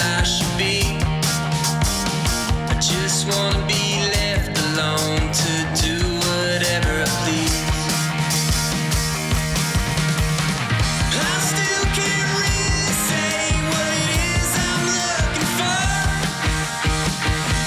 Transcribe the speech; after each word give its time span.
I 0.00 0.22
just 2.80 3.26
wanna 3.26 3.66
be 3.66 3.98
left 4.14 4.56
alone 4.70 5.32
to 5.32 5.52
do 5.82 5.94
whatever 6.18 7.02
I 7.02 7.06
please. 7.24 7.58
I 11.10 11.40
still 11.40 11.84
can't 11.98 12.30
really 12.38 12.94
say 13.08 13.42
what 13.66 13.90
it 13.98 14.10
is 14.22 14.50
I'm 14.62 14.82
looking 14.94 15.50
for, 15.58 15.82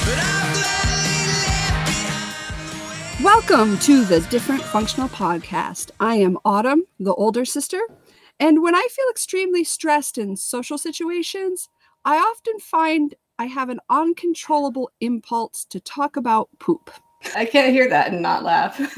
but 0.05 0.17
I'll 0.23 0.49
gladly 0.55 1.21
left 1.43 1.83
behind. 1.91 3.23
Welcome 3.25 3.71
to 3.79 4.05
the 4.05 4.21
Different 4.29 4.63
Functional 4.63 5.09
Podcast. 5.09 5.91
I 5.99 6.15
am 6.15 6.37
Autumn, 6.45 6.85
the 6.97 7.13
older 7.13 7.43
sister, 7.43 7.81
and 8.39 8.61
when 8.63 8.73
I 8.73 8.87
feel 8.89 9.07
extremely 9.11 9.65
stressed 9.65 10.17
in 10.17 10.37
social 10.37 10.77
situations, 10.77 11.67
I 12.03 12.17
often 12.17 12.59
find 12.59 13.13
I 13.37 13.45
have 13.45 13.69
an 13.69 13.79
uncontrollable 13.89 14.91
impulse 15.01 15.65
to 15.65 15.79
talk 15.79 16.17
about 16.17 16.49
poop. 16.59 16.89
I 17.35 17.45
can't 17.45 17.71
hear 17.71 17.87
that 17.89 18.11
and 18.11 18.21
not 18.21 18.43
laugh. 18.43 18.79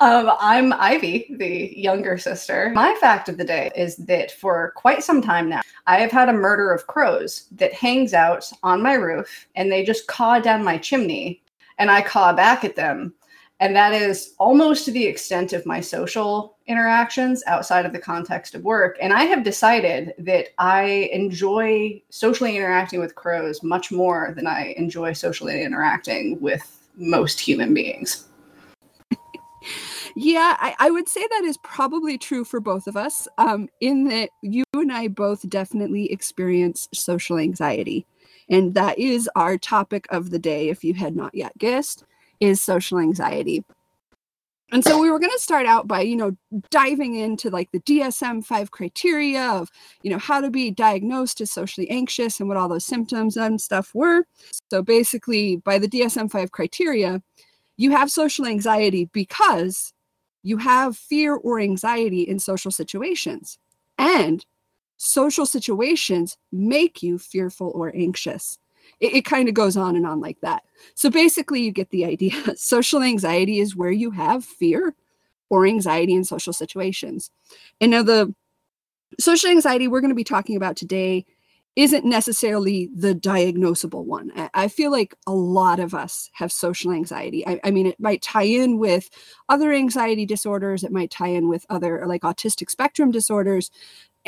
um, 0.00 0.32
I'm 0.40 0.72
Ivy, 0.72 1.26
the 1.38 1.78
younger 1.78 2.16
sister. 2.16 2.72
My 2.74 2.94
fact 2.98 3.28
of 3.28 3.36
the 3.36 3.44
day 3.44 3.70
is 3.76 3.96
that 3.96 4.30
for 4.32 4.72
quite 4.74 5.02
some 5.02 5.20
time 5.20 5.50
now, 5.50 5.60
I 5.86 5.98
have 5.98 6.10
had 6.10 6.30
a 6.30 6.32
murder 6.34 6.72
of 6.72 6.86
crows 6.86 7.48
that 7.52 7.74
hangs 7.74 8.14
out 8.14 8.50
on 8.62 8.82
my 8.82 8.94
roof 8.94 9.48
and 9.54 9.70
they 9.70 9.84
just 9.84 10.06
caw 10.06 10.38
down 10.38 10.64
my 10.64 10.78
chimney 10.78 11.42
and 11.76 11.90
I 11.90 12.00
caw 12.00 12.32
back 12.32 12.64
at 12.64 12.76
them. 12.76 13.12
And 13.60 13.76
that 13.76 13.92
is 13.92 14.34
almost 14.38 14.86
to 14.86 14.92
the 14.92 15.06
extent 15.06 15.52
of 15.52 15.66
my 15.66 15.80
social 15.80 16.57
interactions 16.68 17.42
outside 17.46 17.86
of 17.86 17.92
the 17.92 17.98
context 17.98 18.54
of 18.54 18.62
work. 18.62 18.96
And 19.00 19.12
I 19.12 19.24
have 19.24 19.42
decided 19.42 20.14
that 20.18 20.48
I 20.58 21.10
enjoy 21.12 22.02
socially 22.10 22.56
interacting 22.56 23.00
with 23.00 23.14
crows 23.14 23.62
much 23.62 23.90
more 23.90 24.32
than 24.36 24.46
I 24.46 24.74
enjoy 24.76 25.14
socially 25.14 25.62
interacting 25.62 26.40
with 26.40 26.88
most 26.96 27.40
human 27.40 27.74
beings. 27.74 28.28
Yeah, 30.16 30.56
I, 30.58 30.74
I 30.80 30.90
would 30.90 31.08
say 31.08 31.24
that 31.30 31.44
is 31.44 31.58
probably 31.58 32.18
true 32.18 32.42
for 32.42 32.58
both 32.58 32.88
of 32.88 32.96
us, 32.96 33.28
um, 33.38 33.68
in 33.80 34.08
that 34.08 34.30
you 34.42 34.64
and 34.74 34.90
I 34.90 35.06
both 35.06 35.48
definitely 35.48 36.10
experience 36.10 36.88
social 36.92 37.38
anxiety. 37.38 38.04
And 38.48 38.74
that 38.74 38.98
is 38.98 39.30
our 39.36 39.58
topic 39.58 40.06
of 40.10 40.30
the 40.30 40.38
day, 40.38 40.70
if 40.70 40.82
you 40.82 40.94
had 40.94 41.14
not 41.14 41.34
yet 41.34 41.56
guessed, 41.58 42.04
is 42.40 42.60
social 42.60 42.98
anxiety. 42.98 43.64
And 44.70 44.84
so 44.84 45.00
we 45.00 45.10
were 45.10 45.18
going 45.18 45.32
to 45.32 45.38
start 45.38 45.64
out 45.64 45.88
by, 45.88 46.02
you 46.02 46.14
know, 46.14 46.36
diving 46.70 47.14
into 47.14 47.48
like 47.48 47.70
the 47.72 47.80
DSM 47.80 48.44
5 48.44 48.70
criteria 48.70 49.42
of, 49.42 49.70
you 50.02 50.10
know, 50.10 50.18
how 50.18 50.42
to 50.42 50.50
be 50.50 50.70
diagnosed 50.70 51.40
as 51.40 51.50
socially 51.50 51.88
anxious 51.88 52.38
and 52.38 52.48
what 52.48 52.58
all 52.58 52.68
those 52.68 52.84
symptoms 52.84 53.36
and 53.36 53.60
stuff 53.60 53.94
were. 53.94 54.26
So 54.70 54.82
basically, 54.82 55.56
by 55.56 55.78
the 55.78 55.88
DSM 55.88 56.30
5 56.30 56.52
criteria, 56.52 57.22
you 57.78 57.92
have 57.92 58.10
social 58.10 58.46
anxiety 58.46 59.06
because 59.06 59.94
you 60.42 60.58
have 60.58 60.96
fear 60.96 61.34
or 61.34 61.60
anxiety 61.60 62.22
in 62.22 62.38
social 62.38 62.70
situations. 62.70 63.58
And 63.96 64.44
social 64.98 65.46
situations 65.46 66.36
make 66.52 67.02
you 67.02 67.18
fearful 67.18 67.72
or 67.74 67.94
anxious. 67.96 68.58
It, 69.00 69.14
it 69.16 69.24
kind 69.24 69.48
of 69.48 69.54
goes 69.54 69.76
on 69.76 69.96
and 69.96 70.06
on 70.06 70.20
like 70.20 70.40
that. 70.40 70.62
So 70.94 71.10
basically, 71.10 71.62
you 71.62 71.72
get 71.72 71.90
the 71.90 72.04
idea. 72.04 72.32
Social 72.56 73.02
anxiety 73.02 73.60
is 73.60 73.76
where 73.76 73.92
you 73.92 74.10
have 74.10 74.44
fear 74.44 74.94
or 75.50 75.66
anxiety 75.66 76.14
in 76.14 76.24
social 76.24 76.52
situations. 76.52 77.30
And 77.80 77.90
now, 77.90 78.02
the 78.02 78.34
social 79.18 79.50
anxiety 79.50 79.88
we're 79.88 80.00
going 80.02 80.10
to 80.10 80.14
be 80.14 80.24
talking 80.24 80.56
about 80.56 80.76
today 80.76 81.24
isn't 81.78 82.04
necessarily 82.04 82.90
the 82.92 83.14
diagnosable 83.14 84.04
one. 84.04 84.32
I, 84.52 84.66
feel 84.66 84.90
like 84.90 85.14
a 85.28 85.32
lot 85.32 85.78
of 85.78 85.94
us 85.94 86.28
have 86.32 86.50
social 86.50 86.90
anxiety. 86.90 87.46
I, 87.46 87.60
I 87.62 87.70
mean, 87.70 87.86
it 87.86 88.00
might 88.00 88.20
tie 88.20 88.42
in 88.42 88.78
with 88.78 89.08
other 89.48 89.72
anxiety 89.72 90.26
disorders, 90.26 90.82
it 90.82 90.90
might 90.90 91.12
tie 91.12 91.28
in 91.28 91.48
with 91.48 91.64
other 91.70 92.04
like 92.04 92.22
autistic 92.22 92.68
spectrum 92.68 93.12
disorders. 93.12 93.70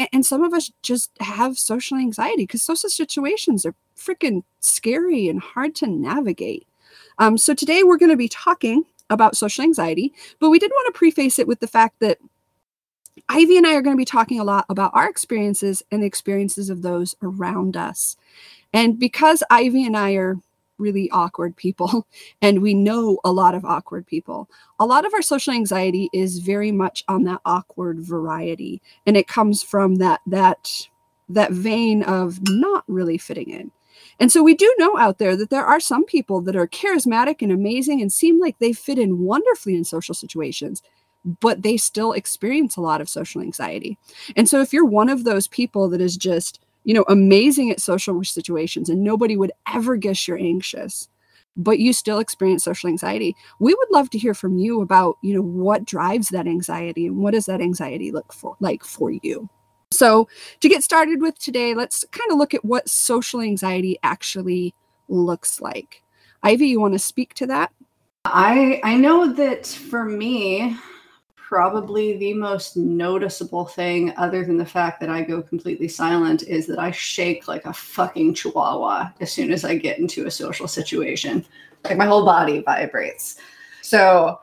And, 0.00 0.08
and 0.12 0.26
some 0.26 0.42
of 0.42 0.54
us 0.54 0.72
just 0.82 1.10
have 1.20 1.58
social 1.58 1.98
anxiety 1.98 2.44
because 2.44 2.62
social 2.62 2.88
situations 2.88 3.66
are 3.66 3.74
freaking 3.96 4.42
scary 4.58 5.28
and 5.28 5.38
hard 5.38 5.76
to 5.76 5.86
navigate. 5.86 6.66
Um, 7.18 7.36
so 7.36 7.54
today 7.54 7.82
we're 7.84 7.98
going 7.98 8.10
to 8.10 8.16
be 8.16 8.28
talking 8.28 8.84
about 9.10 9.36
social 9.36 9.62
anxiety, 9.62 10.12
but 10.40 10.48
we 10.48 10.58
did 10.58 10.70
want 10.70 10.92
to 10.92 10.98
preface 10.98 11.38
it 11.38 11.46
with 11.46 11.60
the 11.60 11.68
fact 11.68 12.00
that 12.00 12.18
Ivy 13.28 13.58
and 13.58 13.66
I 13.66 13.74
are 13.74 13.82
going 13.82 13.94
to 13.94 14.00
be 14.00 14.06
talking 14.06 14.40
a 14.40 14.44
lot 14.44 14.64
about 14.70 14.92
our 14.94 15.08
experiences 15.08 15.82
and 15.90 16.02
the 16.02 16.06
experiences 16.06 16.70
of 16.70 16.80
those 16.80 17.14
around 17.22 17.76
us. 17.76 18.16
And 18.72 18.98
because 18.98 19.42
Ivy 19.50 19.84
and 19.84 19.96
I 19.96 20.12
are 20.12 20.38
really 20.80 21.10
awkward 21.10 21.56
people 21.56 22.06
and 22.42 22.62
we 22.62 22.74
know 22.74 23.18
a 23.24 23.32
lot 23.32 23.54
of 23.54 23.64
awkward 23.64 24.06
people, 24.06 24.48
a 24.78 24.86
lot 24.86 25.04
of 25.04 25.14
our 25.14 25.22
social 25.22 25.52
anxiety 25.52 26.08
is 26.12 26.38
very 26.38 26.72
much 26.72 27.04
on 27.08 27.24
that 27.24 27.40
awkward 27.44 28.00
variety 28.00 28.80
and 29.06 29.16
it 29.16 29.28
comes 29.28 29.62
from 29.62 29.96
that 29.96 30.20
that 30.26 30.88
that 31.28 31.52
vein 31.52 32.02
of 32.02 32.40
not 32.48 32.82
really 32.88 33.18
fitting 33.18 33.50
in. 33.50 33.70
And 34.18 34.32
so 34.32 34.42
we 34.42 34.54
do 34.54 34.74
know 34.78 34.98
out 34.98 35.18
there 35.18 35.36
that 35.36 35.50
there 35.50 35.64
are 35.64 35.80
some 35.80 36.04
people 36.04 36.40
that 36.42 36.56
are 36.56 36.66
charismatic 36.66 37.40
and 37.40 37.52
amazing 37.52 38.00
and 38.00 38.12
seem 38.12 38.40
like 38.40 38.58
they 38.58 38.72
fit 38.72 38.98
in 38.98 39.20
wonderfully 39.20 39.76
in 39.76 39.84
social 39.84 40.14
situations 40.14 40.82
but 41.40 41.62
they 41.62 41.76
still 41.76 42.12
experience 42.12 42.76
a 42.76 42.80
lot 42.80 43.00
of 43.00 43.08
social 43.08 43.40
anxiety. 43.40 43.98
And 44.36 44.48
so 44.48 44.60
if 44.60 44.72
you're 44.72 44.84
one 44.84 45.08
of 45.08 45.24
those 45.24 45.48
people 45.48 45.88
that 45.90 46.00
is 46.00 46.16
just, 46.16 46.60
you 46.84 46.94
know, 46.94 47.04
amazing 47.08 47.70
at 47.70 47.80
social 47.80 48.22
situations 48.24 48.88
and 48.88 49.02
nobody 49.02 49.36
would 49.36 49.52
ever 49.72 49.96
guess 49.96 50.26
you're 50.26 50.38
anxious, 50.38 51.08
but 51.56 51.78
you 51.78 51.92
still 51.92 52.18
experience 52.18 52.64
social 52.64 52.88
anxiety, 52.88 53.34
we 53.58 53.74
would 53.74 53.90
love 53.90 54.10
to 54.10 54.18
hear 54.18 54.34
from 54.34 54.56
you 54.56 54.80
about, 54.80 55.16
you 55.22 55.34
know, 55.34 55.42
what 55.42 55.84
drives 55.84 56.28
that 56.28 56.46
anxiety 56.46 57.06
and 57.06 57.18
what 57.18 57.34
does 57.34 57.46
that 57.46 57.60
anxiety 57.60 58.10
look 58.10 58.32
for 58.32 58.56
like 58.60 58.84
for 58.84 59.10
you. 59.22 59.48
So, 59.92 60.28
to 60.60 60.68
get 60.68 60.84
started 60.84 61.20
with 61.20 61.38
today, 61.38 61.74
let's 61.74 62.04
kind 62.12 62.30
of 62.30 62.38
look 62.38 62.54
at 62.54 62.64
what 62.64 62.88
social 62.88 63.40
anxiety 63.40 63.98
actually 64.04 64.72
looks 65.08 65.60
like. 65.60 66.02
Ivy, 66.42 66.68
you 66.68 66.80
want 66.80 66.94
to 66.94 66.98
speak 66.98 67.34
to 67.34 67.46
that? 67.48 67.72
I 68.24 68.80
I 68.84 68.96
know 68.96 69.32
that 69.32 69.66
for 69.66 70.04
me, 70.04 70.76
probably 71.50 72.16
the 72.16 72.32
most 72.32 72.76
noticeable 72.76 73.64
thing, 73.64 74.14
other 74.16 74.44
than 74.44 74.56
the 74.56 74.64
fact 74.64 75.00
that 75.00 75.10
I 75.10 75.22
go 75.22 75.42
completely 75.42 75.88
silent, 75.88 76.44
is 76.44 76.64
that 76.68 76.78
I 76.78 76.92
shake 76.92 77.48
like 77.48 77.64
a 77.64 77.72
fucking 77.72 78.34
chihuahua 78.34 79.10
as 79.20 79.32
soon 79.32 79.50
as 79.50 79.64
I 79.64 79.74
get 79.74 79.98
into 79.98 80.26
a 80.26 80.30
social 80.30 80.68
situation. 80.68 81.44
Like 81.82 81.96
my 81.96 82.06
whole 82.06 82.24
body 82.24 82.62
vibrates. 82.62 83.40
So 83.82 84.38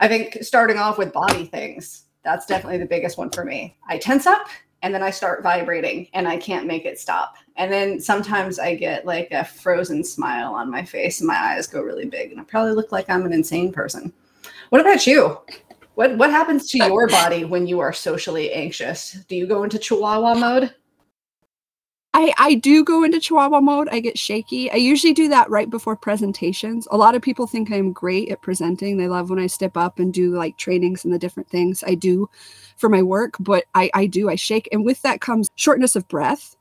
I 0.00 0.08
think 0.08 0.38
starting 0.40 0.78
off 0.78 0.96
with 0.96 1.12
body 1.12 1.44
things, 1.44 2.04
that's 2.24 2.46
definitely 2.46 2.78
the 2.78 2.86
biggest 2.86 3.18
one 3.18 3.28
for 3.28 3.44
me. 3.44 3.76
I 3.86 3.98
tense 3.98 4.26
up 4.26 4.48
and 4.80 4.94
then 4.94 5.02
I 5.02 5.10
start 5.10 5.42
vibrating 5.42 6.08
and 6.14 6.26
I 6.26 6.38
can't 6.38 6.66
make 6.66 6.86
it 6.86 6.98
stop. 6.98 7.34
And 7.56 7.70
then 7.70 8.00
sometimes 8.00 8.58
I 8.58 8.76
get 8.76 9.04
like 9.04 9.28
a 9.30 9.44
frozen 9.44 10.02
smile 10.02 10.54
on 10.54 10.70
my 10.70 10.86
face 10.86 11.20
and 11.20 11.28
my 11.28 11.36
eyes 11.36 11.66
go 11.66 11.82
really 11.82 12.06
big 12.06 12.30
and 12.30 12.40
I 12.40 12.44
probably 12.44 12.72
look 12.72 12.92
like 12.92 13.10
I'm 13.10 13.26
an 13.26 13.34
insane 13.34 13.74
person. 13.74 14.10
What 14.70 14.80
about 14.80 15.06
you? 15.06 15.38
What 15.96 16.18
what 16.18 16.30
happens 16.30 16.68
to 16.68 16.78
your 16.78 17.08
body 17.08 17.44
when 17.44 17.66
you 17.66 17.80
are 17.80 17.92
socially 17.92 18.52
anxious? 18.52 19.12
Do 19.28 19.34
you 19.34 19.46
go 19.46 19.62
into 19.62 19.78
chihuahua 19.78 20.34
mode? 20.34 20.74
I, 22.12 22.34
I 22.38 22.54
do 22.54 22.84
go 22.84 23.02
into 23.02 23.18
chihuahua 23.18 23.62
mode. 23.62 23.88
I 23.90 24.00
get 24.00 24.18
shaky. 24.18 24.70
I 24.70 24.76
usually 24.76 25.14
do 25.14 25.28
that 25.28 25.48
right 25.48 25.70
before 25.70 25.96
presentations. 25.96 26.86
A 26.90 26.98
lot 26.98 27.14
of 27.14 27.22
people 27.22 27.46
think 27.46 27.72
I'm 27.72 27.94
great 27.94 28.30
at 28.30 28.42
presenting. 28.42 28.98
They 28.98 29.08
love 29.08 29.30
when 29.30 29.38
I 29.38 29.46
step 29.46 29.74
up 29.74 29.98
and 29.98 30.12
do 30.12 30.36
like 30.36 30.58
trainings 30.58 31.02
and 31.02 31.14
the 31.14 31.18
different 31.18 31.48
things 31.48 31.82
I 31.86 31.94
do 31.94 32.28
for 32.76 32.90
my 32.90 33.02
work, 33.02 33.34
but 33.40 33.64
I, 33.74 33.90
I 33.94 34.04
do, 34.04 34.28
I 34.28 34.34
shake. 34.34 34.68
And 34.72 34.84
with 34.84 35.00
that 35.00 35.22
comes 35.22 35.48
shortness 35.56 35.96
of 35.96 36.06
breath. 36.08 36.56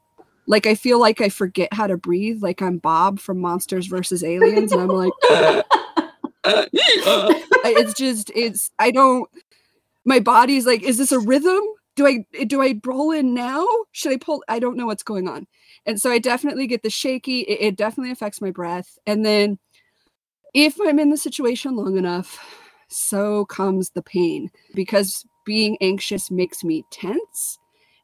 Like 0.48 0.66
I 0.66 0.76
feel 0.76 0.98
like 0.98 1.20
I 1.20 1.28
forget 1.28 1.74
how 1.74 1.88
to 1.88 1.98
breathe, 1.98 2.42
like 2.42 2.62
I'm 2.62 2.78
Bob 2.78 3.20
from 3.20 3.40
Monsters 3.40 3.88
versus 3.88 4.24
Aliens, 4.24 4.72
and 4.72 4.82
I'm 4.82 4.88
like, 4.88 5.12
it's 7.66 7.94
just, 7.94 8.32
it's, 8.36 8.72
I 8.80 8.92
don't, 8.92 9.30
my 10.06 10.20
body's 10.20 10.66
like, 10.66 10.84
is 10.84 10.98
this 10.98 11.12
a 11.12 11.20
rhythm? 11.20 11.62
do 11.96 12.06
I 12.06 12.26
do 12.46 12.62
I 12.62 12.80
roll 12.86 13.12
in 13.12 13.34
now? 13.34 13.66
Should 13.92 14.12
I 14.12 14.18
pull? 14.18 14.44
I 14.48 14.60
don't 14.60 14.78
know 14.78 14.86
what's 14.86 15.04
going 15.04 15.28
on. 15.28 15.48
And 15.86 16.00
so 16.00 16.12
I 16.12 16.20
definitely 16.20 16.68
get 16.68 16.84
the 16.84 16.90
shaky. 16.90 17.42
It, 17.42 17.68
it, 17.68 17.76
definitely 17.78 18.12
affects 18.12 18.42
my 18.42 18.52
breath. 18.52 18.98
And 19.08 19.26
then 19.26 19.60
if 20.54 20.78
I'm 20.82 21.00
in 21.00 21.10
the 21.10 21.18
situation 21.18 21.76
long 21.76 21.98
enough, 21.98 22.40
so 22.90 23.46
comes 23.46 23.92
the 23.92 24.02
pain 24.02 24.52
because 24.74 25.26
being 25.46 25.78
anxious 25.82 26.30
makes 26.30 26.64
me 26.64 26.84
tense. 26.92 27.60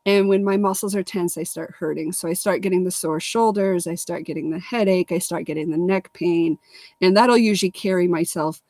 And 0.05 0.27
when 0.27 0.43
my 0.43 0.57
muscles 0.57 0.95
are 0.95 1.03
tense, 1.03 1.37
I 1.37 1.43
start 1.43 1.75
hurting. 1.77 2.11
So 2.11 2.27
I 2.27 2.33
start 2.33 2.61
getting 2.61 2.83
the 2.83 2.91
sore 2.91 3.19
shoulders, 3.19 3.85
I 3.85 3.95
start 3.95 4.25
getting 4.25 4.49
the 4.49 4.59
headache, 4.59 5.11
I 5.11 5.19
start 5.19 5.45
getting 5.45 5.69
the 5.69 5.77
neck 5.77 6.11
pain. 6.13 6.57
And 7.01 7.15
that'll 7.15 7.37
usually 7.37 7.71
carry 7.71 8.07
myself 8.07 8.61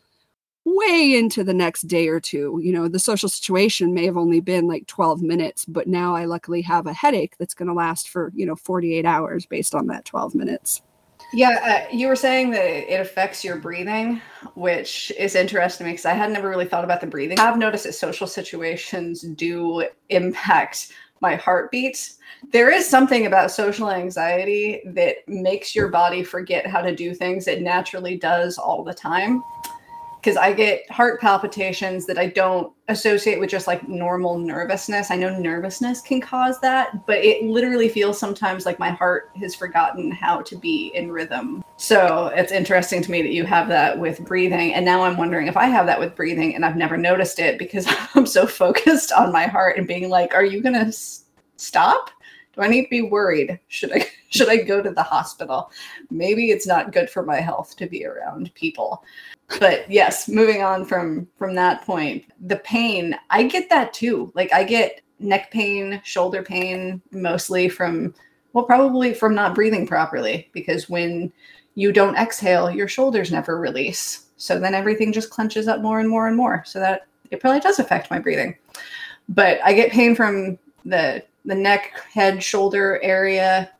way 0.65 1.15
into 1.17 1.43
the 1.43 1.53
next 1.53 1.83
day 1.83 2.07
or 2.07 2.19
two. 2.19 2.59
You 2.61 2.73
know, 2.73 2.87
the 2.87 2.99
social 2.99 3.29
situation 3.29 3.93
may 3.93 4.05
have 4.05 4.17
only 4.17 4.41
been 4.41 4.67
like 4.67 4.87
12 4.87 5.21
minutes, 5.21 5.65
but 5.65 5.87
now 5.87 6.15
I 6.15 6.25
luckily 6.25 6.61
have 6.63 6.85
a 6.85 6.93
headache 6.93 7.35
that's 7.39 7.53
going 7.53 7.67
to 7.67 7.73
last 7.73 8.09
for, 8.09 8.31
you 8.35 8.45
know, 8.45 8.55
48 8.55 9.05
hours 9.05 9.45
based 9.45 9.73
on 9.73 9.87
that 9.87 10.05
12 10.05 10.35
minutes. 10.35 10.81
Yeah, 11.33 11.85
uh, 11.89 11.95
you 11.95 12.07
were 12.07 12.15
saying 12.15 12.51
that 12.51 12.65
it 12.93 12.99
affects 12.99 13.43
your 13.43 13.55
breathing, 13.55 14.21
which 14.55 15.13
is 15.17 15.35
interesting 15.35 15.87
because 15.87 16.05
I 16.05 16.13
had 16.13 16.29
never 16.29 16.49
really 16.49 16.65
thought 16.65 16.83
about 16.83 16.99
the 16.99 17.07
breathing. 17.07 17.39
I've 17.39 17.57
noticed 17.57 17.85
that 17.85 17.93
social 17.93 18.27
situations 18.27 19.21
do 19.21 19.87
impact 20.09 20.91
my 21.21 21.35
heartbeat. 21.35 22.13
There 22.51 22.71
is 22.71 22.87
something 22.87 23.27
about 23.27 23.51
social 23.51 23.91
anxiety 23.91 24.81
that 24.85 25.27
makes 25.27 25.75
your 25.75 25.87
body 25.87 26.23
forget 26.23 26.65
how 26.65 26.81
to 26.81 26.95
do 26.95 27.13
things 27.13 27.47
it 27.47 27.61
naturally 27.61 28.17
does 28.17 28.57
all 28.57 28.83
the 28.83 28.93
time 28.93 29.43
because 30.21 30.37
I 30.37 30.53
get 30.53 30.89
heart 30.91 31.19
palpitations 31.19 32.05
that 32.05 32.19
I 32.19 32.27
don't 32.27 32.71
associate 32.89 33.39
with 33.39 33.49
just 33.49 33.65
like 33.65 33.87
normal 33.89 34.37
nervousness. 34.37 35.09
I 35.09 35.15
know 35.15 35.35
nervousness 35.35 36.01
can 36.01 36.21
cause 36.21 36.59
that, 36.59 37.07
but 37.07 37.17
it 37.25 37.43
literally 37.43 37.89
feels 37.89 38.19
sometimes 38.19 38.65
like 38.65 38.77
my 38.77 38.91
heart 38.91 39.31
has 39.39 39.55
forgotten 39.55 40.11
how 40.11 40.41
to 40.41 40.55
be 40.55 40.91
in 40.93 41.11
rhythm. 41.11 41.63
So 41.77 42.27
it's 42.35 42.51
interesting 42.51 43.01
to 43.01 43.09
me 43.09 43.23
that 43.23 43.31
you 43.31 43.45
have 43.45 43.67
that 43.69 43.97
with 43.97 44.23
breathing. 44.23 44.75
And 44.75 44.85
now 44.85 45.03
I'm 45.03 45.17
wondering 45.17 45.47
if 45.47 45.57
I 45.57 45.65
have 45.65 45.87
that 45.87 45.99
with 45.99 46.15
breathing 46.15 46.53
and 46.53 46.63
I've 46.63 46.77
never 46.77 46.97
noticed 46.97 47.39
it 47.39 47.57
because 47.57 47.87
I'm 48.15 48.27
so 48.27 48.45
focused 48.45 49.11
on 49.11 49.31
my 49.31 49.47
heart 49.47 49.77
and 49.77 49.87
being 49.87 50.09
like, 50.09 50.35
are 50.35 50.45
you 50.45 50.61
going 50.61 50.75
to 50.75 50.81
s- 50.81 51.25
stop? 51.55 52.11
Do 52.53 52.61
I 52.61 52.67
need 52.67 52.83
to 52.83 52.89
be 52.89 53.01
worried? 53.01 53.59
Should 53.69 53.93
I 53.93 54.07
should 54.29 54.49
I 54.49 54.57
go 54.57 54.81
to 54.81 54.91
the 54.91 55.03
hospital? 55.03 55.71
Maybe 56.09 56.51
it's 56.51 56.67
not 56.67 56.93
good 56.93 57.09
for 57.09 57.23
my 57.23 57.37
health 57.37 57.75
to 57.77 57.87
be 57.87 58.05
around 58.05 58.53
people 58.53 59.03
but 59.59 59.89
yes 59.89 60.27
moving 60.27 60.61
on 60.61 60.85
from 60.85 61.27
from 61.37 61.55
that 61.55 61.85
point 61.85 62.25
the 62.41 62.57
pain 62.57 63.15
i 63.29 63.43
get 63.43 63.69
that 63.69 63.93
too. 63.93 64.31
Like 64.35 64.53
i 64.53 64.63
get 64.63 65.01
neck 65.19 65.51
pain 65.51 66.01
shoulder 66.03 66.41
pain 66.43 67.01
mostly 67.11 67.69
from 67.69 68.13
well 68.53 68.65
probably 68.65 69.13
from 69.13 69.35
not 69.35 69.55
breathing 69.55 69.87
properly 69.87 70.49
because 70.51 70.89
when 70.89 71.31
you 71.75 71.91
don't 71.91 72.17
exhale 72.17 72.69
your 72.69 72.87
shoulders 72.87 73.31
never 73.31 73.57
release. 73.57 74.27
So 74.37 74.59
then 74.59 74.73
everything 74.73 75.13
just 75.13 75.29
clenches 75.29 75.67
up 75.67 75.81
more 75.81 75.99
and 75.99 76.09
more 76.09 76.27
and 76.27 76.35
more. 76.35 76.63
So 76.65 76.79
that 76.79 77.07
it 77.29 77.39
probably 77.39 77.61
does 77.61 77.79
affect 77.79 78.11
my 78.11 78.19
breathing. 78.19 78.57
But 79.29 79.59
i 79.63 79.73
get 79.73 79.91
pain 79.91 80.15
from 80.15 80.57
the 80.85 81.23
the 81.45 81.55
neck 81.55 81.99
head 82.13 82.43
shoulder 82.43 82.99
area. 83.01 83.71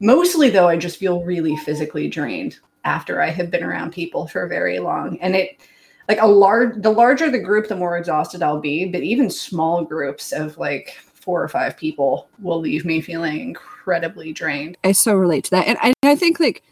Mostly 0.00 0.50
though 0.50 0.68
i 0.68 0.76
just 0.76 0.98
feel 0.98 1.22
really 1.24 1.56
physically 1.58 2.08
drained 2.08 2.58
after 2.86 3.20
I 3.20 3.30
have 3.30 3.50
been 3.50 3.64
around 3.64 3.92
people 3.92 4.28
for 4.28 4.46
very 4.46 4.78
long. 4.78 5.18
And 5.20 5.34
it 5.36 5.60
like 6.08 6.20
a 6.20 6.26
large 6.26 6.80
the 6.82 6.90
larger 6.90 7.30
the 7.30 7.38
group, 7.38 7.68
the 7.68 7.76
more 7.76 7.98
exhausted 7.98 8.42
I'll 8.42 8.60
be. 8.60 8.86
But 8.86 9.02
even 9.02 9.28
small 9.28 9.84
groups 9.84 10.32
of 10.32 10.56
like 10.56 10.96
four 11.12 11.42
or 11.42 11.48
five 11.48 11.76
people 11.76 12.28
will 12.40 12.60
leave 12.60 12.84
me 12.84 13.00
feeling 13.00 13.40
incredibly 13.40 14.32
drained. 14.32 14.78
I 14.84 14.92
so 14.92 15.14
relate 15.16 15.44
to 15.44 15.50
that. 15.50 15.66
And 15.66 15.76
I, 15.82 15.92
I 16.04 16.14
think 16.14 16.38
like 16.38 16.62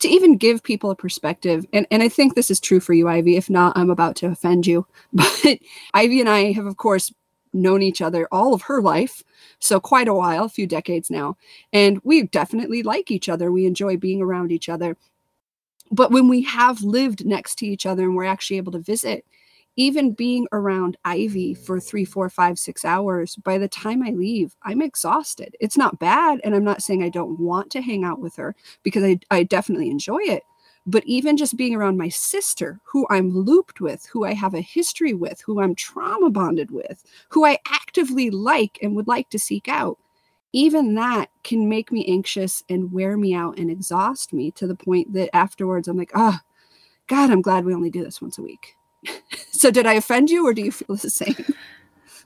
to 0.00 0.08
even 0.08 0.36
give 0.36 0.62
people 0.62 0.90
a 0.90 0.94
perspective, 0.94 1.64
and, 1.72 1.86
and 1.90 2.02
I 2.02 2.10
think 2.10 2.34
this 2.34 2.50
is 2.50 2.60
true 2.60 2.80
for 2.80 2.92
you, 2.92 3.08
Ivy. 3.08 3.36
If 3.36 3.48
not, 3.48 3.74
I'm 3.78 3.88
about 3.88 4.14
to 4.16 4.26
offend 4.26 4.66
you. 4.66 4.86
But 5.14 5.58
Ivy 5.94 6.20
and 6.20 6.28
I 6.28 6.52
have, 6.52 6.66
of 6.66 6.76
course, 6.76 7.10
known 7.54 7.80
each 7.80 8.02
other 8.02 8.28
all 8.30 8.52
of 8.52 8.62
her 8.62 8.82
life. 8.82 9.22
So 9.58 9.80
quite 9.80 10.08
a 10.08 10.14
while, 10.14 10.44
a 10.44 10.50
few 10.50 10.66
decades 10.66 11.08
now. 11.08 11.38
And 11.72 11.98
we 12.04 12.24
definitely 12.24 12.82
like 12.82 13.10
each 13.10 13.30
other. 13.30 13.50
We 13.50 13.64
enjoy 13.64 13.96
being 13.96 14.20
around 14.20 14.52
each 14.52 14.68
other 14.68 14.98
but 15.90 16.10
when 16.10 16.28
we 16.28 16.42
have 16.42 16.82
lived 16.82 17.24
next 17.24 17.56
to 17.56 17.66
each 17.66 17.86
other 17.86 18.04
and 18.04 18.16
we're 18.16 18.24
actually 18.24 18.56
able 18.56 18.72
to 18.72 18.78
visit 18.78 19.24
even 19.76 20.12
being 20.12 20.46
around 20.52 20.96
ivy 21.04 21.54
for 21.54 21.78
three 21.78 22.04
four 22.04 22.28
five 22.28 22.58
six 22.58 22.84
hours 22.84 23.36
by 23.36 23.58
the 23.58 23.68
time 23.68 24.02
i 24.02 24.10
leave 24.10 24.56
i'm 24.62 24.82
exhausted. 24.82 25.54
It's 25.60 25.76
not 25.76 25.98
bad 25.98 26.40
and 26.44 26.54
i'm 26.54 26.64
not 26.64 26.82
saying 26.82 27.02
i 27.02 27.08
don't 27.08 27.38
want 27.38 27.70
to 27.72 27.82
hang 27.82 28.04
out 28.04 28.20
with 28.20 28.36
her 28.36 28.54
because 28.82 29.04
i, 29.04 29.18
I 29.30 29.42
definitely 29.42 29.90
enjoy 29.90 30.20
it. 30.22 30.42
But 30.88 31.04
even 31.04 31.36
just 31.36 31.56
being 31.56 31.74
around 31.74 31.98
my 31.98 32.08
sister 32.08 32.80
who 32.84 33.06
i'm 33.10 33.30
looped 33.30 33.80
with 33.80 34.06
who 34.06 34.24
i 34.24 34.32
have 34.32 34.54
a 34.54 34.60
history 34.60 35.14
with 35.14 35.40
who 35.42 35.60
i'm 35.60 35.74
trauma 35.74 36.30
bonded 36.30 36.70
with 36.70 37.04
who 37.28 37.44
i 37.44 37.58
actively 37.68 38.30
like 38.30 38.78
and 38.82 38.96
would 38.96 39.08
like 39.08 39.28
to 39.30 39.38
seek 39.38 39.68
out 39.68 39.98
even 40.56 40.94
that 40.94 41.28
can 41.44 41.68
make 41.68 41.92
me 41.92 42.02
anxious 42.06 42.64
and 42.70 42.90
wear 42.90 43.18
me 43.18 43.34
out 43.34 43.58
and 43.58 43.70
exhaust 43.70 44.32
me 44.32 44.50
to 44.52 44.66
the 44.66 44.74
point 44.74 45.12
that 45.12 45.28
afterwards 45.36 45.86
I'm 45.86 45.98
like, 45.98 46.12
oh, 46.14 46.38
God, 47.08 47.30
I'm 47.30 47.42
glad 47.42 47.66
we 47.66 47.74
only 47.74 47.90
do 47.90 48.02
this 48.02 48.22
once 48.22 48.38
a 48.38 48.42
week. 48.42 48.74
so, 49.52 49.70
did 49.70 49.84
I 49.84 49.92
offend 49.92 50.30
you 50.30 50.46
or 50.46 50.54
do 50.54 50.62
you 50.62 50.72
feel 50.72 50.96
the 50.96 51.10
same? 51.10 51.36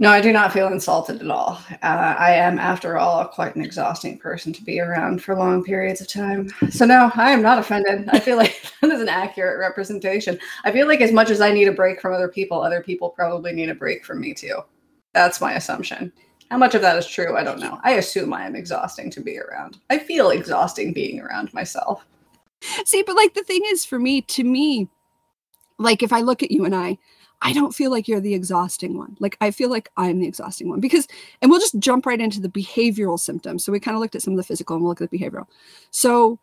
No, 0.03 0.09
I 0.09 0.23
do 0.23 0.33
not 0.33 0.51
feel 0.51 0.69
insulted 0.69 1.21
at 1.21 1.31
all. 1.31 1.61
Uh, 1.83 2.15
I 2.19 2.33
am, 2.33 2.59
after 2.59 2.97
all, 2.97 3.27
quite 3.27 3.55
an 3.55 3.63
exhausting 3.63 4.17
person 4.17 4.51
to 4.55 4.65
be 4.65 4.81
around 4.81 5.23
for 5.23 5.37
long 5.37 5.63
periods 5.63 6.01
of 6.01 6.09
time. 6.09 6.49
So, 6.71 6.87
no, 6.87 7.13
I 7.17 7.33
am 7.33 7.43
not 7.43 7.59
offended. 7.59 8.09
I 8.09 8.19
feel 8.19 8.39
like 8.39 8.63
that 8.81 8.91
is 8.91 9.03
an 9.03 9.11
accurate 9.11 9.59
representation. 9.59 10.39
I 10.65 10.73
feel 10.73 10.89
like 10.89 11.03
as 11.03 11.13
much 11.13 11.29
as 11.29 11.43
I 11.43 11.53
need 11.53 11.69
a 11.69 11.73
break 11.73 12.01
from 12.01 12.15
other 12.15 12.29
people, 12.29 12.63
other 12.63 12.83
people 12.83 13.11
probably 13.11 13.53
need 13.53 13.69
a 13.69 13.75
break 13.75 14.03
from 14.03 14.23
me 14.23 14.33
too. 14.33 14.61
That's 15.13 15.39
my 15.39 15.53
assumption. 15.53 16.15
How 16.51 16.59
much 16.59 16.75
of 16.75 16.83
that 16.83 16.97
is 16.97 17.07
true? 17.07 17.37
I 17.37 17.45
don't 17.45 17.61
know. 17.61 17.79
I 17.85 17.93
assume 17.93 18.33
I 18.33 18.45
am 18.45 18.57
exhausting 18.57 19.11
to 19.13 19.21
be 19.21 19.39
around. 19.39 19.79
I 19.89 19.99
feel 19.99 20.31
exhausting 20.31 20.93
being 20.93 21.21
around 21.21 21.55
myself. 21.55 22.05
See, 22.85 23.03
but 23.03 23.17
like 23.17 23.35
the 23.35 23.45
thing 23.45 23.63
is 23.67 23.85
for 23.85 23.99
me, 23.99 24.23
to 24.23 24.43
me, 24.43 24.89
like 25.79 26.03
if 26.03 26.13
I 26.13 26.21
look 26.21 26.43
at 26.43 26.51
you 26.51 26.65
and 26.65 26.75
I, 26.75 26.99
I 27.41 27.53
don't 27.53 27.75
feel 27.75 27.91
like 27.91 28.07
you're 28.09 28.21
the 28.21 28.35
exhausting 28.35 28.99
one. 28.99 29.17
Like 29.21 29.37
I 29.41 29.51
feel 29.53 29.71
like 29.71 29.91
I'm 29.97 30.19
the 30.19 30.27
exhausting 30.27 30.69
one 30.69 30.81
because, 30.81 31.07
and 31.41 31.51
we'll 31.51 31.61
just 31.61 31.79
jump 31.79 32.05
right 32.05 32.21
into 32.21 32.41
the 32.41 32.51
behavioral 32.51 33.19
symptoms. 33.19 33.65
So 33.65 33.73
we 33.73 33.81
kind 33.81 33.95
of 33.95 34.01
looked 34.01 34.17
at 34.17 34.23
some 34.23 34.35
of 34.35 34.37
the 34.37 34.43
physical 34.43 34.75
and 34.75 34.83
we'll 34.83 34.91
look 34.91 35.01
at 35.01 35.11
the 35.11 35.19
behavioral. 35.19 35.47
So 35.91 36.39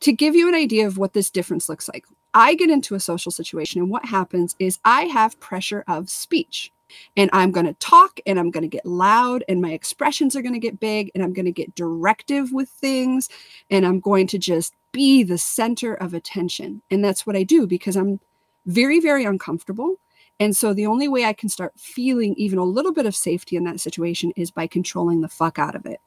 to 0.00 0.12
give 0.12 0.34
you 0.34 0.48
an 0.48 0.54
idea 0.54 0.86
of 0.86 0.98
what 0.98 1.14
this 1.14 1.30
difference 1.30 1.68
looks 1.68 1.88
like, 1.88 2.04
I 2.34 2.54
get 2.54 2.68
into 2.68 2.96
a 2.96 3.00
social 3.00 3.32
situation 3.32 3.80
and 3.80 3.90
what 3.90 4.04
happens 4.04 4.56
is 4.58 4.78
I 4.84 5.04
have 5.04 5.40
pressure 5.40 5.84
of 5.88 6.10
speech 6.10 6.70
and 7.16 7.30
I'm 7.32 7.50
going 7.50 7.66
to 7.66 7.74
talk 7.74 8.20
and 8.26 8.38
I'm 8.38 8.50
going 8.50 8.62
to 8.62 8.68
get 8.68 8.86
loud 8.86 9.44
and 9.48 9.60
my 9.60 9.72
expressions 9.72 10.36
are 10.36 10.42
going 10.42 10.54
to 10.54 10.58
get 10.58 10.80
big 10.80 11.10
and 11.14 11.22
I'm 11.22 11.32
going 11.32 11.46
to 11.46 11.52
get 11.52 11.74
directive 11.74 12.52
with 12.52 12.68
things 12.68 13.28
and 13.70 13.86
I'm 13.86 14.00
going 14.00 14.26
to 14.28 14.38
just 14.38 14.74
be 14.92 15.22
the 15.22 15.38
center 15.38 15.94
of 15.94 16.14
attention. 16.14 16.82
And 16.90 17.04
that's 17.04 17.26
what 17.26 17.36
I 17.36 17.42
do 17.42 17.66
because 17.66 17.96
I'm 17.96 18.20
very, 18.66 19.00
very 19.00 19.24
uncomfortable. 19.24 19.96
And 20.38 20.54
so 20.54 20.74
the 20.74 20.86
only 20.86 21.08
way 21.08 21.24
I 21.24 21.32
can 21.32 21.48
start 21.48 21.72
feeling 21.78 22.34
even 22.36 22.58
a 22.58 22.64
little 22.64 22.92
bit 22.92 23.06
of 23.06 23.16
safety 23.16 23.56
in 23.56 23.64
that 23.64 23.80
situation 23.80 24.32
is 24.36 24.50
by 24.50 24.66
controlling 24.66 25.20
the 25.20 25.28
fuck 25.28 25.58
out 25.58 25.74
of 25.74 25.86
it. 25.86 26.00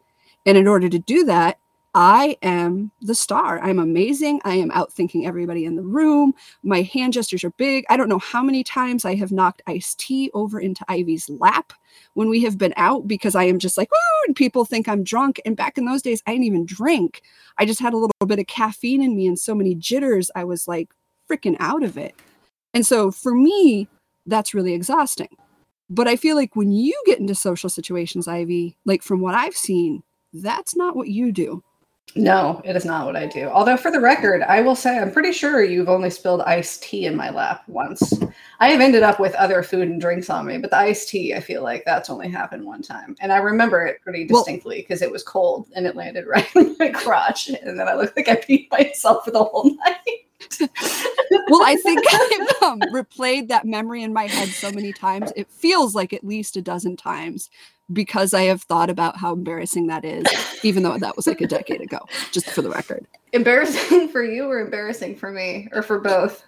And 0.46 0.58
in 0.58 0.68
order 0.68 0.90
to 0.90 1.00
do 1.00 1.26
that, 1.26 1.58
I 1.96 2.38
am 2.44 2.92
the 3.02 3.16
star. 3.16 3.60
I'm 3.62 3.80
amazing. 3.80 4.42
I 4.44 4.56
am 4.56 4.70
outthinking 4.70 5.26
everybody 5.26 5.66
in 5.66 5.76
the 5.76 5.82
room. 5.82 6.36
My 6.62 6.84
hand 6.84 7.14
gestures 7.14 7.44
are 7.44 7.50
big. 7.52 7.84
I 7.90 7.98
don't 7.98 8.10
know 8.10 8.20
how 8.20 8.44
many 8.44 8.64
times 8.64 9.06
I 9.06 9.16
have 9.16 9.32
knocked 9.32 9.64
iced 9.66 10.00
tea 10.00 10.30
over 10.36 10.60
into 10.60 10.86
Ivy's 10.88 11.30
lap 11.30 11.74
when 12.14 12.30
we 12.30 12.44
have 12.44 12.60
been 12.60 12.76
out 12.78 13.08
because 13.08 13.34
I 13.34 13.46
am 13.46 13.58
just 13.58 13.76
like, 13.76 13.92
woo, 13.92 13.98
and 14.28 14.36
people 14.36 14.66
think 14.66 14.88
I'm 14.88 15.04
drunk. 15.04 15.42
And 15.46 15.58
back 15.58 15.80
in 15.80 15.86
those 15.86 16.04
days, 16.04 16.22
I 16.28 16.32
didn't 16.32 16.46
even 16.46 16.66
drink. 16.66 17.24
I 17.58 17.66
just 17.66 17.80
had 17.80 17.94
a 17.94 17.98
little 17.98 18.12
bit 18.28 18.40
of 18.40 18.46
caffeine 18.46 19.02
in 19.02 19.16
me 19.16 19.26
and 19.26 19.40
so 19.40 19.56
many 19.56 19.74
jitters. 19.74 20.30
I 20.36 20.44
was 20.44 20.68
like 20.68 20.90
freaking 21.30 21.58
out 21.60 21.82
of 21.82 21.98
it. 21.98 22.16
And 22.76 22.86
so 22.86 23.10
for 23.10 23.34
me, 23.34 23.88
that's 24.28 24.54
really 24.54 24.74
exhausting. 24.74 25.36
But 25.90 26.08
I 26.08 26.18
feel 26.18 26.36
like 26.36 26.56
when 26.56 26.72
you 26.72 27.02
get 27.08 27.20
into 27.20 27.34
social 27.34 27.70
situations, 27.70 28.28
Ivy, 28.28 28.78
like 28.86 29.02
from 29.02 29.22
what 29.22 29.34
I've 29.34 29.56
seen, 29.56 30.04
that's 30.34 30.76
not 30.76 30.96
what 30.96 31.08
you 31.08 31.32
do. 31.32 31.64
No, 32.16 32.62
it 32.66 32.76
is 32.76 32.86
not 32.86 33.06
what 33.06 33.16
I 33.16 33.28
do. 33.28 33.48
Although, 33.48 33.78
for 33.78 33.92
the 33.92 34.00
record, 34.00 34.42
I 34.42 34.62
will 34.62 34.76
say 34.76 34.98
I'm 34.98 35.12
pretty 35.12 35.32
sure 35.32 35.64
you've 35.64 35.90
only 35.90 36.10
spilled 36.10 36.42
iced 36.42 36.82
tea 36.82 37.06
in 37.06 37.16
my 37.16 37.30
lap 37.30 37.64
once. 37.68 38.14
I 38.60 38.70
have 38.70 38.82
ended 38.82 39.04
up 39.04 39.20
with 39.20 39.36
other 39.36 39.62
food 39.62 39.88
and 39.88 40.02
drinks 40.02 40.30
on 40.30 40.48
me, 40.48 40.58
but 40.58 40.72
the 40.72 40.78
iced 40.78 41.10
tea, 41.10 41.36
I 41.36 41.40
feel 41.40 41.62
like 41.62 41.86
that's 41.86 42.10
only 42.10 42.30
happened 42.30 42.66
one 42.66 42.82
time. 42.82 43.16
And 43.20 43.32
I 43.32 43.38
remember 43.38 43.86
it 43.86 44.02
pretty 44.02 44.26
distinctly 44.26 44.78
because 44.78 45.02
well, 45.02 45.10
it 45.10 45.14
was 45.14 45.24
cold 45.24 45.68
and 45.76 45.86
it 45.86 45.96
landed 45.96 46.26
right 46.28 46.48
in 46.56 46.76
my 46.80 46.90
crotch. 46.90 47.50
And 47.50 47.80
then 47.80 47.88
I 47.88 47.94
looked 47.94 48.18
like 48.18 48.28
I 48.28 48.36
peed 48.36 48.72
myself 48.72 49.26
for 49.26 49.32
the 49.32 49.44
whole 49.44 49.76
night. 49.86 50.68
well, 51.48 51.62
I 51.64 51.76
think 51.76 52.04
I've 52.12 52.64
um, 52.64 52.80
replayed 52.92 53.50
that 53.50 53.66
memory 53.66 54.02
in 54.02 54.14
my 54.14 54.26
head 54.26 54.50
so 54.50 54.72
many 54.72 54.94
times. 54.94 55.32
It 55.36 55.48
feels 55.52 55.94
like 55.94 56.12
at 56.12 56.26
least 56.26 56.58
a 56.58 56.62
dozen 56.62 56.98
times 56.98 57.50
because 57.92 58.34
I 58.34 58.44
have 58.44 58.64
thought 58.64 58.90
about 58.90 59.18
how 59.18 59.34
embarrassing 59.34 59.88
that 59.88 60.06
is, 60.06 60.26
even 60.64 60.84
though 60.84 60.98
that 60.98 61.16
was 61.16 61.28
like 61.28 61.42
a 61.42 61.48
decade 61.48 61.82
ago, 61.82 62.00
just 62.32 62.50
for 62.50 62.62
the 62.62 62.70
record. 62.70 63.06
Embarrassing 63.34 64.10
for 64.10 64.24
you 64.24 64.46
or 64.46 64.60
embarrassing 64.60 65.16
for 65.16 65.32
me 65.32 65.68
or 65.74 65.82
for 65.82 66.00
both? 66.00 66.44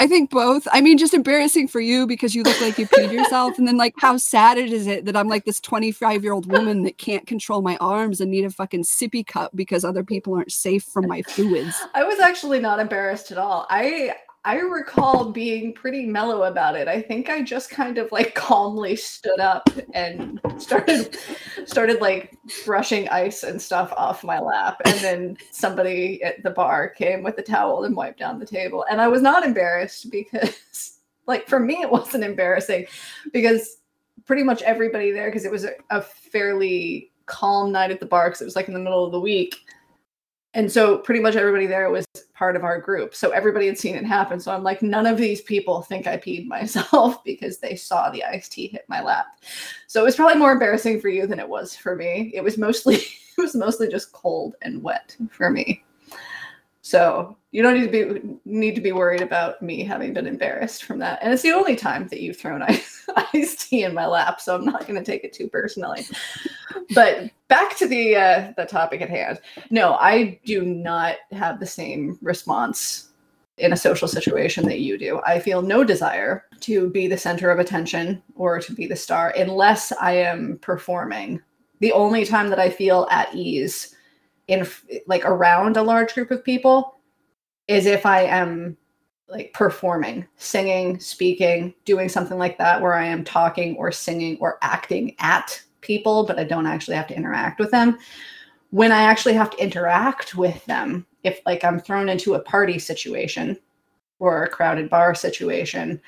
I 0.00 0.06
think 0.06 0.30
both. 0.30 0.66
I 0.72 0.80
mean, 0.80 0.96
just 0.96 1.12
embarrassing 1.12 1.68
for 1.68 1.78
you 1.78 2.06
because 2.06 2.34
you 2.34 2.42
look 2.42 2.58
like 2.62 2.78
you 2.78 2.86
peed 2.86 3.12
yourself. 3.12 3.58
And 3.58 3.68
then, 3.68 3.76
like, 3.76 3.92
how 3.98 4.16
sad 4.16 4.56
it 4.56 4.72
is 4.72 4.86
it 4.86 5.04
that 5.04 5.14
I'm 5.14 5.28
like 5.28 5.44
this 5.44 5.60
25 5.60 6.22
year 6.22 6.32
old 6.32 6.50
woman 6.50 6.84
that 6.84 6.96
can't 6.96 7.26
control 7.26 7.60
my 7.60 7.76
arms 7.82 8.18
and 8.18 8.30
need 8.30 8.46
a 8.46 8.50
fucking 8.50 8.84
sippy 8.84 9.26
cup 9.26 9.50
because 9.54 9.84
other 9.84 10.02
people 10.02 10.34
aren't 10.34 10.52
safe 10.52 10.84
from 10.84 11.06
my 11.06 11.20
fluids. 11.20 11.76
I 11.92 12.04
was 12.04 12.18
actually 12.18 12.60
not 12.60 12.80
embarrassed 12.80 13.30
at 13.30 13.36
all. 13.36 13.66
I 13.68 14.14
I 14.44 14.56
recall 14.56 15.32
being 15.32 15.74
pretty 15.74 16.06
mellow 16.06 16.44
about 16.44 16.74
it. 16.74 16.88
I 16.88 17.02
think 17.02 17.28
I 17.28 17.42
just 17.42 17.68
kind 17.68 17.98
of 17.98 18.10
like 18.10 18.34
calmly 18.34 18.96
stood 18.96 19.38
up 19.38 19.68
and 19.92 20.40
started 20.56 21.18
started 21.66 22.00
like 22.00 22.38
brushing 22.64 23.08
ice 23.10 23.42
and 23.42 23.60
stuff 23.60 23.92
off 23.96 24.24
my 24.24 24.40
lap. 24.40 24.80
And 24.86 24.98
then 25.00 25.38
somebody 25.50 26.22
at 26.22 26.42
the 26.42 26.50
bar 26.50 26.88
came 26.88 27.22
with 27.22 27.36
a 27.38 27.42
towel 27.42 27.84
and 27.84 27.94
wiped 27.94 28.18
down 28.18 28.38
the 28.38 28.46
table. 28.46 28.86
And 28.90 29.00
I 29.00 29.08
was 29.08 29.20
not 29.20 29.44
embarrassed 29.44 30.10
because 30.10 30.98
like 31.26 31.46
for 31.46 31.60
me 31.60 31.82
it 31.82 31.90
wasn't 31.90 32.24
embarrassing 32.24 32.86
because 33.32 33.76
pretty 34.24 34.42
much 34.42 34.62
everybody 34.62 35.10
there 35.10 35.28
because 35.28 35.44
it 35.44 35.52
was 35.52 35.64
a, 35.64 35.72
a 35.90 36.00
fairly 36.00 37.12
calm 37.26 37.72
night 37.72 37.90
at 37.90 38.00
the 38.00 38.06
bar 38.06 38.28
because 38.28 38.40
it 38.40 38.46
was 38.46 38.56
like 38.56 38.68
in 38.68 38.74
the 38.74 38.80
middle 38.80 39.04
of 39.04 39.12
the 39.12 39.20
week 39.20 39.56
and 40.54 40.70
so 40.70 40.98
pretty 40.98 41.20
much 41.20 41.36
everybody 41.36 41.66
there 41.66 41.90
was 41.90 42.04
part 42.34 42.56
of 42.56 42.64
our 42.64 42.80
group. 42.80 43.14
So 43.14 43.30
everybody 43.30 43.66
had 43.66 43.78
seen 43.78 43.94
it 43.94 44.04
happen. 44.04 44.40
So 44.40 44.52
i'm 44.52 44.62
like 44.62 44.82
none 44.82 45.06
of 45.06 45.16
these 45.18 45.42
people 45.42 45.82
think 45.82 46.06
i 46.06 46.16
peed 46.16 46.46
myself 46.48 47.22
because 47.24 47.58
they 47.58 47.76
saw 47.76 48.10
the 48.10 48.24
iced 48.24 48.52
tea 48.52 48.68
hit 48.68 48.84
my 48.88 49.02
lap. 49.02 49.26
So 49.86 50.00
it 50.00 50.04
was 50.04 50.16
probably 50.16 50.38
more 50.38 50.52
embarrassing 50.52 51.00
for 51.00 51.08
you 51.08 51.26
than 51.26 51.40
it 51.40 51.48
was 51.48 51.76
for 51.76 51.96
me. 51.96 52.32
It 52.34 52.42
was 52.42 52.58
mostly 52.58 52.94
it 52.96 53.38
was 53.38 53.54
mostly 53.54 53.88
just 53.88 54.12
cold 54.12 54.56
and 54.62 54.82
wet 54.82 55.16
for 55.30 55.50
me 55.50 55.84
so 56.90 57.36
you 57.52 57.62
don't 57.62 57.74
need 57.74 57.92
to 57.92 58.14
be 58.20 58.38
need 58.44 58.74
to 58.74 58.80
be 58.80 58.90
worried 58.90 59.20
about 59.20 59.62
me 59.62 59.84
having 59.84 60.12
been 60.12 60.26
embarrassed 60.26 60.82
from 60.82 60.98
that. 60.98 61.20
And 61.22 61.32
it's 61.32 61.42
the 61.42 61.52
only 61.52 61.76
time 61.76 62.08
that 62.08 62.20
you've 62.20 62.36
thrown 62.36 62.62
ice, 62.62 63.08
iced 63.32 63.68
tea 63.68 63.84
in 63.84 63.94
my 63.94 64.06
lap, 64.06 64.40
so 64.40 64.56
I'm 64.56 64.64
not 64.64 64.88
going 64.88 64.98
to 64.98 65.04
take 65.04 65.22
it 65.22 65.32
too 65.32 65.46
personally. 65.46 66.04
but 66.96 67.30
back 67.46 67.76
to 67.76 67.86
the 67.86 68.16
uh, 68.16 68.52
the 68.56 68.64
topic 68.64 69.02
at 69.02 69.08
hand. 69.08 69.40
No, 69.70 69.94
I 69.94 70.40
do 70.44 70.64
not 70.64 71.18
have 71.30 71.60
the 71.60 71.66
same 71.66 72.18
response 72.22 73.10
in 73.56 73.72
a 73.72 73.76
social 73.76 74.08
situation 74.08 74.64
that 74.66 74.80
you 74.80 74.98
do. 74.98 75.20
I 75.24 75.38
feel 75.38 75.62
no 75.62 75.84
desire 75.84 76.46
to 76.62 76.90
be 76.90 77.06
the 77.06 77.16
center 77.16 77.52
of 77.52 77.60
attention 77.60 78.20
or 78.34 78.58
to 78.58 78.74
be 78.74 78.88
the 78.88 78.96
star 78.96 79.32
unless 79.36 79.92
I 79.92 80.14
am 80.14 80.58
performing. 80.60 81.40
The 81.78 81.92
only 81.92 82.24
time 82.24 82.48
that 82.48 82.58
I 82.58 82.68
feel 82.68 83.06
at 83.12 83.32
ease 83.32 83.94
in 84.50 84.66
like 85.06 85.24
around 85.24 85.76
a 85.76 85.82
large 85.82 86.12
group 86.12 86.30
of 86.30 86.44
people 86.44 86.96
is 87.68 87.86
if 87.86 88.04
I 88.04 88.22
am 88.22 88.76
like 89.28 89.52
performing, 89.52 90.26
singing, 90.36 90.98
speaking, 90.98 91.72
doing 91.84 92.08
something 92.08 92.36
like 92.36 92.58
that 92.58 92.82
where 92.82 92.94
I 92.94 93.04
am 93.04 93.22
talking 93.22 93.76
or 93.76 93.92
singing 93.92 94.36
or 94.40 94.58
acting 94.60 95.14
at 95.20 95.62
people, 95.82 96.26
but 96.26 96.38
I 96.38 96.44
don't 96.44 96.66
actually 96.66 96.96
have 96.96 97.06
to 97.06 97.16
interact 97.16 97.60
with 97.60 97.70
them. 97.70 97.96
When 98.70 98.90
I 98.90 99.02
actually 99.02 99.34
have 99.34 99.50
to 99.50 99.62
interact 99.62 100.34
with 100.34 100.64
them, 100.64 101.06
if 101.22 101.40
like 101.46 101.64
I'm 101.64 101.78
thrown 101.78 102.08
into 102.08 102.34
a 102.34 102.40
party 102.40 102.80
situation 102.80 103.56
or 104.18 104.42
a 104.42 104.50
crowded 104.50 104.90
bar 104.90 105.14
situation, 105.14 106.00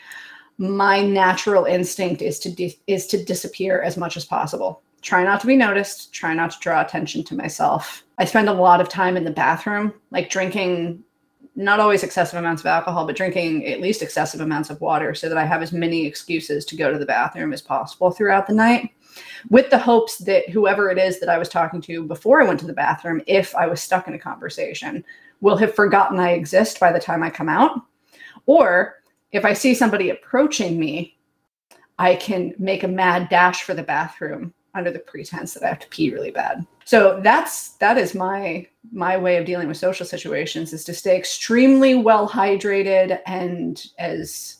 my 0.58 1.00
natural 1.00 1.64
instinct 1.64 2.22
is 2.22 2.40
to 2.40 2.50
di- 2.50 2.78
is 2.88 3.06
to 3.06 3.24
disappear 3.24 3.82
as 3.82 3.96
much 3.96 4.16
as 4.16 4.24
possible. 4.24 4.82
Try 5.02 5.24
not 5.24 5.40
to 5.40 5.46
be 5.46 5.56
noticed, 5.56 6.12
try 6.12 6.32
not 6.32 6.52
to 6.52 6.58
draw 6.60 6.80
attention 6.80 7.24
to 7.24 7.34
myself. 7.34 8.04
I 8.18 8.24
spend 8.24 8.48
a 8.48 8.52
lot 8.52 8.80
of 8.80 8.88
time 8.88 9.16
in 9.16 9.24
the 9.24 9.30
bathroom, 9.30 9.92
like 10.12 10.30
drinking 10.30 11.02
not 11.54 11.80
always 11.80 12.02
excessive 12.02 12.38
amounts 12.38 12.62
of 12.62 12.66
alcohol, 12.66 13.04
but 13.04 13.16
drinking 13.16 13.66
at 13.66 13.80
least 13.80 14.00
excessive 14.00 14.40
amounts 14.40 14.70
of 14.70 14.80
water 14.80 15.14
so 15.14 15.28
that 15.28 15.36
I 15.36 15.44
have 15.44 15.60
as 15.60 15.72
many 15.72 16.06
excuses 16.06 16.64
to 16.66 16.76
go 16.76 16.90
to 16.90 16.98
the 16.98 17.04
bathroom 17.04 17.52
as 17.52 17.60
possible 17.60 18.10
throughout 18.10 18.46
the 18.46 18.54
night, 18.54 18.90
with 19.50 19.68
the 19.68 19.78
hopes 19.78 20.18
that 20.18 20.48
whoever 20.48 20.90
it 20.90 20.98
is 20.98 21.20
that 21.20 21.28
I 21.28 21.36
was 21.36 21.48
talking 21.48 21.80
to 21.82 22.04
before 22.04 22.40
I 22.40 22.46
went 22.46 22.60
to 22.60 22.66
the 22.66 22.72
bathroom, 22.72 23.20
if 23.26 23.54
I 23.54 23.66
was 23.66 23.82
stuck 23.82 24.08
in 24.08 24.14
a 24.14 24.18
conversation, 24.18 25.04
will 25.40 25.56
have 25.56 25.74
forgotten 25.74 26.18
I 26.18 26.30
exist 26.30 26.80
by 26.80 26.92
the 26.92 27.00
time 27.00 27.22
I 27.22 27.28
come 27.28 27.48
out. 27.48 27.82
Or 28.46 29.02
if 29.32 29.44
I 29.44 29.52
see 29.52 29.74
somebody 29.74 30.10
approaching 30.10 30.78
me, 30.78 31.18
I 31.98 32.14
can 32.16 32.54
make 32.58 32.82
a 32.82 32.88
mad 32.88 33.28
dash 33.28 33.62
for 33.62 33.74
the 33.74 33.82
bathroom 33.82 34.54
under 34.74 34.90
the 34.90 34.98
pretense 34.98 35.54
that 35.54 35.62
I 35.62 35.68
have 35.68 35.80
to 35.80 35.88
pee 35.88 36.12
really 36.12 36.30
bad. 36.30 36.66
So 36.84 37.20
that's 37.22 37.70
that 37.74 37.98
is 37.98 38.14
my 38.14 38.66
my 38.92 39.16
way 39.16 39.36
of 39.36 39.44
dealing 39.44 39.68
with 39.68 39.76
social 39.76 40.06
situations 40.06 40.72
is 40.72 40.84
to 40.84 40.94
stay 40.94 41.16
extremely 41.16 41.94
well 41.94 42.28
hydrated 42.28 43.20
and 43.26 43.84
as 43.98 44.56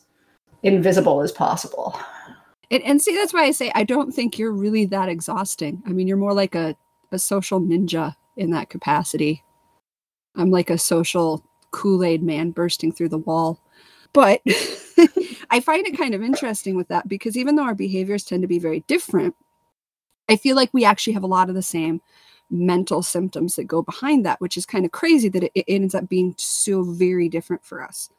invisible 0.63 1.21
as 1.21 1.31
possible. 1.31 1.99
And, 2.71 2.81
and 2.83 3.01
see, 3.01 3.15
that's 3.15 3.33
why 3.33 3.43
I 3.43 3.51
say 3.51 3.71
I 3.75 3.83
don't 3.83 4.13
think 4.13 4.39
you're 4.39 4.51
really 4.51 4.85
that 4.85 5.09
exhausting. 5.09 5.83
I 5.85 5.89
mean, 5.89 6.07
you're 6.07 6.17
more 6.17 6.33
like 6.33 6.55
a, 6.55 6.75
a 7.11 7.19
social 7.19 7.59
ninja 7.59 8.15
in 8.37 8.51
that 8.51 8.69
capacity. 8.69 9.43
I'm 10.35 10.49
like 10.49 10.69
a 10.69 10.77
social 10.77 11.45
Kool 11.71 12.03
Aid 12.03 12.23
man 12.23 12.51
bursting 12.51 12.91
through 12.91 13.09
the 13.09 13.17
wall. 13.17 13.59
But 14.13 14.41
I 15.49 15.59
find 15.59 15.85
it 15.85 15.97
kind 15.97 16.15
of 16.15 16.23
interesting 16.23 16.75
with 16.75 16.87
that 16.87 17.07
because 17.07 17.35
even 17.35 17.55
though 17.55 17.63
our 17.63 17.75
behaviors 17.75 18.23
tend 18.23 18.43
to 18.43 18.47
be 18.47 18.59
very 18.59 18.81
different, 18.87 19.35
I 20.29 20.35
feel 20.35 20.55
like 20.55 20.69
we 20.73 20.85
actually 20.85 21.13
have 21.13 21.23
a 21.23 21.27
lot 21.27 21.49
of 21.49 21.55
the 21.55 21.61
same 21.61 22.01
mental 22.49 23.01
symptoms 23.01 23.55
that 23.55 23.65
go 23.65 23.81
behind 23.81 24.25
that, 24.25 24.39
which 24.39 24.57
is 24.57 24.65
kind 24.65 24.85
of 24.85 24.91
crazy 24.91 25.29
that 25.29 25.43
it, 25.43 25.51
it 25.55 25.65
ends 25.67 25.95
up 25.95 26.07
being 26.07 26.35
so 26.37 26.83
very 26.83 27.27
different 27.29 27.63
for 27.65 27.81
us. 27.83 28.09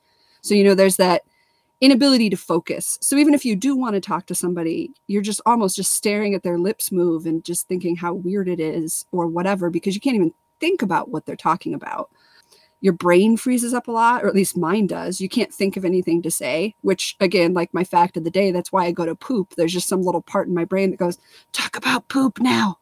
So, 0.42 0.54
you 0.54 0.64
know, 0.64 0.74
there's 0.74 0.96
that 0.96 1.22
inability 1.80 2.30
to 2.30 2.36
focus. 2.36 2.98
So 3.00 3.16
even 3.16 3.34
if 3.34 3.44
you 3.44 3.56
do 3.56 3.76
want 3.76 3.94
to 3.94 4.00
talk 4.00 4.26
to 4.26 4.34
somebody, 4.34 4.90
you're 5.06 5.22
just 5.22 5.40
almost 5.46 5.76
just 5.76 5.94
staring 5.94 6.34
at 6.34 6.42
their 6.42 6.58
lips 6.58 6.92
move 6.92 7.26
and 7.26 7.44
just 7.44 7.68
thinking 7.68 7.96
how 7.96 8.14
weird 8.14 8.48
it 8.48 8.60
is 8.60 9.06
or 9.12 9.26
whatever 9.26 9.70
because 9.70 9.94
you 9.94 10.00
can't 10.00 10.16
even 10.16 10.32
think 10.60 10.82
about 10.82 11.10
what 11.10 11.26
they're 11.26 11.36
talking 11.36 11.74
about 11.74 12.10
your 12.80 12.92
brain 12.92 13.36
freezes 13.36 13.72
up 13.72 13.88
a 13.88 13.92
lot, 13.92 14.24
or 14.24 14.28
at 14.28 14.34
least 14.34 14.56
mine 14.56 14.86
does. 14.86 15.20
You 15.20 15.28
can't 15.28 15.52
think 15.52 15.76
of 15.76 15.84
anything 15.84 16.22
to 16.22 16.30
say, 16.30 16.74
which 16.82 17.16
again, 17.20 17.54
like 17.54 17.72
my 17.72 17.84
fact 17.84 18.16
of 18.16 18.24
the 18.24 18.30
day, 18.30 18.50
that's 18.50 18.72
why 18.72 18.84
I 18.84 18.92
go 18.92 19.06
to 19.06 19.14
poop. 19.14 19.54
There's 19.56 19.72
just 19.72 19.88
some 19.88 20.02
little 20.02 20.22
part 20.22 20.48
in 20.48 20.54
my 20.54 20.64
brain 20.64 20.90
that 20.90 20.98
goes, 20.98 21.18
talk 21.52 21.76
about 21.76 22.08
poop 22.08 22.38
now. 22.40 22.78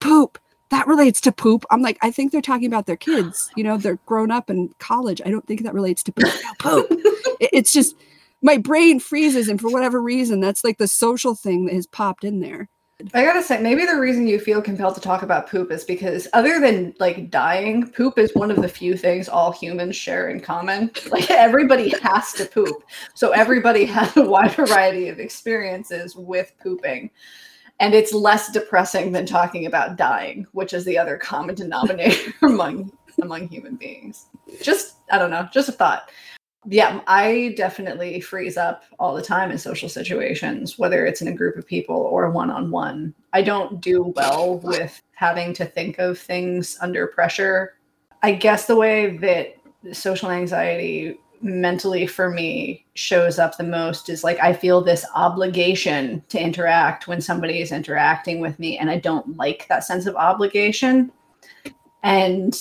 Poop. 0.00 0.38
That 0.70 0.86
relates 0.86 1.20
to 1.22 1.32
poop. 1.32 1.64
I'm 1.70 1.82
like, 1.82 1.98
I 2.00 2.12
think 2.12 2.30
they're 2.30 2.40
talking 2.40 2.66
about 2.66 2.86
their 2.86 2.96
kids. 2.96 3.50
You 3.56 3.64
know, 3.64 3.76
they're 3.76 3.98
grown 4.06 4.30
up 4.30 4.50
in 4.50 4.72
college. 4.78 5.20
I 5.24 5.30
don't 5.30 5.44
think 5.46 5.64
that 5.64 5.74
relates 5.74 6.04
to 6.04 6.12
poop. 6.12 6.32
No, 6.44 6.52
poop. 6.60 6.86
it's 7.40 7.72
just 7.72 7.96
my 8.40 8.56
brain 8.56 9.00
freezes, 9.00 9.48
and 9.48 9.60
for 9.60 9.68
whatever 9.68 10.00
reason, 10.00 10.40
that's 10.40 10.62
like 10.62 10.78
the 10.78 10.86
social 10.86 11.34
thing 11.34 11.66
that 11.66 11.74
has 11.74 11.88
popped 11.88 12.22
in 12.22 12.40
there. 12.40 12.68
I 13.14 13.24
gotta 13.24 13.42
say, 13.42 13.60
maybe 13.60 13.84
the 13.86 13.98
reason 13.98 14.26
you 14.26 14.38
feel 14.38 14.60
compelled 14.60 14.94
to 14.94 15.00
talk 15.00 15.22
about 15.22 15.48
poop 15.48 15.70
is 15.70 15.84
because, 15.84 16.28
other 16.32 16.60
than 16.60 16.94
like 16.98 17.30
dying, 17.30 17.90
poop 17.90 18.18
is 18.18 18.34
one 18.34 18.50
of 18.50 18.60
the 18.60 18.68
few 18.68 18.96
things 18.96 19.28
all 19.28 19.52
humans 19.52 19.96
share 19.96 20.28
in 20.30 20.40
common. 20.40 20.90
Like 21.10 21.30
everybody 21.30 21.92
has 22.02 22.32
to 22.34 22.44
poop, 22.44 22.84
so 23.14 23.30
everybody 23.30 23.84
has 23.96 24.16
a 24.16 24.22
wide 24.22 24.52
variety 24.52 25.08
of 25.08 25.18
experiences 25.18 26.14
with 26.14 26.52
pooping, 26.62 27.10
and 27.80 27.94
it's 27.94 28.12
less 28.12 28.52
depressing 28.52 29.12
than 29.12 29.26
talking 29.26 29.66
about 29.66 29.96
dying, 29.96 30.46
which 30.52 30.72
is 30.72 30.84
the 30.84 30.96
other 30.96 31.16
common 31.16 31.54
denominator 31.54 32.32
among 32.42 32.92
among 33.22 33.48
human 33.48 33.76
beings. 33.76 34.26
Just 34.62 34.96
I 35.10 35.18
don't 35.18 35.30
know, 35.30 35.48
just 35.52 35.68
a 35.68 35.72
thought 35.72 36.10
yeah, 36.66 37.00
I 37.06 37.54
definitely 37.56 38.20
freeze 38.20 38.56
up 38.58 38.84
all 38.98 39.14
the 39.14 39.22
time 39.22 39.50
in 39.50 39.58
social 39.58 39.88
situations, 39.88 40.78
whether 40.78 41.06
it's 41.06 41.22
in 41.22 41.28
a 41.28 41.34
group 41.34 41.56
of 41.56 41.66
people 41.66 41.96
or 41.96 42.30
one 42.30 42.50
on 42.50 42.70
one. 42.70 43.14
I 43.32 43.42
don't 43.42 43.80
do 43.80 44.12
well 44.14 44.58
with 44.58 45.00
having 45.14 45.54
to 45.54 45.64
think 45.64 45.98
of 45.98 46.18
things 46.18 46.76
under 46.82 47.06
pressure. 47.06 47.74
I 48.22 48.32
guess 48.32 48.66
the 48.66 48.76
way 48.76 49.16
that 49.18 49.56
social 49.96 50.30
anxiety 50.30 51.18
mentally 51.40 52.06
for 52.06 52.28
me 52.28 52.84
shows 52.92 53.38
up 53.38 53.56
the 53.56 53.64
most 53.64 54.10
is 54.10 54.22
like 54.22 54.38
I 54.40 54.52
feel 54.52 54.82
this 54.82 55.06
obligation 55.14 56.22
to 56.28 56.38
interact 56.38 57.08
when 57.08 57.22
somebody 57.22 57.62
is 57.62 57.72
interacting 57.72 58.38
with 58.40 58.58
me, 58.58 58.76
and 58.76 58.90
I 58.90 58.98
don't 58.98 59.38
like 59.38 59.66
that 59.68 59.84
sense 59.84 60.04
of 60.04 60.16
obligation. 60.16 61.10
And 62.02 62.54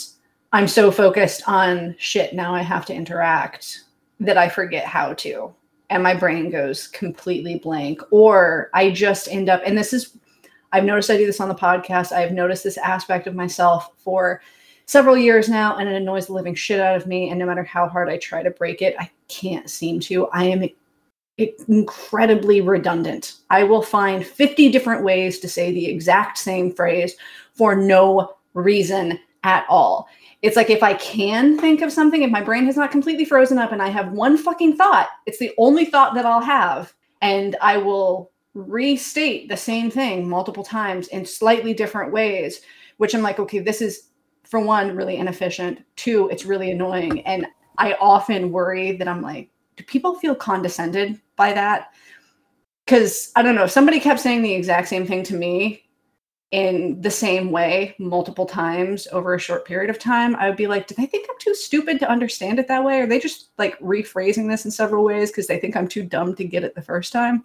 I'm 0.54 0.70
so 0.70 0.90
focused 0.90 1.44
on 1.48 1.96
shit, 2.00 2.34
now 2.34 2.56
I 2.56 2.62
have 2.62 2.86
to 2.86 2.94
interact 2.94 3.84
that 4.20 4.38
I 4.38 4.50
forget 4.50 4.86
how 4.86 5.14
to 5.16 5.54
and 5.90 6.04
my 6.04 6.14
brain 6.14 6.50
goes 6.50 6.88
completely 6.88 7.58
blank 7.58 8.02
or 8.12 8.70
I 8.74 8.92
just 8.92 9.28
end 9.28 9.50
up 9.50 9.62
and 9.66 9.78
this 9.78 9.94
is 9.94 10.18
I've 10.72 10.84
noticed 10.84 11.10
I 11.10 11.18
do 11.18 11.26
this 11.26 11.40
on 11.40 11.50
the 11.50 11.56
podcast. 11.56 12.12
I've 12.12 12.32
noticed 12.32 12.64
this 12.64 12.78
aspect 12.78 13.26
of 13.26 13.34
myself 13.34 13.90
for 13.98 14.42
several 14.86 15.18
years 15.18 15.50
now 15.50 15.78
and 15.78 15.90
it 15.90 15.96
annoys 15.96 16.28
the 16.28 16.34
living 16.34 16.54
shit 16.54 16.80
out 16.80 16.96
of 16.96 17.08
me 17.08 17.30
and 17.30 17.40
no 17.40 17.46
matter 17.46 17.64
how 17.64 17.88
hard 17.88 18.08
I 18.08 18.18
try 18.18 18.44
to 18.44 18.52
break 18.52 18.82
it, 18.82 18.96
I 19.00 19.10
can't 19.28 19.70
seem 19.70 20.00
to. 20.02 20.28
I 20.28 20.46
am 20.46 20.64
incredibly 21.68 22.62
redundant. 22.62 23.36
I 23.50 23.64
will 23.64 23.82
find 23.82 24.26
50 24.26 24.70
different 24.72 25.04
ways 25.04 25.40
to 25.40 25.50
say 25.50 25.72
the 25.72 25.88
exact 25.88 26.38
same 26.38 26.72
phrase 26.72 27.16
for 27.54 27.76
no 27.76 28.36
reason 28.54 29.20
at 29.44 29.66
all. 29.70 30.08
It's 30.42 30.56
like 30.56 30.70
if 30.70 30.84
I 30.84 30.94
can 30.94 31.58
think 31.58 31.82
of 31.82 31.92
something, 31.92 32.22
if 32.22 32.32
my 32.32 32.42
brain 32.42 32.66
has 32.66 32.78
not 32.78 32.92
completely 32.92 33.26
frozen 33.26 33.58
up 33.58 33.72
and 33.72 33.82
I 33.82 33.90
have 33.90 34.14
one 34.14 34.38
fucking 34.38 34.78
thought, 34.78 35.10
it's 35.26 35.40
the 35.40 35.52
only 35.58 35.86
thought 35.86 36.14
that 36.16 36.26
I'll 36.26 36.42
have. 36.42 36.94
And 37.22 37.58
I 37.62 37.78
will 37.78 38.32
restate 38.54 39.50
the 39.50 39.58
same 39.58 39.92
thing 39.92 40.28
multiple 40.30 40.64
times 40.64 41.08
in 41.10 41.26
slightly 41.26 41.74
different 41.74 42.14
ways, 42.14 42.62
which 42.98 43.14
I'm 43.14 43.22
like, 43.22 43.40
okay, 43.40 43.60
this 43.60 43.82
is 43.82 44.10
for 44.44 44.60
one, 44.60 44.96
really 44.96 45.18
inefficient. 45.18 45.84
Two, 45.98 46.30
it's 46.30 46.46
really 46.46 46.72
annoying. 46.72 47.22
And 47.22 47.46
I 47.78 47.94
often 48.00 48.52
worry 48.52 48.94
that 48.94 49.08
I'm 49.08 49.22
like, 49.22 49.50
do 49.76 49.84
people 49.84 50.16
feel 50.16 50.36
condescended 50.36 51.20
by 51.36 51.54
that? 51.54 51.94
Because 52.86 53.32
I 53.36 53.42
don't 53.42 53.56
know, 53.56 53.68
somebody 53.68 54.00
kept 54.00 54.20
saying 54.20 54.42
the 54.42 54.54
exact 54.54 54.88
same 54.88 55.06
thing 55.06 55.24
to 55.24 55.36
me 55.36 55.89
in 56.52 57.00
the 57.02 57.12
same 57.12 57.52
way 57.52 57.96
multiple 58.00 58.46
times 58.46 59.08
over 59.12 59.36
a 59.36 59.40
short 59.40 59.66
period 59.66 59.90
of 59.90 60.00
time, 60.00 60.36
I 60.36 60.48
would 60.48 60.58
be 60.58 60.68
like, 60.68 60.88
do 60.88 60.96
they 60.96 61.06
think 61.06 61.28
I'm 61.30 61.38
too 61.40 61.54
stupid 61.54 62.00
to 62.00 62.10
understand 62.10 62.58
it 62.58 62.68
that 62.68 62.84
way? 62.84 63.00
Are 63.00 63.08
they 63.08 63.20
just 63.20 63.50
like 63.58 63.78
rephrasing 63.80 64.50
this 64.50 64.66
in 64.66 64.72
several 64.72 65.04
ways 65.04 65.30
because 65.30 65.46
they 65.48 65.60
think 65.60 65.76
I'm 65.76 65.88
too 65.88 66.04
dumb 66.04 66.36
to 66.36 66.44
get 66.44 66.64
it 66.64 66.74
the 66.74 66.82
first 66.82 67.14
time? 67.14 67.44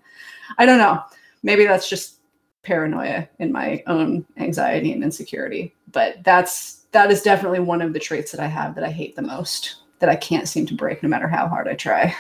I 0.57 0.65
don't 0.65 0.79
know. 0.79 1.03
Maybe 1.43 1.65
that's 1.67 1.89
just 1.89 2.21
paranoia 2.63 3.29
in 3.39 3.53
my 3.53 3.83
own 3.87 4.25
anxiety 4.39 4.93
and 4.93 5.05
insecurity. 5.05 5.75
But 5.93 6.25
that's 6.25 6.87
that 6.93 7.11
is 7.11 7.23
definitely 7.23 7.61
one 7.61 7.83
of 7.83 7.93
the 7.93 8.01
traits 8.01 8.33
that 8.33 8.41
I 8.41 8.47
have 8.47 8.75
that 8.75 8.85
I 8.85 8.91
hate 8.91 9.17
the 9.17 9.23
most, 9.23 9.83
that 9.99 10.09
I 10.09 10.17
can't 10.17 10.49
seem 10.49 10.65
to 10.67 10.75
break 10.75 11.03
no 11.03 11.09
matter 11.09 11.29
how 11.29 11.47
hard 11.47 11.69
I 11.69 11.75
try. 11.75 12.15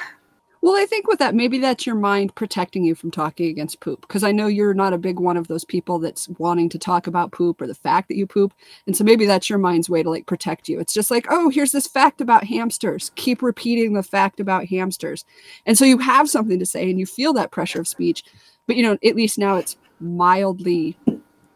Well, 0.64 0.76
I 0.76 0.86
think 0.86 1.06
with 1.06 1.18
that, 1.18 1.34
maybe 1.34 1.58
that's 1.58 1.84
your 1.84 1.94
mind 1.94 2.34
protecting 2.36 2.84
you 2.84 2.94
from 2.94 3.10
talking 3.10 3.50
against 3.50 3.80
poop. 3.80 4.00
Because 4.00 4.24
I 4.24 4.32
know 4.32 4.46
you're 4.46 4.72
not 4.72 4.94
a 4.94 4.98
big 4.98 5.20
one 5.20 5.36
of 5.36 5.46
those 5.46 5.62
people 5.62 5.98
that's 5.98 6.26
wanting 6.38 6.70
to 6.70 6.78
talk 6.78 7.06
about 7.06 7.32
poop 7.32 7.60
or 7.60 7.66
the 7.66 7.74
fact 7.74 8.08
that 8.08 8.16
you 8.16 8.26
poop. 8.26 8.54
And 8.86 8.96
so 8.96 9.04
maybe 9.04 9.26
that's 9.26 9.50
your 9.50 9.58
mind's 9.58 9.90
way 9.90 10.02
to 10.02 10.08
like 10.08 10.24
protect 10.24 10.70
you. 10.70 10.80
It's 10.80 10.94
just 10.94 11.10
like, 11.10 11.26
oh, 11.28 11.50
here's 11.50 11.72
this 11.72 11.86
fact 11.86 12.22
about 12.22 12.44
hamsters. 12.44 13.12
Keep 13.14 13.42
repeating 13.42 13.92
the 13.92 14.02
fact 14.02 14.40
about 14.40 14.64
hamsters. 14.64 15.26
And 15.66 15.76
so 15.76 15.84
you 15.84 15.98
have 15.98 16.30
something 16.30 16.58
to 16.58 16.64
say 16.64 16.88
and 16.88 16.98
you 16.98 17.04
feel 17.04 17.34
that 17.34 17.50
pressure 17.50 17.80
of 17.80 17.86
speech. 17.86 18.24
But, 18.66 18.76
you 18.76 18.84
know, 18.84 18.96
at 19.04 19.16
least 19.16 19.36
now 19.36 19.58
it's 19.58 19.76
mildly 20.00 20.96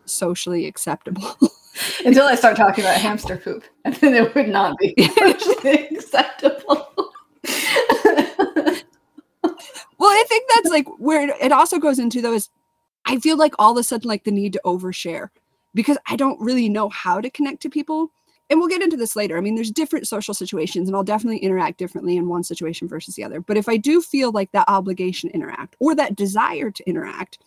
socially 0.05 0.67
acceptable. 0.67 1.35
Until 2.05 2.27
I 2.27 2.35
start 2.35 2.59
talking 2.59 2.85
about 2.85 3.01
hamster 3.01 3.39
poop. 3.39 3.65
And 3.87 3.95
then 4.03 4.13
it 4.13 4.35
would 4.35 4.51
not 4.51 4.77
be 4.77 4.95
socially 5.17 5.89
acceptable. 5.97 6.89
Well, 9.99 10.11
I 10.11 10.25
think 10.29 10.49
that's 10.55 10.71
like 10.71 10.87
where 10.99 11.29
it 11.41 11.53
also 11.53 11.79
goes 11.79 11.99
into 11.99 12.23
though 12.23 12.35
is 12.35 12.51
I 13.07 13.19
feel 13.19 13.37
like 13.37 13.55
all 13.59 13.73
of 13.73 13.79
a 13.79 13.83
sudden 13.83 14.09
like 14.09 14.25
the 14.25 14.31
need 14.31 14.53
to 14.55 14.61
overshare 14.65 15.31
because 15.75 15.99
I 16.09 16.17
don't 16.17 16.41
really 16.41 16.69
know 16.69 16.89
how 16.89 17.21
to 17.21 17.31
connect 17.31 17.63
to 17.63 17.71
people. 17.71 18.11
And 18.51 18.59
we'll 18.59 18.69
get 18.69 18.83
into 18.83 18.97
this 18.97 19.15
later. 19.15 19.37
I 19.37 19.43
mean, 19.43 19.57
there's 19.57 19.71
different 19.71 20.09
social 20.09 20.33
situations, 20.33 20.89
and 20.89 20.97
I'll 20.97 21.05
definitely 21.05 21.39
interact 21.39 21.77
differently 21.79 22.17
in 22.17 22.29
one 22.29 22.43
situation 22.43 22.89
versus 22.89 23.15
the 23.15 23.23
other. 23.23 23.41
But 23.43 23.59
if 23.59 23.69
I 23.69 23.77
do 23.77 24.01
feel 24.01 24.33
like 24.33 24.53
that 24.53 24.65
obligation 24.69 25.29
to 25.29 25.35
interact 25.35 25.77
or 25.81 25.95
that 25.95 26.17
desire 26.17 26.71
to 26.71 26.89
interact, 26.89 27.39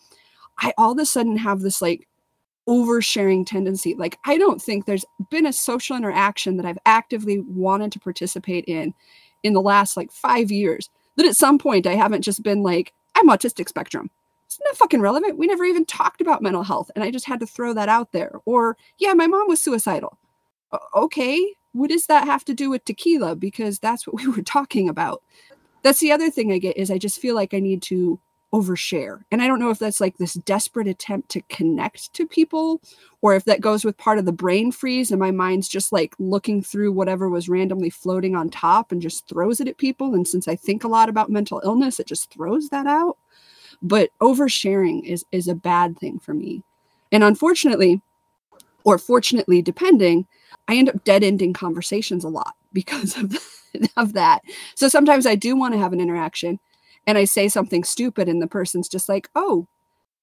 I 0.59 0.73
all 0.77 0.91
of 0.91 0.99
a 0.99 1.05
sudden 1.05 1.37
have 1.37 1.61
this 1.61 1.81
like 1.81 2.07
oversharing 2.69 3.45
tendency. 3.45 3.95
Like, 3.95 4.17
I 4.25 4.37
don't 4.37 4.61
think 4.61 4.85
there's 4.85 5.05
been 5.31 5.47
a 5.47 5.53
social 5.53 5.97
interaction 5.97 6.57
that 6.57 6.65
I've 6.65 6.77
actively 6.85 7.39
wanted 7.39 7.91
to 7.93 7.99
participate 7.99 8.65
in 8.67 8.93
in 9.43 9.53
the 9.53 9.61
last 9.61 9.97
like 9.97 10.11
five 10.11 10.51
years 10.51 10.89
that 11.15 11.25
at 11.25 11.35
some 11.35 11.57
point 11.57 11.87
I 11.87 11.95
haven't 11.95 12.21
just 12.21 12.43
been 12.43 12.63
like, 12.63 12.93
I'm 13.15 13.29
autistic 13.29 13.69
spectrum. 13.69 14.09
It's 14.45 14.59
not 14.65 14.77
fucking 14.77 15.01
relevant. 15.01 15.37
We 15.37 15.47
never 15.47 15.63
even 15.63 15.85
talked 15.85 16.19
about 16.19 16.41
mental 16.41 16.63
health. 16.63 16.91
And 16.95 17.03
I 17.03 17.11
just 17.11 17.25
had 17.25 17.39
to 17.39 17.45
throw 17.45 17.73
that 17.73 17.89
out 17.89 18.11
there. 18.11 18.33
Or, 18.45 18.75
yeah, 18.97 19.13
my 19.13 19.27
mom 19.27 19.47
was 19.47 19.61
suicidal. 19.61 20.17
Okay. 20.93 21.55
What 21.73 21.89
does 21.89 22.05
that 22.07 22.25
have 22.25 22.43
to 22.45 22.53
do 22.53 22.69
with 22.69 22.83
tequila? 22.83 23.35
Because 23.35 23.79
that's 23.79 24.05
what 24.05 24.15
we 24.15 24.27
were 24.31 24.41
talking 24.41 24.89
about. 24.89 25.23
That's 25.83 25.99
the 25.99 26.11
other 26.11 26.29
thing 26.29 26.51
I 26.51 26.57
get 26.57 26.77
is 26.77 26.91
I 26.91 26.97
just 26.97 27.19
feel 27.19 27.33
like 27.33 27.53
I 27.53 27.59
need 27.59 27.81
to 27.83 28.19
overshare. 28.53 29.21
And 29.31 29.41
I 29.41 29.47
don't 29.47 29.59
know 29.59 29.69
if 29.69 29.79
that's 29.79 30.01
like 30.01 30.17
this 30.17 30.33
desperate 30.33 30.87
attempt 30.87 31.29
to 31.29 31.41
connect 31.43 32.13
to 32.13 32.27
people 32.27 32.81
or 33.21 33.35
if 33.35 33.45
that 33.45 33.61
goes 33.61 33.85
with 33.85 33.97
part 33.97 34.17
of 34.17 34.25
the 34.25 34.31
brain 34.31 34.71
freeze 34.71 35.11
and 35.11 35.19
my 35.19 35.31
mind's 35.31 35.69
just 35.69 35.91
like 35.91 36.15
looking 36.19 36.61
through 36.61 36.91
whatever 36.91 37.29
was 37.29 37.47
randomly 37.47 37.89
floating 37.89 38.35
on 38.35 38.49
top 38.49 38.91
and 38.91 39.01
just 39.01 39.27
throws 39.27 39.59
it 39.61 39.67
at 39.67 39.77
people. 39.77 40.13
And 40.13 40.27
since 40.27 40.47
I 40.47 40.55
think 40.55 40.83
a 40.83 40.89
lot 40.89 41.07
about 41.07 41.29
mental 41.29 41.61
illness, 41.63 41.99
it 41.99 42.07
just 42.07 42.31
throws 42.33 42.69
that 42.69 42.87
out. 42.87 43.17
But 43.81 44.09
oversharing 44.21 45.03
is 45.05 45.25
is 45.31 45.47
a 45.47 45.55
bad 45.55 45.97
thing 45.97 46.19
for 46.19 46.33
me. 46.33 46.63
And 47.11 47.23
unfortunately, 47.23 48.01
or 48.83 48.97
fortunately, 48.97 49.61
depending, 49.61 50.27
I 50.67 50.75
end 50.75 50.89
up 50.89 51.03
dead 51.03 51.23
ending 51.23 51.53
conversations 51.53 52.23
a 52.23 52.29
lot 52.29 52.55
because 52.73 53.17
of, 53.17 53.37
of 53.97 54.13
that. 54.13 54.41
So 54.75 54.87
sometimes 54.87 55.25
I 55.25 55.35
do 55.35 55.55
want 55.55 55.73
to 55.73 55.79
have 55.79 55.93
an 55.93 56.01
interaction 56.01 56.59
and 57.07 57.17
I 57.17 57.25
say 57.25 57.47
something 57.47 57.83
stupid 57.83 58.27
and 58.27 58.41
the 58.41 58.47
person's 58.47 58.89
just 58.89 59.09
like, 59.09 59.29
"Oh, 59.35 59.67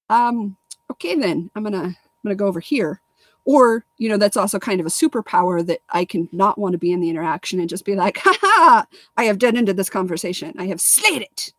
um, 0.09 0.57
okay 0.91 1.15
then. 1.15 1.49
I'm 1.55 1.63
going 1.63 1.73
to 1.73 1.79
I'm 1.79 2.23
going 2.23 2.35
to 2.35 2.35
go 2.35 2.47
over 2.47 2.59
here." 2.59 3.01
Or, 3.45 3.83
you 3.97 4.09
know, 4.09 4.17
that's 4.17 4.37
also 4.37 4.59
kind 4.59 4.79
of 4.79 4.85
a 4.85 4.91
superpower 4.91 5.65
that 5.65 5.79
I 5.89 6.05
can 6.05 6.29
not 6.31 6.59
want 6.59 6.73
to 6.73 6.77
be 6.77 6.91
in 6.91 6.99
the 6.99 7.09
interaction 7.09 7.59
and 7.59 7.69
just 7.69 7.85
be 7.85 7.95
like, 7.95 8.17
"Ha 8.19 8.37
ha, 8.39 8.85
I 9.17 9.23
have 9.25 9.39
dead 9.39 9.55
ended 9.55 9.77
this 9.77 9.89
conversation. 9.89 10.53
I 10.57 10.67
have 10.67 10.81
slayed 10.81 11.21
it." 11.21 11.53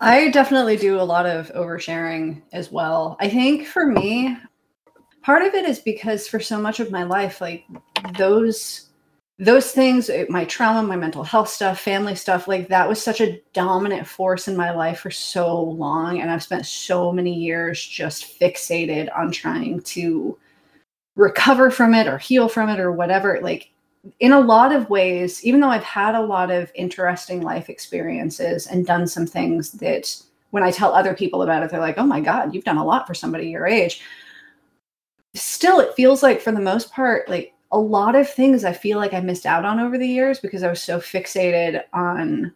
I 0.00 0.30
definitely 0.30 0.76
do 0.76 1.00
a 1.00 1.02
lot 1.02 1.26
of 1.26 1.52
oversharing 1.52 2.42
as 2.52 2.72
well. 2.72 3.16
I 3.20 3.28
think 3.28 3.68
for 3.68 3.86
me, 3.86 4.36
part 5.22 5.42
of 5.42 5.54
it 5.54 5.64
is 5.64 5.78
because 5.78 6.26
for 6.26 6.40
so 6.40 6.60
much 6.60 6.80
of 6.80 6.90
my 6.90 7.04
life, 7.04 7.40
like 7.40 7.64
those 8.18 8.90
those 9.42 9.72
things, 9.72 10.08
my 10.28 10.44
trauma, 10.44 10.86
my 10.86 10.94
mental 10.94 11.24
health 11.24 11.48
stuff, 11.48 11.80
family 11.80 12.14
stuff, 12.14 12.46
like 12.46 12.68
that 12.68 12.88
was 12.88 13.02
such 13.02 13.20
a 13.20 13.42
dominant 13.52 14.06
force 14.06 14.46
in 14.46 14.56
my 14.56 14.70
life 14.70 15.00
for 15.00 15.10
so 15.10 15.60
long. 15.60 16.20
And 16.20 16.30
I've 16.30 16.44
spent 16.44 16.64
so 16.64 17.10
many 17.10 17.34
years 17.34 17.84
just 17.84 18.38
fixated 18.38 19.08
on 19.18 19.32
trying 19.32 19.80
to 19.80 20.38
recover 21.16 21.72
from 21.72 21.92
it 21.92 22.06
or 22.06 22.18
heal 22.18 22.48
from 22.48 22.68
it 22.68 22.78
or 22.78 22.92
whatever. 22.92 23.40
Like, 23.42 23.70
in 24.20 24.30
a 24.30 24.38
lot 24.38 24.72
of 24.72 24.88
ways, 24.90 25.44
even 25.44 25.58
though 25.58 25.68
I've 25.68 25.82
had 25.82 26.14
a 26.14 26.22
lot 26.22 26.52
of 26.52 26.70
interesting 26.76 27.40
life 27.40 27.68
experiences 27.68 28.68
and 28.68 28.86
done 28.86 29.08
some 29.08 29.26
things 29.26 29.72
that 29.72 30.22
when 30.50 30.62
I 30.62 30.70
tell 30.70 30.94
other 30.94 31.14
people 31.14 31.42
about 31.42 31.64
it, 31.64 31.70
they're 31.70 31.80
like, 31.80 31.98
oh 31.98 32.06
my 32.06 32.20
God, 32.20 32.54
you've 32.54 32.64
done 32.64 32.78
a 32.78 32.84
lot 32.84 33.08
for 33.08 33.14
somebody 33.14 33.48
your 33.48 33.66
age. 33.66 34.02
Still, 35.34 35.80
it 35.80 35.94
feels 35.94 36.22
like 36.22 36.40
for 36.40 36.52
the 36.52 36.60
most 36.60 36.92
part, 36.92 37.28
like 37.28 37.54
a 37.72 37.78
lot 37.78 38.14
of 38.14 38.28
things 38.28 38.64
I 38.64 38.72
feel 38.72 38.98
like 38.98 39.14
I 39.14 39.20
missed 39.20 39.46
out 39.46 39.64
on 39.64 39.80
over 39.80 39.98
the 39.98 40.06
years 40.06 40.38
because 40.38 40.62
I 40.62 40.68
was 40.68 40.82
so 40.82 40.98
fixated 40.98 41.82
on 41.92 42.52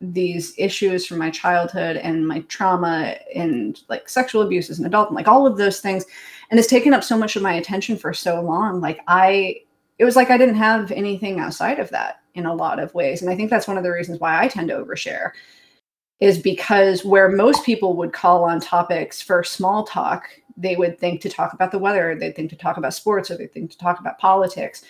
these 0.00 0.54
issues 0.58 1.06
from 1.06 1.18
my 1.18 1.30
childhood 1.30 1.96
and 1.96 2.28
my 2.28 2.40
trauma 2.42 3.16
and 3.34 3.80
like 3.88 4.08
sexual 4.08 4.42
abuse 4.42 4.70
as 4.70 4.78
an 4.78 4.86
adult 4.86 5.08
and 5.08 5.16
like 5.16 5.26
all 5.26 5.46
of 5.46 5.56
those 5.56 5.80
things. 5.80 6.04
And 6.50 6.60
it's 6.60 6.68
taken 6.68 6.94
up 6.94 7.02
so 7.02 7.16
much 7.16 7.34
of 7.34 7.42
my 7.42 7.54
attention 7.54 7.96
for 7.96 8.14
so 8.14 8.40
long. 8.40 8.80
Like 8.80 9.00
i 9.08 9.56
it 9.98 10.04
was 10.04 10.14
like 10.14 10.30
i 10.30 10.38
didn't 10.38 10.54
have 10.54 10.92
anything 10.92 11.40
outside 11.40 11.80
of 11.80 11.90
that 11.90 12.20
in 12.34 12.46
a 12.46 12.54
lot 12.54 12.78
of 12.78 12.94
ways. 12.94 13.22
And 13.22 13.30
i 13.30 13.34
think 13.34 13.50
that's 13.50 13.66
one 13.66 13.76
of 13.76 13.82
the 13.82 13.90
reasons 13.90 14.20
why 14.20 14.40
i 14.40 14.46
tend 14.48 14.68
to 14.68 14.76
overshare 14.76 15.32
is 16.20 16.38
because 16.38 17.04
where 17.04 17.28
most 17.28 17.64
people 17.64 17.96
would 17.96 18.12
call 18.12 18.44
on 18.44 18.60
topics 18.60 19.22
for 19.22 19.42
small 19.42 19.84
talk 19.84 20.28
they 20.58 20.76
would 20.76 20.98
think 20.98 21.20
to 21.22 21.30
talk 21.30 21.52
about 21.52 21.70
the 21.70 21.78
weather, 21.78 22.14
they'd 22.14 22.34
think 22.34 22.50
to 22.50 22.56
talk 22.56 22.76
about 22.76 22.92
sports, 22.92 23.30
or 23.30 23.36
they 23.36 23.46
think 23.46 23.70
to 23.70 23.78
talk 23.78 24.00
about 24.00 24.18
politics. 24.18 24.82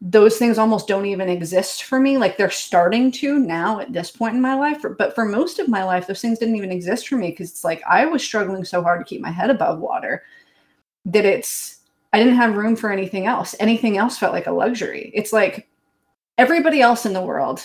Those 0.00 0.36
things 0.36 0.58
almost 0.58 0.88
don't 0.88 1.06
even 1.06 1.28
exist 1.28 1.84
for 1.84 2.00
me. 2.00 2.18
Like 2.18 2.36
they're 2.36 2.50
starting 2.50 3.12
to 3.12 3.38
now 3.38 3.80
at 3.80 3.92
this 3.92 4.10
point 4.10 4.34
in 4.34 4.42
my 4.42 4.54
life. 4.54 4.84
But 4.98 5.14
for 5.14 5.24
most 5.24 5.60
of 5.60 5.68
my 5.68 5.84
life, 5.84 6.06
those 6.06 6.20
things 6.20 6.40
didn't 6.40 6.56
even 6.56 6.72
exist 6.72 7.08
for 7.08 7.16
me 7.16 7.30
because 7.30 7.50
it's 7.50 7.64
like 7.64 7.80
I 7.88 8.04
was 8.04 8.22
struggling 8.22 8.64
so 8.64 8.82
hard 8.82 9.00
to 9.00 9.08
keep 9.08 9.22
my 9.22 9.30
head 9.30 9.50
above 9.50 9.78
water 9.78 10.24
that 11.06 11.24
it's, 11.24 11.78
I 12.12 12.18
didn't 12.18 12.34
have 12.34 12.56
room 12.56 12.76
for 12.76 12.90
anything 12.90 13.26
else. 13.26 13.54
Anything 13.60 13.96
else 13.96 14.18
felt 14.18 14.34
like 14.34 14.48
a 14.48 14.52
luxury. 14.52 15.12
It's 15.14 15.32
like 15.32 15.68
everybody 16.38 16.80
else 16.80 17.06
in 17.06 17.12
the 17.12 17.22
world 17.22 17.64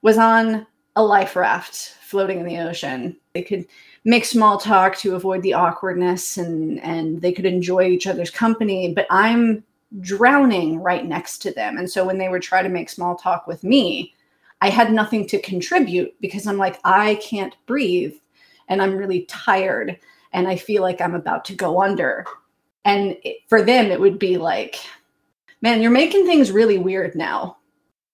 was 0.00 0.18
on 0.18 0.66
a 0.96 1.04
life 1.04 1.36
raft 1.36 1.74
floating 2.00 2.40
in 2.40 2.46
the 2.46 2.58
ocean. 2.58 3.16
They 3.34 3.42
could 3.42 3.66
make 4.04 4.24
small 4.24 4.58
talk 4.58 4.96
to 4.96 5.14
avoid 5.14 5.42
the 5.42 5.54
awkwardness 5.54 6.36
and 6.36 6.80
and 6.82 7.20
they 7.22 7.32
could 7.32 7.46
enjoy 7.46 7.84
each 7.84 8.06
other's 8.06 8.30
company 8.30 8.92
but 8.92 9.06
i'm 9.10 9.62
drowning 10.00 10.80
right 10.80 11.04
next 11.04 11.38
to 11.38 11.50
them. 11.52 11.76
And 11.76 11.90
so 11.90 12.04
when 12.04 12.18
they 12.18 12.28
would 12.28 12.42
try 12.42 12.62
to 12.62 12.68
make 12.68 12.88
small 12.88 13.14
talk 13.14 13.46
with 13.46 13.62
me 13.62 14.14
i 14.60 14.70
had 14.70 14.92
nothing 14.92 15.26
to 15.26 15.40
contribute 15.40 16.14
because 16.20 16.46
i'm 16.46 16.56
like 16.56 16.78
i 16.84 17.16
can't 17.16 17.56
breathe 17.66 18.14
and 18.68 18.80
i'm 18.80 18.96
really 18.96 19.22
tired 19.22 19.98
and 20.32 20.46
i 20.48 20.56
feel 20.56 20.82
like 20.82 21.00
i'm 21.00 21.14
about 21.14 21.44
to 21.46 21.54
go 21.54 21.82
under. 21.82 22.24
And 22.84 23.16
it, 23.22 23.38
for 23.48 23.62
them 23.62 23.86
it 23.86 24.00
would 24.00 24.18
be 24.18 24.38
like 24.38 24.76
man 25.60 25.82
you're 25.82 25.90
making 25.90 26.26
things 26.26 26.50
really 26.50 26.78
weird 26.78 27.14
now. 27.14 27.58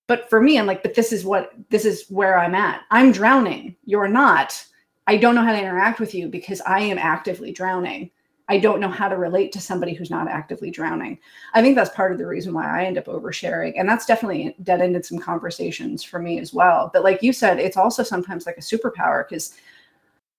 But 0.07 0.29
for 0.29 0.41
me 0.41 0.59
i'm 0.59 0.67
like 0.67 0.83
but 0.83 0.95
this 0.95 1.13
is 1.13 1.25
what 1.25 1.53
this 1.71 1.85
is 1.85 2.07
where 2.09 2.39
i'm 2.39 2.55
at. 2.55 2.83
I'm 2.91 3.13
drowning. 3.13 3.77
You're 3.85 4.09
not 4.09 4.65
I 5.09 5.17
don't 5.17 5.35
know 5.35 5.43
how 5.43 5.53
to 5.53 5.59
interact 5.59 6.01
with 6.01 6.15
you 6.15 6.29
because 6.29 6.61
I 6.61 6.81
am 6.81 6.99
actively 6.99 7.51
drowning. 7.51 8.11
I 8.51 8.59
don't 8.59 8.79
know 8.79 8.91
how 8.91 9.09
to 9.09 9.17
relate 9.17 9.53
to 9.53 9.61
somebody 9.61 9.95
who's 9.95 10.11
not 10.11 10.29
actively 10.29 10.71
drowning. 10.71 11.19
I 11.55 11.63
think 11.63 11.77
that's 11.77 11.95
part 11.97 12.13
of 12.13 12.19
the 12.19 12.27
reason 12.27 12.53
why 12.53 12.67
I 12.67 12.85
end 12.85 12.99
up 12.99 13.07
oversharing. 13.07 13.73
And 13.79 13.89
that's 13.89 14.05
definitely 14.05 14.55
dead 14.63 14.83
ended 14.83 15.07
some 15.07 15.19
conversations 15.19 16.05
for 16.05 16.19
me 16.19 16.39
as 16.41 16.53
well. 16.53 16.91
But 16.93 17.05
like 17.05 17.23
you 17.23 17.33
said, 17.33 17.59
it's 17.59 17.79
also 17.79 18.03
sometimes 18.03 18.45
like 18.45 18.59
a 18.59 18.61
superpower 18.61 19.27
because 19.27 19.55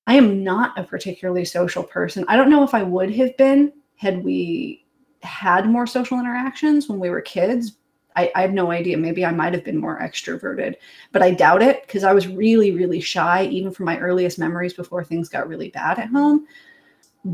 I 0.05 0.13
am 0.13 0.43
not 0.43 0.77
a 0.77 0.84
particularly 0.84 1.45
social 1.45 1.84
person. 1.84 2.23
I 2.27 2.36
don't 2.36 2.51
know 2.51 2.63
if 2.63 2.75
I 2.75 2.84
would 2.84 3.13
have 3.15 3.36
been 3.38 3.73
had 3.95 4.23
we 4.23 4.86
had 5.23 5.67
more 5.67 5.88
social 5.88 6.19
interactions 6.19 6.88
when 6.88 6.99
we 6.99 7.10
were 7.10 7.21
kids. 7.21 7.78
I, 8.19 8.32
I 8.36 8.41
have 8.41 8.53
no 8.53 8.71
idea. 8.71 8.97
Maybe 8.97 9.25
I 9.25 9.32
might 9.32 9.53
have 9.53 9.63
been 9.63 9.77
more 9.79 9.99
extroverted, 9.99 10.75
but 11.12 11.21
I 11.23 11.32
doubt 11.32 11.62
it 11.63 11.84
because 11.84 12.03
I 12.03 12.13
was 12.13 12.27
really, 12.27 12.71
really 12.71 12.99
shy, 12.99 13.45
even 13.45 13.71
from 13.71 13.86
my 13.86 13.99
earliest 13.99 14.39
memories 14.39 14.73
before 14.73 15.03
things 15.03 15.29
got 15.29 15.47
really 15.47 15.69
bad 15.69 15.99
at 15.99 16.10
home. 16.10 16.45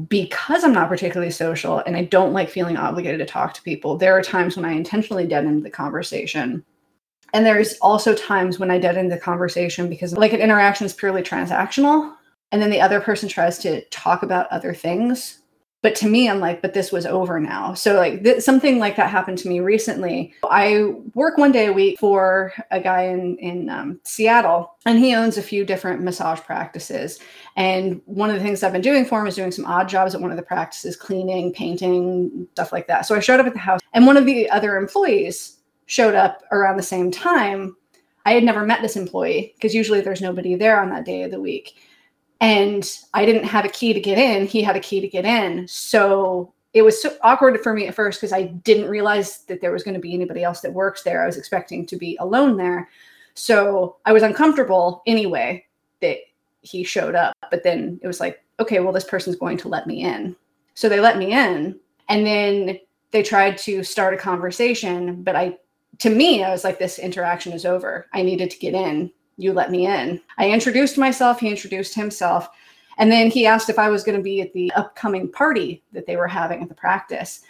Because 0.09 0.63
I'm 0.63 0.73
not 0.73 0.89
particularly 0.89 1.31
social 1.31 1.79
and 1.79 1.95
I 1.95 2.05
don't 2.05 2.33
like 2.33 2.49
feeling 2.49 2.77
obligated 2.77 3.19
to 3.19 3.25
talk 3.25 3.53
to 3.55 3.63
people, 3.63 3.97
there 3.97 4.17
are 4.17 4.21
times 4.23 4.55
when 4.55 4.65
I 4.65 4.73
intentionally 4.73 5.27
dead 5.27 5.45
end 5.45 5.65
the 5.65 5.69
conversation. 5.69 6.63
And 7.33 7.45
there's 7.45 7.75
also 7.81 8.15
times 8.15 8.59
when 8.59 8.71
I 8.71 8.79
dead 8.79 8.97
end 8.97 9.11
the 9.11 9.17
conversation 9.17 9.89
because 9.89 10.13
like 10.13 10.33
an 10.33 10.41
interaction 10.41 10.85
is 10.85 10.93
purely 10.93 11.23
transactional. 11.23 12.13
And 12.51 12.61
then 12.61 12.69
the 12.71 12.81
other 12.81 13.01
person 13.01 13.29
tries 13.29 13.59
to 13.59 13.83
talk 13.89 14.23
about 14.23 14.47
other 14.51 14.73
things 14.73 15.39
but 15.85 15.93
to 15.93 16.07
me 16.07 16.27
i'm 16.27 16.39
like 16.39 16.63
but 16.63 16.73
this 16.73 16.91
was 16.91 17.05
over 17.05 17.39
now. 17.39 17.75
So 17.75 17.93
like 17.93 18.23
th- 18.23 18.41
something 18.41 18.79
like 18.79 18.95
that 18.95 19.07
happened 19.07 19.37
to 19.37 19.47
me 19.47 19.59
recently. 19.59 20.33
I 20.49 20.95
work 21.13 21.37
one 21.37 21.51
day 21.51 21.67
a 21.67 21.73
week 21.73 21.99
for 21.99 22.51
a 22.71 22.79
guy 22.79 23.03
in 23.03 23.37
in 23.37 23.69
um, 23.69 23.99
seattle 24.01 24.77
and 24.87 24.97
he 24.97 25.13
owns 25.13 25.37
a 25.37 25.43
few 25.43 25.63
different 25.63 26.01
massage 26.01 26.39
practices. 26.39 27.19
And 27.55 28.01
one 28.05 28.31
of 28.31 28.35
the 28.35 28.41
things 28.41 28.63
i've 28.63 28.73
been 28.73 28.81
doing 28.81 29.05
for 29.05 29.21
him 29.21 29.27
is 29.27 29.35
doing 29.35 29.51
some 29.51 29.65
odd 29.65 29.87
jobs 29.87 30.15
at 30.15 30.21
one 30.21 30.31
of 30.31 30.37
the 30.37 30.43
practices 30.43 30.95
cleaning 30.95 31.53
painting 31.53 32.47
stuff 32.53 32.71
like 32.71 32.87
that. 32.87 33.05
So 33.05 33.13
i 33.15 33.19
showed 33.19 33.39
up 33.39 33.45
at 33.45 33.53
the 33.53 33.59
house 33.59 33.81
and 33.93 34.07
one 34.07 34.17
of 34.17 34.25
the 34.25 34.49
other 34.49 34.77
employees 34.77 35.59
showed 35.85 36.15
up 36.15 36.41
around 36.51 36.77
the 36.77 36.83
same 36.95 37.11
time. 37.11 37.77
I 38.25 38.33
had 38.33 38.43
never 38.43 38.65
met 38.65 38.81
this 38.81 38.95
employee 38.95 39.53
because 39.55 39.75
usually 39.75 40.01
there's 40.01 40.19
nobody 40.19 40.55
there 40.55 40.81
on 40.81 40.89
that 40.89 41.05
day 41.05 41.21
of 41.21 41.29
the 41.29 41.39
week 41.39 41.75
and 42.41 42.99
I 43.13 43.25
didn't 43.25 43.45
have 43.45 43.65
a 43.65 43.69
key 43.69 43.93
to 43.93 43.99
get 43.99 44.17
in. 44.17 44.45
He 44.45 44.61
had 44.61 44.75
a 44.75 44.81
key 44.81 44.99
to 45.01 45.07
get 45.07 45.25
in. 45.25 45.67
So 45.67 46.53
it 46.73 46.81
was 46.81 47.01
so 47.01 47.15
awkward 47.21 47.61
for 47.61 47.73
me 47.73 47.87
at 47.87 47.95
first 47.95 48.19
because 48.19 48.33
I 48.33 48.43
didn't 48.43 48.89
realize 48.89 49.39
that 49.43 49.61
there 49.61 49.71
was 49.71 49.83
going 49.83 49.93
to 49.93 49.99
be 49.99 50.13
anybody 50.13 50.43
else 50.43 50.59
that 50.61 50.73
works 50.73 51.03
there. 51.03 51.23
I 51.23 51.25
was 51.25 51.37
expecting 51.37 51.85
to 51.85 51.95
be 51.95 52.17
alone 52.19 52.57
there. 52.57 52.89
So 53.33 53.97
I 54.05 54.11
was 54.11 54.23
uncomfortable 54.23 55.01
anyway 55.07 55.65
that 56.01 56.17
he 56.61 56.83
showed 56.83 57.15
up. 57.15 57.33
But 57.49 57.63
then 57.63 57.99
it 58.03 58.07
was 58.07 58.19
like, 58.19 58.43
okay, 58.59 58.79
well, 58.81 58.93
this 58.93 59.05
person's 59.05 59.37
going 59.37 59.57
to 59.57 59.69
let 59.69 59.87
me 59.87 60.03
in. 60.03 60.35
So 60.73 60.89
they 60.89 60.99
let 60.99 61.17
me 61.17 61.31
in. 61.31 61.79
And 62.09 62.25
then 62.25 62.79
they 63.11 63.23
tried 63.23 63.57
to 63.59 63.83
start 63.83 64.13
a 64.13 64.17
conversation. 64.17 65.23
But 65.23 65.37
I, 65.37 65.57
to 65.99 66.09
me, 66.09 66.43
I 66.43 66.51
was 66.51 66.65
like, 66.65 66.77
this 66.77 66.99
interaction 66.99 67.53
is 67.53 67.65
over. 67.65 68.07
I 68.13 68.21
needed 68.21 68.51
to 68.51 68.59
get 68.59 68.73
in 68.73 69.11
you 69.37 69.53
let 69.53 69.71
me 69.71 69.87
in. 69.87 70.21
I 70.37 70.49
introduced 70.49 70.97
myself, 70.97 71.39
he 71.39 71.49
introduced 71.49 71.93
himself. 71.93 72.49
And 72.97 73.11
then 73.11 73.29
he 73.29 73.45
asked 73.45 73.69
if 73.69 73.77
I 73.77 73.89
was 73.89 74.03
going 74.03 74.17
to 74.17 74.23
be 74.23 74.41
at 74.41 74.53
the 74.53 74.71
upcoming 74.73 75.29
party 75.29 75.83
that 75.91 76.05
they 76.05 76.15
were 76.15 76.27
having 76.27 76.61
at 76.61 76.69
the 76.69 76.75
practice. 76.75 77.41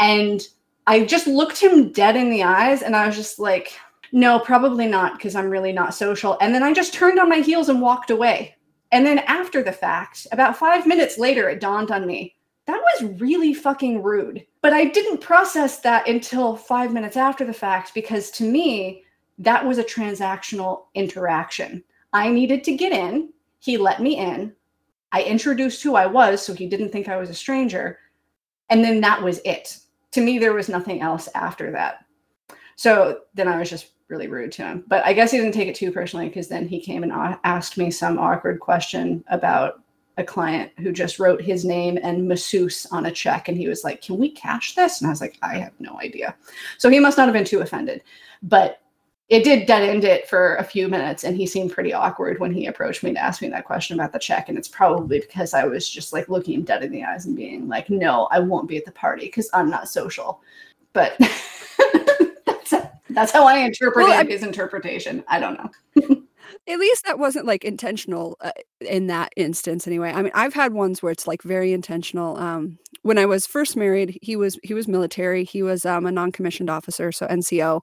And 0.00 0.46
I 0.86 1.04
just 1.04 1.26
looked 1.26 1.60
him 1.60 1.92
dead 1.92 2.16
in 2.16 2.30
the 2.30 2.42
eyes 2.42 2.82
and 2.82 2.96
I 2.96 3.06
was 3.06 3.14
just 3.14 3.38
like, 3.38 3.78
no, 4.10 4.38
probably 4.40 4.86
not, 4.86 5.12
because 5.14 5.36
I'm 5.36 5.50
really 5.50 5.72
not 5.72 5.94
social. 5.94 6.36
And 6.40 6.54
then 6.54 6.62
I 6.62 6.72
just 6.72 6.94
turned 6.94 7.20
on 7.20 7.28
my 7.28 7.38
heels 7.38 7.68
and 7.68 7.80
walked 7.80 8.10
away. 8.10 8.56
And 8.90 9.06
then 9.06 9.18
after 9.20 9.62
the 9.62 9.70
fact, 9.70 10.26
about 10.32 10.56
five 10.56 10.86
minutes 10.86 11.18
later, 11.18 11.48
it 11.48 11.60
dawned 11.60 11.90
on 11.90 12.06
me 12.06 12.34
that 12.68 12.82
was 13.00 13.18
really 13.18 13.54
fucking 13.54 14.02
rude. 14.02 14.44
But 14.60 14.74
I 14.74 14.84
didn't 14.84 15.22
process 15.22 15.80
that 15.80 16.06
until 16.06 16.54
five 16.54 16.92
minutes 16.92 17.16
after 17.16 17.46
the 17.46 17.52
fact 17.52 17.94
because 17.94 18.30
to 18.32 18.44
me, 18.44 19.04
that 19.38 19.64
was 19.64 19.78
a 19.78 19.84
transactional 19.84 20.84
interaction. 20.94 21.82
I 22.12 22.28
needed 22.28 22.64
to 22.64 22.76
get 22.76 22.92
in. 22.92 23.32
He 23.60 23.76
let 23.76 24.00
me 24.00 24.16
in. 24.16 24.54
I 25.12 25.22
introduced 25.22 25.82
who 25.82 25.94
I 25.94 26.06
was 26.06 26.44
so 26.44 26.52
he 26.52 26.68
didn't 26.68 26.90
think 26.90 27.08
I 27.08 27.16
was 27.16 27.30
a 27.30 27.34
stranger. 27.34 27.98
And 28.70 28.84
then 28.84 29.00
that 29.00 29.22
was 29.22 29.40
it. 29.44 29.78
To 30.12 30.20
me, 30.20 30.38
there 30.38 30.52
was 30.52 30.68
nothing 30.68 31.00
else 31.00 31.28
after 31.34 31.70
that. 31.72 32.04
So 32.76 33.20
then 33.34 33.48
I 33.48 33.58
was 33.58 33.70
just 33.70 33.92
really 34.08 34.28
rude 34.28 34.52
to 34.52 34.62
him. 34.62 34.84
But 34.86 35.04
I 35.04 35.12
guess 35.12 35.30
he 35.30 35.38
didn't 35.38 35.52
take 35.52 35.68
it 35.68 35.74
too 35.74 35.92
personally 35.92 36.28
because 36.28 36.48
then 36.48 36.66
he 36.66 36.80
came 36.80 37.02
and 37.02 37.12
asked 37.44 37.76
me 37.76 37.90
some 37.90 38.18
awkward 38.18 38.60
question 38.60 39.24
about 39.28 39.82
a 40.16 40.24
client 40.24 40.72
who 40.78 40.92
just 40.92 41.18
wrote 41.18 41.40
his 41.40 41.64
name 41.64 41.98
and 42.02 42.26
masseuse 42.26 42.86
on 42.90 43.06
a 43.06 43.12
check. 43.12 43.48
And 43.48 43.56
he 43.56 43.68
was 43.68 43.84
like, 43.84 44.02
Can 44.02 44.18
we 44.18 44.30
cash 44.30 44.74
this? 44.74 45.00
And 45.00 45.06
I 45.06 45.10
was 45.10 45.20
like, 45.20 45.38
I 45.42 45.58
have 45.58 45.72
no 45.78 45.98
idea. 46.00 46.34
So 46.78 46.90
he 46.90 47.00
must 47.00 47.16
not 47.16 47.26
have 47.26 47.34
been 47.34 47.44
too 47.44 47.60
offended. 47.60 48.02
But 48.42 48.80
it 49.28 49.44
did 49.44 49.66
dead 49.66 49.82
end 49.82 50.04
it 50.04 50.26
for 50.26 50.56
a 50.56 50.64
few 50.64 50.88
minutes 50.88 51.24
and 51.24 51.36
he 51.36 51.46
seemed 51.46 51.70
pretty 51.70 51.92
awkward 51.92 52.40
when 52.40 52.52
he 52.52 52.66
approached 52.66 53.02
me 53.02 53.12
to 53.12 53.18
ask 53.18 53.42
me 53.42 53.48
that 53.48 53.64
question 53.64 53.98
about 53.98 54.12
the 54.12 54.18
check 54.18 54.48
and 54.48 54.56
it's 54.56 54.68
probably 54.68 55.20
because 55.20 55.54
i 55.54 55.64
was 55.64 55.88
just 55.88 56.12
like 56.12 56.28
looking 56.28 56.54
him 56.54 56.62
dead 56.62 56.82
in 56.82 56.90
the 56.90 57.04
eyes 57.04 57.26
and 57.26 57.36
being 57.36 57.68
like 57.68 57.90
no 57.90 58.26
i 58.30 58.38
won't 58.38 58.68
be 58.68 58.76
at 58.76 58.84
the 58.84 58.92
party 58.92 59.26
because 59.26 59.48
i'm 59.52 59.70
not 59.70 59.88
social. 59.88 60.40
But 60.94 61.16
that's, 62.46 62.74
that's 63.10 63.32
how 63.32 63.46
i 63.46 63.58
interpreted 63.58 64.08
well, 64.08 64.26
his 64.26 64.42
interpretation. 64.42 65.22
I 65.28 65.38
don't 65.38 65.58
know. 65.58 66.22
At 66.66 66.78
least 66.78 67.04
that 67.04 67.18
wasn't 67.18 67.44
like 67.44 67.64
intentional 67.64 68.38
uh, 68.40 68.52
in 68.80 69.06
that 69.08 69.32
instance 69.36 69.86
anyway. 69.86 70.12
I 70.12 70.22
mean 70.22 70.32
i've 70.34 70.54
had 70.54 70.72
ones 70.72 71.02
where 71.02 71.12
it's 71.12 71.26
like 71.26 71.42
very 71.42 71.72
intentional 71.72 72.38
um 72.38 72.78
when 73.02 73.18
i 73.18 73.26
was 73.26 73.46
first 73.46 73.76
married 73.76 74.18
he 74.22 74.34
was 74.34 74.58
he 74.62 74.74
was 74.74 74.88
military. 74.88 75.44
He 75.44 75.62
was 75.62 75.84
um, 75.84 76.06
a 76.06 76.12
non-commissioned 76.12 76.70
officer 76.70 77.12
so 77.12 77.26
nco 77.26 77.82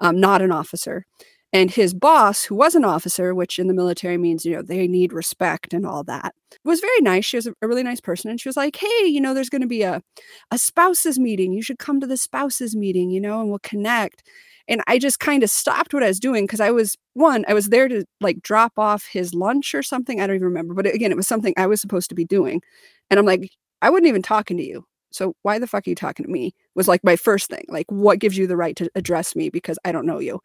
um, 0.00 0.20
not 0.20 0.42
an 0.42 0.52
officer. 0.52 1.06
And 1.52 1.70
his 1.70 1.94
boss, 1.94 2.44
who 2.44 2.54
was 2.54 2.74
an 2.74 2.84
officer, 2.84 3.34
which 3.34 3.58
in 3.58 3.66
the 3.66 3.74
military 3.74 4.18
means, 4.18 4.44
you 4.44 4.54
know, 4.54 4.62
they 4.62 4.86
need 4.88 5.12
respect 5.12 5.72
and 5.72 5.86
all 5.86 6.02
that, 6.04 6.34
was 6.64 6.80
very 6.80 7.00
nice. 7.00 7.24
She 7.24 7.36
was 7.36 7.46
a, 7.46 7.54
really 7.62 7.84
nice 7.84 8.00
person. 8.00 8.30
And 8.30 8.40
she 8.40 8.48
was 8.48 8.56
like, 8.56 8.76
hey, 8.76 9.06
you 9.06 9.20
know, 9.20 9.32
there's 9.32 9.48
going 9.48 9.62
to 9.62 9.68
be 9.68 9.82
a, 9.82 10.02
a 10.50 10.58
spouses 10.58 11.18
meeting. 11.18 11.52
You 11.52 11.62
should 11.62 11.78
come 11.78 12.00
to 12.00 12.06
the 12.06 12.16
spouses 12.16 12.74
meeting, 12.74 13.10
you 13.10 13.20
know, 13.20 13.40
and 13.40 13.48
we'll 13.48 13.60
connect. 13.60 14.22
And 14.68 14.82
I 14.88 14.98
just 14.98 15.20
kind 15.20 15.44
of 15.44 15.50
stopped 15.50 15.94
what 15.94 16.02
I 16.02 16.08
was 16.08 16.18
doing 16.18 16.44
because 16.44 16.60
I 16.60 16.72
was, 16.72 16.96
one, 17.14 17.44
I 17.46 17.54
was 17.54 17.68
there 17.68 17.86
to 17.88 18.04
like 18.20 18.42
drop 18.42 18.72
off 18.76 19.06
his 19.06 19.32
lunch 19.32 19.74
or 19.74 19.82
something. 19.82 20.20
I 20.20 20.26
don't 20.26 20.36
even 20.36 20.48
remember. 20.48 20.74
But 20.74 20.92
again, 20.92 21.12
it 21.12 21.16
was 21.16 21.28
something 21.28 21.54
I 21.56 21.68
was 21.68 21.80
supposed 21.80 22.08
to 22.08 22.16
be 22.16 22.24
doing. 22.24 22.60
And 23.08 23.18
I'm 23.20 23.26
like, 23.26 23.50
I 23.80 23.90
wasn't 23.90 24.08
even 24.08 24.22
talking 24.22 24.56
to 24.56 24.64
you. 24.64 24.84
So 25.10 25.34
why 25.42 25.58
the 25.58 25.66
fuck 25.66 25.86
are 25.86 25.90
you 25.90 25.96
talking 25.96 26.24
to 26.26 26.30
me? 26.32 26.54
Was 26.74 26.88
like 26.88 27.04
my 27.04 27.16
first 27.16 27.48
thing. 27.48 27.64
Like, 27.68 27.86
what 27.90 28.18
gives 28.18 28.36
you 28.36 28.46
the 28.46 28.56
right 28.56 28.76
to 28.76 28.90
address 28.94 29.34
me 29.34 29.48
because 29.48 29.78
I 29.84 29.92
don't 29.92 30.06
know 30.06 30.18
you? 30.18 30.40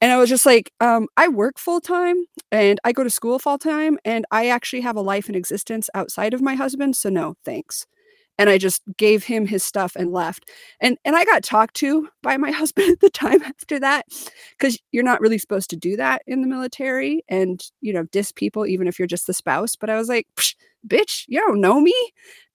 And 0.00 0.12
I 0.12 0.18
was 0.18 0.28
just 0.28 0.46
like, 0.46 0.72
um, 0.80 1.08
I 1.16 1.28
work 1.28 1.58
full 1.58 1.80
time 1.80 2.16
and 2.52 2.78
I 2.84 2.92
go 2.92 3.02
to 3.02 3.10
school 3.10 3.38
full 3.38 3.58
time 3.58 3.98
and 4.04 4.26
I 4.30 4.48
actually 4.48 4.82
have 4.82 4.96
a 4.96 5.00
life 5.00 5.26
and 5.26 5.36
existence 5.36 5.88
outside 5.94 6.34
of 6.34 6.42
my 6.42 6.54
husband. 6.54 6.96
So 6.96 7.08
no, 7.08 7.34
thanks. 7.44 7.86
And 8.38 8.50
I 8.50 8.58
just 8.58 8.82
gave 8.98 9.24
him 9.24 9.46
his 9.46 9.64
stuff 9.64 9.96
and 9.96 10.12
left. 10.12 10.50
And 10.80 10.98
and 11.06 11.16
I 11.16 11.24
got 11.24 11.42
talked 11.42 11.74
to 11.76 12.08
by 12.22 12.36
my 12.36 12.50
husband 12.52 12.90
at 12.92 13.00
the 13.00 13.08
time 13.08 13.42
after 13.42 13.80
that, 13.80 14.04
because 14.58 14.78
you're 14.92 15.02
not 15.02 15.22
really 15.22 15.38
supposed 15.38 15.70
to 15.70 15.76
do 15.76 15.96
that 15.96 16.20
in 16.26 16.42
the 16.42 16.48
military 16.48 17.24
and 17.28 17.62
you 17.80 17.94
know, 17.94 18.04
diss 18.12 18.32
people 18.32 18.66
even 18.66 18.88
if 18.88 18.98
you're 18.98 19.08
just 19.08 19.26
the 19.26 19.32
spouse. 19.32 19.76
But 19.76 19.88
I 19.88 19.96
was 19.96 20.10
like, 20.10 20.26
bitch, 20.86 21.24
you 21.28 21.40
don't 21.40 21.60
know 21.60 21.80
me. 21.80 21.94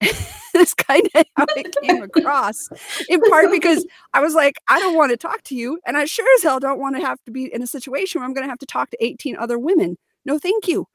That's 0.52 0.74
kind 0.74 1.08
of 1.14 1.24
how 1.36 1.46
it 1.56 1.74
came 1.82 2.02
across. 2.02 2.68
In 3.08 3.20
part 3.22 3.50
because 3.50 3.86
I 4.12 4.20
was 4.20 4.34
like, 4.34 4.56
I 4.68 4.78
don't 4.80 4.96
want 4.96 5.10
to 5.10 5.16
talk 5.16 5.42
to 5.44 5.54
you. 5.54 5.78
And 5.86 5.96
I 5.96 6.04
sure 6.04 6.26
as 6.36 6.42
hell 6.42 6.60
don't 6.60 6.80
want 6.80 6.96
to 6.96 7.02
have 7.02 7.22
to 7.24 7.30
be 7.30 7.52
in 7.52 7.62
a 7.62 7.66
situation 7.66 8.20
where 8.20 8.26
I'm 8.26 8.34
going 8.34 8.44
to 8.44 8.50
have 8.50 8.58
to 8.58 8.66
talk 8.66 8.90
to 8.90 9.04
18 9.04 9.36
other 9.36 9.58
women. 9.58 9.96
No, 10.24 10.38
thank 10.38 10.68
you. 10.68 10.88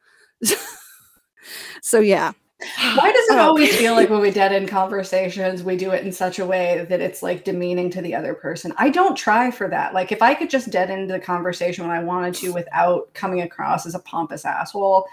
so, 1.81 1.99
yeah. 1.99 2.33
Why 2.59 3.11
does 3.11 3.29
it 3.29 3.35
oh. 3.35 3.49
always 3.49 3.75
feel 3.75 3.93
like 3.93 4.09
when 4.09 4.19
we 4.19 4.31
dead 4.31 4.51
end 4.51 4.67
conversations, 4.67 5.61
we 5.61 5.77
do 5.77 5.91
it 5.91 6.03
in 6.03 6.11
such 6.11 6.39
a 6.39 6.45
way 6.45 6.87
that 6.89 7.01
it's 7.01 7.21
like 7.21 7.43
demeaning 7.43 7.91
to 7.91 8.01
the 8.01 8.15
other 8.15 8.33
person? 8.33 8.73
I 8.77 8.89
don't 8.89 9.15
try 9.15 9.51
for 9.51 9.67
that. 9.69 9.93
Like, 9.93 10.11
if 10.11 10.23
I 10.23 10.33
could 10.33 10.49
just 10.49 10.71
dead 10.71 10.89
end 10.89 11.09
the 11.09 11.19
conversation 11.19 11.87
when 11.87 11.95
I 11.95 12.03
wanted 12.03 12.33
to 12.35 12.53
without 12.53 13.13
coming 13.13 13.41
across 13.41 13.85
as 13.85 13.93
a 13.93 13.99
pompous 13.99 14.43
asshole, 14.43 15.05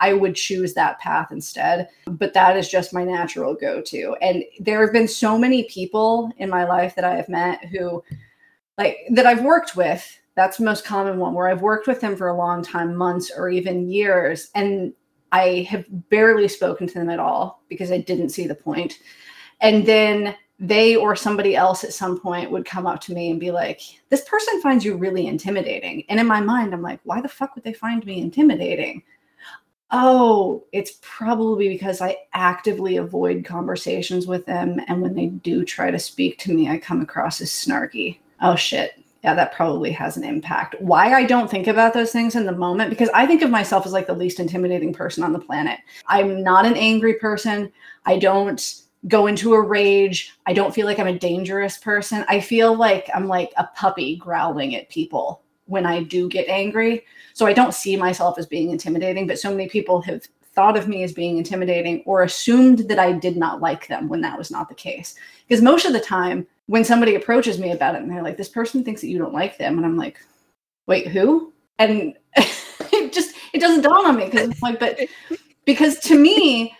I 0.00 0.14
would 0.14 0.34
choose 0.34 0.74
that 0.74 0.98
path 0.98 1.30
instead. 1.30 1.88
But 2.06 2.34
that 2.34 2.56
is 2.56 2.68
just 2.68 2.94
my 2.94 3.04
natural 3.04 3.54
go 3.54 3.80
to. 3.82 4.16
And 4.20 4.44
there 4.58 4.80
have 4.82 4.92
been 4.92 5.08
so 5.08 5.38
many 5.38 5.64
people 5.64 6.32
in 6.38 6.48
my 6.48 6.64
life 6.64 6.94
that 6.96 7.04
I 7.04 7.14
have 7.14 7.28
met 7.28 7.64
who, 7.66 8.02
like, 8.78 8.98
that 9.10 9.26
I've 9.26 9.44
worked 9.44 9.76
with. 9.76 10.18
That's 10.36 10.56
the 10.56 10.64
most 10.64 10.84
common 10.84 11.18
one 11.18 11.34
where 11.34 11.48
I've 11.48 11.62
worked 11.62 11.86
with 11.86 12.00
them 12.00 12.16
for 12.16 12.28
a 12.28 12.36
long 12.36 12.62
time, 12.62 12.96
months 12.96 13.30
or 13.36 13.50
even 13.50 13.90
years. 13.90 14.50
And 14.54 14.94
I 15.32 15.66
have 15.68 15.84
barely 16.08 16.48
spoken 16.48 16.86
to 16.86 16.94
them 16.94 17.10
at 17.10 17.20
all 17.20 17.62
because 17.68 17.92
I 17.92 17.98
didn't 17.98 18.30
see 18.30 18.46
the 18.46 18.54
point. 18.54 18.98
And 19.60 19.86
then 19.86 20.34
they 20.58 20.96
or 20.96 21.16
somebody 21.16 21.56
else 21.56 21.84
at 21.84 21.92
some 21.92 22.20
point 22.20 22.50
would 22.50 22.64
come 22.64 22.86
up 22.86 23.00
to 23.00 23.12
me 23.12 23.30
and 23.30 23.40
be 23.40 23.50
like, 23.50 23.80
This 24.08 24.24
person 24.24 24.60
finds 24.62 24.84
you 24.84 24.96
really 24.96 25.26
intimidating. 25.26 26.04
And 26.08 26.18
in 26.20 26.26
my 26.26 26.40
mind, 26.40 26.72
I'm 26.72 26.82
like, 26.82 27.00
Why 27.04 27.20
the 27.20 27.28
fuck 27.28 27.54
would 27.54 27.64
they 27.64 27.72
find 27.72 28.04
me 28.04 28.20
intimidating? 28.20 29.02
Oh, 29.92 30.64
it's 30.72 30.98
probably 31.02 31.68
because 31.68 32.00
I 32.00 32.16
actively 32.32 32.96
avoid 32.96 33.44
conversations 33.44 34.26
with 34.26 34.46
them. 34.46 34.80
And 34.88 35.02
when 35.02 35.14
they 35.14 35.26
do 35.26 35.64
try 35.64 35.90
to 35.90 35.98
speak 35.98 36.38
to 36.40 36.54
me, 36.54 36.68
I 36.68 36.78
come 36.78 37.00
across 37.00 37.40
as 37.40 37.50
snarky. 37.50 38.18
Oh, 38.40 38.56
shit. 38.56 38.92
Yeah, 39.24 39.34
that 39.34 39.52
probably 39.52 39.92
has 39.92 40.16
an 40.16 40.24
impact. 40.24 40.76
Why 40.80 41.12
I 41.12 41.24
don't 41.24 41.50
think 41.50 41.66
about 41.66 41.92
those 41.92 42.10
things 42.10 42.36
in 42.36 42.46
the 42.46 42.52
moment, 42.52 42.88
because 42.88 43.10
I 43.12 43.26
think 43.26 43.42
of 43.42 43.50
myself 43.50 43.84
as 43.84 43.92
like 43.92 44.06
the 44.06 44.14
least 44.14 44.40
intimidating 44.40 44.94
person 44.94 45.22
on 45.22 45.32
the 45.34 45.38
planet. 45.38 45.78
I'm 46.06 46.42
not 46.42 46.64
an 46.64 46.74
angry 46.74 47.14
person. 47.14 47.70
I 48.06 48.18
don't 48.18 48.82
go 49.08 49.26
into 49.26 49.52
a 49.52 49.60
rage. 49.60 50.34
I 50.46 50.54
don't 50.54 50.74
feel 50.74 50.86
like 50.86 50.98
I'm 50.98 51.06
a 51.06 51.18
dangerous 51.18 51.76
person. 51.76 52.24
I 52.28 52.40
feel 52.40 52.74
like 52.74 53.10
I'm 53.14 53.28
like 53.28 53.52
a 53.58 53.68
puppy 53.76 54.16
growling 54.16 54.74
at 54.74 54.88
people 54.88 55.42
when 55.70 55.86
I 55.86 56.02
do 56.02 56.28
get 56.28 56.48
angry. 56.48 57.04
So 57.32 57.46
I 57.46 57.52
don't 57.52 57.72
see 57.72 57.96
myself 57.96 58.38
as 58.38 58.46
being 58.46 58.70
intimidating, 58.70 59.26
but 59.26 59.38
so 59.38 59.50
many 59.50 59.68
people 59.68 60.02
have 60.02 60.26
thought 60.52 60.76
of 60.76 60.88
me 60.88 61.04
as 61.04 61.12
being 61.12 61.38
intimidating 61.38 62.02
or 62.04 62.24
assumed 62.24 62.80
that 62.80 62.98
I 62.98 63.12
did 63.12 63.36
not 63.36 63.60
like 63.60 63.86
them 63.86 64.08
when 64.08 64.20
that 64.22 64.36
was 64.36 64.50
not 64.50 64.68
the 64.68 64.74
case. 64.74 65.14
Because 65.48 65.62
most 65.62 65.86
of 65.86 65.92
the 65.92 66.00
time, 66.00 66.46
when 66.66 66.84
somebody 66.84 67.14
approaches 67.14 67.58
me 67.58 67.70
about 67.70 67.94
it 67.94 68.02
and 68.02 68.10
they're 68.10 68.22
like, 68.22 68.36
this 68.36 68.48
person 68.48 68.84
thinks 68.84 69.00
that 69.00 69.08
you 69.08 69.18
don't 69.18 69.32
like 69.32 69.58
them, 69.58 69.76
and 69.76 69.86
I'm 69.86 69.96
like, 69.96 70.18
wait, 70.86 71.06
who? 71.06 71.52
And 71.78 72.14
it 72.36 73.12
just 73.12 73.36
it 73.52 73.60
doesn't 73.60 73.82
dawn 73.82 74.06
on 74.06 74.16
me 74.16 74.24
because 74.26 74.50
I'm 74.50 74.54
like, 74.60 74.80
but 74.80 74.98
because 75.64 76.00
to 76.00 76.18
me, 76.18 76.74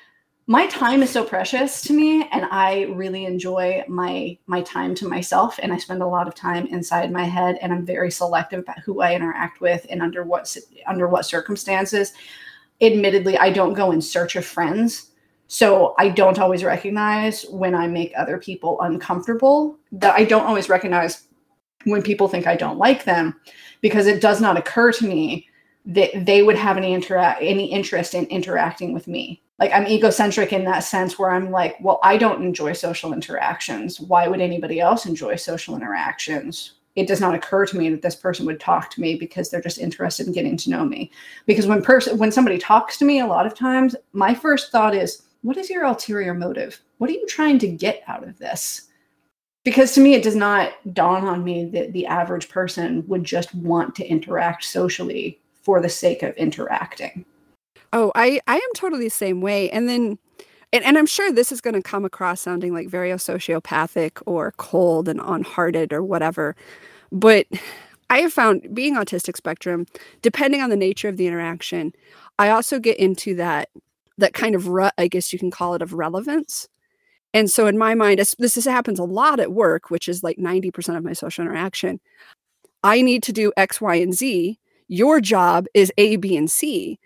my 0.51 0.67
time 0.67 1.01
is 1.01 1.11
so 1.11 1.25
precious 1.25 1.81
to 1.81 1.93
me 1.93 2.29
and 2.33 2.45
i 2.51 2.83
really 2.97 3.25
enjoy 3.25 3.85
my 3.87 4.37
my 4.49 4.61
time 4.63 4.97
to 4.97 5.07
myself 5.07 5.61
and 5.63 5.73
i 5.73 5.77
spend 5.77 6.03
a 6.03 6.07
lot 6.07 6.27
of 6.27 6.35
time 6.35 6.67
inside 6.67 7.13
my 7.13 7.23
head 7.23 7.57
and 7.63 7.73
i'm 7.73 7.87
very 7.87 8.11
selective 8.11 8.59
about 8.59 8.81
who 8.81 9.01
i 9.01 9.15
interact 9.15 9.61
with 9.61 9.87
and 9.91 10.03
under 10.03 10.25
what 10.25 10.57
under 10.89 11.07
what 11.07 11.25
circumstances. 11.25 12.13
Admittedly 12.81 13.39
i 13.39 13.49
don't 13.49 13.75
go 13.75 13.93
in 13.93 14.03
search 14.03 14.35
of 14.35 14.45
friends 14.45 15.13
so 15.47 15.95
i 15.99 16.09
don't 16.09 16.41
always 16.41 16.65
recognize 16.65 17.45
when 17.51 17.73
i 17.73 17.87
make 17.87 18.13
other 18.17 18.37
people 18.37 18.81
uncomfortable 18.81 19.79
that 19.93 20.17
i 20.17 20.25
don't 20.25 20.47
always 20.47 20.69
recognize 20.69 21.29
when 21.85 22.03
people 22.03 22.27
think 22.27 22.49
i 22.49 22.57
don't 22.57 22.77
like 22.77 23.05
them 23.05 23.39
because 23.83 24.09
it 24.09 24.21
does 24.21 24.41
not 24.41 24.59
occur 24.59 24.91
to 24.91 25.07
me 25.07 25.47
that 25.87 26.11
they 26.27 26.43
would 26.43 26.57
have 26.57 26.77
any 26.77 26.93
interact 26.93 27.41
any 27.41 27.67
interest 27.71 28.15
in 28.15 28.25
interacting 28.27 28.93
with 28.93 29.07
me 29.07 29.41
like 29.61 29.73
I'm 29.73 29.87
egocentric 29.87 30.53
in 30.53 30.65
that 30.65 30.81
sense 30.81 31.19
where 31.19 31.31
I'm 31.31 31.51
like, 31.51 31.77
well, 31.81 32.01
I 32.03 32.17
don't 32.17 32.43
enjoy 32.43 32.73
social 32.73 33.13
interactions. 33.13 34.01
Why 34.01 34.27
would 34.27 34.41
anybody 34.41 34.81
else 34.81 35.05
enjoy 35.05 35.37
social 35.37 35.77
interactions? 35.77 36.73
It 36.97 37.07
does 37.07 37.21
not 37.21 37.35
occur 37.35 37.67
to 37.67 37.77
me 37.77 37.91
that 37.91 38.03
this 38.03 38.17
person 38.17 38.47
would 38.47 38.59
talk 38.59 38.91
to 38.91 39.01
me 39.01 39.15
because 39.15 39.51
they're 39.51 39.61
just 39.61 39.79
interested 39.79 40.27
in 40.27 40.33
getting 40.33 40.57
to 40.57 40.71
know 40.71 40.85
me. 40.85 41.11
Because 41.47 41.67
when 41.67 41.83
person 41.83 42.17
when 42.17 42.33
somebody 42.33 42.59
talks 42.59 42.97
to 42.99 43.05
me 43.05 43.21
a 43.21 43.27
lot 43.27 43.47
of 43.47 43.55
times, 43.55 43.95
my 44.13 44.35
first 44.35 44.73
thought 44.73 44.95
is, 44.95 45.23
what 45.43 45.59
is 45.59 45.71
your 45.71 45.85
ulterior 45.85 46.35
motive? 46.35 46.81
What 46.99 47.11
are 47.11 47.15
you 47.15 47.27
trying 47.27 47.59
to 47.61 47.69
get 47.69 48.03
out 48.09 48.27
of 48.27 48.39
this? 48.39 48.89
Because 49.63 49.93
to 49.95 50.01
me, 50.01 50.15
it 50.15 50.23
does 50.23 50.35
not 50.35 50.73
dawn 50.95 51.27
on 51.27 51.45
me 51.45 51.67
that 51.67 51.93
the 51.93 52.07
average 52.07 52.49
person 52.49 53.07
would 53.09 53.25
just 53.25 53.55
want 53.55 53.95
to 53.97 54.07
interact 54.07 54.65
socially 54.65 55.39
for 55.63 55.83
the 55.83 55.89
sake 55.89 56.23
of 56.23 56.35
interacting. 56.37 57.27
Oh, 57.93 58.13
I 58.15 58.41
I 58.47 58.57
am 58.57 58.75
totally 58.75 59.05
the 59.05 59.11
same 59.11 59.41
way. 59.41 59.71
And 59.71 59.89
then 59.89 60.19
and, 60.73 60.85
and 60.85 60.97
I'm 60.97 61.07
sure 61.07 61.33
this 61.33 61.51
is 61.53 61.61
going 61.61 61.75
to 61.75 61.83
come 61.83 62.05
across 62.05 62.41
sounding 62.41 62.73
like 62.73 62.89
very 62.89 63.11
sociopathic 63.11 64.23
or 64.27 64.53
cold 64.57 65.09
and 65.09 65.21
unhearted 65.23 65.93
or 65.93 66.03
whatever. 66.03 66.55
But 67.11 67.47
I 68.11 68.19
have 68.21 68.33
found 68.33 68.75
being 68.75 68.95
autistic 68.97 69.37
spectrum, 69.37 69.87
depending 70.23 70.61
on 70.63 70.71
the 70.71 70.77
nature 70.77 71.09
of 71.09 71.17
the 71.17 71.27
interaction, 71.27 71.93
I 72.39 72.51
also 72.51 72.79
get 72.79 72.99
into 72.99 73.35
that 73.37 73.69
that 74.19 74.35
kind 74.35 74.55
of 74.55 74.69
rut, 74.69 74.95
I 74.99 75.09
guess 75.09 75.33
you 75.33 75.39
can 75.39 75.51
call 75.51 75.75
it, 75.75 75.83
of 75.83 75.95
relevance. 75.95 76.69
And 77.33 77.51
so 77.51 77.67
in 77.67 77.79
my 77.79 77.95
mind, 77.95 78.19
this, 78.19 78.35
this 78.39 78.63
happens 78.65 78.99
a 78.99 79.05
lot 79.05 79.41
at 79.41 79.53
work, 79.53 79.91
which 79.91 80.09
is 80.09 80.23
like 80.23 80.37
90% 80.37 80.97
of 80.97 81.05
my 81.05 81.13
social 81.13 81.45
interaction. 81.45 82.01
I 82.83 83.03
need 83.03 83.23
to 83.25 83.33
do 83.33 83.53
X, 83.57 83.81
Y, 83.81 83.95
and 83.97 84.13
Z. 84.15 84.59
Your 84.89 85.21
job 85.21 85.67
is 85.75 85.93
A, 85.97 86.17
B, 86.17 86.37
and 86.37 86.51
C. 86.51 86.99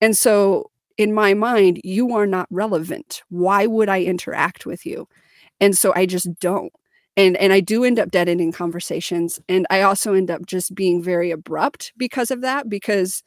And 0.00 0.16
so 0.16 0.70
in 0.96 1.12
my 1.12 1.34
mind, 1.34 1.80
you 1.84 2.14
are 2.14 2.26
not 2.26 2.48
relevant. 2.50 3.22
Why 3.28 3.66
would 3.66 3.88
I 3.88 4.02
interact 4.02 4.66
with 4.66 4.84
you? 4.84 5.08
And 5.60 5.76
so 5.76 5.92
I 5.94 6.06
just 6.06 6.38
don't. 6.40 6.72
And 7.16 7.36
and 7.38 7.52
I 7.52 7.60
do 7.60 7.84
end 7.84 7.98
up 7.98 8.10
dead 8.10 8.28
ending 8.28 8.52
conversations. 8.52 9.40
And 9.48 9.66
I 9.70 9.82
also 9.82 10.14
end 10.14 10.30
up 10.30 10.46
just 10.46 10.74
being 10.74 11.02
very 11.02 11.30
abrupt 11.30 11.92
because 11.96 12.30
of 12.30 12.42
that, 12.42 12.68
because 12.68 13.22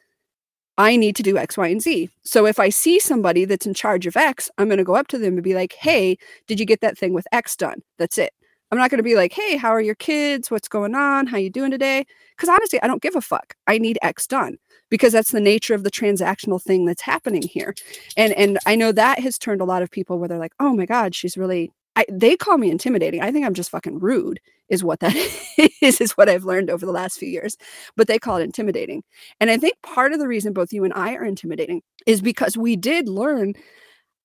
I 0.78 0.96
need 0.96 1.16
to 1.16 1.22
do 1.22 1.36
X, 1.36 1.56
Y, 1.56 1.68
and 1.68 1.82
Z. 1.82 2.08
So 2.24 2.46
if 2.46 2.58
I 2.58 2.70
see 2.70 2.98
somebody 2.98 3.44
that's 3.44 3.66
in 3.66 3.74
charge 3.74 4.06
of 4.06 4.16
X, 4.16 4.50
I'm 4.56 4.68
going 4.68 4.78
to 4.78 4.84
go 4.84 4.94
up 4.96 5.08
to 5.08 5.18
them 5.18 5.34
and 5.34 5.42
be 5.42 5.54
like, 5.54 5.74
hey, 5.74 6.16
did 6.46 6.58
you 6.58 6.66
get 6.66 6.80
that 6.80 6.96
thing 6.96 7.12
with 7.12 7.26
X 7.32 7.56
done? 7.56 7.82
That's 7.98 8.16
it. 8.16 8.32
I'm 8.72 8.78
not 8.78 8.90
going 8.90 8.98
to 8.98 9.04
be 9.04 9.14
like, 9.14 9.34
hey, 9.34 9.58
how 9.58 9.68
are 9.68 9.82
your 9.82 9.94
kids? 9.94 10.50
What's 10.50 10.66
going 10.66 10.94
on? 10.94 11.26
How 11.26 11.36
you 11.36 11.50
doing 11.50 11.70
today? 11.70 12.06
Because 12.34 12.48
honestly, 12.48 12.82
I 12.82 12.86
don't 12.86 13.02
give 13.02 13.14
a 13.14 13.20
fuck. 13.20 13.54
I 13.66 13.76
need 13.76 13.98
X 14.00 14.26
done 14.26 14.56
because 14.88 15.12
that's 15.12 15.30
the 15.30 15.40
nature 15.40 15.74
of 15.74 15.84
the 15.84 15.90
transactional 15.90 16.60
thing 16.60 16.86
that's 16.86 17.02
happening 17.02 17.42
here. 17.42 17.74
And 18.16 18.32
and 18.32 18.58
I 18.64 18.74
know 18.74 18.90
that 18.92 19.20
has 19.20 19.38
turned 19.38 19.60
a 19.60 19.66
lot 19.66 19.82
of 19.82 19.90
people 19.90 20.18
where 20.18 20.28
they're 20.28 20.38
like, 20.38 20.54
"Oh 20.58 20.74
my 20.74 20.86
god, 20.86 21.14
she's 21.14 21.36
really 21.36 21.70
I, 21.96 22.06
they 22.10 22.36
call 22.36 22.56
me 22.56 22.70
intimidating. 22.70 23.20
I 23.20 23.30
think 23.30 23.44
I'm 23.44 23.52
just 23.54 23.70
fucking 23.70 23.98
rude, 23.98 24.40
is 24.70 24.82
what 24.82 25.00
that 25.00 25.14
is, 25.82 26.00
is 26.00 26.12
what 26.12 26.30
I've 26.30 26.44
learned 26.44 26.70
over 26.70 26.86
the 26.86 26.92
last 26.92 27.18
few 27.18 27.28
years. 27.28 27.58
But 27.96 28.06
they 28.06 28.18
call 28.18 28.38
it 28.38 28.44
intimidating. 28.44 29.02
And 29.40 29.50
I 29.50 29.58
think 29.58 29.74
part 29.82 30.12
of 30.12 30.18
the 30.18 30.28
reason 30.28 30.54
both 30.54 30.72
you 30.72 30.84
and 30.84 30.94
I 30.94 31.14
are 31.14 31.24
intimidating 31.24 31.82
is 32.06 32.22
because 32.22 32.56
we 32.56 32.76
did 32.76 33.08
learn 33.08 33.54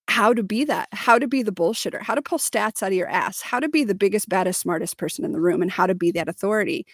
how 0.09 0.33
to 0.33 0.43
be 0.43 0.63
that, 0.65 0.87
how 0.93 1.19
to 1.19 1.27
be 1.27 1.43
the 1.43 1.51
bullshitter, 1.51 2.01
how 2.01 2.15
to 2.15 2.21
pull 2.21 2.37
stats 2.37 2.81
out 2.81 2.87
of 2.87 2.93
your 2.93 3.09
ass, 3.09 3.41
how 3.41 3.59
to 3.59 3.69
be 3.69 3.83
the 3.83 3.95
biggest, 3.95 4.29
baddest, 4.29 4.59
smartest 4.61 4.97
person 4.97 5.25
in 5.25 5.31
the 5.33 5.41
room, 5.41 5.61
and 5.61 5.71
how 5.71 5.85
to 5.85 5.95
be 5.95 6.11
that 6.11 6.29
authority. 6.29 6.85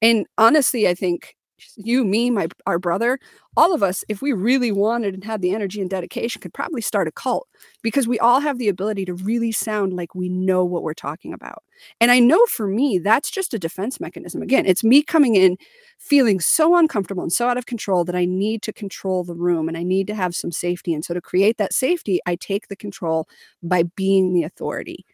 And 0.00 0.26
honestly, 0.38 0.88
I 0.88 0.94
think 0.94 1.36
you, 1.76 2.04
me, 2.04 2.30
my 2.30 2.48
our 2.66 2.78
brother, 2.78 3.18
all 3.56 3.74
of 3.74 3.82
us, 3.82 4.04
if 4.08 4.22
we 4.22 4.32
really 4.32 4.72
wanted 4.72 5.14
and 5.14 5.24
had 5.24 5.42
the 5.42 5.54
energy 5.54 5.80
and 5.80 5.90
dedication, 5.90 6.40
could 6.40 6.54
probably 6.54 6.80
start 6.80 7.08
a 7.08 7.12
cult 7.12 7.48
because 7.82 8.06
we 8.06 8.18
all 8.18 8.40
have 8.40 8.58
the 8.58 8.68
ability 8.68 9.04
to 9.04 9.14
really 9.14 9.52
sound 9.52 9.92
like 9.94 10.14
we 10.14 10.28
know 10.28 10.64
what 10.64 10.82
we're 10.82 10.94
talking 10.94 11.32
about. 11.32 11.62
And 12.00 12.10
I 12.10 12.20
know 12.20 12.44
for 12.46 12.66
me, 12.66 12.98
that's 12.98 13.30
just 13.30 13.54
a 13.54 13.58
defense 13.58 14.00
mechanism. 14.00 14.42
Again, 14.42 14.66
it's 14.66 14.84
me 14.84 15.02
coming 15.02 15.34
in 15.34 15.56
feeling 15.98 16.40
so 16.40 16.76
uncomfortable 16.76 17.22
and 17.22 17.32
so 17.32 17.48
out 17.48 17.58
of 17.58 17.66
control 17.66 18.04
that 18.04 18.14
I 18.14 18.24
need 18.24 18.62
to 18.62 18.72
control 18.72 19.24
the 19.24 19.34
room 19.34 19.68
and 19.68 19.76
I 19.76 19.82
need 19.82 20.06
to 20.06 20.14
have 20.14 20.34
some 20.34 20.52
safety. 20.52 20.94
And 20.94 21.04
so 21.04 21.14
to 21.14 21.20
create 21.20 21.58
that 21.58 21.74
safety, 21.74 22.20
I 22.26 22.36
take 22.36 22.68
the 22.68 22.76
control 22.76 23.28
by 23.62 23.82
being 23.82 24.32
the 24.32 24.44
authority 24.44 25.04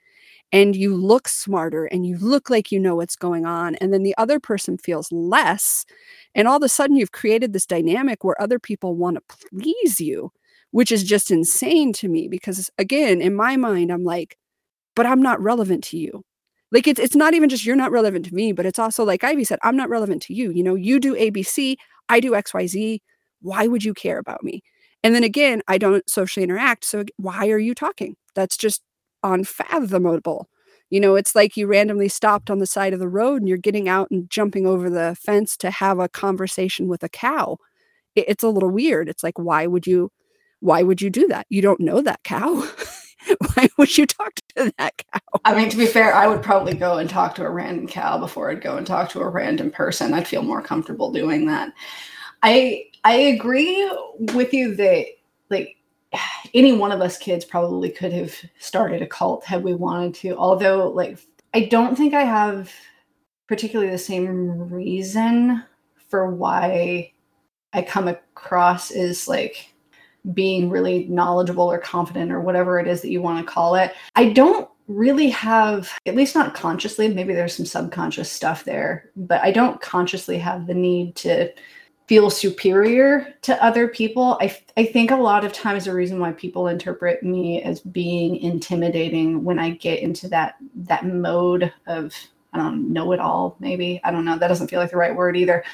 and 0.53 0.77
you 0.77 0.95
look 0.95 1.29
smarter 1.29 1.87
and 1.87 2.07
you 2.07 2.17
look 2.19 2.49
like 2.51 2.71
you 2.71 2.79
know 2.79 2.97
what's 2.97 3.17
going 3.17 3.45
on 3.45 3.75
and 3.77 3.93
then 3.93 4.03
the 4.03 4.17
other 4.17 4.39
person 4.39 4.79
feels 4.79 5.11
less 5.13 5.85
and 6.35 6.47
all 6.47 6.57
of 6.57 6.63
a 6.63 6.69
sudden 6.69 6.97
you've 6.97 7.13
created 7.13 7.53
this 7.53 7.67
dynamic 7.67 8.23
where 8.25 8.41
other 8.41 8.59
people 8.59 8.95
want 8.95 9.17
to 9.17 9.37
please 9.51 10.01
you 10.01 10.31
which 10.71 10.93
is 10.93 11.03
just 11.05 11.31
insane 11.31 11.93
to 11.93 12.09
me 12.09 12.29
because 12.29 12.71
again 12.79 13.21
in 13.21 13.35
my 13.35 13.57
mind 13.57 13.91
i'm 13.91 14.05
like 14.05 14.37
but 14.95 15.07
i'm 15.07 15.23
not 15.23 15.41
relevant 15.41 15.85
to 15.85 15.99
you. 15.99 16.23
Like 16.73 16.89
it's, 16.89 16.99
it's 16.99 17.15
not 17.15 17.33
even 17.35 17.49
just 17.49 17.65
you're 17.65 17.77
not 17.77 17.93
relevant 17.93 18.27
to 18.27 18.35
me 18.35 18.53
but 18.53 18.67
it's 18.67 18.79
also 18.79 19.05
like 19.05 19.25
ivy 19.25 19.45
said 19.45 19.59
i'm 19.63 19.77
not 19.77 19.89
relevant 19.89 20.23
to 20.23 20.35
you 20.35 20.51
you 20.51 20.63
know 20.63 20.75
you 20.75 20.99
do 21.01 21.15
abc 21.15 21.77
i 22.09 22.21
do 22.21 22.33
xyz 22.33 23.01
why 23.43 23.67
would 23.67 23.85
you 23.85 23.95
care 23.95 24.19
about 24.19 24.43
me? 24.43 24.63
And 25.03 25.15
then 25.15 25.23
again 25.25 25.63
i 25.69 25.79
don't 25.79 26.09
socially 26.11 26.45
interact 26.45 26.85
so 26.85 27.05
why 27.17 27.49
are 27.49 27.59
you 27.59 27.75
talking? 27.75 28.17
That's 28.35 28.57
just 28.57 28.83
unfathomable. 29.33 30.49
You 30.91 31.01
know, 31.01 31.17
it's 31.17 31.35
like 31.35 31.57
you 31.57 31.67
randomly 31.67 32.09
stopped 32.09 32.51
on 32.51 32.59
the 32.59 32.67
side 32.67 32.93
of 32.93 33.01
the 33.01 33.09
road 33.09 33.43
and 33.43 33.49
you're 33.49 33.59
getting 33.59 33.89
out 33.89 34.09
and 34.11 34.31
jumping 34.31 34.67
over 34.67 34.89
the 34.89 35.17
fence 35.21 35.57
to 35.59 35.71
have 35.71 35.99
a 35.99 36.09
conversation 36.09 36.87
with 36.87 37.03
a 37.03 37.09
cow. 37.09 37.59
it's 38.15 38.45
a 38.45 38.49
little 38.49 38.71
weird. 38.71 39.09
It's 39.09 39.23
like, 39.23 39.39
why 39.39 39.67
would 39.67 39.87
you, 39.87 40.11
why 40.61 40.83
would 40.83 41.03
you 41.03 41.11
do 41.11 41.27
that? 41.29 41.47
You 41.51 41.61
don't 41.61 41.81
know 41.81 42.01
that 42.01 42.23
cow. 42.23 42.55
why 43.55 43.69
would 43.77 43.99
you 43.99 44.07
talk 44.07 44.35
to 44.57 44.73
that 44.79 44.95
cow? 45.13 45.41
I 45.45 45.55
mean, 45.55 45.69
to 45.71 45.77
be 45.77 45.87
fair, 45.87 46.15
I 46.15 46.27
would 46.27 46.43
probably 46.43 46.75
go 46.75 46.99
and 46.99 47.11
talk 47.11 47.35
to 47.37 47.45
a 47.45 47.51
random 47.51 47.87
cow 47.87 48.19
before 48.19 48.51
I'd 48.51 48.63
go 48.63 48.77
and 48.77 48.87
talk 48.87 49.11
to 49.11 49.21
a 49.21 49.29
random 49.29 49.71
person. 49.71 50.15
I'd 50.15 50.29
feel 50.29 50.43
more 50.43 50.63
comfortable 50.63 51.13
doing 51.13 51.47
that. 51.47 51.73
I 52.43 52.85
I 53.05 53.15
agree 53.15 53.91
with 54.35 54.53
you 54.53 54.75
that 54.77 55.07
like 55.51 55.76
any 56.55 56.73
one 56.73 56.93
of 56.93 57.01
us 57.01 57.19
kids 57.19 57.45
probably 57.45 57.91
could 57.91 58.13
have 58.13 58.35
started 58.59 59.03
a 59.03 59.07
cult 59.07 59.45
had 59.45 59.63
we 59.63 59.75
wanted 59.75 60.15
to. 60.17 60.37
Although, 60.37 60.89
like, 60.91 61.19
I 61.55 61.65
don't 61.67 61.97
think 61.97 62.15
I 62.15 62.23
have 62.23 62.73
particularly 63.49 63.91
the 63.91 63.99
same 63.99 64.69
reason 64.69 65.63
for 66.09 66.31
why 66.35 67.13
I 67.73 67.83
come 67.83 68.09
across 68.09 68.91
as 68.91 69.29
like 69.29 69.73
being 70.35 70.71
really 70.71 71.07
knowledgeable 71.07 71.71
or 71.71 71.79
confident 71.79 72.33
or 72.33 72.41
whatever 72.41 72.81
it 72.81 72.89
is 72.89 73.01
that 73.03 73.11
you 73.11 73.23
want 73.23 73.45
to 73.45 73.53
call 73.53 73.75
it. 73.77 73.95
I 74.17 74.31
don't 74.31 74.69
really 74.89 75.31
have, 75.31 75.93
at 76.07 76.17
least 76.17 76.35
not 76.35 76.55
consciously, 76.55 77.09
maybe 77.09 77.35
there's 77.35 77.57
some 77.57 77.67
subconscious 77.67 78.31
stuff 78.31 78.65
there, 78.65 79.11
but 79.17 79.41
I 79.43 79.51
don't 79.51 79.81
consciously 79.81 80.39
have 80.39 80.67
the 80.67 80.75
need 80.75 81.17
to 81.17 81.53
feel 82.07 82.31
superior 82.31 83.35
to 83.43 83.63
other 83.65 83.89
people. 83.89 84.39
I, 84.41 84.57
I 84.77 84.87
think 84.87 85.11
a 85.11 85.17
lot 85.17 85.45
of 85.45 85.53
times 85.53 85.85
the 85.85 85.95
reason 85.95 86.21
why 86.21 86.33
people 86.33 86.69
interpret 86.69 87.23
me 87.23 87.63
as 87.63 87.81
being 87.81 88.37
intimidating 88.37 89.43
when 89.43 89.59
I 89.59 89.71
get 89.71 90.01
into 90.01 90.29
that 90.29 90.57
that 90.75 91.05
mode 91.05 91.73
of 91.87 92.15
I 92.53 92.59
don't 92.59 92.93
know 92.93 93.13
it 93.13 93.21
all, 93.21 93.57
maybe. 93.61 94.01
I 94.05 94.11
don't 94.11 94.25
know. 94.25 94.39
That 94.39 94.49
doesn't 94.49 94.69
feel 94.69 94.81
like 94.81 94.91
the 94.91 94.97
right 94.97 95.15
word 95.15 95.37
either. 95.37 95.65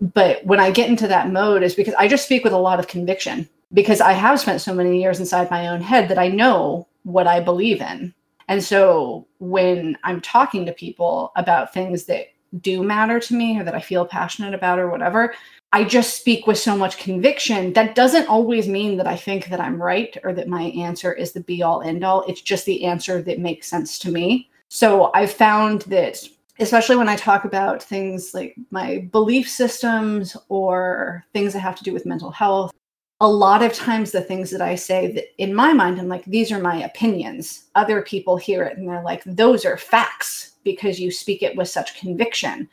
But 0.00 0.44
when 0.44 0.60
I 0.60 0.70
get 0.70 0.88
into 0.88 1.08
that 1.08 1.30
mode 1.30 1.62
is 1.62 1.74
because 1.74 1.94
I 1.94 2.06
just 2.06 2.24
speak 2.24 2.44
with 2.44 2.52
a 2.52 2.58
lot 2.58 2.78
of 2.78 2.86
conviction 2.86 3.48
because 3.72 4.00
I 4.00 4.12
have 4.12 4.38
spent 4.38 4.60
so 4.60 4.72
many 4.72 5.00
years 5.00 5.18
inside 5.18 5.50
my 5.50 5.68
own 5.68 5.80
head 5.80 6.08
that 6.08 6.18
I 6.18 6.28
know 6.28 6.86
what 7.02 7.26
I 7.26 7.40
believe 7.40 7.80
in. 7.80 8.14
And 8.48 8.62
so 8.62 9.26
when 9.38 9.98
I'm 10.04 10.20
talking 10.20 10.64
to 10.66 10.72
people 10.72 11.32
about 11.36 11.74
things 11.74 12.04
that 12.04 12.28
do 12.60 12.82
matter 12.82 13.20
to 13.20 13.34
me 13.34 13.58
or 13.58 13.64
that 13.64 13.74
I 13.74 13.80
feel 13.80 14.06
passionate 14.06 14.54
about 14.54 14.78
or 14.78 14.90
whatever, 14.90 15.34
I 15.72 15.84
just 15.84 16.16
speak 16.16 16.46
with 16.46 16.58
so 16.58 16.76
much 16.76 16.98
conviction. 16.98 17.74
That 17.74 17.94
doesn't 17.94 18.28
always 18.28 18.66
mean 18.68 18.96
that 18.96 19.06
I 19.06 19.16
think 19.16 19.48
that 19.48 19.60
I'm 19.60 19.80
right 19.80 20.16
or 20.24 20.32
that 20.32 20.48
my 20.48 20.62
answer 20.62 21.12
is 21.12 21.32
the 21.32 21.40
be 21.40 21.62
all 21.62 21.82
end 21.82 22.04
all. 22.04 22.24
It's 22.26 22.40
just 22.40 22.64
the 22.64 22.84
answer 22.84 23.20
that 23.22 23.38
makes 23.38 23.68
sense 23.68 23.98
to 24.00 24.10
me. 24.10 24.48
So 24.68 25.10
I've 25.14 25.32
found 25.32 25.82
that, 25.82 26.22
especially 26.58 26.96
when 26.96 27.08
I 27.08 27.16
talk 27.16 27.44
about 27.44 27.82
things 27.82 28.32
like 28.32 28.56
my 28.70 29.08
belief 29.12 29.48
systems 29.48 30.36
or 30.48 31.24
things 31.34 31.52
that 31.52 31.60
have 31.60 31.76
to 31.76 31.84
do 31.84 31.92
with 31.92 32.06
mental 32.06 32.30
health, 32.30 32.72
a 33.20 33.28
lot 33.28 33.62
of 33.62 33.72
times 33.72 34.10
the 34.10 34.20
things 34.20 34.50
that 34.50 34.62
I 34.62 34.74
say 34.74 35.12
that 35.12 35.24
in 35.42 35.54
my 35.54 35.72
mind, 35.72 35.98
I'm 35.98 36.08
like, 36.08 36.24
these 36.24 36.52
are 36.52 36.60
my 36.60 36.84
opinions. 36.84 37.64
Other 37.74 38.00
people 38.00 38.36
hear 38.36 38.62
it 38.62 38.78
and 38.78 38.88
they're 38.88 39.02
like, 39.02 39.22
those 39.24 39.64
are 39.64 39.76
facts 39.76 40.52
because 40.68 41.00
you 41.00 41.10
speak 41.10 41.42
it 41.42 41.56
with 41.56 41.68
such 41.68 41.98
conviction. 41.98 42.68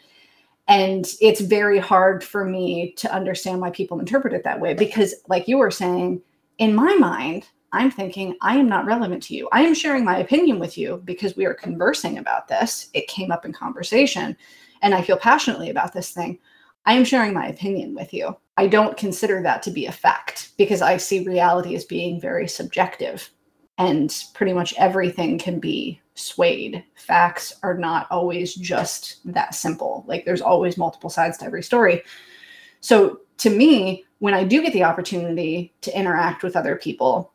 And 0.68 1.06
it's 1.22 1.42
very 1.42 1.80
hard 1.80 2.24
for 2.24 2.44
me 2.44 2.94
to 2.98 3.14
understand 3.14 3.62
why 3.62 3.70
people 3.70 4.00
interpret 4.00 4.34
it 4.34 4.44
that 4.44 4.60
way 4.60 4.74
because, 4.74 5.16
like 5.30 5.48
you 5.48 5.58
were 5.58 5.72
saying, 5.72 6.22
in 6.58 6.76
my 6.76 6.96
mind, 6.96 7.48
I'm 7.72 7.92
thinking 7.92 8.36
I 8.42 8.58
am 8.58 8.68
not 8.68 8.86
relevant 8.86 9.22
to 9.24 9.36
you. 9.36 9.48
I 9.52 9.62
am 9.62 9.74
sharing 9.74 10.04
my 10.04 10.18
opinion 10.18 10.60
with 10.60 10.78
you 10.78 11.02
because 11.06 11.36
we 11.36 11.46
are 11.46 11.54
conversing 11.54 12.18
about 12.18 12.48
this. 12.48 12.90
It 12.94 13.08
came 13.08 13.32
up 13.32 13.46
in 13.46 13.54
conversation 13.54 14.36
and 14.82 14.94
I 14.94 15.02
feel 15.02 15.18
passionately 15.18 15.70
about 15.70 15.94
this 15.94 16.12
thing. 16.12 16.40
I 16.86 16.94
am 16.94 17.06
sharing 17.06 17.34
my 17.34 17.48
opinion 17.48 17.96
with 17.96 18.14
you. 18.14 18.36
I 18.58 18.68
don't 18.68 18.98
consider 18.98 19.42
that 19.44 19.64
to 19.64 19.72
be 19.72 19.86
a 19.86 19.92
fact 19.92 20.52
because 20.58 20.82
I 20.82 20.98
see 20.98 21.26
reality 21.26 21.76
as 21.76 21.86
being 21.86 22.22
very 22.22 22.48
subjective 22.48 23.30
and 23.78 24.16
pretty 24.34 24.54
much 24.54 24.74
everything 24.78 25.38
can 25.38 25.60
be 25.60 26.00
swayed. 26.16 26.84
Facts 26.96 27.54
are 27.64 27.78
not 27.78 28.08
always 28.10 28.56
just 28.56 29.20
that 29.26 29.54
simple. 29.54 30.04
Like 30.08 30.26
there's 30.26 30.42
always 30.42 30.78
multiple 30.78 31.10
sides 31.10 31.38
to 31.40 31.46
every 31.46 31.64
story. 31.64 32.02
So 32.82 33.22
to 33.38 33.50
me, 33.50 34.06
when 34.20 34.34
I 34.34 34.44
do 34.44 34.62
get 34.62 34.74
the 34.74 34.84
opportunity 34.84 35.74
to 35.82 35.98
interact 35.98 36.42
with 36.42 36.56
other 36.56 36.76
people 36.76 37.32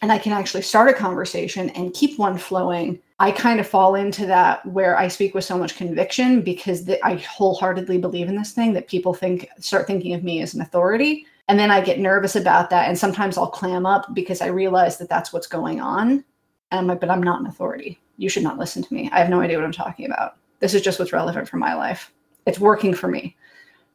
and 0.00 0.10
I 0.12 0.18
can 0.18 0.32
actually 0.32 0.62
start 0.62 0.90
a 0.90 0.94
conversation 0.94 1.70
and 1.70 1.92
keep 1.92 2.18
one 2.18 2.38
flowing 2.38 3.00
I 3.20 3.30
kind 3.30 3.60
of 3.60 3.68
fall 3.68 3.94
into 3.94 4.26
that 4.26 4.66
where 4.66 4.98
I 4.98 5.06
speak 5.08 5.34
with 5.34 5.44
so 5.44 5.56
much 5.56 5.76
conviction 5.76 6.42
because 6.42 6.88
I 7.04 7.14
wholeheartedly 7.14 7.98
believe 7.98 8.28
in 8.28 8.36
this 8.36 8.52
thing 8.52 8.72
that 8.72 8.88
people 8.88 9.14
think 9.14 9.48
start 9.60 9.86
thinking 9.86 10.14
of 10.14 10.24
me 10.24 10.42
as 10.42 10.54
an 10.54 10.60
authority. 10.60 11.26
And 11.48 11.58
then 11.58 11.70
I 11.70 11.80
get 11.80 12.00
nervous 12.00 12.34
about 12.34 12.70
that. 12.70 12.88
And 12.88 12.98
sometimes 12.98 13.38
I'll 13.38 13.46
clam 13.46 13.86
up 13.86 14.14
because 14.14 14.40
I 14.40 14.46
realize 14.46 14.98
that 14.98 15.08
that's 15.08 15.32
what's 15.32 15.46
going 15.46 15.80
on. 15.80 16.24
And 16.70 16.80
I'm 16.80 16.86
like, 16.86 17.00
but 17.00 17.10
I'm 17.10 17.22
not 17.22 17.40
an 17.40 17.46
authority. 17.46 18.00
You 18.16 18.28
should 18.28 18.42
not 18.42 18.58
listen 18.58 18.82
to 18.82 18.94
me. 18.94 19.10
I 19.12 19.18
have 19.18 19.30
no 19.30 19.40
idea 19.40 19.56
what 19.56 19.64
I'm 19.64 19.72
talking 19.72 20.06
about. 20.06 20.36
This 20.60 20.74
is 20.74 20.82
just 20.82 20.98
what's 20.98 21.12
relevant 21.12 21.48
for 21.48 21.56
my 21.56 21.74
life. 21.74 22.12
It's 22.46 22.60
working 22.60 22.94
for 22.94 23.08
me, 23.08 23.36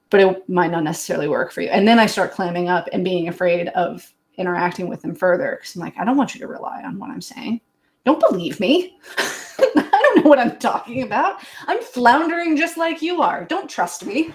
but 0.10 0.20
it 0.20 0.50
might 0.50 0.72
not 0.72 0.84
necessarily 0.84 1.28
work 1.28 1.52
for 1.52 1.62
you. 1.62 1.70
And 1.70 1.88
then 1.88 2.00
I 2.00 2.06
start 2.06 2.32
clamming 2.32 2.70
up 2.70 2.88
and 2.92 3.04
being 3.04 3.28
afraid 3.28 3.70
of 3.70 4.12
interacting 4.38 4.88
with 4.88 5.02
them 5.02 5.16
further 5.16 5.58
because 5.60 5.76
I'm 5.76 5.82
like, 5.82 5.98
I 5.98 6.06
don't 6.06 6.18
want 6.18 6.34
you 6.34 6.42
to 6.42 6.48
rely 6.48 6.82
on 6.84 7.00
what 7.00 7.10
I'm 7.10 7.22
saying 7.22 7.62
don't 8.06 8.20
believe 8.20 8.60
me. 8.60 8.98
I 9.18 10.02
don't 10.04 10.24
know 10.24 10.30
what 10.30 10.40
I'm 10.40 10.58
talking 10.58 11.04
about. 11.04 11.44
I'm 11.68 11.82
floundering 11.82 12.58
just 12.58 12.78
like 12.78 13.02
you 13.02 13.22
are. 13.22 13.46
Don't 13.46 13.70
trust 13.70 14.06
me. 14.06 14.34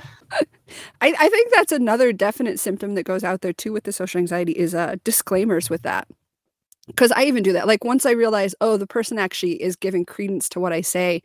I, 1.01 1.15
I 1.19 1.29
think 1.29 1.53
that's 1.53 1.73
another 1.73 2.13
definite 2.13 2.61
symptom 2.61 2.95
that 2.95 3.05
goes 3.05 3.25
out 3.25 3.41
there 3.41 3.53
too 3.53 3.73
with 3.73 3.85
the 3.85 3.93
social 3.93 4.19
anxiety 4.19 4.53
is 4.53 4.75
uh, 4.75 4.97
disclaimers 5.05 5.71
with 5.71 5.83
that. 5.83 6.09
Because 6.87 7.13
I 7.13 7.25
even 7.25 7.43
do 7.43 7.53
that. 7.55 7.67
Like 7.67 7.85
once 7.85 8.05
I 8.07 8.11
realize, 8.13 8.55
oh, 8.61 8.77
the 8.77 8.87
person 8.87 9.19
actually 9.19 9.63
is 9.63 9.77
giving 9.77 10.05
credence 10.05 10.49
to 10.51 10.61
what 10.61 10.73
I 10.73 10.83
say, 10.83 11.23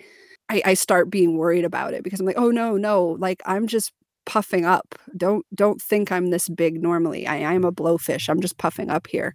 I, 0.49 0.61
I 0.65 0.73
start 0.73 1.09
being 1.09 1.37
worried 1.37 1.65
about 1.65 1.93
it 1.93 2.03
because 2.03 2.19
I'm 2.19 2.25
like, 2.25 2.37
oh 2.37 2.51
no, 2.51 2.77
no, 2.77 3.17
like 3.19 3.41
I'm 3.45 3.67
just 3.67 3.91
puffing 4.25 4.65
up. 4.65 4.95
Don't 5.17 5.45
don't 5.55 5.81
think 5.81 6.11
I'm 6.11 6.27
this 6.27 6.49
big 6.49 6.81
normally. 6.81 7.27
I 7.27 7.37
I'm 7.53 7.65
a 7.65 7.71
blowfish. 7.71 8.29
I'm 8.29 8.41
just 8.41 8.57
puffing 8.57 8.89
up 8.89 9.07
here. 9.07 9.33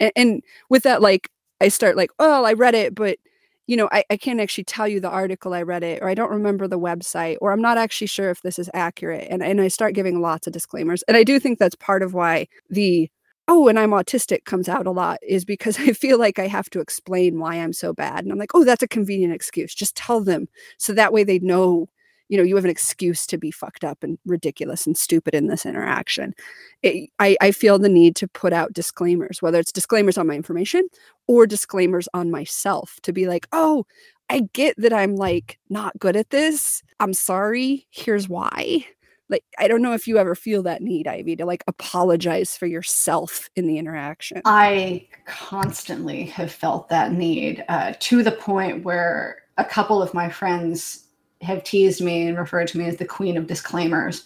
And, 0.00 0.12
and 0.16 0.42
with 0.70 0.84
that, 0.84 1.02
like 1.02 1.28
I 1.60 1.68
start 1.68 1.96
like, 1.96 2.10
oh, 2.18 2.44
I 2.44 2.52
read 2.54 2.74
it, 2.74 2.94
but 2.94 3.18
you 3.66 3.76
know, 3.76 3.88
I, 3.92 4.04
I 4.10 4.16
can't 4.18 4.40
actually 4.40 4.64
tell 4.64 4.86
you 4.86 5.00
the 5.00 5.08
article 5.08 5.54
I 5.54 5.62
read 5.62 5.82
it, 5.82 6.02
or 6.02 6.08
I 6.08 6.14
don't 6.14 6.30
remember 6.30 6.68
the 6.68 6.78
website, 6.78 7.38
or 7.40 7.50
I'm 7.52 7.62
not 7.62 7.78
actually 7.78 8.08
sure 8.08 8.30
if 8.30 8.42
this 8.42 8.58
is 8.58 8.70
accurate. 8.74 9.26
And 9.30 9.42
and 9.42 9.60
I 9.60 9.68
start 9.68 9.94
giving 9.94 10.20
lots 10.20 10.46
of 10.46 10.52
disclaimers. 10.52 11.02
And 11.08 11.16
I 11.16 11.24
do 11.24 11.40
think 11.40 11.58
that's 11.58 11.76
part 11.76 12.02
of 12.02 12.14
why 12.14 12.46
the 12.70 13.10
oh, 13.48 13.68
and 13.68 13.78
I'm 13.78 13.90
autistic 13.90 14.44
comes 14.44 14.68
out 14.68 14.86
a 14.86 14.90
lot 14.90 15.18
is 15.22 15.44
because 15.44 15.78
I 15.80 15.92
feel 15.92 16.18
like 16.18 16.38
I 16.38 16.46
have 16.48 16.70
to 16.70 16.80
explain 16.80 17.38
why 17.38 17.56
I'm 17.56 17.72
so 17.72 17.92
bad. 17.92 18.24
And 18.24 18.32
I'm 18.32 18.38
like, 18.38 18.54
oh, 18.54 18.64
that's 18.64 18.82
a 18.82 18.88
convenient 18.88 19.34
excuse. 19.34 19.74
Just 19.74 19.96
tell 19.96 20.20
them. 20.22 20.48
So 20.78 20.92
that 20.94 21.12
way 21.12 21.24
they 21.24 21.38
know 21.38 21.88
you 22.28 22.38
know 22.38 22.42
you 22.42 22.56
have 22.56 22.64
an 22.64 22.70
excuse 22.70 23.26
to 23.26 23.36
be 23.38 23.50
fucked 23.50 23.84
up 23.84 24.02
and 24.02 24.18
ridiculous 24.24 24.86
and 24.86 24.96
stupid 24.96 25.34
in 25.34 25.46
this 25.46 25.66
interaction 25.66 26.34
it, 26.82 27.10
I, 27.18 27.36
I 27.40 27.50
feel 27.50 27.78
the 27.78 27.88
need 27.88 28.16
to 28.16 28.28
put 28.28 28.52
out 28.52 28.72
disclaimers 28.72 29.42
whether 29.42 29.58
it's 29.58 29.72
disclaimers 29.72 30.16
on 30.16 30.26
my 30.26 30.34
information 30.34 30.88
or 31.26 31.46
disclaimers 31.46 32.08
on 32.14 32.30
myself 32.30 32.98
to 33.02 33.12
be 33.12 33.26
like 33.28 33.46
oh 33.52 33.84
i 34.30 34.40
get 34.54 34.74
that 34.78 34.92
i'm 34.92 35.16
like 35.16 35.58
not 35.68 35.98
good 35.98 36.16
at 36.16 36.30
this 36.30 36.82
i'm 36.98 37.12
sorry 37.12 37.86
here's 37.90 38.28
why 38.28 38.86
like 39.28 39.44
i 39.58 39.66
don't 39.66 39.82
know 39.82 39.92
if 39.92 40.06
you 40.06 40.18
ever 40.18 40.34
feel 40.34 40.62
that 40.62 40.82
need 40.82 41.06
ivy 41.06 41.36
to 41.36 41.44
like 41.44 41.64
apologize 41.66 42.56
for 42.56 42.66
yourself 42.66 43.48
in 43.56 43.66
the 43.66 43.78
interaction 43.78 44.42
i 44.44 45.06
constantly 45.26 46.24
have 46.24 46.52
felt 46.52 46.88
that 46.88 47.12
need 47.12 47.64
uh, 47.68 47.92
to 48.00 48.22
the 48.22 48.32
point 48.32 48.84
where 48.84 49.42
a 49.56 49.64
couple 49.64 50.02
of 50.02 50.12
my 50.14 50.28
friends 50.28 51.04
have 51.42 51.64
teased 51.64 52.00
me 52.00 52.26
and 52.26 52.38
referred 52.38 52.68
to 52.68 52.78
me 52.78 52.86
as 52.86 52.96
the 52.96 53.04
queen 53.04 53.36
of 53.36 53.46
disclaimers 53.46 54.24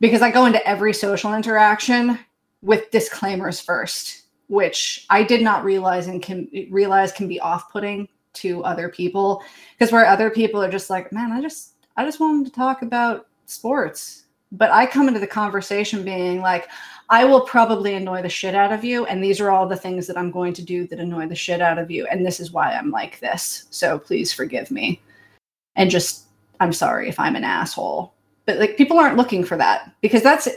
because 0.00 0.22
I 0.22 0.30
go 0.30 0.46
into 0.46 0.66
every 0.66 0.92
social 0.92 1.34
interaction 1.34 2.18
with 2.62 2.90
disclaimers 2.90 3.60
first, 3.60 4.24
which 4.48 5.06
I 5.10 5.22
did 5.22 5.42
not 5.42 5.64
realize 5.64 6.06
and 6.06 6.22
can 6.22 6.48
realize 6.70 7.12
can 7.12 7.28
be 7.28 7.40
off-putting 7.40 8.08
to 8.34 8.62
other 8.64 8.88
people 8.88 9.42
because 9.76 9.92
where 9.92 10.06
other 10.06 10.30
people 10.30 10.62
are 10.62 10.70
just 10.70 10.90
like, 10.90 11.12
man, 11.12 11.32
I 11.32 11.40
just 11.40 11.74
I 11.96 12.04
just 12.04 12.20
wanted 12.20 12.46
to 12.46 12.52
talk 12.52 12.82
about 12.82 13.26
sports. 13.46 14.24
But 14.50 14.70
I 14.70 14.86
come 14.86 15.08
into 15.08 15.20
the 15.20 15.26
conversation 15.26 16.04
being 16.04 16.40
like, 16.40 16.68
I 17.10 17.24
will 17.24 17.40
probably 17.40 17.94
annoy 17.94 18.22
the 18.22 18.28
shit 18.28 18.54
out 18.54 18.72
of 18.72 18.84
you. 18.84 19.06
And 19.06 19.22
these 19.22 19.40
are 19.40 19.50
all 19.50 19.66
the 19.66 19.76
things 19.76 20.06
that 20.06 20.18
I'm 20.18 20.30
going 20.30 20.52
to 20.54 20.62
do 20.62 20.86
that 20.88 21.00
annoy 21.00 21.26
the 21.26 21.34
shit 21.34 21.60
out 21.60 21.78
of 21.78 21.90
you. 21.90 22.06
And 22.06 22.24
this 22.24 22.40
is 22.40 22.52
why 22.52 22.72
I'm 22.72 22.90
like 22.90 23.18
this. 23.20 23.66
So 23.70 23.98
please 23.98 24.32
forgive 24.32 24.70
me. 24.70 25.00
And 25.76 25.90
just 25.90 26.24
I'm 26.60 26.72
sorry 26.72 27.08
if 27.08 27.18
I'm 27.18 27.36
an 27.36 27.44
asshole. 27.44 28.12
But 28.46 28.58
like 28.58 28.76
people 28.76 28.98
aren't 28.98 29.16
looking 29.16 29.44
for 29.44 29.56
that 29.56 29.92
because 30.00 30.22
that's 30.22 30.48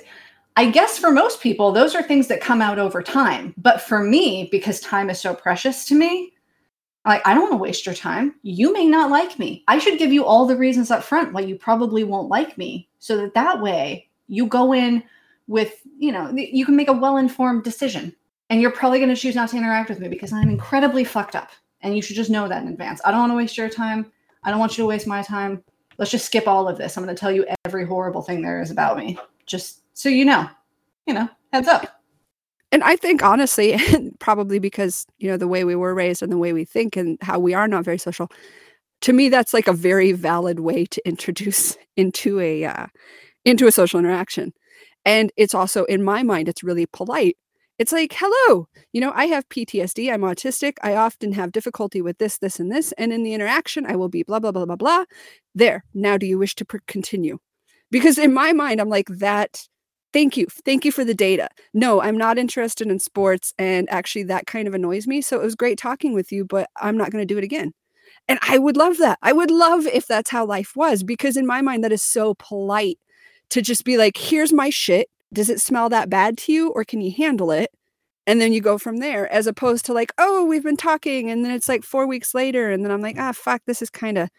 I 0.58 0.70
guess 0.70 0.98
for 0.98 1.12
most 1.12 1.42
people 1.42 1.72
those 1.72 1.96
are 1.96 2.04
things 2.04 2.28
that 2.28 2.42
come 2.42 2.62
out 2.62 2.80
over 2.80 3.02
time. 3.02 3.54
But 3.58 3.82
for 3.82 4.04
me 4.04 4.50
because 4.52 4.80
time 4.82 5.10
is 5.10 5.20
so 5.20 5.34
precious 5.34 5.86
to 5.86 5.96
me, 5.96 6.34
like 7.06 7.26
I 7.26 7.34
don't 7.34 7.44
want 7.44 7.54
to 7.54 7.58
waste 7.58 7.86
your 7.86 7.96
time. 7.96 8.36
You 8.44 8.74
may 8.74 8.88
not 8.88 9.10
like 9.10 9.40
me. 9.40 9.64
I 9.68 9.80
should 9.80 10.00
give 10.00 10.12
you 10.12 10.26
all 10.26 10.46
the 10.46 10.58
reasons 10.58 10.92
up 10.92 11.04
front 11.04 11.34
why 11.34 11.42
you 11.42 11.56
probably 11.56 12.04
won't 12.04 12.30
like 12.30 12.58
me 12.58 12.90
so 13.02 13.18
that 13.18 13.34
that 13.34 13.62
way 13.62 14.08
you 14.28 14.48
go 14.48 14.74
in 14.74 15.04
with, 15.48 15.82
you 16.00 16.14
know, 16.14 16.32
you 16.34 16.66
can 16.66 16.78
make 16.78 16.88
a 16.88 16.94
well-informed 16.94 17.66
decision. 17.66 18.16
And 18.50 18.62
you're 18.62 18.72
probably 18.72 19.00
going 19.00 19.14
to 19.14 19.16
choose 19.16 19.36
not 19.36 19.50
to 19.50 19.58
interact 19.58 19.90
with 19.90 20.00
me 20.00 20.08
because 20.08 20.32
I'm 20.32 20.50
incredibly 20.50 21.04
fucked 21.04 21.36
up. 21.36 21.52
And 21.82 21.96
you 21.96 22.02
should 22.02 22.16
just 22.16 22.30
know 22.30 22.48
that 22.48 22.62
in 22.62 22.70
advance. 22.70 23.02
I 23.04 23.12
don't 23.12 23.20
want 23.20 23.32
to 23.32 23.38
waste 23.38 23.58
your 23.58 23.70
time. 23.70 24.12
I 24.44 24.50
don't 24.50 24.60
want 24.60 24.78
you 24.78 24.84
to 24.84 24.88
waste 24.88 25.08
my 25.08 25.22
time 25.22 25.64
let's 26.02 26.12
just 26.12 26.26
skip 26.26 26.48
all 26.48 26.68
of 26.68 26.80
this. 26.80 26.98
I'm 26.98 27.04
going 27.04 27.16
to 27.16 27.20
tell 27.20 27.32
you 27.32 27.46
every 27.64 27.86
horrible 27.86 28.24
thing 28.24 28.42
there 28.42 28.60
is 28.60 28.72
about 28.72 28.98
me, 28.98 29.18
just 29.46 29.82
so 29.94 30.10
you 30.10 30.26
know. 30.26 30.50
You 31.06 31.14
know, 31.14 31.30
heads 31.54 31.68
up. 31.68 32.02
And 32.72 32.84
I 32.84 32.96
think 32.96 33.24
honestly, 33.24 33.78
probably 34.20 34.60
because 34.60 35.06
you 35.20 35.30
know 35.30 35.38
the 35.38 35.48
way 35.48 35.64
we 35.64 35.76
were 35.76 35.94
raised 35.94 36.22
and 36.22 36.32
the 36.32 36.38
way 36.38 36.54
we 36.54 36.66
think 36.66 36.96
and 36.96 37.18
how 37.22 37.40
we 37.40 37.54
are 37.54 37.68
not 37.68 37.86
very 37.86 37.98
social. 37.98 38.32
To 39.02 39.14
me, 39.14 39.30
that's 39.30 39.54
like 39.54 39.68
a 39.68 39.74
very 39.74 40.12
valid 40.12 40.60
way 40.60 40.86
to 40.86 41.08
introduce 41.08 41.78
into 41.98 42.40
a 42.40 42.66
uh, 42.66 42.88
into 43.46 43.68
a 43.68 43.72
social 43.72 44.00
interaction. 44.00 44.54
And 45.04 45.32
it's 45.36 45.56
also 45.56 45.86
in 45.86 46.04
my 46.04 46.22
mind, 46.24 46.48
it's 46.48 46.64
really 46.64 46.86
polite 46.86 47.38
it's 47.82 47.92
like, 47.92 48.14
hello, 48.16 48.68
you 48.94 49.02
know, 49.02 49.12
I 49.16 49.26
have 49.26 49.50
PTSD. 49.50 50.14
I'm 50.14 50.22
autistic. 50.22 50.74
I 50.84 50.94
often 50.94 51.34
have 51.34 51.52
difficulty 51.52 52.00
with 52.00 52.20
this, 52.20 52.38
this, 52.38 52.60
and 52.60 52.72
this. 52.72 52.92
And 52.92 53.12
in 53.12 53.24
the 53.24 53.34
interaction, 53.34 53.88
I 53.88 53.96
will 53.96 54.08
be 54.08 54.22
blah, 54.22 54.40
blah, 54.40 54.52
blah, 54.52 54.66
blah, 54.66 54.76
blah. 54.76 55.06
There. 55.56 55.84
Now, 55.96 56.16
do 56.16 56.28
you 56.28 56.38
wish 56.38 56.54
to 56.58 56.66
continue? 56.86 57.40
Because 57.90 58.20
in 58.20 58.36
my 58.36 58.54
mind, 58.54 58.80
I'm 58.80 58.90
like, 58.90 59.08
that. 59.08 59.68
Thank 60.14 60.38
you. 60.38 60.46
Thank 60.64 60.86
you 60.86 60.92
for 60.92 61.04
the 61.04 61.16
data. 61.16 61.50
No, 61.74 62.04
I'm 62.04 62.20
not 62.20 62.38
interested 62.38 62.88
in 62.88 63.00
sports. 63.00 63.52
And 63.58 63.90
actually, 63.90 64.26
that 64.26 64.46
kind 64.46 64.68
of 64.68 64.76
annoys 64.76 65.08
me. 65.08 65.22
So 65.22 65.40
it 65.40 65.44
was 65.44 65.56
great 65.56 65.80
talking 65.80 66.14
with 66.14 66.32
you, 66.32 66.46
but 66.46 66.70
I'm 66.80 66.98
not 66.98 67.10
going 67.10 67.26
to 67.26 67.34
do 67.34 67.40
it 67.40 67.44
again. 67.44 67.72
And 68.28 68.40
I 68.42 68.58
would 68.58 68.78
love 68.78 68.98
that. 68.98 69.20
I 69.22 69.34
would 69.34 69.52
love 69.52 69.86
if 69.88 70.08
that's 70.08 70.30
how 70.30 70.46
life 70.46 70.76
was, 70.76 71.04
because 71.04 71.36
in 71.36 71.46
my 71.46 71.62
mind, 71.62 71.84
that 71.84 71.92
is 71.92 72.02
so 72.02 72.36
polite 72.36 72.98
to 73.50 73.62
just 73.62 73.84
be 73.84 73.98
like, 73.98 74.16
here's 74.18 74.54
my 74.54 74.70
shit 74.70 75.10
does 75.34 75.50
it 75.50 75.62
smell 75.62 75.90
that 75.90 76.10
bad 76.10 76.38
to 76.38 76.52
you 76.52 76.70
or 76.70 76.84
can 76.84 77.02
you 77.02 77.12
handle 77.12 77.52
it 77.52 77.72
and 78.28 78.40
then 78.40 78.54
you 78.54 78.62
go 78.62 78.78
from 78.78 78.98
there 78.98 79.32
as 79.32 79.48
opposed 79.48 79.86
to 79.86 79.94
like 79.94 80.12
oh 80.18 80.46
we've 80.46 80.64
been 80.64 80.78
talking 80.78 81.30
and 81.30 81.44
then 81.44 81.52
it's 81.52 81.70
like 81.70 81.84
four 81.84 82.06
weeks 82.06 82.34
later 82.34 82.70
and 82.72 82.84
then 82.84 82.92
i'm 82.92 83.02
like 83.02 83.18
ah 83.18 83.32
fuck 83.32 83.62
this 83.66 83.82
is 83.82 83.90
kind 83.90 84.18
of 84.18 84.30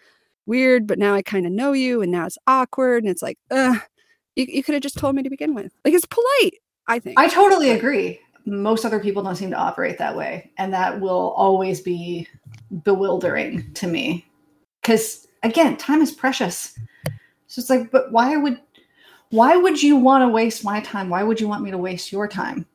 weird 0.47 0.87
but 0.87 0.99
now 0.99 1.15
i 1.15 1.23
kind 1.23 1.47
of 1.47 1.53
know 1.53 1.73
you 1.73 2.03
and 2.03 2.13
now 2.13 2.27
it's 2.27 2.39
awkward 2.47 3.03
and 3.03 3.11
it's 3.11 3.23
like 3.23 3.39
uh 3.51 3.79
you, 4.37 4.47
you 4.49 4.63
could 4.63 4.75
have 4.75 4.83
just 4.83 4.99
told 4.99 5.15
me 5.15 5.23
to 5.23 5.31
begin 5.31 5.55
with 5.55 5.73
like 5.85 5.95
it's 5.95 6.07
polite 6.07 6.55
i 6.89 6.99
think 6.99 7.19
I 7.19 7.29
totally 7.29 7.71
agree. 7.71 8.19
Most 8.45 8.85
other 8.85 8.99
people 8.99 9.23
don't 9.23 9.37
seem 9.37 9.51
to 9.51 9.57
operate 9.57 9.99
that 9.99 10.17
way. 10.17 10.51
And 10.59 10.75
that 10.75 11.01
will 11.01 11.31
always 11.37 11.81
be 11.81 12.27
bewildering 12.85 13.73
to 13.75 13.87
me. 13.87 14.27
Because 14.81 15.27
again, 15.43 15.77
time 15.77 16.01
is 16.01 16.13
precious. 16.13 16.79
So 17.47 17.61
it's 17.61 17.71
like, 17.71 17.91
but 17.91 18.11
why 18.13 18.37
would 18.37 18.61
why 19.31 19.57
would 19.57 19.83
you 19.83 19.97
want 19.97 20.23
to 20.23 20.29
waste 20.29 20.65
my 20.65 20.81
time? 20.81 21.09
Why 21.09 21.23
would 21.23 21.41
you 21.41 21.49
want 21.49 21.63
me 21.63 21.71
to 21.71 21.79
waste 21.79 22.13
your 22.13 22.29
time? 22.29 22.67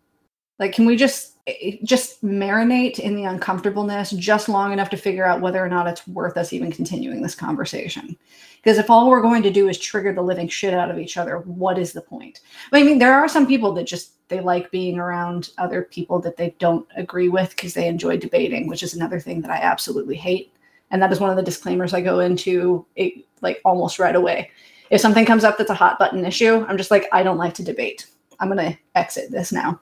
Like, 0.59 0.73
can 0.73 0.85
we 0.85 0.95
just 0.95 1.36
just 1.83 2.23
marinate 2.23 2.99
in 2.99 3.15
the 3.15 3.23
uncomfortableness 3.23 4.11
just 4.11 4.49
long 4.49 4.73
enough 4.73 4.89
to 4.89 4.97
figure 4.97 5.25
out 5.25 5.41
whether 5.41 5.63
or 5.63 5.69
not 5.69 5.87
it's 5.87 6.07
worth 6.07 6.37
us 6.37 6.53
even 6.53 6.71
continuing 6.71 7.21
this 7.21 7.35
conversation? 7.35 8.17
Because 8.57 8.77
if 8.77 8.89
all 8.89 9.09
we're 9.09 9.21
going 9.21 9.43
to 9.43 9.51
do 9.51 9.69
is 9.69 9.77
trigger 9.77 10.13
the 10.13 10.21
living 10.21 10.47
shit 10.47 10.73
out 10.73 10.91
of 10.91 10.99
each 10.99 11.15
other, 11.15 11.39
what 11.39 11.77
is 11.77 11.93
the 11.93 12.01
point? 12.01 12.41
But 12.69 12.81
I 12.81 12.83
mean, 12.83 12.99
there 12.99 13.13
are 13.13 13.29
some 13.29 13.47
people 13.47 13.71
that 13.73 13.85
just 13.85 14.11
they 14.27 14.41
like 14.41 14.71
being 14.71 14.99
around 14.99 15.51
other 15.57 15.83
people 15.83 16.19
that 16.19 16.35
they 16.35 16.53
don't 16.59 16.85
agree 16.97 17.29
with 17.29 17.51
because 17.51 17.73
they 17.73 17.87
enjoy 17.87 18.17
debating, 18.17 18.67
which 18.67 18.83
is 18.83 18.93
another 18.93 19.19
thing 19.19 19.41
that 19.41 19.51
I 19.51 19.57
absolutely 19.57 20.15
hate. 20.15 20.53
And 20.91 21.01
that 21.01 21.11
is 21.11 21.19
one 21.19 21.29
of 21.29 21.37
the 21.37 21.43
disclaimers 21.43 21.93
I 21.93 22.01
go 22.01 22.19
into 22.19 22.85
it, 22.95 23.25
like 23.41 23.61
almost 23.63 23.99
right 23.99 24.15
away. 24.15 24.51
If 24.89 25.01
something 25.01 25.25
comes 25.25 25.43
up 25.43 25.57
that's 25.57 25.69
a 25.69 25.75
hot 25.75 25.99
button 25.99 26.25
issue, 26.25 26.65
I'm 26.67 26.77
just 26.77 26.91
like, 26.91 27.07
I 27.11 27.23
don't 27.23 27.37
like 27.37 27.53
to 27.55 27.63
debate. 27.63 28.07
I'm 28.39 28.49
gonna 28.49 28.77
exit 28.95 29.31
this 29.31 29.51
now. 29.51 29.79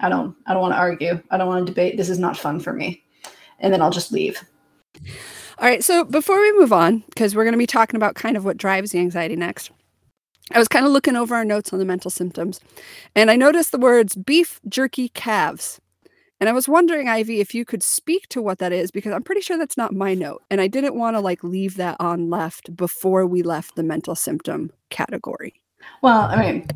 I 0.00 0.08
don't 0.08 0.36
I 0.46 0.52
don't 0.52 0.62
want 0.62 0.74
to 0.74 0.78
argue. 0.78 1.20
I 1.30 1.36
don't 1.36 1.48
want 1.48 1.66
to 1.66 1.72
debate. 1.72 1.96
This 1.96 2.08
is 2.08 2.18
not 2.18 2.36
fun 2.36 2.60
for 2.60 2.72
me. 2.72 3.02
And 3.60 3.72
then 3.72 3.82
I'll 3.82 3.90
just 3.90 4.12
leave. 4.12 4.42
All 5.58 5.66
right. 5.66 5.82
So 5.82 6.04
before 6.04 6.40
we 6.40 6.58
move 6.58 6.72
on, 6.72 7.02
because 7.08 7.34
we're 7.34 7.44
going 7.44 7.52
to 7.52 7.58
be 7.58 7.66
talking 7.66 7.96
about 7.96 8.14
kind 8.14 8.36
of 8.36 8.44
what 8.44 8.56
drives 8.56 8.92
the 8.92 9.00
anxiety 9.00 9.34
next, 9.34 9.70
I 10.52 10.58
was 10.58 10.68
kind 10.68 10.86
of 10.86 10.92
looking 10.92 11.16
over 11.16 11.34
our 11.34 11.44
notes 11.44 11.72
on 11.72 11.78
the 11.78 11.84
mental 11.84 12.10
symptoms 12.10 12.60
and 13.14 13.30
I 13.30 13.36
noticed 13.36 13.72
the 13.72 13.78
words 13.78 14.14
beef 14.14 14.60
jerky 14.68 15.08
calves. 15.08 15.80
And 16.40 16.48
I 16.48 16.52
was 16.52 16.68
wondering, 16.68 17.08
Ivy, 17.08 17.40
if 17.40 17.52
you 17.52 17.64
could 17.64 17.82
speak 17.82 18.28
to 18.28 18.40
what 18.40 18.58
that 18.58 18.72
is, 18.72 18.92
because 18.92 19.12
I'm 19.12 19.24
pretty 19.24 19.40
sure 19.40 19.58
that's 19.58 19.76
not 19.76 19.92
my 19.92 20.14
note. 20.14 20.44
And 20.50 20.60
I 20.60 20.68
didn't 20.68 20.94
want 20.94 21.16
to 21.16 21.20
like 21.20 21.42
leave 21.42 21.76
that 21.76 21.96
on 21.98 22.30
left 22.30 22.76
before 22.76 23.26
we 23.26 23.42
left 23.42 23.74
the 23.74 23.82
mental 23.82 24.14
symptom 24.14 24.70
category. 24.88 25.60
Well, 26.00 26.22
I 26.22 26.40
mean, 26.40 26.68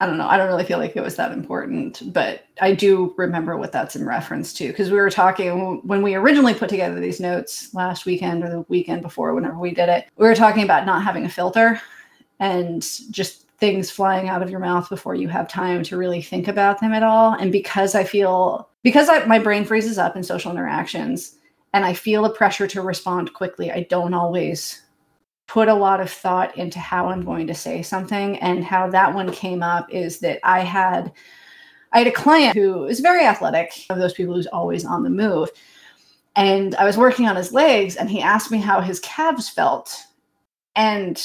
I 0.00 0.06
don't 0.06 0.16
know. 0.16 0.26
I 0.26 0.38
don't 0.38 0.48
really 0.48 0.64
feel 0.64 0.78
like 0.78 0.96
it 0.96 1.02
was 1.02 1.16
that 1.16 1.30
important, 1.30 2.12
but 2.14 2.46
I 2.62 2.72
do 2.72 3.14
remember 3.18 3.58
what 3.58 3.70
that's 3.70 3.94
in 3.94 4.06
reference 4.06 4.54
to 4.54 4.68
because 4.68 4.90
we 4.90 4.96
were 4.96 5.10
talking 5.10 5.86
when 5.86 6.00
we 6.00 6.14
originally 6.14 6.54
put 6.54 6.70
together 6.70 6.98
these 6.98 7.20
notes 7.20 7.74
last 7.74 8.06
weekend 8.06 8.42
or 8.42 8.48
the 8.48 8.64
weekend 8.68 9.02
before, 9.02 9.34
whenever 9.34 9.58
we 9.58 9.72
did 9.74 9.90
it. 9.90 10.06
We 10.16 10.26
were 10.26 10.34
talking 10.34 10.62
about 10.62 10.86
not 10.86 11.04
having 11.04 11.26
a 11.26 11.28
filter 11.28 11.82
and 12.38 12.80
just 13.10 13.46
things 13.58 13.90
flying 13.90 14.30
out 14.30 14.42
of 14.42 14.48
your 14.48 14.58
mouth 14.58 14.88
before 14.88 15.14
you 15.14 15.28
have 15.28 15.46
time 15.46 15.82
to 15.82 15.98
really 15.98 16.22
think 16.22 16.48
about 16.48 16.80
them 16.80 16.94
at 16.94 17.02
all. 17.02 17.34
And 17.34 17.52
because 17.52 17.94
I 17.94 18.04
feel 18.04 18.70
because 18.82 19.10
I, 19.10 19.26
my 19.26 19.38
brain 19.38 19.66
freezes 19.66 19.98
up 19.98 20.16
in 20.16 20.22
social 20.22 20.50
interactions 20.50 21.36
and 21.74 21.84
I 21.84 21.92
feel 21.92 22.24
a 22.24 22.34
pressure 22.34 22.66
to 22.68 22.80
respond 22.80 23.34
quickly, 23.34 23.70
I 23.70 23.82
don't 23.90 24.14
always 24.14 24.80
put 25.50 25.66
a 25.66 25.74
lot 25.74 26.00
of 26.00 26.08
thought 26.08 26.56
into 26.56 26.78
how 26.78 27.08
I'm 27.08 27.24
going 27.24 27.48
to 27.48 27.54
say 27.54 27.82
something. 27.82 28.38
And 28.38 28.62
how 28.62 28.88
that 28.90 29.12
one 29.12 29.32
came 29.32 29.64
up 29.64 29.92
is 29.92 30.20
that 30.20 30.38
I 30.44 30.60
had 30.60 31.12
I 31.92 31.98
had 31.98 32.06
a 32.06 32.12
client 32.12 32.54
who 32.54 32.84
is 32.84 33.00
very 33.00 33.24
athletic, 33.24 33.72
of 33.90 33.98
those 33.98 34.12
people 34.12 34.32
who's 34.32 34.46
always 34.46 34.84
on 34.84 35.02
the 35.02 35.10
move. 35.10 35.50
And 36.36 36.76
I 36.76 36.84
was 36.84 36.96
working 36.96 37.26
on 37.26 37.34
his 37.34 37.52
legs 37.52 37.96
and 37.96 38.08
he 38.08 38.22
asked 38.22 38.52
me 38.52 38.58
how 38.58 38.80
his 38.80 39.00
calves 39.00 39.48
felt. 39.48 39.98
And 40.76 41.20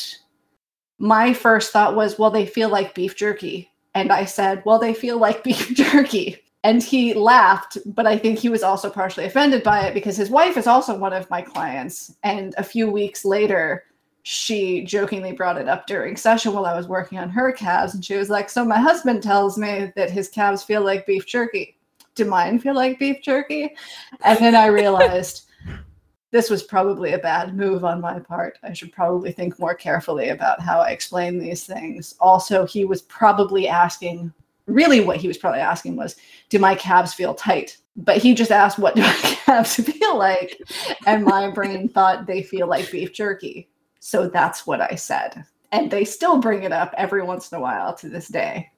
my 0.97 1.31
first 1.31 1.71
thought 1.71 1.95
was, 1.95 2.17
well, 2.17 2.31
they 2.31 2.47
feel 2.47 2.69
like 2.69 2.95
beef 2.95 3.15
jerky. 3.15 3.69
And 3.93 4.11
I 4.11 4.25
said, 4.25 4.63
well, 4.65 4.79
they 4.79 4.95
feel 4.95 5.19
like 5.19 5.43
beef 5.43 5.75
jerky. 5.75 6.37
And 6.63 6.81
he 6.81 7.13
laughed, 7.13 7.77
but 7.85 8.07
I 8.07 8.17
think 8.17 8.39
he 8.39 8.49
was 8.49 8.63
also 8.63 8.89
partially 8.89 9.25
offended 9.25 9.61
by 9.61 9.85
it 9.85 9.93
because 9.93 10.17
his 10.17 10.31
wife 10.31 10.57
is 10.57 10.65
also 10.65 10.97
one 10.97 11.13
of 11.13 11.29
my 11.29 11.43
clients. 11.43 12.11
And 12.23 12.55
a 12.57 12.63
few 12.63 12.89
weeks 12.89 13.23
later, 13.23 13.83
she 14.27 14.81
jokingly 14.81 15.33
brought 15.33 15.59
it 15.59 15.69
up 15.69 15.85
during 15.85 16.17
session 16.17 16.51
while 16.51 16.65
I 16.65 16.75
was 16.75 16.87
working 16.87 17.19
on 17.19 17.29
her 17.29 17.51
calves. 17.51 17.93
And 17.93 18.03
she 18.03 18.15
was 18.15 18.27
like, 18.27 18.49
So 18.49 18.65
my 18.65 18.79
husband 18.79 19.21
tells 19.21 19.55
me 19.55 19.93
that 19.95 20.09
his 20.09 20.29
calves 20.29 20.63
feel 20.63 20.81
like 20.81 21.05
beef 21.05 21.27
jerky. 21.27 21.77
Do 22.15 22.25
mine 22.25 22.57
feel 22.57 22.73
like 22.73 22.97
beef 22.97 23.21
jerky? 23.21 23.75
And 24.21 24.39
then 24.39 24.55
I 24.55 24.65
realized 24.65 25.45
this 26.31 26.49
was 26.49 26.63
probably 26.63 27.13
a 27.13 27.19
bad 27.19 27.55
move 27.55 27.85
on 27.85 28.01
my 28.01 28.17
part. 28.17 28.57
I 28.63 28.73
should 28.73 28.91
probably 28.91 29.31
think 29.31 29.59
more 29.59 29.75
carefully 29.75 30.29
about 30.29 30.59
how 30.59 30.79
I 30.79 30.89
explain 30.89 31.37
these 31.37 31.63
things. 31.63 32.15
Also, 32.19 32.65
he 32.65 32.83
was 32.83 33.03
probably 33.03 33.67
asking, 33.67 34.33
really, 34.65 35.01
what 35.01 35.17
he 35.17 35.27
was 35.27 35.37
probably 35.37 35.59
asking 35.59 35.97
was, 35.97 36.15
Do 36.49 36.57
my 36.57 36.73
calves 36.73 37.13
feel 37.13 37.35
tight? 37.35 37.77
But 37.95 38.17
he 38.17 38.33
just 38.33 38.51
asked, 38.51 38.79
What 38.79 38.95
do 38.95 39.03
my 39.03 39.13
calves 39.21 39.75
feel 39.75 40.17
like? 40.17 40.59
And 41.05 41.25
my 41.25 41.51
brain 41.51 41.89
thought 41.89 42.25
they 42.25 42.41
feel 42.41 42.65
like 42.65 42.89
beef 42.89 43.13
jerky. 43.13 43.69
So 44.05 44.27
that's 44.27 44.67
what 44.67 44.81
I 44.81 44.93
said. 44.93 45.45
And 45.71 45.89
they 45.89 46.05
still 46.05 46.37
bring 46.37 46.61
it 46.61 46.71
up 46.71 46.93
every 46.95 47.23
once 47.23 47.51
in 47.51 47.57
a 47.57 47.61
while 47.61 47.91
to 47.95 48.07
this 48.07 48.27
day 48.27 48.69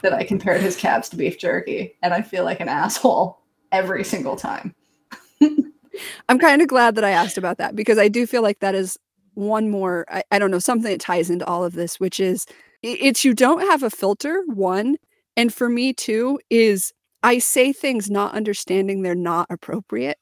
that 0.00 0.12
I 0.12 0.22
compared 0.22 0.60
his 0.60 0.76
calves 0.76 1.08
to 1.08 1.16
beef 1.16 1.40
jerky. 1.40 1.96
And 2.04 2.14
I 2.14 2.22
feel 2.22 2.44
like 2.44 2.60
an 2.60 2.68
asshole 2.68 3.40
every 3.72 4.04
single 4.04 4.36
time. 4.36 4.76
I'm 6.28 6.38
kind 6.38 6.62
of 6.62 6.68
glad 6.68 6.94
that 6.94 7.02
I 7.02 7.10
asked 7.10 7.36
about 7.36 7.58
that 7.58 7.74
because 7.74 7.98
I 7.98 8.06
do 8.06 8.28
feel 8.28 8.42
like 8.42 8.60
that 8.60 8.76
is 8.76 8.96
one 9.34 9.70
more, 9.70 10.06
I, 10.08 10.22
I 10.30 10.38
don't 10.38 10.52
know, 10.52 10.60
something 10.60 10.92
that 10.92 11.00
ties 11.00 11.30
into 11.30 11.44
all 11.46 11.64
of 11.64 11.72
this, 11.72 11.98
which 11.98 12.20
is 12.20 12.46
it's 12.84 13.24
you 13.24 13.34
don't 13.34 13.68
have 13.68 13.82
a 13.82 13.90
filter, 13.90 14.44
one. 14.46 14.98
And 15.36 15.52
for 15.52 15.68
me, 15.68 15.94
too, 15.94 16.38
is 16.48 16.92
I 17.24 17.38
say 17.38 17.72
things 17.72 18.08
not 18.08 18.36
understanding 18.36 19.02
they're 19.02 19.16
not 19.16 19.48
appropriate. 19.50 20.18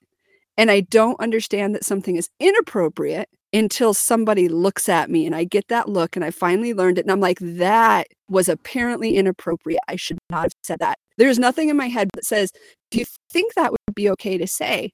And 0.57 0.71
I 0.71 0.81
don't 0.81 1.21
understand 1.21 1.75
that 1.75 1.85
something 1.85 2.17
is 2.17 2.31
inappropriate 2.41 3.29
until 3.55 3.95
somebody 3.95 4.49
looks 4.49 4.89
at 4.89 5.09
me 5.09 5.25
and 5.25 5.35
I 5.35 5.45
get 5.45 5.69
that 5.69 5.89
look 5.89 6.17
and 6.17 6.25
I 6.25 6.33
finally 6.33 6.75
learned 6.75 6.99
it. 6.99 7.03
And 7.03 7.13
I'm 7.13 7.21
like, 7.21 7.39
that 7.41 8.09
was 8.29 8.49
apparently 8.49 9.17
inappropriate. 9.17 9.81
I 9.89 9.97
should 9.97 10.19
not 10.29 10.43
have 10.43 10.53
said 10.65 10.81
that. 10.81 10.99
There's 11.17 11.39
nothing 11.39 11.69
in 11.69 11.77
my 11.77 11.89
head 11.89 12.11
that 12.15 12.25
says, 12.25 12.51
do 12.91 12.99
you 12.99 13.05
think 13.31 13.55
that 13.55 13.71
would 13.71 13.95
be 13.95 14.11
okay 14.11 14.37
to 14.37 14.47
say? 14.47 14.91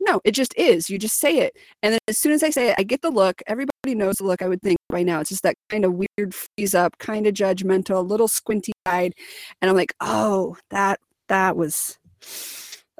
No, 0.00 0.20
it 0.24 0.32
just 0.32 0.54
is. 0.56 0.90
You 0.90 0.98
just 0.98 1.20
say 1.20 1.38
it. 1.38 1.54
And 1.82 1.92
then 1.92 1.98
as 2.08 2.18
soon 2.18 2.32
as 2.32 2.42
I 2.42 2.50
say 2.50 2.70
it, 2.70 2.74
I 2.78 2.82
get 2.82 3.02
the 3.02 3.10
look. 3.10 3.42
Everybody 3.46 3.94
knows 3.94 4.16
the 4.16 4.24
look 4.24 4.42
I 4.42 4.48
would 4.48 4.62
think 4.62 4.78
by 4.88 5.02
now. 5.02 5.20
It's 5.20 5.30
just 5.30 5.42
that 5.44 5.54
kind 5.68 5.84
of 5.84 5.94
weird 5.94 6.34
freeze 6.34 6.74
up, 6.74 6.98
kind 6.98 7.26
of 7.26 7.34
judgmental, 7.34 8.08
little 8.08 8.28
squinty 8.28 8.72
eyed. 8.86 9.12
And 9.60 9.70
I'm 9.70 9.76
like, 9.76 9.94
oh, 10.00 10.56
that 10.70 10.98
that 11.28 11.56
was 11.56 11.98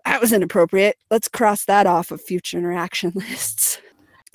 that 0.04 0.20
was 0.20 0.32
inappropriate. 0.32 0.96
Let's 1.10 1.28
cross 1.28 1.64
that 1.64 1.86
off 1.86 2.10
of 2.10 2.20
future 2.20 2.58
interaction 2.58 3.12
lists. 3.14 3.80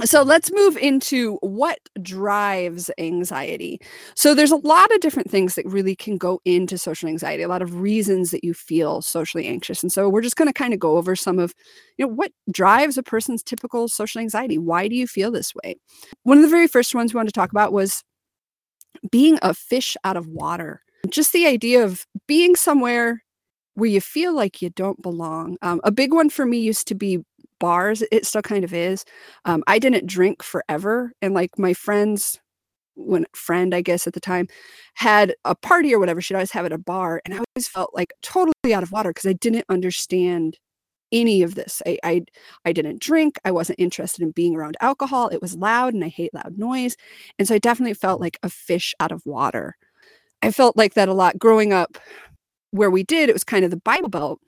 So 0.03 0.23
let's 0.23 0.51
move 0.51 0.75
into 0.75 1.37
what 1.41 1.79
drives 2.01 2.91
anxiety. 2.97 3.79
So 4.13 4.35
there's 4.35 4.51
a 4.51 4.57
lot 4.57 4.91
of 4.93 4.99
different 4.99 5.31
things 5.31 5.55
that 5.55 5.65
really 5.65 5.95
can 5.95 6.17
go 6.17 6.41
into 6.43 6.77
social 6.77 7.07
anxiety, 7.07 7.43
a 7.43 7.47
lot 7.47 7.61
of 7.61 7.79
reasons 7.79 8.31
that 8.31 8.43
you 8.43 8.53
feel 8.53 9.01
socially 9.01 9.47
anxious. 9.47 9.81
And 9.83 9.91
so 9.91 10.09
we're 10.09 10.21
just 10.21 10.35
going 10.35 10.49
to 10.49 10.53
kind 10.53 10.73
of 10.73 10.79
go 10.79 10.97
over 10.97 11.15
some 11.15 11.39
of, 11.39 11.53
you 11.97 12.05
know, 12.05 12.11
what 12.13 12.33
drives 12.51 12.97
a 12.97 13.03
person's 13.03 13.41
typical 13.41 13.87
social 13.87 14.19
anxiety? 14.19 14.57
Why 14.57 14.89
do 14.89 14.95
you 14.95 15.07
feel 15.07 15.31
this 15.31 15.53
way? 15.63 15.75
One 16.23 16.37
of 16.37 16.43
the 16.43 16.49
very 16.49 16.67
first 16.67 16.93
ones 16.93 17.13
we 17.13 17.17
wanted 17.17 17.33
to 17.33 17.39
talk 17.39 17.51
about 17.51 17.71
was 17.71 18.03
being 19.11 19.39
a 19.41 19.53
fish 19.53 19.95
out 20.03 20.17
of 20.17 20.27
water. 20.27 20.81
Just 21.09 21.31
the 21.31 21.47
idea 21.47 21.85
of 21.85 22.05
being 22.27 22.57
somewhere 22.57 23.23
where 23.75 23.89
you 23.89 24.01
feel 24.01 24.35
like 24.35 24.61
you 24.61 24.69
don't 24.71 25.01
belong. 25.01 25.57
Um, 25.61 25.79
a 25.83 25.91
big 25.91 26.13
one 26.13 26.29
for 26.29 26.45
me 26.45 26.59
used 26.59 26.87
to 26.87 26.95
be 26.95 27.19
bars. 27.65 28.03
It 28.11 28.27
still 28.27 28.43
kind 28.43 28.63
of 28.63 28.75
is. 28.75 29.05
Um, 29.45 29.63
I 29.65 29.79
didn't 29.79 30.05
drink 30.05 30.43
forever, 30.43 31.13
and 31.19 31.33
like 31.33 31.57
my 31.57 31.73
friends, 31.73 32.39
when 32.93 33.25
friend 33.33 33.73
I 33.73 33.81
guess 33.81 34.05
at 34.05 34.13
the 34.13 34.19
time, 34.19 34.47
had 34.93 35.33
a 35.45 35.55
party 35.55 35.91
or 35.91 35.99
whatever, 35.99 36.21
she'd 36.21 36.35
always 36.35 36.51
have 36.51 36.67
at 36.67 36.71
a 36.71 36.77
bar, 36.77 37.23
and 37.25 37.33
I 37.33 37.37
always 37.37 37.67
felt 37.67 37.89
like 37.95 38.13
totally 38.21 38.71
out 38.71 38.83
of 38.83 38.91
water 38.91 39.09
because 39.09 39.27
I 39.27 39.33
didn't 39.33 39.65
understand 39.67 40.59
any 41.11 41.41
of 41.41 41.55
this. 41.55 41.81
I, 41.87 41.97
I 42.03 42.21
I 42.65 42.71
didn't 42.71 43.01
drink. 43.01 43.39
I 43.43 43.49
wasn't 43.49 43.79
interested 43.79 44.21
in 44.21 44.29
being 44.29 44.55
around 44.55 44.77
alcohol. 44.79 45.29
It 45.29 45.41
was 45.41 45.55
loud, 45.55 45.95
and 45.95 46.03
I 46.03 46.09
hate 46.09 46.35
loud 46.35 46.59
noise, 46.59 46.95
and 47.39 47.47
so 47.47 47.55
I 47.55 47.59
definitely 47.59 47.95
felt 47.95 48.21
like 48.21 48.37
a 48.43 48.49
fish 48.49 48.93
out 48.99 49.11
of 49.11 49.25
water. 49.25 49.75
I 50.43 50.51
felt 50.51 50.77
like 50.77 50.93
that 50.93 51.09
a 51.09 51.13
lot 51.15 51.39
growing 51.39 51.73
up 51.73 51.97
where 52.69 52.91
we 52.91 53.01
did, 53.03 53.29
it 53.29 53.33
was 53.33 53.43
kind 53.43 53.65
of 53.65 53.71
the 53.71 53.77
Bible 53.77 54.09
Belt. 54.09 54.39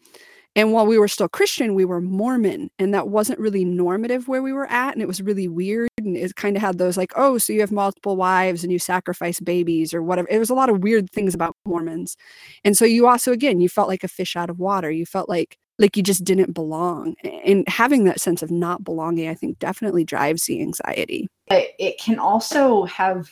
And 0.57 0.73
while 0.73 0.87
we 0.87 0.97
were 0.97 1.07
still 1.07 1.29
Christian, 1.29 1.75
we 1.75 1.85
were 1.85 2.01
Mormon, 2.01 2.71
and 2.79 2.91
that 2.93 3.09
wasn't 3.09 3.39
really 3.39 3.63
normative 3.63 4.27
where 4.27 4.41
we 4.41 4.51
were 4.51 4.69
at. 4.71 4.93
And 4.93 5.03
it 5.03 5.07
was 5.07 5.21
really 5.21 5.47
weird 5.47 5.87
And 6.07 6.15
it 6.15 6.35
kind 6.35 6.55
of 6.55 6.61
had 6.61 6.77
those 6.77 6.97
like, 6.97 7.11
oh, 7.15 7.37
so 7.37 7.53
you 7.53 7.59
have 7.61 7.71
multiple 7.71 8.15
wives 8.15 8.63
and 8.63 8.71
you 8.71 8.79
sacrifice 8.79 9.39
babies 9.39 9.93
or 9.93 10.01
whatever. 10.01 10.27
It 10.29 10.39
was 10.39 10.49
a 10.49 10.55
lot 10.55 10.69
of 10.69 10.83
weird 10.83 11.11
things 11.11 11.33
about 11.33 11.55
Mormons. 11.65 12.15
And 12.63 12.77
so 12.77 12.85
you 12.85 13.07
also, 13.07 13.31
again, 13.31 13.59
you 13.59 13.69
felt 13.69 13.87
like 13.87 14.03
a 14.03 14.07
fish 14.07 14.35
out 14.35 14.49
of 14.49 14.59
water. 14.59 14.91
You 14.91 15.05
felt 15.05 15.29
like 15.29 15.57
like 15.79 15.95
you 15.95 16.01
just 16.01 16.23
didn't 16.23 16.53
belong. 16.53 17.13
And 17.45 17.67
having 17.69 18.05
that 18.05 18.19
sense 18.19 18.41
of 18.41 18.49
not 18.49 18.83
belonging, 18.83 19.29
I 19.29 19.35
think 19.35 19.59
definitely 19.59 20.03
drives 20.03 20.45
the 20.45 20.59
anxiety. 20.59 21.27
It 21.51 21.99
can 21.99 22.17
also 22.17 22.85
have 22.85 23.31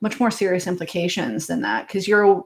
much 0.00 0.20
more 0.20 0.30
serious 0.30 0.68
implications 0.68 1.48
than 1.48 1.62
that 1.62 1.88
because 1.88 2.06
you're 2.06 2.44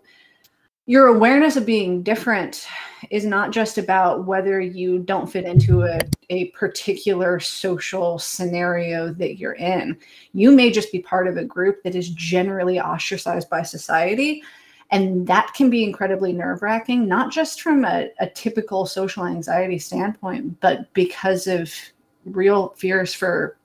your 0.90 1.06
awareness 1.06 1.54
of 1.54 1.64
being 1.64 2.02
different 2.02 2.66
is 3.10 3.24
not 3.24 3.52
just 3.52 3.78
about 3.78 4.26
whether 4.26 4.60
you 4.60 4.98
don't 4.98 5.30
fit 5.30 5.44
into 5.44 5.84
a, 5.84 6.00
a 6.30 6.46
particular 6.46 7.38
social 7.38 8.18
scenario 8.18 9.12
that 9.12 9.38
you're 9.38 9.52
in. 9.52 9.96
You 10.32 10.50
may 10.50 10.72
just 10.72 10.90
be 10.90 10.98
part 10.98 11.28
of 11.28 11.36
a 11.36 11.44
group 11.44 11.84
that 11.84 11.94
is 11.94 12.10
generally 12.10 12.80
ostracized 12.80 13.48
by 13.48 13.62
society. 13.62 14.42
And 14.90 15.28
that 15.28 15.54
can 15.54 15.70
be 15.70 15.84
incredibly 15.84 16.32
nerve 16.32 16.60
wracking, 16.60 17.06
not 17.06 17.30
just 17.30 17.62
from 17.62 17.84
a, 17.84 18.08
a 18.18 18.28
typical 18.28 18.84
social 18.84 19.24
anxiety 19.24 19.78
standpoint, 19.78 20.58
but 20.58 20.92
because 20.92 21.46
of 21.46 21.72
real 22.24 22.74
fears 22.76 23.14
for 23.14 23.56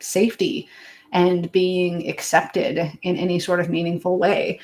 safety 0.00 0.68
and 1.12 1.50
being 1.50 2.10
accepted 2.10 2.76
in 3.00 3.16
any 3.16 3.38
sort 3.38 3.60
of 3.60 3.70
meaningful 3.70 4.18
way. 4.18 4.60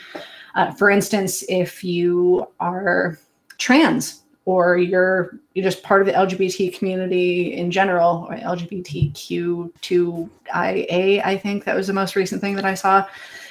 Uh, 0.54 0.70
for 0.72 0.90
instance, 0.90 1.44
if 1.48 1.82
you 1.84 2.46
are 2.58 3.18
trans 3.58 4.22
or 4.46 4.78
you're 4.78 5.38
you're 5.54 5.62
just 5.62 5.82
part 5.82 6.00
of 6.00 6.06
the 6.06 6.12
LGBT 6.12 6.76
community 6.76 7.54
in 7.54 7.70
general, 7.70 8.26
or 8.28 8.36
LGBTQ2IA, 8.36 11.24
I 11.24 11.36
think 11.36 11.64
that 11.64 11.76
was 11.76 11.86
the 11.86 11.92
most 11.92 12.16
recent 12.16 12.40
thing 12.40 12.56
that 12.56 12.64
I 12.64 12.74
saw. 12.74 13.06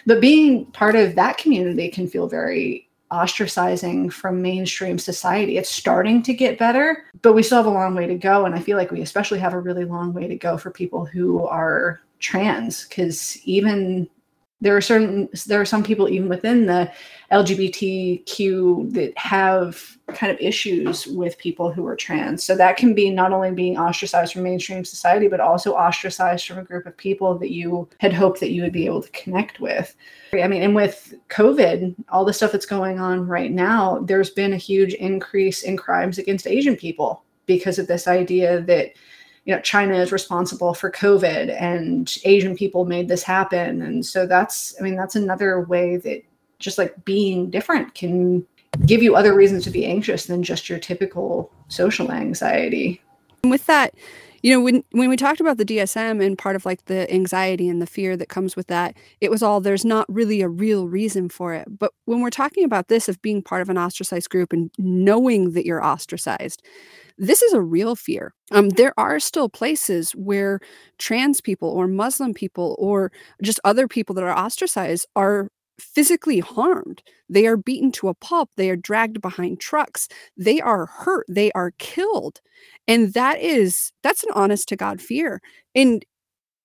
But 0.05 0.19
being 0.19 0.65
part 0.67 0.95
of 0.95 1.15
that 1.15 1.37
community 1.37 1.89
can 1.89 2.07
feel 2.07 2.27
very 2.27 2.89
ostracizing 3.11 4.11
from 4.11 4.41
mainstream 4.41 4.99
society. 4.99 5.57
It's 5.57 5.69
starting 5.69 6.21
to 6.23 6.33
get 6.33 6.59
better, 6.59 7.05
but 7.21 7.33
we 7.33 7.43
still 7.43 7.57
have 7.57 7.65
a 7.65 7.69
long 7.69 7.95
way 7.95 8.07
to 8.07 8.15
go. 8.15 8.45
And 8.45 8.55
I 8.55 8.59
feel 8.59 8.77
like 8.77 8.91
we 8.91 9.01
especially 9.01 9.39
have 9.39 9.53
a 9.53 9.59
really 9.59 9.85
long 9.85 10.13
way 10.13 10.27
to 10.27 10.35
go 10.35 10.57
for 10.57 10.69
people 10.69 11.05
who 11.05 11.45
are 11.45 12.01
trans, 12.19 12.87
because 12.87 13.37
even 13.45 14.07
there 14.61 14.75
are 14.75 14.81
certain 14.81 15.29
there 15.47 15.61
are 15.61 15.65
some 15.65 15.83
people 15.83 16.09
even 16.09 16.27
within 16.27 16.65
the 16.65 16.91
lgbtq 17.31 18.91
that 18.93 19.17
have 19.17 19.97
kind 20.13 20.31
of 20.31 20.39
issues 20.39 21.05
with 21.07 21.37
people 21.37 21.71
who 21.71 21.85
are 21.85 21.95
trans. 21.95 22.43
So 22.43 22.55
that 22.55 22.77
can 22.77 22.95
be 22.95 23.11
not 23.11 23.31
only 23.31 23.51
being 23.51 23.77
ostracized 23.77 24.33
from 24.33 24.43
mainstream 24.43 24.83
society 24.83 25.27
but 25.27 25.39
also 25.39 25.73
ostracized 25.73 26.47
from 26.47 26.57
a 26.57 26.63
group 26.63 26.85
of 26.85 26.97
people 26.97 27.37
that 27.37 27.51
you 27.51 27.87
had 27.99 28.13
hoped 28.13 28.39
that 28.39 28.51
you 28.51 28.63
would 28.63 28.73
be 28.73 28.85
able 28.85 29.03
to 29.03 29.11
connect 29.11 29.59
with. 29.59 29.95
I 30.33 30.47
mean 30.47 30.63
and 30.63 30.75
with 30.75 31.13
covid 31.29 31.95
all 32.09 32.25
the 32.25 32.33
stuff 32.33 32.51
that's 32.51 32.65
going 32.65 32.99
on 32.99 33.27
right 33.27 33.51
now 33.51 33.99
there's 33.99 34.29
been 34.29 34.53
a 34.53 34.57
huge 34.57 34.93
increase 34.95 35.63
in 35.63 35.77
crimes 35.77 36.17
against 36.17 36.47
asian 36.47 36.75
people 36.75 37.23
because 37.45 37.79
of 37.79 37.87
this 37.87 38.07
idea 38.07 38.61
that 38.61 38.91
you 39.49 39.55
know 39.55 39.61
china 39.61 39.95
is 39.95 40.11
responsible 40.11 40.75
for 40.75 40.91
covid 40.91 41.59
and 41.59 42.19
asian 42.23 42.55
people 42.55 42.85
made 42.85 43.07
this 43.07 43.23
happen. 43.23 43.81
And 43.81 44.05
so 44.05 44.27
that's 44.27 44.75
i 44.79 44.83
mean 44.83 44.95
that's 44.95 45.15
another 45.15 45.61
way 45.61 45.97
that 45.97 46.21
just 46.59 46.77
like 46.77 47.03
being 47.03 47.49
different 47.49 47.95
can 47.95 48.45
give 48.85 49.01
you 49.01 49.15
other 49.15 49.33
reasons 49.33 49.63
to 49.63 49.71
be 49.71 49.87
anxious 49.87 50.27
than 50.27 50.43
just 50.43 50.69
your 50.69 50.77
typical 50.77 51.51
social 51.67 52.11
anxiety. 52.11 53.01
And 53.41 53.49
with 53.49 53.65
that 53.65 53.95
you 54.43 54.53
know 54.53 54.61
when 54.61 54.83
when 54.91 55.09
we 55.09 55.17
talked 55.17 55.41
about 55.41 55.57
the 55.57 55.65
dsm 55.65 56.23
and 56.23 56.37
part 56.37 56.55
of 56.55 56.63
like 56.63 56.85
the 56.85 57.11
anxiety 57.11 57.67
and 57.67 57.81
the 57.81 57.87
fear 57.87 58.15
that 58.15 58.29
comes 58.29 58.55
with 58.55 58.67
that 58.67 58.95
it 59.19 59.31
was 59.31 59.41
all 59.41 59.59
there's 59.59 59.83
not 59.83 60.05
really 60.07 60.41
a 60.41 60.47
real 60.47 60.87
reason 60.87 61.27
for 61.27 61.55
it. 61.55 61.67
But 61.67 61.91
when 62.05 62.21
we're 62.21 62.29
talking 62.29 62.65
about 62.65 62.87
this 62.87 63.09
of 63.09 63.19
being 63.23 63.41
part 63.41 63.63
of 63.63 63.69
an 63.69 63.79
ostracized 63.79 64.29
group 64.29 64.53
and 64.53 64.69
knowing 64.77 65.53
that 65.53 65.65
you're 65.65 65.83
ostracized 65.83 66.61
this 67.19 67.41
is 67.43 67.53
a 67.53 67.61
real 67.61 67.95
fear. 67.95 68.33
Um, 68.51 68.69
there 68.69 68.93
are 68.97 69.19
still 69.19 69.49
places 69.49 70.13
where 70.13 70.59
trans 70.97 71.41
people 71.41 71.69
or 71.69 71.87
Muslim 71.87 72.33
people 72.33 72.75
or 72.79 73.11
just 73.43 73.59
other 73.63 73.87
people 73.87 74.15
that 74.15 74.23
are 74.23 74.37
ostracized 74.37 75.05
are 75.15 75.49
physically 75.79 76.39
harmed. 76.39 77.03
They 77.29 77.45
are 77.47 77.57
beaten 77.57 77.91
to 77.93 78.09
a 78.09 78.13
pulp. 78.15 78.49
They 78.57 78.69
are 78.69 78.75
dragged 78.75 79.21
behind 79.21 79.59
trucks. 79.59 80.07
They 80.37 80.59
are 80.61 80.87
hurt. 80.87 81.25
They 81.29 81.51
are 81.53 81.71
killed. 81.77 82.41
And 82.87 83.13
that 83.13 83.39
is, 83.39 83.91
that's 84.03 84.23
an 84.23 84.31
honest 84.33 84.67
to 84.69 84.75
God 84.75 85.01
fear. 85.01 85.41
And 85.75 86.03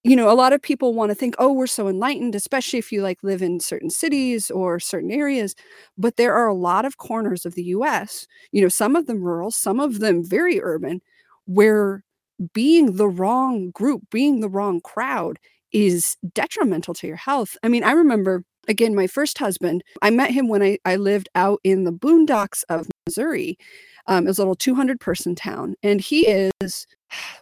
you 0.05 0.15
know, 0.15 0.31
a 0.31 0.37
lot 0.37 0.53
of 0.53 0.61
people 0.61 0.93
want 0.93 1.11
to 1.11 1.15
think, 1.15 1.35
oh, 1.39 1.53
we're 1.53 1.67
so 1.67 1.89
enlightened, 1.89 2.35
especially 2.35 2.79
if 2.79 2.93
you 2.93 3.03
like 3.03 3.23
live 3.23 3.41
in 3.41 3.59
certain 3.59 3.89
cities 3.89 4.51
or 4.51 4.79
certain 4.79 5.11
areas. 5.11 5.55
But 5.97 6.17
there 6.17 6.35
are 6.35 6.47
a 6.47 6.55
lot 6.55 6.85
of 6.85 6.99
corners 6.99 7.47
of 7.47 7.55
the 7.55 7.65
US, 7.65 8.27
you 8.53 8.61
know, 8.61 8.69
some 8.69 8.97
of 8.97 9.07
them 9.07 9.23
rural, 9.23 9.51
some 9.51 9.81
of 9.81 10.01
them 10.01 10.23
very 10.23 10.61
urban, 10.63 11.01
where 11.47 12.05
being 12.53 12.97
the 12.97 13.09
wrong 13.09 13.71
group, 13.71 14.03
being 14.11 14.41
the 14.41 14.49
wrong 14.49 14.81
crowd 14.83 15.39
is 15.73 16.17
detrimental 16.35 16.93
to 16.95 17.07
your 17.07 17.17
health. 17.17 17.57
I 17.63 17.69
mean, 17.69 17.83
I 17.83 17.93
remember 17.93 18.45
again, 18.69 18.95
my 18.95 19.07
first 19.07 19.39
husband, 19.39 19.83
I 20.03 20.11
met 20.11 20.31
him 20.31 20.49
when 20.49 20.63
I, 20.63 20.79
I 20.85 20.97
lived 20.97 21.29
out 21.35 21.61
in 21.65 21.85
the 21.85 21.93
boondocks 21.93 22.65
of 22.69 22.89
Missouri. 23.07 23.59
Um, 24.07 24.27
it 24.27 24.31
was 24.31 24.39
a 24.39 24.43
little 24.43 24.55
200 24.55 25.01
person 25.01 25.35
town. 25.35 25.75
And 25.83 26.01
he 26.01 26.27
is 26.27 26.87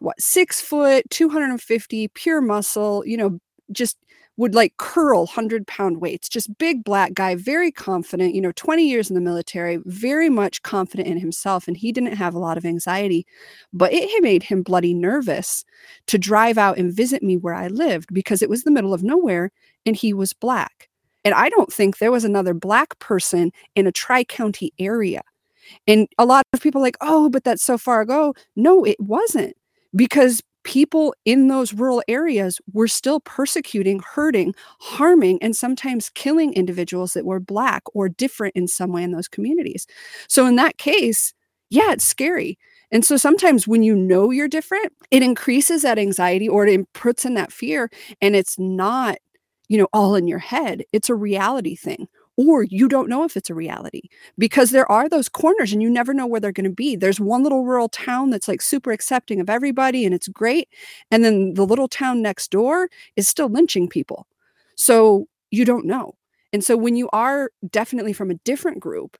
what 0.00 0.20
six 0.20 0.60
foot 0.60 1.04
250 1.10 2.08
pure 2.08 2.40
muscle 2.40 3.02
you 3.06 3.16
know 3.16 3.38
just 3.70 3.96
would 4.38 4.54
like 4.54 4.74
curl 4.78 5.20
100 5.20 5.66
pound 5.66 6.00
weights 6.00 6.28
just 6.28 6.56
big 6.58 6.82
black 6.84 7.12
guy 7.12 7.34
very 7.34 7.70
confident 7.70 8.34
you 8.34 8.40
know 8.40 8.52
20 8.52 8.88
years 8.88 9.10
in 9.10 9.14
the 9.14 9.20
military 9.20 9.78
very 9.84 10.30
much 10.30 10.62
confident 10.62 11.06
in 11.06 11.18
himself 11.18 11.68
and 11.68 11.76
he 11.76 11.92
didn't 11.92 12.16
have 12.16 12.34
a 12.34 12.38
lot 12.38 12.56
of 12.56 12.64
anxiety 12.64 13.26
but 13.72 13.92
it 13.92 14.22
made 14.22 14.42
him 14.42 14.62
bloody 14.62 14.94
nervous 14.94 15.64
to 16.06 16.18
drive 16.18 16.56
out 16.56 16.78
and 16.78 16.94
visit 16.94 17.22
me 17.22 17.36
where 17.36 17.54
i 17.54 17.68
lived 17.68 18.12
because 18.12 18.40
it 18.40 18.48
was 18.48 18.64
the 18.64 18.70
middle 18.70 18.94
of 18.94 19.02
nowhere 19.02 19.50
and 19.86 19.96
he 19.96 20.12
was 20.12 20.32
black. 20.32 20.88
And 21.24 21.34
i 21.34 21.48
don't 21.48 21.72
think 21.72 21.98
there 21.98 22.12
was 22.12 22.24
another 22.24 22.54
black 22.54 22.98
person 22.98 23.52
in 23.76 23.86
a 23.86 23.92
tri-county 23.92 24.72
area. 24.78 25.22
And 25.86 26.08
a 26.18 26.24
lot 26.24 26.44
of 26.52 26.60
people 26.60 26.80
like 26.80 26.96
oh 27.00 27.28
but 27.28 27.44
that's 27.44 27.62
so 27.62 27.78
far 27.78 28.00
ago. 28.00 28.34
No 28.56 28.84
it 28.84 28.98
wasn't 29.00 29.56
because 29.95 30.43
people 30.64 31.14
in 31.24 31.49
those 31.49 31.72
rural 31.74 32.03
areas 32.09 32.61
were 32.72 32.86
still 32.88 33.20
persecuting, 33.20 34.01
hurting, 34.01 34.55
harming, 34.80 35.38
and 35.43 35.57
sometimes 35.57 36.11
killing 36.11 36.53
individuals 36.55 37.12
that 37.14 37.24
were 37.26 37.40
Black 37.40 37.82
or 37.95 38.09
different 38.09 38.55
in 38.57 38.68
some 38.68 38.93
way 38.93 39.03
in 39.03 39.11
those 39.12 39.28
communities. 39.28 39.86
So, 40.28 40.47
in 40.47 40.57
that 40.57 40.78
case, 40.78 41.32
yeah, 41.70 41.93
it's 41.93 42.05
scary. 42.05 42.59
And 42.90 43.05
so 43.05 43.16
sometimes 43.16 43.66
when 43.66 43.82
you 43.82 43.97
know 43.97 44.30
you're 44.30 44.49
different, 44.49 44.93
it 45.11 45.22
increases 45.22 45.82
that 45.82 45.99
anxiety 45.99 46.49
or 46.49 46.66
it 46.66 46.93
puts 46.93 47.24
in 47.24 47.34
that 47.34 47.51
fear. 47.53 47.88
And 48.20 48.36
it's 48.36 48.59
not, 48.59 49.16
you 49.68 49.78
know, 49.78 49.88
all 49.95 50.14
in 50.14 50.28
your 50.28 50.38
head, 50.38 50.84
it's 50.93 51.09
a 51.09 51.14
reality 51.14 51.74
thing 51.74 52.09
or 52.36 52.64
you 52.64 52.88
don't 52.88 53.08
know 53.08 53.24
if 53.24 53.36
it's 53.36 53.50
a 53.50 53.54
reality 53.54 54.02
because 54.38 54.70
there 54.70 54.90
are 54.90 55.08
those 55.08 55.28
corners 55.28 55.72
and 55.72 55.82
you 55.82 55.90
never 55.90 56.14
know 56.14 56.26
where 56.26 56.40
they're 56.40 56.52
going 56.52 56.64
to 56.64 56.70
be. 56.70 56.96
There's 56.96 57.20
one 57.20 57.42
little 57.42 57.64
rural 57.64 57.88
town 57.88 58.30
that's 58.30 58.48
like 58.48 58.62
super 58.62 58.92
accepting 58.92 59.40
of 59.40 59.50
everybody 59.50 60.04
and 60.04 60.14
it's 60.14 60.28
great. 60.28 60.68
And 61.10 61.24
then 61.24 61.54
the 61.54 61.66
little 61.66 61.88
town 61.88 62.22
next 62.22 62.50
door 62.50 62.88
is 63.16 63.28
still 63.28 63.48
lynching 63.48 63.88
people. 63.88 64.26
So 64.76 65.26
you 65.50 65.64
don't 65.64 65.86
know. 65.86 66.14
And 66.52 66.64
so 66.64 66.76
when 66.76 66.96
you 66.96 67.08
are 67.12 67.50
definitely 67.70 68.12
from 68.12 68.30
a 68.30 68.34
different 68.44 68.80
group, 68.80 69.16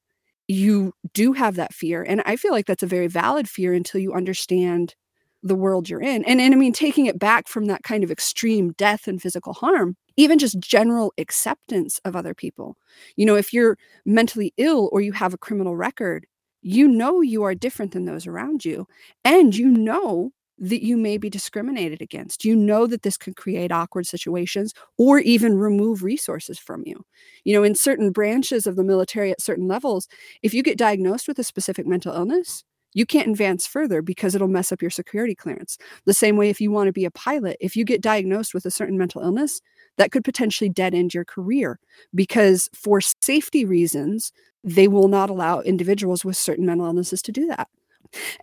you 0.49 0.95
do 1.15 1.33
have 1.33 1.57
that 1.57 1.73
fear. 1.75 2.03
And 2.03 2.23
I 2.27 2.37
feel 2.37 2.53
like 2.53 2.67
that's 2.67 2.83
a 2.83 2.87
very 2.87 3.07
valid 3.07 3.49
fear 3.49 3.73
until 3.73 4.01
you 4.01 4.13
understand 4.13 4.95
the 5.43 5.55
world 5.55 5.89
you're 5.89 6.03
in. 6.03 6.25
And, 6.25 6.41
and 6.41 6.55
I 6.55 6.57
mean, 6.57 6.73
taking 6.73 7.07
it 7.07 7.19
back 7.19 7.49
from 7.49 7.67
that 7.67 7.83
kind 7.83 8.05
of 8.05 8.11
extreme 8.11 8.73
death 8.73 9.09
and 9.09 9.21
physical 9.21 9.55
harm, 9.55 9.97
even 10.17 10.39
just 10.39 10.59
general 10.61 11.13
acceptance 11.19 12.01
of 12.05 12.17
other 12.17 12.35
people. 12.35 12.77
You 13.17 13.27
know, 13.27 13.37
if 13.37 13.53
you're 13.53 13.79
mentally 14.05 14.53
ill 14.57 14.89
or 14.93 15.01
you 15.01 15.13
have 15.13 15.35
a 15.35 15.39
criminal 15.39 15.77
record, 15.77 16.27
you 16.63 16.87
know 16.89 17.21
you 17.21 17.43
are 17.43 17.55
different 17.55 17.93
than 17.93 18.05
those 18.05 18.27
around 18.27 18.65
you. 18.65 18.87
And 19.25 19.55
you 19.57 19.69
know 19.69 20.33
that 20.59 20.85
you 20.85 20.97
may 20.97 21.19
be 21.19 21.29
discriminated 21.29 22.01
against. 22.01 22.45
You 22.45 22.55
know 22.55 22.87
that 22.87 23.03
this 23.03 23.17
could 23.17 23.37
create 23.37 23.73
awkward 23.73 24.07
situations 24.07 24.73
or 24.97 25.19
even 25.19 25.57
remove 25.59 26.05
resources 26.05 26.59
from 26.59 26.85
you. 26.87 27.05
You 27.45 27.55
know, 27.55 27.65
in 27.65 27.75
certain 27.75 28.13
branches 28.13 28.67
of 28.67 28.77
the 28.77 28.85
military 28.85 29.33
at 29.33 29.41
certain 29.41 29.67
levels, 29.67 30.07
if 30.43 30.55
you 30.55 30.63
get 30.63 30.79
diagnosed 30.79 31.27
with 31.27 31.39
a 31.39 31.45
specific 31.45 31.87
mental 31.87 32.15
illness, 32.15 32.63
you 32.95 33.07
can't 33.07 33.29
advance 33.29 33.67
further 33.67 34.03
because 34.03 34.35
it'll 34.35 34.49
mess 34.49 34.71
up 34.71 34.83
your 34.83 34.91
security 34.91 35.35
clearance. 35.35 35.79
The 36.05 36.15
same 36.15 36.37
way, 36.37 36.51
if 36.51 36.61
you 36.61 36.71
want 36.71 36.89
to 36.89 36.93
be 36.93 37.07
a 37.07 37.11
pilot, 37.11 37.57
if 37.61 37.75
you 37.75 37.85
get 37.85 38.03
diagnosed 38.03 38.55
with 38.55 38.67
a 38.67 38.71
certain 38.71 38.99
mental 38.99 39.23
illness, 39.23 39.61
that 39.99 40.13
could 40.13 40.25
potentially 40.25 40.71
dead 40.71 40.95
end 40.95 41.15
your 41.15 41.25
career 41.25 41.79
because, 42.15 42.69
for 42.75 43.01
safety 43.01 43.65
reasons, 43.65 44.33
they 44.65 44.89
will 44.89 45.09
not 45.09 45.31
allow 45.31 45.61
individuals 45.61 46.25
with 46.25 46.37
certain 46.37 46.67
mental 46.67 46.87
illnesses 46.87 47.23
to 47.23 47.33
do 47.33 47.47
that. 47.49 47.69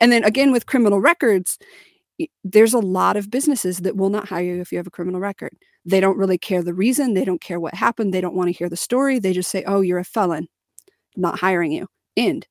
And 0.01 0.11
then 0.11 0.23
again, 0.23 0.51
with 0.51 0.65
criminal 0.67 0.99
records, 1.01 1.57
there's 2.43 2.73
a 2.73 2.79
lot 2.79 3.17
of 3.17 3.31
businesses 3.31 3.79
that 3.79 3.95
will 3.97 4.09
not 4.09 4.29
hire 4.29 4.43
you 4.55 4.61
if 4.61 4.71
you 4.71 4.77
have 4.79 4.87
a 4.87 4.91
criminal 4.91 5.21
record. 5.21 5.53
They 5.85 5.99
don't 6.01 6.17
really 6.17 6.37
care 6.37 6.63
the 6.63 6.73
reason, 6.73 7.13
they 7.13 7.25
don't 7.25 7.41
care 7.41 7.59
what 7.59 7.73
happened, 7.75 8.13
they 8.13 8.21
don't 8.21 8.35
want 8.35 8.49
to 8.49 8.53
hear 8.57 8.69
the 8.69 8.77
story. 8.77 9.19
They 9.19 9.33
just 9.33 9.51
say, 9.51 9.63
"Oh, 9.65 9.81
you're 9.81 9.99
a 9.99 10.03
felon." 10.05 10.47
Not 11.17 11.39
hiring 11.39 11.71
you. 11.73 11.87
End. 12.17 12.47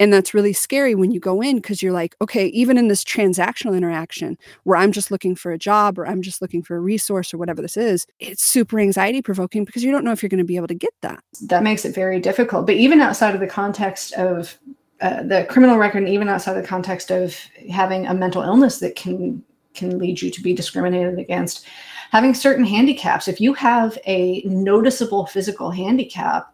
And 0.00 0.12
that's 0.12 0.32
really 0.32 0.54
scary 0.54 0.94
when 0.94 1.12
you 1.12 1.20
go 1.20 1.42
in 1.42 1.56
because 1.56 1.82
you're 1.82 1.92
like, 1.92 2.16
okay, 2.22 2.46
even 2.46 2.78
in 2.78 2.88
this 2.88 3.04
transactional 3.04 3.76
interaction 3.76 4.38
where 4.64 4.78
I'm 4.78 4.92
just 4.92 5.10
looking 5.10 5.36
for 5.36 5.52
a 5.52 5.58
job 5.58 5.98
or 5.98 6.06
I'm 6.06 6.22
just 6.22 6.40
looking 6.40 6.62
for 6.62 6.74
a 6.74 6.80
resource 6.80 7.32
or 7.34 7.38
whatever 7.38 7.60
this 7.60 7.76
is, 7.76 8.06
it's 8.18 8.42
super 8.42 8.80
anxiety 8.80 9.20
provoking 9.20 9.64
because 9.64 9.84
you 9.84 9.92
don't 9.92 10.02
know 10.02 10.10
if 10.10 10.22
you're 10.22 10.30
going 10.30 10.38
to 10.38 10.44
be 10.44 10.56
able 10.56 10.68
to 10.68 10.74
get 10.74 10.94
that. 11.02 11.22
That 11.42 11.62
makes 11.62 11.84
it 11.84 11.94
very 11.94 12.18
difficult. 12.18 12.64
But 12.64 12.76
even 12.76 13.02
outside 13.02 13.34
of 13.34 13.40
the 13.40 13.46
context 13.46 14.14
of 14.14 14.58
uh, 15.02 15.22
the 15.22 15.46
criminal 15.50 15.76
record, 15.76 15.98
and 15.98 16.08
even 16.08 16.28
outside 16.28 16.54
the 16.54 16.66
context 16.66 17.10
of 17.10 17.36
having 17.70 18.06
a 18.06 18.14
mental 18.14 18.42
illness 18.42 18.78
that 18.80 18.96
can 18.96 19.44
can 19.74 19.98
lead 19.98 20.20
you 20.20 20.30
to 20.30 20.42
be 20.42 20.52
discriminated 20.52 21.18
against, 21.18 21.64
having 22.10 22.34
certain 22.34 22.64
handicaps. 22.64 23.28
If 23.28 23.40
you 23.40 23.54
have 23.54 23.96
a 24.04 24.42
noticeable 24.44 25.26
physical 25.26 25.70
handicap, 25.70 26.52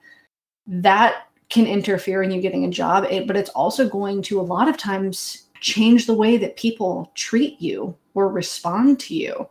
that 0.66 1.25
can 1.48 1.66
interfere 1.66 2.22
in 2.22 2.30
you 2.30 2.40
getting 2.40 2.64
a 2.64 2.70
job, 2.70 3.04
it, 3.10 3.26
but 3.26 3.36
it's 3.36 3.50
also 3.50 3.88
going 3.88 4.22
to 4.22 4.40
a 4.40 4.42
lot 4.42 4.68
of 4.68 4.76
times 4.76 5.44
change 5.60 6.06
the 6.06 6.14
way 6.14 6.36
that 6.36 6.56
people 6.56 7.10
treat 7.14 7.60
you 7.60 7.96
or 8.14 8.28
respond 8.28 8.98
to 9.00 9.14
you. 9.14 9.48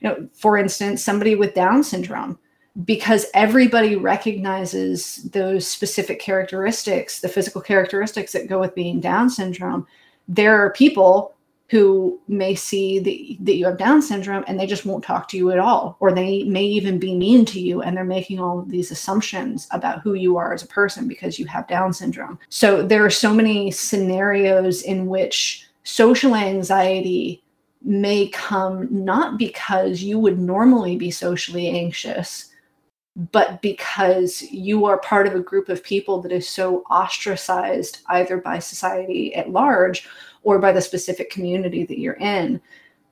You 0.00 0.08
know, 0.08 0.28
for 0.32 0.56
instance, 0.56 1.02
somebody 1.02 1.34
with 1.34 1.54
Down 1.54 1.84
syndrome, 1.84 2.38
because 2.84 3.26
everybody 3.34 3.96
recognizes 3.96 5.16
those 5.32 5.66
specific 5.66 6.20
characteristics, 6.20 7.20
the 7.20 7.28
physical 7.28 7.60
characteristics 7.60 8.32
that 8.32 8.48
go 8.48 8.60
with 8.60 8.74
being 8.74 9.00
Down 9.00 9.30
syndrome, 9.30 9.86
there 10.28 10.58
are 10.58 10.72
people 10.72 11.35
who 11.68 12.20
may 12.28 12.54
see 12.54 12.98
that, 13.00 13.44
that 13.44 13.56
you 13.56 13.66
have 13.66 13.76
Down 13.76 14.00
syndrome 14.00 14.44
and 14.46 14.58
they 14.58 14.66
just 14.66 14.86
won't 14.86 15.02
talk 15.02 15.28
to 15.28 15.36
you 15.36 15.50
at 15.50 15.58
all, 15.58 15.96
or 15.98 16.12
they 16.12 16.44
may 16.44 16.62
even 16.62 16.98
be 16.98 17.14
mean 17.14 17.44
to 17.46 17.60
you 17.60 17.82
and 17.82 17.96
they're 17.96 18.04
making 18.04 18.38
all 18.38 18.60
of 18.60 18.68
these 18.68 18.90
assumptions 18.90 19.66
about 19.72 20.00
who 20.00 20.14
you 20.14 20.36
are 20.36 20.52
as 20.52 20.62
a 20.62 20.68
person 20.68 21.08
because 21.08 21.38
you 21.38 21.46
have 21.46 21.66
Down 21.66 21.92
syndrome. 21.92 22.38
So 22.48 22.82
there 22.82 23.04
are 23.04 23.10
so 23.10 23.34
many 23.34 23.70
scenarios 23.72 24.82
in 24.82 25.06
which 25.06 25.66
social 25.82 26.34
anxiety 26.34 27.42
may 27.82 28.28
come 28.28 28.88
not 28.90 29.38
because 29.38 30.02
you 30.02 30.18
would 30.18 30.38
normally 30.38 30.96
be 30.96 31.10
socially 31.10 31.68
anxious, 31.68 32.50
but 33.32 33.62
because 33.62 34.42
you 34.42 34.84
are 34.84 34.98
part 34.98 35.26
of 35.26 35.34
a 35.34 35.40
group 35.40 35.68
of 35.68 35.82
people 35.82 36.20
that 36.20 36.32
is 36.32 36.48
so 36.48 36.82
ostracized 36.90 38.02
either 38.08 38.36
by 38.36 38.58
society 38.58 39.34
at 39.34 39.50
large 39.50 40.06
or 40.46 40.60
by 40.60 40.70
the 40.70 40.80
specific 40.80 41.28
community 41.28 41.84
that 41.84 41.98
you're 41.98 42.14
in 42.14 42.60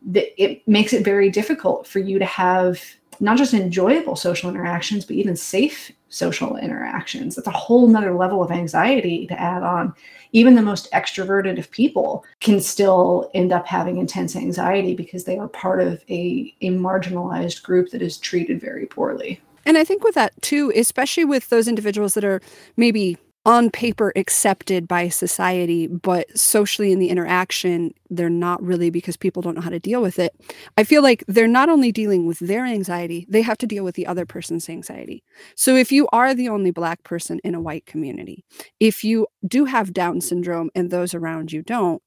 that 0.07 0.41
it 0.41 0.67
makes 0.69 0.93
it 0.93 1.05
very 1.05 1.29
difficult 1.29 1.85
for 1.85 1.99
you 1.99 2.17
to 2.17 2.25
have 2.25 2.81
not 3.19 3.37
just 3.37 3.55
enjoyable 3.55 4.15
social 4.15 4.49
interactions 4.49 5.05
but 5.05 5.17
even 5.17 5.35
safe 5.35 5.91
social 6.11 6.57
interactions. 6.57 7.35
That's 7.35 7.49
a 7.49 7.51
whole 7.51 7.89
nother 7.89 8.15
level 8.15 8.41
of 8.41 8.53
anxiety 8.53 9.27
to 9.27 9.41
add 9.41 9.65
on. 9.65 9.93
Even 10.31 10.55
the 10.55 10.63
most 10.63 10.91
extroverted 10.93 11.59
of 11.59 11.69
people 11.73 12.25
can 12.39 12.61
still 12.61 13.31
end 13.35 13.53
up 13.53 13.67
having 13.67 13.99
intense 13.99 14.37
anxiety 14.37 14.95
because 14.95 15.25
they 15.25 15.37
are 15.37 15.49
part 15.49 15.81
of 15.81 16.05
a, 16.09 16.55
a 16.61 16.71
marginalized 16.71 17.65
group 17.65 17.91
that 17.91 18.03
is 18.03 18.17
treated 18.17 18.61
very 18.61 18.87
poorly. 18.87 19.41
And 19.67 19.77
I 19.77 19.83
think 19.83 20.05
with 20.05 20.15
that 20.15 20.41
too, 20.41 20.73
especially 20.77 21.25
with 21.25 21.49
those 21.49 21.67
individuals 21.67 22.15
that 22.15 22.25
are 22.25 22.41
maybe 22.77 23.19
on 23.47 23.71
paper 23.71 24.13
accepted 24.17 24.89
by 24.89 25.09
society, 25.09 25.87
but 25.87 26.37
socially 26.37 26.93
in 26.93 26.99
the 26.99 27.11
interaction, 27.11 27.93
they're 28.09 28.31
not 28.31 28.63
really 28.63 28.89
because 28.89 29.17
people 29.17 29.43
don't 29.43 29.55
know 29.55 29.61
how 29.61 29.71
to 29.71 29.79
deal 29.79 30.01
with 30.01 30.19
it. 30.19 30.35
I 30.79 30.85
feel 30.85 31.03
like 31.03 31.25
they're 31.29 31.47
not 31.47 31.69
only 31.69 31.93
dealing 31.93 32.27
with 32.27 32.39
their 32.39 32.65
anxiety, 32.65 33.27
they 33.29 33.43
have 33.43 33.59
to 33.59 33.67
deal 33.67 33.85
with 33.85 33.97
the 33.97 34.07
other 34.07 34.25
person's 34.25 34.69
anxiety. 34.71 35.23
So 35.57 35.77
if 35.77 35.93
you 35.93 36.09
are 36.13 36.35
the 36.35 36.49
only 36.49 36.71
Black 36.71 37.03
person 37.05 37.39
in 37.45 37.55
a 37.55 37.61
white 37.61 37.85
community, 37.85 38.45
if 38.81 39.05
you 39.05 39.27
do 39.47 39.67
have 39.67 39.93
Down 39.93 40.23
syndrome 40.23 40.71
and 40.75 40.91
those 40.91 41.13
around 41.15 41.53
you 41.53 41.63
don't, 41.63 42.03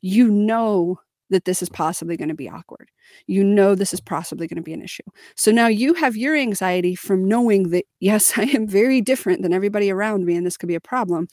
you 0.00 0.28
know 0.30 1.00
that 1.30 1.44
this 1.44 1.62
is 1.62 1.68
possibly 1.68 2.16
going 2.16 2.28
to 2.28 2.34
be 2.34 2.48
awkward. 2.48 2.90
You 3.26 3.44
know 3.44 3.74
this 3.74 3.92
is 3.92 4.00
possibly 4.00 4.46
going 4.46 4.56
to 4.56 4.62
be 4.62 4.72
an 4.72 4.82
issue. 4.82 5.02
So 5.36 5.50
now 5.50 5.66
you 5.66 5.94
have 5.94 6.16
your 6.16 6.36
anxiety 6.36 6.94
from 6.94 7.26
knowing 7.26 7.70
that, 7.70 7.84
yes, 8.00 8.36
I 8.36 8.44
am 8.44 8.66
very 8.66 9.00
different 9.00 9.42
than 9.42 9.52
everybody 9.52 9.90
around 9.90 10.24
me, 10.24 10.36
and 10.36 10.46
this 10.46 10.56
could 10.56 10.68
be 10.68 10.74
a 10.74 10.80
problem. 10.80 11.28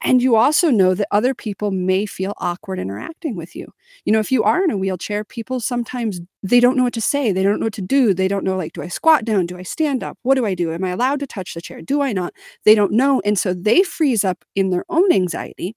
And 0.00 0.22
you 0.22 0.36
also 0.36 0.70
know 0.70 0.94
that 0.94 1.08
other 1.10 1.34
people 1.34 1.72
may 1.72 2.06
feel 2.06 2.34
awkward 2.38 2.78
interacting 2.78 3.34
with 3.34 3.56
you. 3.56 3.66
You 4.04 4.12
know, 4.12 4.20
if 4.20 4.30
you 4.30 4.44
are 4.44 4.62
in 4.62 4.70
a 4.70 4.76
wheelchair, 4.76 5.24
people 5.24 5.58
sometimes 5.58 6.20
they 6.42 6.60
don't 6.60 6.76
know 6.76 6.84
what 6.84 6.92
to 6.94 7.00
say. 7.00 7.32
They 7.32 7.42
don't 7.42 7.58
know 7.58 7.66
what 7.66 7.72
to 7.74 7.82
do. 7.82 8.14
They 8.14 8.28
don't 8.28 8.44
know 8.44 8.56
like 8.56 8.74
do 8.74 8.82
I 8.82 8.88
squat 8.88 9.24
down? 9.24 9.46
Do 9.46 9.58
I 9.58 9.64
stand 9.64 10.04
up? 10.04 10.16
What 10.22 10.36
do 10.36 10.46
I 10.46 10.54
do? 10.54 10.72
Am 10.72 10.84
I 10.84 10.90
allowed 10.90 11.18
to 11.20 11.26
touch 11.26 11.54
the 11.54 11.60
chair? 11.60 11.82
Do 11.82 12.00
I 12.00 12.12
not? 12.12 12.32
They 12.64 12.76
don't 12.76 12.92
know 12.92 13.20
and 13.24 13.36
so 13.36 13.52
they 13.52 13.82
freeze 13.82 14.24
up 14.24 14.44
in 14.54 14.70
their 14.70 14.84
own 14.88 15.12
anxiety 15.12 15.74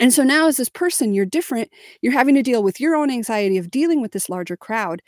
and 0.00 0.12
so 0.14 0.22
now, 0.24 0.48
as 0.48 0.56
this 0.56 0.70
person, 0.70 1.12
you're 1.12 1.26
different. 1.26 1.70
You're 2.00 2.14
having 2.14 2.34
to 2.34 2.42
deal 2.42 2.62
with 2.62 2.80
your 2.80 2.96
own 2.96 3.10
anxiety 3.10 3.58
of 3.58 3.70
dealing 3.70 4.00
with 4.00 4.12
this 4.12 4.30
larger 4.30 4.56
crowd. 4.56 5.02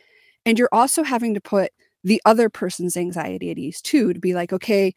And 0.44 0.58
you're 0.58 0.68
also 0.70 1.02
having 1.02 1.32
to 1.34 1.40
put 1.40 1.70
the 2.04 2.20
other 2.26 2.50
person's 2.50 2.96
anxiety 2.96 3.50
at 3.50 3.58
ease 3.58 3.80
too, 3.80 4.12
to 4.12 4.20
be 4.20 4.34
like, 4.34 4.52
okay, 4.52 4.92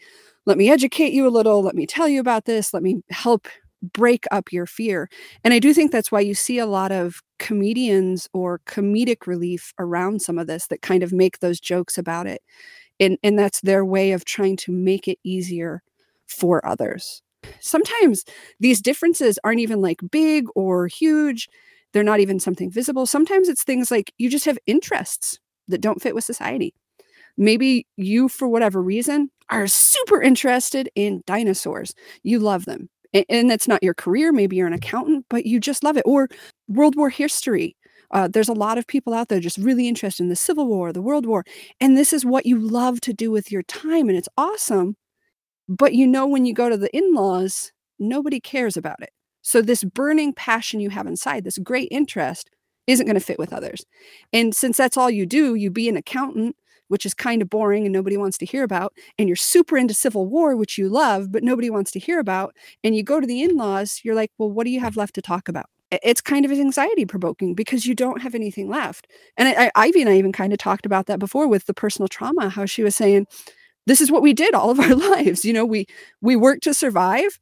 let 0.46 0.58
me 0.58 0.70
educate 0.70 1.14
you 1.14 1.28
a 1.28 1.30
little. 1.30 1.64
Let 1.64 1.76
me 1.76 1.88
tell 1.88 2.10
you 2.10 2.20
about 2.20 2.46
this. 2.46 2.74
Let 2.74 2.84
me 2.84 3.02
help 3.10 3.48
break 3.94 4.26
up 4.32 4.52
your 4.52 4.66
fear. 4.66 5.10
And 5.44 5.54
I 5.54 5.60
do 5.60 5.74
think 5.74 5.92
that's 5.92 6.12
why 6.12 6.20
you 6.20 6.34
see 6.34 6.60
a 6.60 6.66
lot 6.66 6.92
of 6.92 7.22
comedians 7.40 8.28
or 8.34 8.60
comedic 8.68 9.28
relief 9.28 9.74
around 9.80 10.22
some 10.22 10.38
of 10.38 10.48
this 10.48 10.68
that 10.68 10.82
kind 10.82 11.04
of 11.04 11.14
make 11.14 11.40
those 11.40 11.60
jokes 11.60 11.98
about 11.98 12.28
it. 12.28 12.42
And, 13.00 13.18
and 13.24 13.38
that's 13.40 13.62
their 13.62 13.86
way 13.86 14.12
of 14.12 14.26
trying 14.26 14.58
to 14.58 14.72
make 14.72 15.08
it 15.08 15.20
easier 15.24 15.84
for 16.28 16.66
others 16.68 17.22
sometimes 17.60 18.26
these 18.60 18.82
differences 18.82 19.40
aren't 19.44 19.60
even 19.60 19.82
like 19.82 20.00
big 20.12 20.48
or 20.56 20.88
huge. 20.88 21.48
They're 21.94 22.04
not 22.04 22.20
even 22.20 22.40
something 22.40 22.72
visible. 22.72 23.06
Sometimes 23.06 23.48
it's 23.50 23.64
things 23.64 23.92
like 23.92 24.14
you 24.18 24.30
just 24.30 24.46
have 24.46 24.58
interests 24.68 25.40
that 25.68 25.82
don't 25.82 26.02
fit 26.02 26.16
with 26.16 26.24
society. 26.24 26.74
Maybe 27.38 27.88
you, 27.98 28.30
for 28.30 28.48
whatever 28.48 28.82
reason, 28.82 29.30
are 29.50 29.68
super 29.68 30.22
interested 30.22 30.90
in 30.96 31.22
dinosaurs. 31.26 31.94
You 32.24 32.40
love 32.40 32.66
them. 32.66 32.90
And 33.30 33.50
that's 33.50 33.68
not 33.68 33.84
your 33.84 33.94
career. 33.94 34.32
Maybe 34.34 34.58
you're 34.58 34.68
an 34.68 34.74
accountant, 34.74 35.26
but 35.30 35.46
you 35.46 35.60
just 35.60 35.84
love 35.84 35.96
it. 35.98 36.04
Or 36.06 36.28
World 36.68 36.96
War 36.96 37.10
history. 37.10 37.76
Uh, 38.12 38.28
there's 38.28 38.50
a 38.50 38.54
lot 38.54 38.78
of 38.78 38.88
people 38.88 39.14
out 39.14 39.30
there 39.30 39.40
just 39.40 39.58
really 39.58 39.88
interested 39.88 40.24
in 40.24 40.30
the 40.30 40.36
Civil 40.36 40.68
War, 40.68 40.92
the 40.94 41.02
World 41.02 41.26
War. 41.26 41.44
And 41.80 41.98
this 41.98 42.14
is 42.14 42.26
what 42.26 42.46
you 42.46 42.60
love 42.60 43.02
to 43.02 43.14
do 43.14 43.32
with 43.32 43.52
your 43.52 43.64
time. 43.64 44.10
And 44.10 44.18
it's 44.18 44.30
awesome. 44.38 44.96
But 45.68 45.94
you 45.94 46.08
know, 46.08 46.28
when 46.28 46.46
you 46.46 46.54
go 46.54 46.70
to 46.70 46.78
the 46.78 46.96
in 46.96 47.14
laws, 47.14 47.72
nobody 48.00 48.40
cares 48.40 48.78
about 48.78 49.02
it. 49.02 49.12
So, 49.42 49.62
this 49.62 49.84
burning 49.84 50.34
passion 50.34 50.80
you 50.80 50.90
have 50.90 51.08
inside, 51.08 51.44
this 51.44 51.58
great 51.60 51.88
interest, 51.92 52.50
isn't 52.88 53.06
going 53.06 53.16
to 53.16 53.20
fit 53.20 53.40
with 53.40 53.54
others. 53.54 53.86
And 54.34 54.56
since 54.56 54.78
that's 54.78 54.98
all 54.98 55.10
you 55.10 55.26
do, 55.26 55.56
you 55.56 55.72
be 55.72 55.90
an 55.90 55.98
accountant, 55.98 56.56
which 56.88 57.06
is 57.06 57.14
kind 57.14 57.42
of 57.42 57.50
boring 57.50 57.86
and 57.86 57.94
nobody 57.94 58.18
wants 58.18 58.38
to 58.40 58.46
hear 58.46 58.64
about, 58.64 58.94
and 59.18 59.28
you're 59.28 59.36
super 59.36 59.78
into 59.78 59.94
Civil 59.94 60.28
War, 60.28 60.56
which 60.56 60.78
you 60.78 60.90
love, 60.90 61.32
but 61.32 61.44
nobody 61.44 61.70
wants 61.70 61.92
to 61.92 62.00
hear 62.00 62.20
about, 62.20 62.56
and 62.84 62.96
you 62.96 63.04
go 63.04 63.20
to 63.20 63.28
the 63.28 63.42
in 63.42 63.58
laws, 63.58 64.02
you're 64.04 64.16
like, 64.16 64.32
well, 64.38 64.52
what 64.52 64.66
do 64.66 64.70
you 64.70 64.80
have 64.80 64.98
left 64.98 65.16
to 65.16 65.22
talk 65.22 65.48
about? 65.48 65.66
It's 65.92 66.22
kind 66.22 66.46
of 66.46 66.52
anxiety 66.52 67.06
provoking 67.06 67.54
because 67.54 67.86
you 67.86 67.96
don't 67.96 68.22
have 68.22 68.36
anything 68.36 68.68
left. 68.68 69.08
And 69.38 69.48
I, 69.48 69.66
I, 69.66 69.72
Ivy 69.88 70.02
and 70.02 70.10
I 70.10 70.18
even 70.18 70.32
kind 70.32 70.52
of 70.52 70.60
talked 70.60 70.86
about 70.86 71.06
that 71.06 71.20
before 71.20 71.48
with 71.48 71.66
the 71.66 71.74
personal 71.74 72.08
trauma, 72.08 72.50
how 72.50 72.66
she 72.66 72.84
was 72.84 72.96
saying, 72.96 73.28
this 73.86 74.02
is 74.02 74.12
what 74.12 74.22
we 74.22 74.34
did 74.34 74.54
all 74.54 74.70
of 74.70 74.80
our 74.80 74.96
lives 75.16 75.46
you 75.46 75.54
know 75.54 75.66
we 75.66 75.86
we 76.22 76.36
worked 76.36 76.64
to 76.64 76.74
survive 76.74 77.40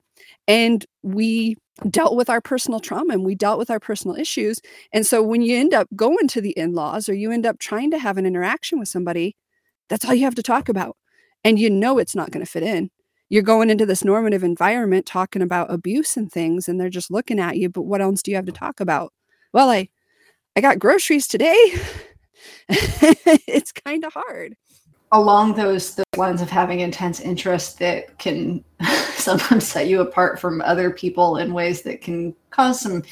and 0.48 0.86
we 1.02 1.56
dealt 1.90 2.16
with 2.16 2.30
our 2.30 2.42
personal 2.42 2.80
trauma 2.80 3.14
and 3.14 3.26
we 3.26 3.36
dealt 3.36 3.58
with 3.58 3.72
our 3.72 3.80
personal 3.80 4.16
issues 4.16 4.62
and 4.94 5.06
so 5.06 5.24
when 5.24 5.42
you 5.42 5.58
end 5.58 5.74
up 5.74 5.88
going 5.96 6.28
to 6.28 6.42
the 6.42 6.52
in-laws 6.52 7.10
or 7.10 7.14
you 7.14 7.32
end 7.32 7.46
up 7.46 7.60
trying 7.60 7.90
to 7.92 7.98
have 8.00 8.18
an 8.18 8.26
interaction 8.26 8.80
with 8.80 8.88
somebody 8.90 9.36
that's 9.90 10.06
all 10.06 10.14
you 10.14 10.24
have 10.24 10.36
to 10.36 10.44
talk 10.44 10.70
about 10.70 10.96
and 11.44 11.60
you 11.60 11.70
know 11.70 11.98
it's 11.98 12.16
not 12.16 12.32
going 12.32 12.46
to 12.46 12.52
fit 12.52 12.64
in. 12.64 12.90
You're 13.30 13.44
going 13.44 13.70
into 13.70 13.86
this 13.86 14.04
normative 14.04 14.44
environment 14.44 15.06
talking 15.06 15.42
about 15.42 15.72
abuse 15.74 16.16
and 16.18 16.32
things 16.32 16.68
and 16.68 16.80
they're 16.80 16.90
just 16.90 17.12
looking 17.12 17.40
at 17.40 17.58
you 17.58 17.70
but 17.70 17.84
what 17.84 18.02
else 18.02 18.22
do 18.22 18.32
you 18.32 18.38
have 18.38 18.46
to 18.46 18.52
talk 18.52 18.80
about? 18.80 19.12
Well 19.54 19.70
i 19.70 19.90
i 20.56 20.62
got 20.62 20.80
groceries 20.80 21.28
today. 21.28 21.74
It's 23.48 23.72
kind 23.72 24.04
of 24.04 24.14
hard 24.14 24.56
along 25.14 25.54
those 25.54 25.96
those 25.96 26.06
lines 26.18 26.42
of 26.42 26.50
having 26.50 26.82
intense 26.82 27.20
interest 27.22 27.80
that 27.80 28.18
can 28.18 28.64
sometimes 29.14 29.66
set 29.66 29.88
you 29.88 30.02
apart 30.02 30.40
from 30.40 30.62
other 30.62 30.90
people 30.90 31.38
in 31.38 31.54
ways 31.54 31.84
that 31.84 32.02
can 32.02 32.36
cause 32.50 32.82
some 32.82 33.04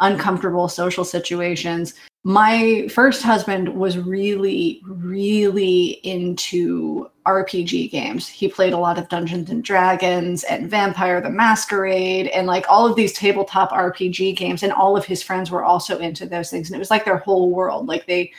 uncomfortable 0.00 0.66
social 0.66 1.04
situations. 1.04 1.94
My 2.24 2.88
first 2.88 3.22
husband 3.22 3.68
was 3.68 3.98
really, 3.98 4.80
really 4.86 6.00
into 6.04 7.10
RPG 7.26 7.90
games. 7.90 8.28
He 8.28 8.48
played 8.48 8.72
a 8.72 8.78
lot 8.78 8.98
of 8.98 9.08
Dungeons 9.08 9.50
and 9.50 9.62
Dragons 9.62 10.44
and 10.44 10.70
Vampire 10.70 11.20
the 11.20 11.30
Masquerade 11.30 12.28
and 12.28 12.46
like 12.46 12.64
all 12.68 12.86
of 12.86 12.96
these 12.96 13.12
tabletop 13.12 13.70
RPG 13.70 14.36
games. 14.36 14.62
And 14.62 14.72
all 14.72 14.96
of 14.96 15.04
his 15.04 15.22
friends 15.22 15.50
were 15.50 15.64
also 15.64 15.98
into 15.98 16.26
those 16.26 16.50
things. 16.50 16.68
And 16.68 16.76
it 16.76 16.78
was 16.78 16.90
like 16.90 17.04
their 17.04 17.18
whole 17.18 17.50
world. 17.50 17.86
Like 17.86 18.06
they 18.06 18.32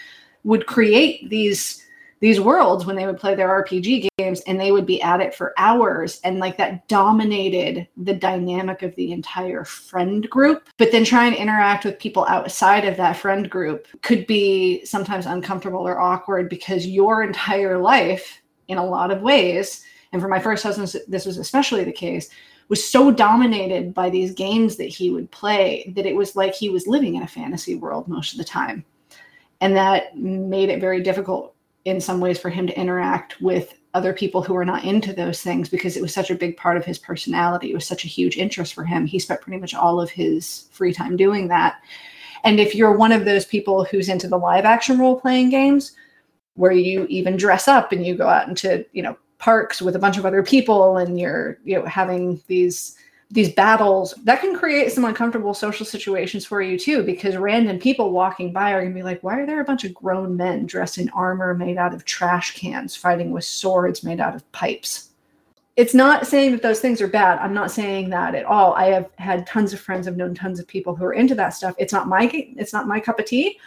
would 0.43 0.65
create 0.65 1.29
these 1.29 1.82
these 2.23 2.39
worlds 2.39 2.85
when 2.85 2.95
they 2.95 3.05
would 3.05 3.19
play 3.19 3.35
their 3.35 3.49
RPG 3.49 4.07
games 4.17 4.39
and 4.47 4.57
they 4.57 4.71
would 4.71 4.85
be 4.85 5.01
at 5.01 5.19
it 5.19 5.35
for 5.35 5.53
hours. 5.57 6.21
And 6.23 6.39
like 6.39 6.55
that 6.55 6.87
dominated 6.87 7.85
the 7.97 8.13
dynamic 8.13 8.81
of 8.81 8.95
the 8.95 9.11
entire 9.11 9.65
friend 9.65 10.29
group. 10.29 10.69
But 10.77 10.93
then 10.93 11.03
trying 11.03 11.33
to 11.33 11.41
interact 11.41 11.83
with 11.83 11.99
people 11.99 12.25
outside 12.29 12.85
of 12.85 12.95
that 12.95 13.17
friend 13.17 13.49
group 13.49 13.87
could 14.03 14.25
be 14.25 14.85
sometimes 14.85 15.25
uncomfortable 15.25 15.85
or 15.85 15.99
awkward 15.99 16.47
because 16.47 16.87
your 16.87 17.23
entire 17.23 17.77
life 17.77 18.41
in 18.69 18.77
a 18.77 18.85
lot 18.85 19.11
of 19.11 19.21
ways 19.21 19.83
and 20.13 20.21
for 20.21 20.29
my 20.29 20.39
first 20.39 20.63
husband 20.63 20.95
this 21.09 21.25
was 21.25 21.37
especially 21.37 21.83
the 21.83 21.91
case 21.91 22.29
was 22.69 22.89
so 22.89 23.11
dominated 23.11 23.93
by 23.93 24.09
these 24.09 24.33
games 24.33 24.77
that 24.77 24.85
he 24.85 25.11
would 25.11 25.29
play 25.31 25.91
that 25.97 26.05
it 26.05 26.15
was 26.15 26.37
like 26.37 26.55
he 26.55 26.69
was 26.69 26.87
living 26.87 27.15
in 27.15 27.23
a 27.23 27.27
fantasy 27.27 27.75
world 27.75 28.07
most 28.07 28.31
of 28.31 28.37
the 28.37 28.45
time. 28.45 28.85
And 29.59 29.75
that 29.75 30.17
made 30.17 30.69
it 30.69 30.79
very 30.79 31.01
difficult 31.01 31.52
in 31.85 31.99
some 31.99 32.19
ways 32.19 32.39
for 32.39 32.49
him 32.49 32.67
to 32.67 32.79
interact 32.79 33.41
with 33.41 33.75
other 33.93 34.13
people 34.13 34.41
who 34.41 34.55
are 34.55 34.65
not 34.65 34.83
into 34.83 35.13
those 35.13 35.41
things 35.41 35.69
because 35.69 35.95
it 35.95 36.01
was 36.01 36.13
such 36.13 36.31
a 36.31 36.35
big 36.35 36.57
part 36.57 36.77
of 36.77 36.85
his 36.85 36.97
personality. 36.97 37.71
It 37.71 37.75
was 37.75 37.85
such 37.85 38.05
a 38.05 38.09
huge 38.09 38.37
interest 38.37 38.73
for 38.73 38.83
him. 38.83 39.05
He 39.05 39.19
spent 39.19 39.41
pretty 39.41 39.59
much 39.59 39.75
all 39.75 40.01
of 40.01 40.09
his 40.09 40.67
free 40.71 40.93
time 40.93 41.15
doing 41.15 41.47
that. 41.49 41.81
And 42.43 42.59
if 42.59 42.73
you're 42.73 42.97
one 42.97 43.11
of 43.11 43.25
those 43.25 43.45
people 43.45 43.83
who's 43.83 44.09
into 44.09 44.27
the 44.27 44.37
live 44.37 44.65
action 44.65 44.97
role 44.97 45.19
playing 45.19 45.49
games, 45.49 45.95
where 46.55 46.71
you 46.71 47.05
even 47.09 47.37
dress 47.37 47.67
up 47.67 47.91
and 47.91 48.05
you 48.05 48.15
go 48.15 48.27
out 48.27 48.47
into, 48.47 48.85
you 48.93 49.01
know, 49.01 49.17
parks 49.37 49.81
with 49.81 49.95
a 49.95 49.99
bunch 49.99 50.17
of 50.17 50.25
other 50.25 50.43
people 50.43 50.97
and 50.97 51.19
you're, 51.19 51.57
you 51.63 51.75
know, 51.75 51.85
having 51.85 52.41
these 52.47 52.95
these 53.33 53.51
battles 53.51 54.13
that 54.25 54.41
can 54.41 54.55
create 54.55 54.91
some 54.91 55.05
uncomfortable 55.05 55.55
social 55.55 55.87
situations 55.87 56.45
for 56.45 56.61
you 56.61 56.77
too 56.77 57.01
because 57.01 57.35
random 57.35 57.79
people 57.79 58.11
walking 58.11 58.53
by 58.53 58.71
are 58.71 58.81
going 58.81 58.93
to 58.93 58.95
be 58.95 59.01
like 59.01 59.23
why 59.23 59.39
are 59.39 59.45
there 59.47 59.59
a 59.59 59.65
bunch 59.65 59.83
of 59.83 59.93
grown 59.93 60.37
men 60.37 60.67
dressed 60.67 60.99
in 60.99 61.09
armor 61.09 61.55
made 61.55 61.77
out 61.77 61.95
of 61.95 62.05
trash 62.05 62.55
cans 62.55 62.95
fighting 62.95 63.31
with 63.31 63.43
swords 63.43 64.03
made 64.03 64.19
out 64.19 64.35
of 64.35 64.49
pipes? 64.51 65.09
It's 65.75 65.95
not 65.95 66.27
saying 66.27 66.51
that 66.51 66.61
those 66.61 66.79
things 66.79 67.01
are 67.01 67.07
bad. 67.07 67.39
I'm 67.39 67.55
not 67.55 67.71
saying 67.71 68.11
that 68.11 68.35
at 68.35 68.45
all. 68.45 68.75
I 68.75 68.85
have 68.85 69.09
had 69.17 69.47
tons 69.47 69.73
of 69.73 69.79
friends 69.79 70.07
i've 70.07 70.15
known 70.15 70.35
tons 70.35 70.59
of 70.59 70.67
people 70.67 70.95
who 70.95 71.03
are 71.03 71.13
into 71.13 71.33
that 71.33 71.49
stuff. 71.49 71.73
It's 71.79 71.91
not 71.91 72.07
my 72.07 72.29
it's 72.31 72.73
not 72.73 72.87
my 72.87 72.99
cup 72.99 73.17
of 73.17 73.25
tea 73.25 73.59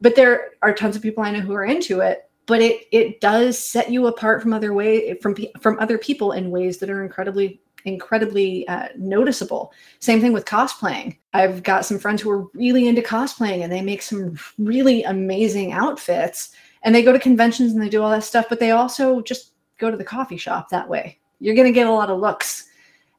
but 0.00 0.14
there 0.14 0.50
are 0.62 0.72
tons 0.72 0.94
of 0.94 1.02
people 1.02 1.24
i 1.24 1.32
know 1.32 1.40
who 1.40 1.54
are 1.54 1.64
into 1.64 2.00
it. 2.00 2.30
But 2.46 2.62
it 2.62 2.86
it 2.92 3.20
does 3.20 3.58
set 3.58 3.90
you 3.90 4.06
apart 4.06 4.42
from 4.42 4.52
other 4.52 4.72
way 4.72 5.14
from 5.14 5.34
from 5.60 5.76
other 5.80 5.98
people 5.98 6.32
in 6.32 6.52
ways 6.52 6.78
that 6.78 6.88
are 6.88 7.02
incredibly 7.02 7.60
incredibly 7.88 8.66
uh, 8.68 8.88
noticeable. 8.96 9.72
Same 9.98 10.20
thing 10.20 10.32
with 10.32 10.44
cosplaying. 10.44 11.16
I've 11.32 11.62
got 11.62 11.84
some 11.84 11.98
friends 11.98 12.22
who 12.22 12.30
are 12.30 12.46
really 12.54 12.88
into 12.88 13.02
cosplaying 13.02 13.62
and 13.62 13.72
they 13.72 13.82
make 13.82 14.02
some 14.02 14.38
really 14.58 15.02
amazing 15.04 15.72
outfits 15.72 16.50
and 16.82 16.94
they 16.94 17.02
go 17.02 17.12
to 17.12 17.18
conventions 17.18 17.72
and 17.72 17.82
they 17.82 17.88
do 17.88 18.02
all 18.02 18.10
that 18.10 18.24
stuff, 18.24 18.46
but 18.48 18.60
they 18.60 18.70
also 18.70 19.20
just 19.22 19.52
go 19.78 19.90
to 19.90 19.96
the 19.96 20.04
coffee 20.04 20.36
shop 20.36 20.68
that 20.68 20.88
way. 20.88 21.18
You're 21.40 21.54
going 21.54 21.66
to 21.66 21.72
get 21.72 21.86
a 21.86 21.92
lot 21.92 22.10
of 22.10 22.20
looks. 22.20 22.66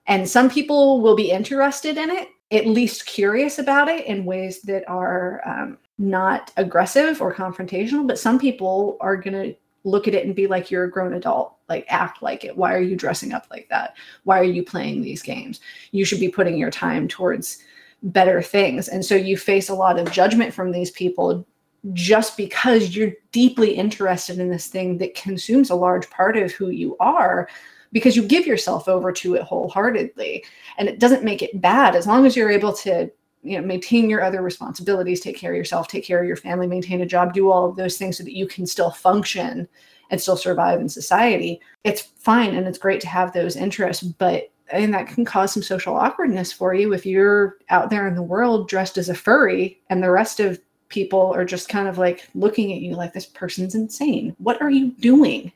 And 0.08 0.28
some 0.28 0.50
people 0.50 1.02
will 1.02 1.16
be 1.16 1.32
interested 1.32 1.98
in 1.98 2.10
it, 2.10 2.30
at 2.52 2.66
least 2.66 3.06
curious 3.06 3.60
about 3.60 3.88
it 3.88 4.06
in 4.06 4.26
ways 4.26 4.62
that 4.62 4.88
are 4.88 5.42
um, 5.46 5.78
not 5.98 6.52
aggressive 6.58 7.22
or 7.22 7.34
confrontational, 7.34 8.08
but 8.08 8.18
some 8.18 8.40
people 8.40 8.98
are 9.02 9.16
going 9.16 9.34
to 9.34 9.56
look 9.84 10.08
at 10.08 10.14
it 10.14 10.26
and 10.26 10.36
be 10.36 10.48
like 10.48 10.70
you're 10.70 10.86
a 10.86 10.92
grown 10.92 11.14
adult. 11.14 11.56
Like 11.68 11.86
act 11.88 12.22
like 12.22 12.44
it. 12.44 12.58
Why 12.58 12.74
are 12.74 12.82
you 12.82 12.96
dressing 12.96 13.34
up 13.34 13.48
like 13.52 13.68
that? 13.70 13.96
Why 14.24 14.40
are 14.40 14.44
you 14.44 14.64
playing 14.64 15.02
these 15.02 15.22
games? 15.22 15.60
You 15.92 16.04
should 16.06 16.20
be 16.20 16.30
putting 16.30 16.58
your 16.58 16.72
time 16.72 17.08
towards 17.08 17.64
better 18.02 18.42
things. 18.42 18.88
And 18.88 19.06
so 19.06 19.16
you 19.16 19.38
face 19.38 19.70
a 19.70 19.76
lot 19.76 20.00
of 20.00 20.12
judgment 20.12 20.54
from 20.54 20.72
these 20.72 20.92
people 20.92 21.46
just 21.94 22.38
because 22.38 22.96
you're 22.96 23.14
deeply 23.32 23.74
interested 23.74 24.40
in 24.40 24.50
this 24.50 24.68
thing 24.68 24.98
that 24.98 25.16
consumes 25.16 25.70
a 25.70 25.76
large 25.76 26.10
part 26.10 26.38
of 26.38 26.52
who 26.52 26.70
you 26.70 26.98
are 27.00 27.48
because 27.92 28.16
you 28.16 28.24
give 28.24 28.46
yourself 28.46 28.88
over 28.88 29.12
to 29.12 29.36
it 29.36 29.42
wholeheartedly. 29.44 30.44
And 30.78 30.88
it 30.88 31.00
doesn't 31.00 31.24
make 31.24 31.42
it 31.42 31.62
bad. 31.62 31.96
As 31.96 32.06
long 32.06 32.26
as 32.26 32.36
you're 32.36 32.52
able 32.52 32.74
to 32.74 33.10
you 33.42 33.60
know 33.60 33.66
maintain 33.66 34.10
your 34.10 34.22
other 34.22 34.42
responsibilities 34.42 35.22
take 35.22 35.38
care 35.38 35.52
of 35.52 35.58
yourself 35.58 35.88
take 35.88 36.04
care 36.04 36.20
of 36.20 36.28
your 36.28 36.36
family 36.36 36.68
maintain 36.68 37.02
a 37.02 37.06
job 37.06 37.34
do 37.34 37.52
all 37.52 37.70
of 37.70 37.76
those 37.76 37.98
things 37.98 38.18
so 38.18 38.24
that 38.24 38.36
you 38.36 38.46
can 38.46 38.66
still 38.66 38.92
function 38.92 39.68
and 40.10 40.20
still 40.20 40.38
survive 40.38 40.80
in 40.80 40.90
society. 40.90 41.60
It's 41.84 42.02
fine 42.02 42.56
and 42.56 42.68
it's 42.68 42.78
great 42.78 43.02
to 43.02 43.08
have 43.08 43.34
those 43.34 43.56
interests 43.56 44.04
but 44.04 44.52
and 44.72 44.94
that 44.94 45.08
can 45.08 45.26
cause 45.26 45.52
some 45.52 45.64
social 45.64 45.96
awkwardness 45.96 46.54
for 46.54 46.76
you 46.76 46.94
if 46.94 47.04
you're 47.04 47.58
out 47.70 47.90
there 47.90 48.08
in 48.08 48.14
the 48.14 48.22
world 48.22 48.68
dressed 48.68 48.98
as 49.00 49.10
a 49.10 49.16
furry 49.16 49.82
and 49.90 50.04
the 50.04 50.12
rest 50.12 50.40
of 50.40 50.60
people 50.90 51.34
are 51.34 51.46
just 51.46 51.70
kind 51.70 51.88
of 51.88 51.98
like 51.98 52.28
looking 52.36 52.72
at 52.74 52.82
you 52.82 52.94
like 52.94 53.14
this 53.14 53.26
person's 53.26 53.76
insane. 53.76 54.36
What 54.38 54.62
are 54.62 54.70
you 54.70 54.92
doing? 55.00 55.52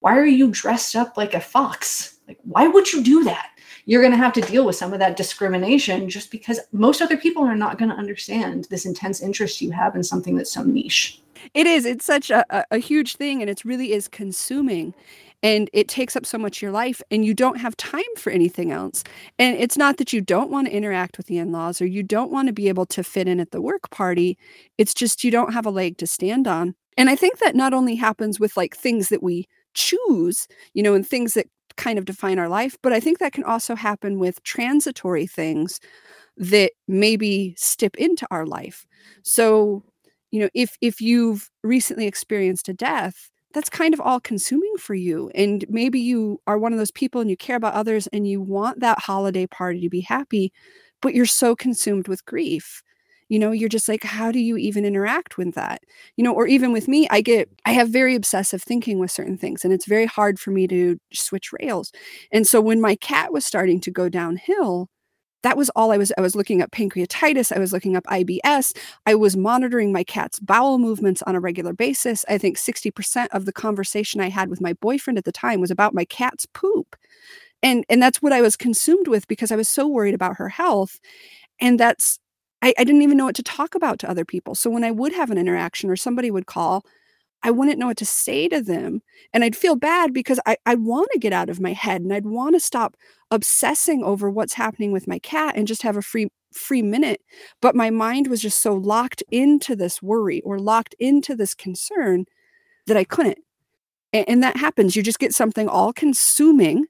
Why 0.00 0.16
are 0.16 0.26
you 0.26 0.50
dressed 0.50 0.94
up 0.94 1.16
like 1.16 1.34
a 1.34 1.40
fox? 1.40 2.18
Like 2.28 2.38
why 2.44 2.68
would 2.68 2.92
you 2.92 3.02
do 3.02 3.24
that 3.24 3.50
you're 3.86 4.02
going 4.02 4.12
to 4.12 4.18
have 4.18 4.32
to 4.34 4.40
deal 4.40 4.66
with 4.66 4.76
some 4.76 4.92
of 4.92 4.98
that 4.98 5.16
discrimination 5.16 6.10
just 6.10 6.30
because 6.30 6.60
most 6.72 7.00
other 7.00 7.16
people 7.16 7.44
are 7.44 7.54
not 7.54 7.78
going 7.78 7.88
to 7.88 7.94
understand 7.94 8.66
this 8.68 8.84
intense 8.84 9.22
interest 9.22 9.60
you 9.60 9.70
have 9.70 9.94
in 9.94 10.02
something 10.02 10.36
that's 10.36 10.52
so 10.52 10.62
niche. 10.62 11.22
It 11.54 11.66
is. 11.66 11.86
It's 11.86 12.04
such 12.04 12.30
a, 12.30 12.44
a, 12.70 12.78
huge 12.78 13.16
thing 13.16 13.40
and 13.40 13.48
it 13.48 13.64
really 13.64 13.92
is 13.92 14.08
consuming 14.08 14.92
and 15.42 15.70
it 15.72 15.86
takes 15.86 16.16
up 16.16 16.26
so 16.26 16.38
much 16.38 16.58
of 16.58 16.62
your 16.62 16.72
life 16.72 17.00
and 17.10 17.24
you 17.24 17.34
don't 17.34 17.58
have 17.58 17.76
time 17.76 18.02
for 18.16 18.30
anything 18.30 18.72
else. 18.72 19.04
And 19.38 19.56
it's 19.56 19.76
not 19.76 19.98
that 19.98 20.12
you 20.12 20.20
don't 20.20 20.50
want 20.50 20.66
to 20.66 20.74
interact 20.74 21.16
with 21.16 21.26
the 21.26 21.38
in-laws 21.38 21.80
or 21.80 21.86
you 21.86 22.02
don't 22.02 22.32
want 22.32 22.48
to 22.48 22.52
be 22.52 22.68
able 22.68 22.86
to 22.86 23.04
fit 23.04 23.28
in 23.28 23.38
at 23.38 23.52
the 23.52 23.60
work 23.60 23.90
party. 23.90 24.36
It's 24.78 24.94
just 24.94 25.22
you 25.22 25.30
don't 25.30 25.52
have 25.52 25.66
a 25.66 25.70
leg 25.70 25.98
to 25.98 26.06
stand 26.06 26.48
on. 26.48 26.74
And 26.96 27.10
I 27.10 27.14
think 27.14 27.38
that 27.38 27.54
not 27.54 27.74
only 27.74 27.94
happens 27.94 28.40
with 28.40 28.56
like 28.56 28.76
things 28.76 29.10
that 29.10 29.22
we 29.22 29.46
choose, 29.74 30.48
you 30.72 30.82
know, 30.82 30.94
and 30.94 31.06
things 31.06 31.34
that 31.34 31.46
kind 31.76 31.98
of 31.98 32.04
define 32.04 32.38
our 32.38 32.48
life. 32.48 32.76
But 32.82 32.92
I 32.92 33.00
think 33.00 33.18
that 33.18 33.32
can 33.32 33.44
also 33.44 33.74
happen 33.74 34.18
with 34.18 34.42
transitory 34.42 35.26
things 35.26 35.80
that 36.36 36.72
maybe 36.88 37.54
step 37.58 37.96
into 37.96 38.26
our 38.30 38.46
life. 38.46 38.86
So, 39.22 39.84
you 40.30 40.40
know, 40.40 40.48
if 40.54 40.76
if 40.80 41.00
you've 41.00 41.50
recently 41.62 42.06
experienced 42.06 42.68
a 42.68 42.74
death, 42.74 43.30
that's 43.54 43.70
kind 43.70 43.94
of 43.94 44.00
all 44.00 44.20
consuming 44.20 44.74
for 44.78 44.94
you. 44.94 45.30
And 45.34 45.64
maybe 45.68 46.00
you 46.00 46.40
are 46.46 46.58
one 46.58 46.72
of 46.72 46.78
those 46.78 46.90
people 46.90 47.20
and 47.20 47.30
you 47.30 47.36
care 47.36 47.56
about 47.56 47.74
others 47.74 48.06
and 48.08 48.28
you 48.28 48.40
want 48.40 48.80
that 48.80 49.00
holiday 49.00 49.46
party 49.46 49.80
to 49.80 49.88
be 49.88 50.00
happy, 50.02 50.52
but 51.00 51.14
you're 51.14 51.26
so 51.26 51.56
consumed 51.56 52.08
with 52.08 52.24
grief 52.26 52.82
you 53.28 53.38
know 53.38 53.50
you're 53.52 53.68
just 53.68 53.88
like 53.88 54.04
how 54.04 54.30
do 54.32 54.38
you 54.38 54.56
even 54.56 54.84
interact 54.84 55.36
with 55.38 55.54
that? 55.54 55.82
You 56.16 56.24
know 56.24 56.32
or 56.34 56.46
even 56.46 56.72
with 56.72 56.88
me 56.88 57.08
i 57.10 57.20
get 57.20 57.48
i 57.64 57.72
have 57.72 57.88
very 57.90 58.14
obsessive 58.14 58.62
thinking 58.62 58.98
with 58.98 59.10
certain 59.10 59.38
things 59.38 59.64
and 59.64 59.72
it's 59.72 59.86
very 59.86 60.06
hard 60.06 60.38
for 60.40 60.50
me 60.50 60.66
to 60.68 60.98
switch 61.12 61.52
rails. 61.60 61.92
And 62.32 62.46
so 62.46 62.60
when 62.60 62.80
my 62.80 62.96
cat 62.96 63.32
was 63.32 63.44
starting 63.46 63.80
to 63.80 63.90
go 63.90 64.08
downhill 64.08 64.88
that 65.42 65.56
was 65.56 65.70
all 65.76 65.92
i 65.92 65.96
was 65.96 66.12
i 66.18 66.20
was 66.20 66.34
looking 66.34 66.62
up 66.62 66.70
pancreatitis 66.72 67.54
i 67.54 67.58
was 67.58 67.72
looking 67.72 67.96
up 67.96 68.04
ibs 68.06 68.76
i 69.06 69.14
was 69.14 69.36
monitoring 69.36 69.92
my 69.92 70.02
cat's 70.04 70.40
bowel 70.40 70.78
movements 70.78 71.22
on 71.22 71.36
a 71.36 71.40
regular 71.40 71.72
basis. 71.72 72.24
I 72.28 72.38
think 72.38 72.56
60% 72.58 73.28
of 73.32 73.44
the 73.44 73.52
conversation 73.52 74.20
i 74.20 74.28
had 74.28 74.48
with 74.48 74.60
my 74.60 74.72
boyfriend 74.74 75.18
at 75.18 75.24
the 75.24 75.32
time 75.32 75.60
was 75.60 75.70
about 75.70 75.94
my 75.94 76.04
cat's 76.04 76.46
poop. 76.46 76.96
And 77.62 77.84
and 77.88 78.02
that's 78.02 78.22
what 78.22 78.32
i 78.32 78.42
was 78.42 78.56
consumed 78.56 79.08
with 79.08 79.28
because 79.28 79.52
i 79.52 79.56
was 79.56 79.68
so 79.68 79.86
worried 79.88 80.14
about 80.14 80.36
her 80.38 80.48
health. 80.48 81.00
And 81.60 81.80
that's 81.80 82.18
I, 82.66 82.74
I 82.78 82.84
didn't 82.84 83.02
even 83.02 83.16
know 83.16 83.26
what 83.26 83.36
to 83.36 83.44
talk 83.44 83.76
about 83.76 84.00
to 84.00 84.10
other 84.10 84.24
people. 84.24 84.56
So 84.56 84.68
when 84.68 84.82
I 84.82 84.90
would 84.90 85.12
have 85.12 85.30
an 85.30 85.38
interaction 85.38 85.88
or 85.88 85.94
somebody 85.94 86.32
would 86.32 86.46
call, 86.46 86.84
I 87.44 87.52
wouldn't 87.52 87.78
know 87.78 87.86
what 87.86 87.96
to 87.98 88.04
say 88.06 88.48
to 88.48 88.60
them. 88.60 89.02
And 89.32 89.44
I'd 89.44 89.54
feel 89.54 89.76
bad 89.76 90.12
because 90.12 90.40
I, 90.46 90.56
I 90.66 90.74
want 90.74 91.08
to 91.12 91.20
get 91.20 91.32
out 91.32 91.48
of 91.48 91.60
my 91.60 91.72
head 91.72 92.00
and 92.00 92.12
I'd 92.12 92.26
want 92.26 92.56
to 92.56 92.60
stop 92.60 92.96
obsessing 93.30 94.02
over 94.02 94.28
what's 94.28 94.54
happening 94.54 94.90
with 94.90 95.06
my 95.06 95.20
cat 95.20 95.54
and 95.56 95.68
just 95.68 95.82
have 95.82 95.96
a 95.96 96.02
free 96.02 96.28
free 96.52 96.82
minute. 96.82 97.20
But 97.62 97.76
my 97.76 97.90
mind 97.90 98.26
was 98.26 98.42
just 98.42 98.60
so 98.60 98.74
locked 98.74 99.22
into 99.30 99.76
this 99.76 100.02
worry 100.02 100.40
or 100.40 100.58
locked 100.58 100.96
into 100.98 101.36
this 101.36 101.54
concern 101.54 102.24
that 102.88 102.96
I 102.96 103.04
couldn't. 103.04 103.38
And, 104.12 104.28
and 104.28 104.42
that 104.42 104.56
happens. 104.56 104.96
You 104.96 105.04
just 105.04 105.20
get 105.20 105.34
something 105.34 105.68
all 105.68 105.92
consuming 105.92 106.86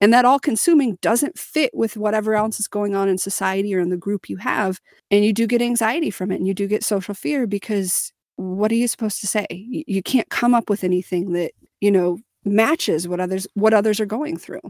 and 0.00 0.12
that 0.12 0.24
all 0.24 0.38
consuming 0.38 0.98
doesn't 1.00 1.38
fit 1.38 1.70
with 1.74 1.96
whatever 1.96 2.34
else 2.34 2.60
is 2.60 2.68
going 2.68 2.94
on 2.94 3.08
in 3.08 3.18
society 3.18 3.74
or 3.74 3.80
in 3.80 3.90
the 3.90 3.96
group 3.96 4.28
you 4.28 4.36
have. 4.36 4.80
And 5.10 5.24
you 5.24 5.32
do 5.32 5.46
get 5.46 5.62
anxiety 5.62 6.10
from 6.10 6.30
it 6.30 6.36
and 6.36 6.46
you 6.46 6.54
do 6.54 6.66
get 6.66 6.84
social 6.84 7.14
fear 7.14 7.46
because 7.46 8.12
what 8.36 8.70
are 8.70 8.76
you 8.76 8.86
supposed 8.86 9.20
to 9.20 9.26
say? 9.26 9.46
You, 9.50 10.02
can't 10.02 10.28
come 10.28 10.54
up 10.54 10.70
with 10.70 10.84
anything 10.84 11.32
that, 11.32 11.52
you 11.80 11.90
know, 11.90 12.18
matches 12.44 13.08
what 13.08 13.20
others 13.20 13.46
what 13.54 13.74
others 13.74 14.00
are 14.00 14.06
going 14.06 14.36
through. 14.36 14.60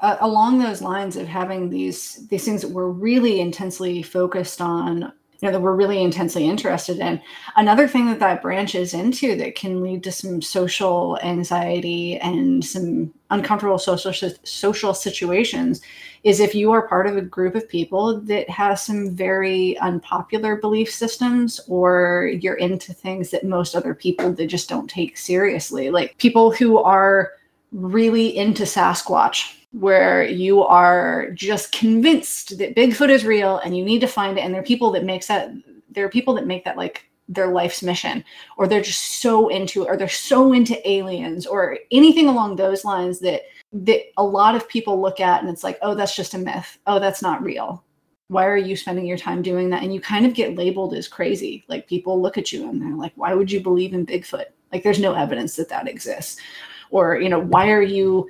Uh, 0.00 0.16
along 0.20 0.58
those 0.58 0.82
lines 0.82 1.16
of 1.16 1.26
having 1.26 1.70
these 1.70 2.26
these 2.28 2.44
things 2.44 2.60
that 2.60 2.70
we're 2.70 2.90
really 2.90 3.40
intensely 3.40 4.02
focused 4.02 4.60
on 4.60 5.10
you 5.40 5.48
know 5.48 5.52
that 5.52 5.60
we're 5.60 5.74
really 5.74 6.02
intensely 6.02 6.46
interested 6.46 6.98
in. 6.98 7.20
Another 7.56 7.88
thing 7.88 8.06
that 8.06 8.20
that 8.20 8.42
branches 8.42 8.94
into 8.94 9.34
that 9.36 9.54
can 9.54 9.82
lead 9.82 10.02
to 10.04 10.12
some 10.12 10.40
social 10.40 11.18
anxiety 11.22 12.18
and 12.18 12.64
some 12.64 13.12
uncomfortable 13.30 13.78
social 13.78 14.12
social 14.44 14.94
situations 14.94 15.80
is 16.22 16.40
if 16.40 16.54
you 16.54 16.72
are 16.72 16.88
part 16.88 17.06
of 17.06 17.16
a 17.16 17.22
group 17.22 17.54
of 17.54 17.68
people 17.68 18.20
that 18.20 18.48
has 18.48 18.82
some 18.82 19.14
very 19.14 19.76
unpopular 19.78 20.56
belief 20.56 20.90
systems 20.90 21.60
or 21.68 22.30
you're 22.40 22.54
into 22.54 22.94
things 22.94 23.30
that 23.30 23.44
most 23.44 23.74
other 23.74 23.94
people 23.94 24.32
that 24.32 24.46
just 24.46 24.68
don't 24.68 24.88
take 24.88 25.18
seriously. 25.18 25.90
Like 25.90 26.16
people 26.18 26.50
who 26.50 26.78
are 26.78 27.32
really 27.72 28.34
into 28.36 28.62
sasquatch 28.62 29.63
where 29.74 30.24
you 30.24 30.62
are 30.62 31.30
just 31.32 31.72
convinced 31.72 32.58
that 32.58 32.76
Bigfoot 32.76 33.10
is 33.10 33.24
real 33.24 33.58
and 33.58 33.76
you 33.76 33.84
need 33.84 34.00
to 34.00 34.06
find 34.06 34.38
it. 34.38 34.42
And 34.42 34.54
there 34.54 34.60
are 34.60 34.64
people 34.64 34.92
that 34.92 35.04
makes 35.04 35.26
that 35.26 35.50
there 35.90 36.04
are 36.04 36.10
people 36.10 36.32
that 36.34 36.46
make 36.46 36.64
that 36.64 36.76
like 36.76 37.10
their 37.28 37.48
life's 37.48 37.82
mission, 37.82 38.24
or 38.56 38.68
they're 38.68 38.80
just 38.80 39.20
so 39.20 39.48
into 39.48 39.84
or 39.84 39.96
they're 39.96 40.08
so 40.08 40.52
into 40.52 40.88
aliens, 40.88 41.44
or 41.46 41.78
anything 41.90 42.28
along 42.28 42.54
those 42.54 42.84
lines 42.84 43.18
that 43.20 43.42
that 43.72 44.02
a 44.16 44.22
lot 44.22 44.54
of 44.54 44.68
people 44.68 45.00
look 45.00 45.18
at 45.18 45.40
and 45.40 45.50
it's 45.50 45.64
like, 45.64 45.78
oh, 45.82 45.94
that's 45.96 46.14
just 46.14 46.34
a 46.34 46.38
myth. 46.38 46.78
Oh, 46.86 47.00
that's 47.00 47.22
not 47.22 47.42
real. 47.42 47.82
Why 48.28 48.46
are 48.46 48.56
you 48.56 48.76
spending 48.76 49.06
your 49.06 49.18
time 49.18 49.42
doing 49.42 49.70
that? 49.70 49.82
And 49.82 49.92
you 49.92 50.00
kind 50.00 50.24
of 50.24 50.34
get 50.34 50.54
labeled 50.54 50.94
as 50.94 51.08
crazy. 51.08 51.64
Like 51.68 51.88
people 51.88 52.22
look 52.22 52.38
at 52.38 52.52
you 52.52 52.68
and 52.68 52.80
they're 52.80 52.94
like, 52.94 53.12
why 53.16 53.34
would 53.34 53.50
you 53.50 53.60
believe 53.60 53.92
in 53.92 54.06
Bigfoot? 54.06 54.46
Like 54.72 54.84
there's 54.84 55.00
no 55.00 55.14
evidence 55.14 55.56
that 55.56 55.68
that 55.70 55.88
exists. 55.88 56.40
Or, 56.90 57.16
you 57.16 57.28
know, 57.28 57.40
why 57.40 57.70
are 57.72 57.82
you 57.82 58.28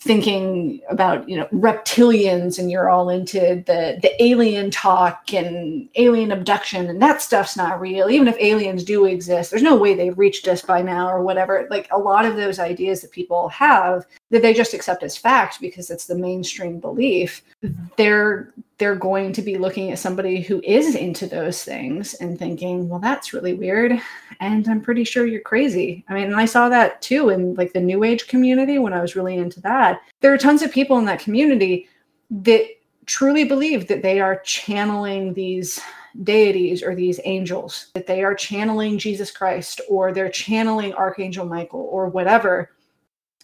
thinking 0.00 0.80
about 0.88 1.28
you 1.28 1.36
know 1.36 1.46
reptilians 1.46 2.58
and 2.58 2.70
you're 2.70 2.88
all 2.88 3.08
into 3.08 3.62
the 3.66 3.98
the 4.00 4.22
alien 4.22 4.70
talk 4.70 5.32
and 5.34 5.88
alien 5.96 6.30
abduction 6.30 6.88
and 6.88 7.02
that 7.02 7.20
stuff's 7.20 7.56
not 7.56 7.80
real. 7.80 8.08
Even 8.08 8.28
if 8.28 8.36
aliens 8.38 8.84
do 8.84 9.06
exist 9.06 9.50
there's 9.50 9.62
no 9.62 9.74
way 9.74 9.94
they've 9.94 10.16
reached 10.16 10.46
us 10.46 10.62
by 10.62 10.80
now 10.80 11.08
or 11.08 11.22
whatever. 11.22 11.66
Like 11.68 11.88
a 11.90 11.98
lot 11.98 12.24
of 12.24 12.36
those 12.36 12.60
ideas 12.60 13.00
that 13.00 13.10
people 13.10 13.48
have 13.48 14.06
that 14.30 14.42
they 14.42 14.52
just 14.52 14.74
accept 14.74 15.02
as 15.02 15.16
fact 15.16 15.60
because 15.60 15.90
it's 15.90 16.06
the 16.06 16.14
mainstream 16.14 16.78
belief 16.78 17.42
mm-hmm. 17.62 17.84
they're 17.96 18.52
they're 18.78 18.94
going 18.94 19.32
to 19.32 19.42
be 19.42 19.58
looking 19.58 19.90
at 19.90 19.98
somebody 19.98 20.40
who 20.40 20.60
is 20.62 20.94
into 20.94 21.26
those 21.26 21.64
things 21.64 22.14
and 22.14 22.38
thinking 22.38 22.88
well 22.88 23.00
that's 23.00 23.32
really 23.32 23.54
weird 23.54 23.92
and 24.40 24.68
i'm 24.68 24.80
pretty 24.80 25.04
sure 25.04 25.26
you're 25.26 25.40
crazy. 25.40 26.04
I 26.08 26.14
mean 26.14 26.34
i 26.34 26.44
saw 26.44 26.68
that 26.68 27.00
too 27.02 27.30
in 27.30 27.54
like 27.54 27.72
the 27.72 27.80
new 27.80 28.04
age 28.04 28.28
community 28.28 28.78
when 28.78 28.92
i 28.92 29.00
was 29.00 29.16
really 29.16 29.36
into 29.36 29.60
that. 29.62 30.00
There 30.20 30.32
are 30.32 30.38
tons 30.38 30.62
of 30.62 30.72
people 30.72 30.98
in 30.98 31.04
that 31.06 31.20
community 31.20 31.88
that 32.30 32.66
truly 33.06 33.44
believe 33.44 33.88
that 33.88 34.02
they 34.02 34.20
are 34.20 34.40
channeling 34.44 35.32
these 35.32 35.80
deities 36.24 36.82
or 36.82 36.94
these 36.94 37.20
angels 37.24 37.90
that 37.94 38.06
they 38.06 38.22
are 38.24 38.34
channeling 38.34 38.98
jesus 38.98 39.30
christ 39.30 39.80
or 39.88 40.12
they're 40.12 40.28
channeling 40.28 40.92
archangel 40.94 41.46
michael 41.46 41.88
or 41.90 42.08
whatever. 42.08 42.70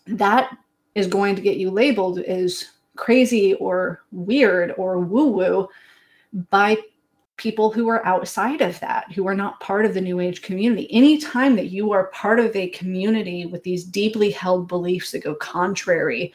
That 0.07 0.55
is 0.95 1.07
going 1.07 1.35
to 1.37 1.43
get 1.43 1.57
you 1.57 1.71
labeled 1.71 2.19
as 2.21 2.67
crazy 2.97 3.55
or 3.55 4.03
weird 4.13 4.73
or 4.77 5.01
woo 5.01 5.27
woo 5.27 5.69
by 6.51 6.77
people 7.37 7.71
who 7.71 7.89
are 7.89 8.05
outside 8.07 8.61
of 8.61 8.79
that, 8.81 9.11
who 9.13 9.27
are 9.27 9.35
not 9.35 9.59
part 9.59 9.85
of 9.85 9.95
the 9.95 10.01
New 10.01 10.21
Age 10.21 10.43
community. 10.43 10.93
Anytime 10.93 11.57
that 11.57 11.71
you 11.71 11.93
are 11.93 12.07
part 12.09 12.39
of 12.39 12.55
a 12.55 12.69
community 12.69 13.47
with 13.47 13.63
these 13.65 13.85
deeply 13.85 14.31
held 14.31 14.69
beliefs 14.69 15.11
that 15.11 15.25
go 15.25 15.35
contrary 15.35 16.33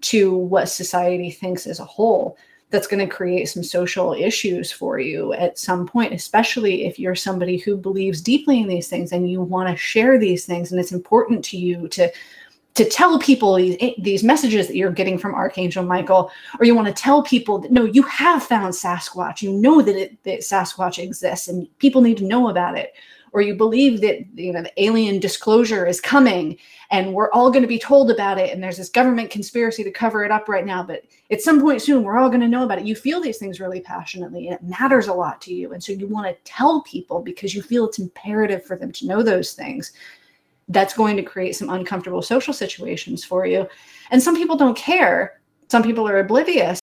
to 0.00 0.36
what 0.36 0.68
society 0.68 1.30
thinks 1.30 1.66
as 1.66 1.78
a 1.78 1.84
whole, 1.84 2.36
that's 2.70 2.88
going 2.88 3.06
to 3.06 3.14
create 3.14 3.48
some 3.48 3.62
social 3.62 4.14
issues 4.14 4.72
for 4.72 4.98
you 4.98 5.32
at 5.34 5.58
some 5.58 5.86
point, 5.86 6.12
especially 6.12 6.86
if 6.86 6.98
you're 6.98 7.14
somebody 7.14 7.58
who 7.58 7.76
believes 7.76 8.20
deeply 8.20 8.60
in 8.60 8.66
these 8.66 8.88
things 8.88 9.12
and 9.12 9.30
you 9.30 9.42
want 9.42 9.68
to 9.68 9.76
share 9.76 10.18
these 10.18 10.46
things 10.46 10.72
and 10.72 10.80
it's 10.80 10.90
important 10.90 11.44
to 11.44 11.58
you 11.58 11.86
to 11.88 12.10
to 12.74 12.84
tell 12.88 13.18
people 13.18 13.54
these, 13.54 13.76
eh, 13.80 13.92
these 13.98 14.24
messages 14.24 14.66
that 14.66 14.76
you're 14.76 14.92
getting 14.92 15.18
from 15.18 15.34
Archangel 15.34 15.84
Michael, 15.84 16.30
or 16.58 16.64
you 16.64 16.74
want 16.74 16.88
to 16.88 16.94
tell 16.94 17.22
people 17.22 17.58
that 17.58 17.70
no, 17.70 17.84
you 17.84 18.02
have 18.04 18.42
found 18.42 18.72
Sasquatch, 18.72 19.42
you 19.42 19.52
know 19.52 19.82
that, 19.82 19.96
it, 19.96 20.22
that 20.24 20.40
Sasquatch 20.40 21.02
exists, 21.02 21.48
and 21.48 21.66
people 21.78 22.00
need 22.00 22.16
to 22.18 22.24
know 22.24 22.48
about 22.48 22.78
it, 22.78 22.94
or 23.32 23.42
you 23.42 23.54
believe 23.54 24.00
that 24.00 24.24
you 24.34 24.52
know 24.52 24.62
the 24.62 24.82
alien 24.82 25.20
disclosure 25.20 25.86
is 25.86 26.00
coming, 26.00 26.56
and 26.90 27.12
we're 27.12 27.30
all 27.32 27.50
going 27.50 27.62
to 27.62 27.68
be 27.68 27.78
told 27.78 28.10
about 28.10 28.38
it, 28.38 28.52
and 28.52 28.62
there's 28.62 28.78
this 28.78 28.88
government 28.88 29.30
conspiracy 29.30 29.84
to 29.84 29.90
cover 29.90 30.24
it 30.24 30.30
up 30.30 30.48
right 30.48 30.64
now, 30.64 30.82
but 30.82 31.02
at 31.30 31.42
some 31.42 31.60
point 31.60 31.82
soon 31.82 32.02
we're 32.02 32.16
all 32.16 32.30
going 32.30 32.40
to 32.40 32.48
know 32.48 32.64
about 32.64 32.78
it. 32.78 32.86
You 32.86 32.96
feel 32.96 33.20
these 33.20 33.38
things 33.38 33.60
really 33.60 33.80
passionately, 33.80 34.48
and 34.48 34.56
it 34.56 34.62
matters 34.62 35.08
a 35.08 35.14
lot 35.14 35.42
to 35.42 35.52
you, 35.52 35.74
and 35.74 35.84
so 35.84 35.92
you 35.92 36.06
want 36.06 36.26
to 36.26 36.50
tell 36.50 36.82
people 36.82 37.20
because 37.20 37.54
you 37.54 37.60
feel 37.60 37.86
it's 37.86 37.98
imperative 37.98 38.64
for 38.64 38.76
them 38.76 38.92
to 38.92 39.06
know 39.06 39.22
those 39.22 39.52
things 39.52 39.92
that's 40.68 40.94
going 40.94 41.16
to 41.16 41.22
create 41.22 41.56
some 41.56 41.70
uncomfortable 41.70 42.22
social 42.22 42.54
situations 42.54 43.24
for 43.24 43.46
you. 43.46 43.66
And 44.10 44.22
some 44.22 44.36
people 44.36 44.56
don't 44.56 44.76
care. 44.76 45.40
Some 45.68 45.82
people 45.82 46.08
are 46.08 46.20
oblivious. 46.20 46.80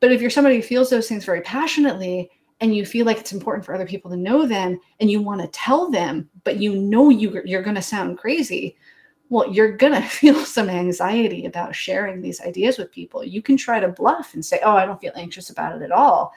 But 0.00 0.12
if 0.12 0.20
you're 0.20 0.30
somebody 0.30 0.56
who 0.56 0.62
feels 0.62 0.90
those 0.90 1.08
things 1.08 1.24
very 1.24 1.42
passionately 1.42 2.30
and 2.60 2.74
you 2.74 2.84
feel 2.84 3.06
like 3.06 3.18
it's 3.18 3.32
important 3.32 3.64
for 3.64 3.74
other 3.74 3.86
people 3.86 4.10
to 4.10 4.16
know 4.16 4.46
them 4.46 4.78
and 4.98 5.10
you 5.10 5.22
want 5.22 5.40
to 5.40 5.48
tell 5.48 5.90
them, 5.90 6.28
but 6.44 6.58
you 6.58 6.74
know 6.74 7.10
you, 7.10 7.42
you're 7.44 7.62
going 7.62 7.76
to 7.76 7.82
sound 7.82 8.18
crazy, 8.18 8.76
well, 9.28 9.50
you're 9.50 9.76
going 9.76 9.92
to 10.00 10.02
feel 10.02 10.44
some 10.44 10.68
anxiety 10.68 11.46
about 11.46 11.74
sharing 11.74 12.20
these 12.20 12.40
ideas 12.40 12.78
with 12.78 12.92
people. 12.92 13.24
You 13.24 13.42
can 13.42 13.56
try 13.56 13.80
to 13.80 13.88
bluff 13.88 14.34
and 14.34 14.44
say, 14.44 14.60
oh, 14.64 14.72
I 14.72 14.86
don't 14.86 15.00
feel 15.00 15.12
anxious 15.16 15.50
about 15.50 15.76
it 15.76 15.82
at 15.82 15.92
all. 15.92 16.32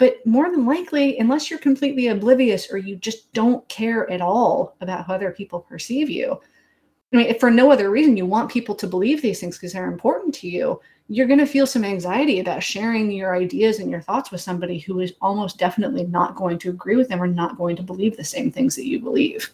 But 0.00 0.24
more 0.24 0.50
than 0.50 0.64
likely, 0.64 1.18
unless 1.18 1.50
you're 1.50 1.58
completely 1.58 2.06
oblivious 2.06 2.72
or 2.72 2.78
you 2.78 2.96
just 2.96 3.30
don't 3.34 3.68
care 3.68 4.10
at 4.10 4.22
all 4.22 4.74
about 4.80 5.04
how 5.04 5.12
other 5.12 5.30
people 5.30 5.60
perceive 5.60 6.08
you, 6.08 6.40
I 7.12 7.16
mean, 7.18 7.26
if 7.26 7.38
for 7.38 7.50
no 7.50 7.70
other 7.70 7.90
reason 7.90 8.16
you 8.16 8.24
want 8.24 8.50
people 8.50 8.74
to 8.76 8.86
believe 8.86 9.20
these 9.20 9.40
things 9.40 9.58
because 9.58 9.74
they're 9.74 9.92
important 9.92 10.34
to 10.36 10.48
you, 10.48 10.80
you're 11.08 11.26
going 11.26 11.38
to 11.38 11.44
feel 11.44 11.66
some 11.66 11.84
anxiety 11.84 12.40
about 12.40 12.62
sharing 12.62 13.10
your 13.10 13.36
ideas 13.36 13.78
and 13.78 13.90
your 13.90 14.00
thoughts 14.00 14.30
with 14.30 14.40
somebody 14.40 14.78
who 14.78 15.00
is 15.00 15.12
almost 15.20 15.58
definitely 15.58 16.04
not 16.04 16.34
going 16.34 16.58
to 16.60 16.70
agree 16.70 16.96
with 16.96 17.10
them 17.10 17.22
or 17.22 17.26
not 17.26 17.58
going 17.58 17.76
to 17.76 17.82
believe 17.82 18.16
the 18.16 18.24
same 18.24 18.50
things 18.50 18.76
that 18.76 18.88
you 18.88 19.00
believe. 19.00 19.50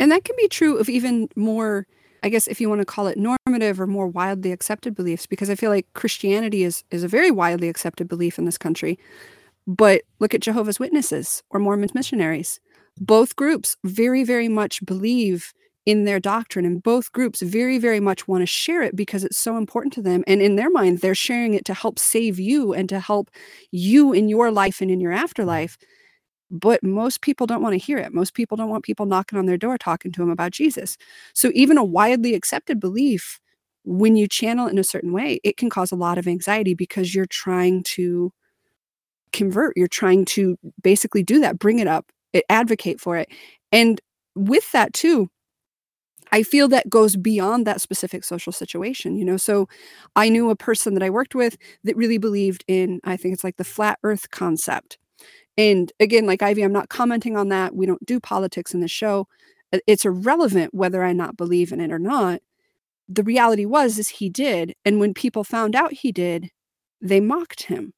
And 0.00 0.10
that 0.10 0.24
can 0.24 0.34
be 0.38 0.48
true 0.48 0.78
of 0.78 0.88
even 0.88 1.28
more, 1.36 1.86
I 2.22 2.30
guess, 2.30 2.46
if 2.46 2.58
you 2.58 2.70
want 2.70 2.80
to 2.80 2.86
call 2.86 3.06
it 3.06 3.18
normative 3.18 3.78
or 3.82 3.86
more 3.86 4.06
widely 4.06 4.50
accepted 4.50 4.94
beliefs, 4.94 5.26
because 5.26 5.50
I 5.50 5.56
feel 5.56 5.70
like 5.70 5.92
Christianity 5.92 6.64
is, 6.64 6.84
is 6.90 7.04
a 7.04 7.08
very 7.08 7.30
widely 7.30 7.68
accepted 7.68 8.08
belief 8.08 8.38
in 8.38 8.46
this 8.46 8.56
country. 8.56 8.98
But 9.66 10.02
look 10.18 10.34
at 10.34 10.42
Jehovah's 10.42 10.80
Witnesses 10.80 11.42
or 11.50 11.60
Mormon 11.60 11.90
missionaries. 11.94 12.60
Both 12.98 13.36
groups 13.36 13.76
very, 13.84 14.24
very 14.24 14.48
much 14.48 14.84
believe 14.84 15.52
in 15.84 16.04
their 16.04 16.20
doctrine, 16.20 16.64
and 16.64 16.82
both 16.82 17.10
groups 17.10 17.42
very, 17.42 17.78
very 17.78 17.98
much 17.98 18.28
want 18.28 18.42
to 18.42 18.46
share 18.46 18.82
it 18.82 18.94
because 18.94 19.24
it's 19.24 19.38
so 19.38 19.56
important 19.56 19.92
to 19.94 20.02
them. 20.02 20.22
And 20.28 20.40
in 20.40 20.54
their 20.54 20.70
mind, 20.70 20.98
they're 20.98 21.14
sharing 21.14 21.54
it 21.54 21.64
to 21.64 21.74
help 21.74 21.98
save 21.98 22.38
you 22.38 22.72
and 22.72 22.88
to 22.88 23.00
help 23.00 23.30
you 23.72 24.12
in 24.12 24.28
your 24.28 24.52
life 24.52 24.80
and 24.80 24.90
in 24.90 25.00
your 25.00 25.12
afterlife. 25.12 25.76
But 26.50 26.84
most 26.84 27.22
people 27.22 27.46
don't 27.46 27.62
want 27.62 27.72
to 27.72 27.78
hear 27.78 27.98
it. 27.98 28.12
Most 28.12 28.34
people 28.34 28.56
don't 28.56 28.68
want 28.68 28.84
people 28.84 29.06
knocking 29.06 29.38
on 29.38 29.46
their 29.46 29.56
door 29.56 29.78
talking 29.78 30.12
to 30.12 30.20
them 30.20 30.30
about 30.30 30.52
Jesus. 30.52 30.96
So 31.34 31.50
even 31.54 31.78
a 31.78 31.84
widely 31.84 32.34
accepted 32.34 32.78
belief, 32.78 33.40
when 33.84 34.14
you 34.16 34.28
channel 34.28 34.68
it 34.68 34.72
in 34.72 34.78
a 34.78 34.84
certain 34.84 35.12
way, 35.12 35.40
it 35.42 35.56
can 35.56 35.70
cause 35.70 35.90
a 35.90 35.96
lot 35.96 36.18
of 36.18 36.28
anxiety 36.28 36.74
because 36.74 37.14
you're 37.14 37.26
trying 37.26 37.82
to 37.84 38.32
convert 39.32 39.76
you're 39.76 39.88
trying 39.88 40.24
to 40.24 40.56
basically 40.82 41.22
do 41.22 41.40
that 41.40 41.58
bring 41.58 41.78
it 41.78 41.86
up 41.86 42.10
advocate 42.48 43.00
for 43.00 43.16
it. 43.16 43.28
And 43.72 44.00
with 44.34 44.70
that 44.72 44.92
too 44.94 45.28
i 46.30 46.42
feel 46.42 46.66
that 46.68 46.88
goes 46.88 47.16
beyond 47.16 47.66
that 47.66 47.80
specific 47.80 48.24
social 48.24 48.52
situation 48.52 49.16
you 49.16 49.24
know? 49.24 49.36
So 49.36 49.68
i 50.16 50.28
knew 50.30 50.48
a 50.50 50.56
person 50.56 50.94
that 50.94 51.02
i 51.02 51.10
worked 51.10 51.34
with 51.34 51.58
that 51.84 51.96
really 51.96 52.18
believed 52.18 52.64
in 52.66 53.00
i 53.04 53.16
think 53.16 53.34
it's 53.34 53.44
like 53.44 53.56
the 53.58 53.64
flat 53.64 53.98
earth 54.02 54.30
concept. 54.30 54.98
And 55.58 55.92
again 56.00 56.26
like 56.26 56.42
ivy 56.42 56.62
i'm 56.62 56.72
not 56.72 56.88
commenting 56.88 57.36
on 57.36 57.48
that. 57.50 57.74
We 57.76 57.86
don't 57.86 58.04
do 58.06 58.20
politics 58.20 58.72
in 58.74 58.80
the 58.80 58.88
show. 58.88 59.28
It's 59.86 60.04
irrelevant 60.06 60.72
whether 60.74 61.02
i 61.04 61.12
not 61.12 61.36
believe 61.36 61.72
in 61.72 61.80
it 61.80 61.92
or 61.92 61.98
not. 61.98 62.40
The 63.08 63.22
reality 63.24 63.66
was 63.66 63.98
is 63.98 64.08
he 64.08 64.30
did. 64.30 64.74
And 64.84 65.00
when 65.00 65.12
people 65.14 65.44
found 65.44 65.76
out 65.76 65.92
he 65.92 66.12
did 66.12 66.50
they 67.02 67.20
mocked 67.20 67.64
him 67.64 67.92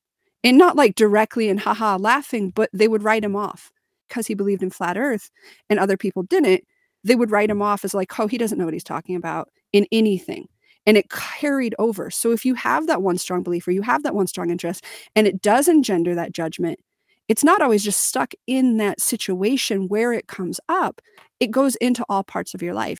and 0.44 0.58
not 0.58 0.76
like 0.76 0.94
directly 0.94 1.48
and 1.48 1.58
haha 1.58 1.96
laughing, 1.96 2.50
but 2.50 2.70
they 2.72 2.86
would 2.86 3.02
write 3.02 3.24
him 3.24 3.34
off 3.34 3.72
because 4.08 4.26
he 4.26 4.34
believed 4.34 4.62
in 4.62 4.70
flat 4.70 4.96
earth 4.96 5.30
and 5.70 5.78
other 5.80 5.96
people 5.96 6.22
didn't. 6.22 6.62
They 7.02 7.16
would 7.16 7.30
write 7.30 7.50
him 7.50 7.62
off 7.62 7.84
as 7.84 7.94
like, 7.94 8.18
oh, 8.20 8.26
he 8.26 8.38
doesn't 8.38 8.58
know 8.58 8.66
what 8.66 8.74
he's 8.74 8.84
talking 8.84 9.16
about 9.16 9.48
in 9.72 9.86
anything. 9.90 10.46
And 10.86 10.96
it 10.98 11.10
carried 11.10 11.74
over. 11.78 12.10
So 12.10 12.30
if 12.30 12.44
you 12.44 12.54
have 12.54 12.86
that 12.86 13.02
one 13.02 13.16
strong 13.16 13.42
belief 13.42 13.66
or 13.66 13.72
you 13.72 13.82
have 13.82 14.02
that 14.02 14.14
one 14.14 14.26
strong 14.26 14.50
interest 14.50 14.84
and 15.16 15.26
it 15.26 15.40
does 15.40 15.66
engender 15.66 16.14
that 16.14 16.32
judgment, 16.32 16.78
it's 17.26 17.42
not 17.42 17.62
always 17.62 17.82
just 17.82 18.00
stuck 18.00 18.34
in 18.46 18.76
that 18.76 19.00
situation 19.00 19.88
where 19.88 20.12
it 20.12 20.26
comes 20.26 20.60
up. 20.68 21.00
It 21.40 21.50
goes 21.50 21.74
into 21.76 22.04
all 22.10 22.22
parts 22.22 22.52
of 22.52 22.62
your 22.62 22.74
life. 22.74 22.98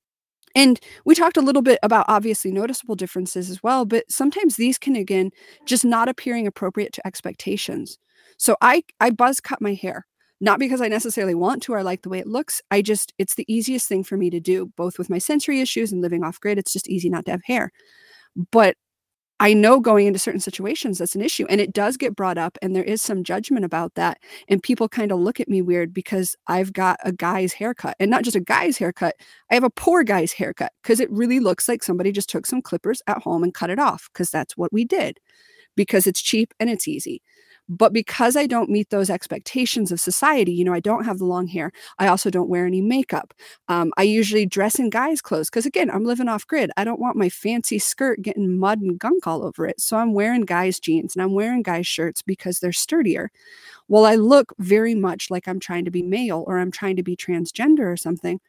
And 0.55 0.79
we 1.05 1.15
talked 1.15 1.37
a 1.37 1.43
little 1.43 1.63
bit 1.63 1.79
about 1.83 2.07
obviously 2.09 2.53
noticeable 2.53 2.95
differences 2.95 3.51
as 3.51 3.63
well, 3.63 3.85
but 3.85 4.05
sometimes 4.11 4.57
these 4.57 4.79
can, 4.79 4.97
again, 4.97 5.31
just 5.67 5.85
not 5.85 6.09
appearing 6.09 6.47
appropriate 6.47 6.93
to 6.95 7.07
expectations. 7.07 7.99
So 8.39 8.57
I 8.61 8.83
I 9.01 9.11
buzz 9.11 9.41
cut 9.41 9.61
my 9.61 9.75
hair 9.75 10.07
not 10.41 10.59
because 10.59 10.81
I 10.83 10.89
necessarily 10.89 11.35
want 11.35 11.63
to 11.65 11.73
or 11.73 11.83
like 11.83 12.03
the 12.03 12.09
way 12.09 12.19
it 12.19 12.27
looks. 12.27 12.61
I 12.71 12.83
just, 12.83 13.15
it's 13.19 13.37
the 13.37 13.47
easiest 13.49 13.89
thing 13.89 14.05
for 14.05 14.17
me 14.17 14.29
to 14.31 14.41
do, 14.41 14.71
both 14.77 14.99
with 14.99 15.09
my 15.09 15.19
sensory 15.19 15.61
issues 15.61 15.91
and 15.93 16.03
living 16.03 16.23
off 16.25 16.41
grid. 16.41 16.59
It's 16.59 16.73
just 16.73 16.89
easy 16.89 17.09
not 17.09 17.25
to 17.27 17.31
have 17.31 17.43
hair. 17.45 17.71
But 18.53 18.77
I 19.45 19.53
know 19.53 19.79
going 19.79 20.07
into 20.07 20.19
certain 20.19 20.41
situations 20.41 20.97
that's 20.97 21.15
an 21.15 21.21
issue 21.21 21.45
and 21.51 21.61
it 21.61 21.75
does 21.75 21.99
get 21.99 22.17
brought 22.17 22.39
up 22.39 22.57
and 22.63 22.75
there 22.75 22.83
is 22.83 23.03
some 23.03 23.23
judgment 23.23 23.63
about 23.63 23.95
that 23.95 24.17
and 24.49 24.63
people 24.63 24.89
kind 24.89 25.13
of 25.13 25.19
look 25.19 25.39
at 25.39 25.51
me 25.51 25.61
weird 25.61 25.93
because 25.93 26.35
I've 26.47 26.73
got 26.73 26.99
a 27.05 27.13
guy's 27.13 27.53
haircut 27.53 27.95
and 28.01 28.11
not 28.11 28.23
just 28.23 28.37
a 28.37 28.41
guy's 28.41 28.79
haircut 28.79 29.17
I 29.51 29.55
have 29.55 29.63
a 29.63 29.69
poor 29.69 30.03
guy's 30.03 30.33
haircut 30.33 30.73
because 30.83 30.99
it 30.99 31.11
really 31.11 31.41
looks 31.41 31.69
like 31.69 31.83
somebody 31.83 32.11
just 32.11 32.31
took 32.31 32.47
some 32.47 32.63
clippers 32.63 33.03
at 33.07 33.19
home 33.19 33.43
and 33.43 33.53
cut 33.53 33.69
it 33.69 33.79
off 33.79 34.09
because 34.11 34.31
that's 34.31 34.57
what 34.57 34.73
we 34.73 34.83
did 34.83 35.21
because 35.77 36.07
it's 36.07 36.23
cheap 36.23 36.55
and 36.59 36.71
it's 36.71 36.89
easy 36.89 37.21
but 37.69 37.93
because 37.93 38.37
I 38.37 38.47
don't 38.47 38.69
meet 38.69 38.91
those 38.91 39.09
expectations 39.09 39.91
of 39.91 40.01
society, 40.01 40.53
you 40.53 40.65
know, 40.65 40.75
I 40.75 40.81
don't 40.81 41.05
have 41.05 41.19
the 41.19 41.25
long 41.25 41.47
hair. 41.47 41.73
I 41.99 42.09
also 42.09 42.29
don't 42.29 42.49
wear 42.49 42.67
any 42.67 42.83
makeup. 42.83 43.33
Um, 43.69 43.93
I 43.97 44.03
usually 44.03 44.45
dress 44.45 44.79
in 44.79 44.91
guys' 44.91 45.23
clothes 45.23 45.49
because, 45.49 45.65
again, 45.65 45.91
I'm 45.91 46.05
living 46.05 46.29
off 46.29 46.47
grid. 46.47 46.71
I 46.77 46.85
don't 46.85 47.01
want 47.01 47.17
my 47.17 47.29
fancy 47.31 47.79
skirt 47.79 48.21
getting 48.21 48.59
mud 48.59 48.81
and 48.81 48.99
gunk 48.99 49.27
all 49.27 49.45
over 49.45 49.67
it. 49.67 49.81
So 49.81 49.97
I'm 49.97 50.13
wearing 50.13 50.43
guys' 50.43 50.79
jeans 50.79 51.17
and 51.17 51.23
I'm 51.23 51.33
wearing 51.33 51.63
guys' 51.63 51.87
shirts 51.87 52.21
because 52.21 52.61
they're 52.61 52.73
sturdier. 52.73 53.31
Well, 53.89 54.05
I 54.05 54.17
look 54.17 54.53
very 54.59 54.95
much 54.95 55.31
like 55.31 55.49
I'm 55.49 55.61
trying 55.61 55.87
to 55.87 55.91
be 55.91 56.03
male 56.03 56.45
or 56.47 56.59
I'm 56.59 56.71
trying 56.71 56.97
to 56.97 57.03
be 57.03 57.17
transgender 57.17 57.91
or 57.91 57.97
something. 57.97 58.41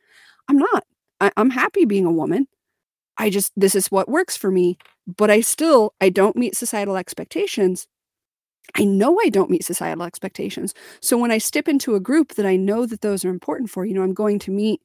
I'm 0.49 0.57
not. 0.57 0.83
I, 1.21 1.31
I'm 1.37 1.49
happy 1.51 1.85
being 1.85 2.05
a 2.05 2.11
woman. 2.11 2.47
I 3.17 3.29
just, 3.29 3.53
this 3.55 3.75
is 3.75 3.87
what 3.87 4.09
works 4.09 4.35
for 4.35 4.51
me. 4.51 4.77
But 5.07 5.31
I 5.31 5.39
still, 5.39 5.93
I 6.01 6.09
don't 6.09 6.35
meet 6.35 6.57
societal 6.57 6.97
expectations 6.97 7.87
I 8.73 8.83
know 8.83 9.19
I 9.23 9.29
don't 9.29 9.49
meet 9.49 9.63
societal 9.63 10.03
expectations. 10.03 10.73
So 11.01 11.17
when 11.17 11.31
I 11.31 11.37
step 11.37 11.67
into 11.67 11.95
a 11.95 11.99
group 11.99 12.35
that 12.35 12.45
I 12.45 12.55
know 12.55 12.85
that 12.85 13.01
those 13.01 13.23
are 13.23 13.29
important 13.29 13.69
for, 13.69 13.85
you 13.85 13.93
know, 13.93 14.01
I'm 14.01 14.13
going 14.13 14.39
to 14.39 14.51
meet, 14.51 14.81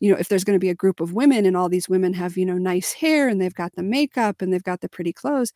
you 0.00 0.10
know, 0.10 0.18
if 0.18 0.28
there's 0.28 0.44
going 0.44 0.56
to 0.56 0.60
be 0.60 0.70
a 0.70 0.74
group 0.74 1.00
of 1.00 1.12
women 1.12 1.46
and 1.46 1.56
all 1.56 1.68
these 1.68 1.88
women 1.88 2.12
have, 2.14 2.36
you 2.36 2.44
know, 2.44 2.58
nice 2.58 2.92
hair 2.92 3.28
and 3.28 3.40
they've 3.40 3.54
got 3.54 3.74
the 3.76 3.82
makeup 3.82 4.42
and 4.42 4.52
they've 4.52 4.62
got 4.62 4.80
the 4.80 4.88
pretty 4.88 5.12
clothes, 5.12 5.52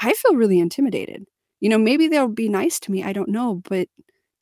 I 0.00 0.12
feel 0.12 0.36
really 0.36 0.58
intimidated. 0.58 1.24
You 1.60 1.68
know, 1.70 1.78
maybe 1.78 2.08
they'll 2.08 2.28
be 2.28 2.48
nice 2.48 2.78
to 2.80 2.92
me. 2.92 3.02
I 3.04 3.12
don't 3.12 3.30
know. 3.30 3.62
But 3.68 3.80
at 3.80 3.88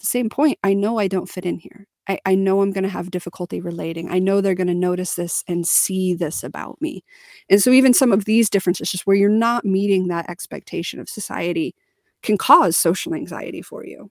the 0.00 0.06
same 0.06 0.28
point, 0.28 0.58
I 0.64 0.74
know 0.74 0.98
I 0.98 1.08
don't 1.08 1.28
fit 1.28 1.46
in 1.46 1.58
here. 1.58 1.86
I, 2.08 2.18
I 2.26 2.34
know 2.34 2.62
I'm 2.62 2.72
going 2.72 2.82
to 2.82 2.90
have 2.90 3.10
difficulty 3.10 3.60
relating. 3.60 4.10
I 4.10 4.18
know 4.18 4.40
they're 4.40 4.54
going 4.54 4.66
to 4.66 4.74
notice 4.74 5.14
this 5.14 5.44
and 5.46 5.66
see 5.66 6.14
this 6.14 6.42
about 6.42 6.80
me. 6.80 7.04
And 7.48 7.62
so, 7.62 7.70
even 7.70 7.94
some 7.94 8.12
of 8.12 8.24
these 8.24 8.50
differences, 8.50 8.90
just 8.90 9.06
where 9.06 9.16
you're 9.16 9.28
not 9.28 9.64
meeting 9.64 10.08
that 10.08 10.28
expectation 10.28 10.98
of 10.98 11.08
society, 11.08 11.74
can 12.22 12.38
cause 12.38 12.76
social 12.76 13.14
anxiety 13.14 13.62
for 13.62 13.84
you. 13.84 14.10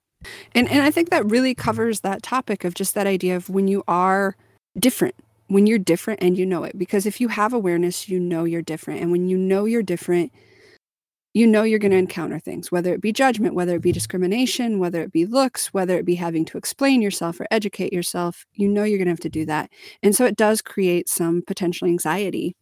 And 0.54 0.70
and 0.70 0.84
I 0.84 0.92
think 0.92 1.10
that 1.10 1.30
really 1.30 1.56
covers 1.56 2.02
that 2.02 2.24
topic 2.24 2.64
of 2.64 2.74
just 2.74 2.94
that 2.96 3.08
idea 3.08 3.36
of 3.36 3.50
when 3.50 3.68
you 3.68 3.84
are 3.88 4.36
different, 4.80 5.16
when 5.48 5.68
you're 5.68 5.80
different 5.80 6.22
and 6.22 6.38
you 6.38 6.46
know 6.46 6.64
it. 6.64 6.78
Because 6.78 7.06
if 7.06 7.20
you 7.20 7.28
have 7.30 7.54
awareness, 7.54 8.08
you 8.08 8.20
know 8.20 8.44
you're 8.44 8.62
different. 8.62 9.02
And 9.02 9.12
when 9.12 9.28
you 9.28 9.38
know 9.38 9.66
you're 9.66 9.84
different, 9.84 10.32
you 11.34 11.48
know 11.48 11.64
you're 11.64 11.80
going 11.80 11.92
to 11.92 11.98
encounter 11.98 12.40
things, 12.40 12.72
whether 12.72 12.94
it 12.94 13.02
be 13.02 13.14
judgment, 13.14 13.56
whether 13.56 13.76
it 13.76 13.82
be 13.82 13.92
discrimination, 13.92 14.80
whether 14.80 15.02
it 15.02 15.12
be 15.12 15.26
looks, 15.26 15.74
whether 15.74 15.98
it 15.98 16.06
be 16.06 16.16
having 16.16 16.46
to 16.46 16.58
explain 16.58 17.02
yourself 17.02 17.40
or 17.40 17.48
educate 17.52 17.94
yourself, 17.94 18.46
you 18.54 18.68
know 18.68 18.84
you're 18.84 18.98
going 18.98 19.06
to 19.06 19.12
have 19.12 19.20
to 19.22 19.30
do 19.30 19.46
that. 19.46 19.72
And 20.04 20.16
so 20.16 20.26
it 20.26 20.36
does 20.36 20.62
create 20.62 21.08
some 21.08 21.42
potential 21.42 21.88
anxiety. 21.88 22.56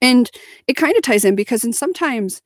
And 0.00 0.30
it 0.66 0.74
kind 0.74 0.96
of 0.96 1.02
ties 1.02 1.24
in 1.24 1.34
because 1.34 1.64
and 1.64 1.74
sometimes 1.74 2.40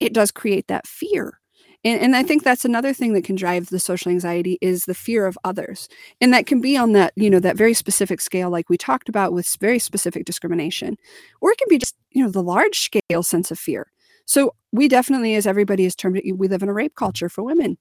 it 0.00 0.12
does 0.12 0.30
create 0.30 0.68
that 0.68 0.86
fear 0.86 1.40
and, 1.84 2.00
and 2.00 2.16
i 2.16 2.22
think 2.22 2.42
that's 2.42 2.64
another 2.64 2.92
thing 2.92 3.12
that 3.12 3.24
can 3.24 3.36
drive 3.36 3.66
the 3.66 3.78
social 3.78 4.10
anxiety 4.10 4.58
is 4.60 4.84
the 4.84 4.94
fear 4.94 5.26
of 5.26 5.38
others. 5.44 5.88
And 6.20 6.32
that 6.32 6.46
can 6.46 6.60
be 6.60 6.76
on 6.76 6.92
that 6.92 7.12
you 7.16 7.30
know 7.30 7.40
that 7.40 7.56
very 7.56 7.74
specific 7.74 8.20
scale 8.20 8.50
like 8.50 8.68
we 8.68 8.76
talked 8.78 9.08
about 9.08 9.32
with 9.32 9.56
very 9.60 9.78
specific 9.78 10.24
discrimination 10.24 10.96
or 11.40 11.52
it 11.52 11.58
can 11.58 11.68
be 11.68 11.78
just 11.78 11.94
you 12.10 12.22
know 12.22 12.30
the 12.30 12.42
large 12.42 12.78
scale 12.80 13.22
sense 13.22 13.50
of 13.50 13.58
fear. 13.58 13.90
So 14.26 14.54
we 14.72 14.88
definitely 14.88 15.34
as 15.34 15.46
everybody 15.46 15.84
has 15.84 15.94
termed 15.94 16.18
it 16.18 16.38
we 16.38 16.48
live 16.48 16.62
in 16.62 16.68
a 16.68 16.72
rape 16.74 16.94
culture 16.96 17.28
for 17.28 17.42
women. 17.44 17.78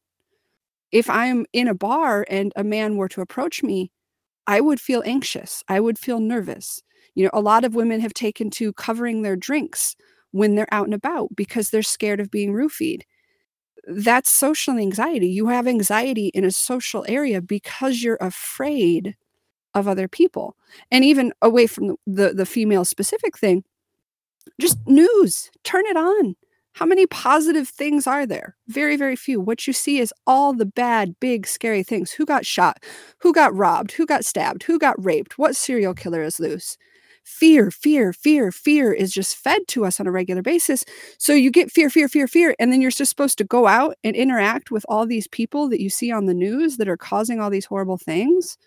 If 0.91 1.09
i'm 1.09 1.45
in 1.53 1.67
a 1.67 1.73
bar 1.75 2.25
and 2.29 2.53
a 2.55 2.63
man 2.63 2.97
were 2.97 3.09
to 3.09 3.21
approach 3.21 3.63
me 3.63 3.91
i 4.47 4.61
would 4.61 4.79
feel 4.81 5.03
anxious. 5.05 5.63
I 5.69 5.79
would 5.79 5.99
feel 5.99 6.19
nervous. 6.19 6.81
You 7.15 7.25
know 7.25 7.31
a 7.33 7.41
lot 7.41 7.65
of 7.65 7.75
women 7.75 8.01
have 8.01 8.13
taken 8.13 8.49
to 8.51 8.73
covering 8.73 9.21
their 9.21 9.35
drinks 9.35 9.95
when 10.31 10.55
they're 10.55 10.73
out 10.73 10.85
and 10.85 10.93
about 10.95 11.29
because 11.35 11.69
they're 11.69 11.83
scared 11.83 12.19
of 12.19 12.31
being 12.31 12.53
roofied 12.53 13.03
that's 13.87 14.29
social 14.29 14.77
anxiety. 14.77 15.27
You 15.27 15.47
have 15.47 15.67
anxiety 15.67 16.27
in 16.27 16.45
a 16.45 16.51
social 16.51 17.05
area 17.07 17.41
because 17.41 18.01
you're 18.01 18.17
afraid 18.21 19.15
of 19.73 19.87
other 19.87 20.07
people. 20.07 20.55
And 20.91 21.03
even 21.03 21.33
away 21.41 21.67
from 21.67 21.87
the, 21.87 21.95
the, 22.07 22.33
the 22.33 22.45
female 22.45 22.85
specific 22.85 23.37
thing, 23.37 23.63
just 24.59 24.77
news, 24.87 25.49
turn 25.63 25.85
it 25.85 25.97
on. 25.97 26.35
How 26.73 26.85
many 26.87 27.05
positive 27.05 27.69
things 27.69 28.07
are 28.07 28.25
there? 28.25 28.55
Very, 28.67 28.97
very 28.97 29.15
few. 29.15 29.39
What 29.39 29.67
you 29.67 29.73
see 29.73 29.99
is 29.99 30.13
all 30.25 30.53
the 30.53 30.65
bad, 30.65 31.19
big, 31.19 31.45
scary 31.45 31.83
things. 31.83 32.11
Who 32.11 32.25
got 32.25 32.45
shot? 32.47 32.83
Who 33.19 33.31
got 33.31 33.55
robbed? 33.55 33.91
Who 33.91 34.07
got 34.07 34.25
stabbed? 34.25 34.63
Who 34.63 34.79
got 34.79 35.03
raped? 35.03 35.37
What 35.37 35.55
serial 35.55 35.93
killer 35.93 36.23
is 36.23 36.39
loose? 36.39 36.77
Fear, 37.23 37.71
fear, 37.71 38.13
fear, 38.13 38.51
fear 38.51 38.93
is 38.93 39.11
just 39.11 39.35
fed 39.35 39.61
to 39.69 39.85
us 39.85 39.99
on 39.99 40.07
a 40.07 40.11
regular 40.11 40.41
basis. 40.41 40.85
So 41.17 41.33
you 41.33 41.51
get 41.51 41.71
fear, 41.71 41.89
fear, 41.89 42.07
fear, 42.07 42.27
fear. 42.27 42.55
And 42.59 42.71
then 42.71 42.81
you're 42.81 42.91
just 42.91 43.09
supposed 43.09 43.37
to 43.39 43.43
go 43.43 43.67
out 43.67 43.95
and 44.03 44.15
interact 44.15 44.71
with 44.71 44.85
all 44.89 45.05
these 45.05 45.27
people 45.27 45.69
that 45.69 45.81
you 45.81 45.89
see 45.89 46.11
on 46.11 46.25
the 46.25 46.33
news 46.33 46.77
that 46.77 46.87
are 46.89 46.97
causing 46.97 47.39
all 47.39 47.49
these 47.49 47.65
horrible 47.65 47.97
things 47.97 48.57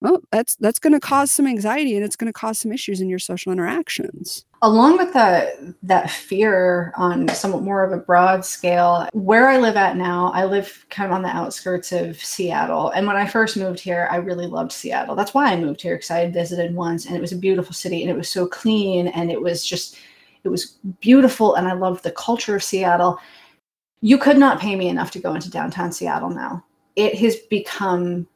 well 0.00 0.20
that's 0.30 0.56
that's 0.56 0.78
going 0.78 0.92
to 0.92 1.00
cause 1.00 1.30
some 1.30 1.46
anxiety 1.46 1.96
and 1.96 2.04
it's 2.04 2.16
going 2.16 2.26
to 2.32 2.38
cause 2.38 2.58
some 2.58 2.72
issues 2.72 3.00
in 3.00 3.08
your 3.08 3.18
social 3.18 3.52
interactions 3.52 4.44
along 4.62 4.96
with 4.96 5.12
that 5.12 5.54
that 5.82 6.10
fear 6.10 6.92
on 6.96 7.28
somewhat 7.28 7.62
more 7.62 7.84
of 7.84 7.92
a 7.92 7.96
broad 7.96 8.44
scale 8.44 9.08
where 9.12 9.48
i 9.48 9.56
live 9.56 9.76
at 9.76 9.96
now 9.96 10.32
i 10.34 10.44
live 10.44 10.84
kind 10.90 11.10
of 11.10 11.14
on 11.14 11.22
the 11.22 11.28
outskirts 11.28 11.92
of 11.92 12.16
seattle 12.22 12.90
and 12.90 13.06
when 13.06 13.16
i 13.16 13.26
first 13.26 13.56
moved 13.56 13.78
here 13.78 14.08
i 14.10 14.16
really 14.16 14.46
loved 14.46 14.72
seattle 14.72 15.14
that's 15.14 15.34
why 15.34 15.46
i 15.46 15.56
moved 15.56 15.80
here 15.80 15.96
because 15.96 16.10
i 16.10 16.18
had 16.18 16.32
visited 16.32 16.74
once 16.74 17.06
and 17.06 17.16
it 17.16 17.20
was 17.20 17.32
a 17.32 17.36
beautiful 17.36 17.72
city 17.72 18.02
and 18.02 18.10
it 18.10 18.16
was 18.16 18.28
so 18.28 18.46
clean 18.46 19.08
and 19.08 19.30
it 19.30 19.40
was 19.40 19.64
just 19.64 19.96
it 20.44 20.48
was 20.48 20.78
beautiful 21.00 21.54
and 21.54 21.68
i 21.68 21.72
loved 21.72 22.02
the 22.02 22.12
culture 22.12 22.56
of 22.56 22.62
seattle 22.62 23.18
you 24.00 24.18
could 24.18 24.38
not 24.38 24.60
pay 24.60 24.76
me 24.76 24.88
enough 24.88 25.10
to 25.10 25.20
go 25.20 25.34
into 25.34 25.50
downtown 25.50 25.92
seattle 25.92 26.30
now 26.30 26.64
it 26.96 27.16
has 27.16 27.36
become 27.48 28.26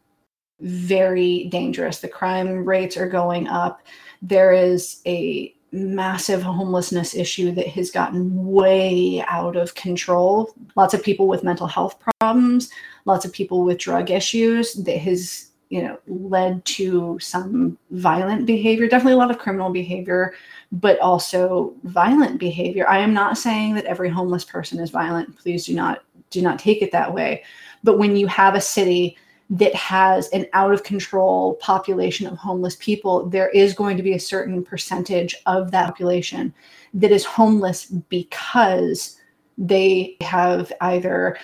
very 0.62 1.44
dangerous. 1.44 2.00
The 2.00 2.08
crime 2.08 2.64
rates 2.64 2.96
are 2.96 3.08
going 3.08 3.48
up. 3.48 3.82
There 4.22 4.52
is 4.52 5.02
a 5.06 5.54
massive 5.72 6.42
homelessness 6.42 7.14
issue 7.14 7.50
that 7.52 7.66
has 7.66 7.90
gotten 7.90 8.46
way 8.46 9.24
out 9.26 9.56
of 9.56 9.74
control. 9.74 10.54
Lots 10.76 10.92
of 10.92 11.02
people 11.02 11.26
with 11.26 11.42
mental 11.42 11.66
health 11.66 11.98
problems, 12.20 12.70
lots 13.06 13.24
of 13.24 13.32
people 13.32 13.64
with 13.64 13.78
drug 13.78 14.10
issues 14.10 14.74
that 14.74 14.98
has, 14.98 15.50
you 15.70 15.82
know, 15.82 15.98
led 16.06 16.62
to 16.66 17.18
some 17.20 17.78
violent 17.90 18.44
behavior, 18.44 18.86
definitely 18.86 19.14
a 19.14 19.16
lot 19.16 19.30
of 19.30 19.38
criminal 19.38 19.70
behavior, 19.70 20.34
but 20.72 20.98
also 21.00 21.74
violent 21.84 22.38
behavior. 22.38 22.86
I 22.88 22.98
am 22.98 23.14
not 23.14 23.38
saying 23.38 23.74
that 23.74 23.86
every 23.86 24.10
homeless 24.10 24.44
person 24.44 24.78
is 24.78 24.90
violent. 24.90 25.36
Please 25.38 25.64
do 25.64 25.74
not 25.74 26.04
do 26.28 26.42
not 26.42 26.58
take 26.58 26.82
it 26.82 26.92
that 26.92 27.12
way. 27.12 27.44
But 27.84 27.98
when 27.98 28.16
you 28.16 28.26
have 28.26 28.54
a 28.54 28.60
city 28.60 29.16
that 29.53 29.74
has 29.74 30.30
an 30.30 30.46
out 30.55 30.72
of 30.72 30.82
control 30.82 31.57
population 31.57 32.26
of 32.26 32.38
homeless 32.38 32.74
people, 32.76 33.28
there 33.28 33.50
is 33.50 33.74
going 33.74 33.98
to 33.98 34.03
be 34.03 34.14
a 34.14 34.18
certain 34.18 34.64
percentage 34.64 35.36
of 35.44 35.70
that 35.70 35.86
population 35.88 36.55
that 36.94 37.11
is 37.11 37.26
homeless 37.26 37.84
because 37.84 39.18
they 39.59 40.16
have 40.22 40.72
either 40.80 41.36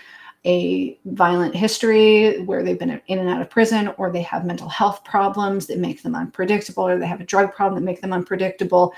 a 0.47 0.99
violent 1.05 1.55
history 1.55 2.41
where 2.45 2.63
they've 2.63 2.79
been 2.79 2.99
in 3.09 3.19
and 3.19 3.29
out 3.29 3.43
of 3.43 3.51
prison 3.51 3.89
or 3.99 4.11
they 4.11 4.23
have 4.23 4.47
mental 4.47 4.71
health 4.71 5.05
problems 5.05 5.67
that 5.67 5.79
make 5.79 6.03
them 6.03 6.15
unpredictable 6.15 6.89
or 6.89 6.99
they 6.99 7.07
have 7.07 7.21
a 7.21 7.27
drug 7.27 7.53
problem 7.53 7.79
that 7.79 7.87
make 7.87 8.01
them 8.01 8.15
unpredictable. 8.15 8.95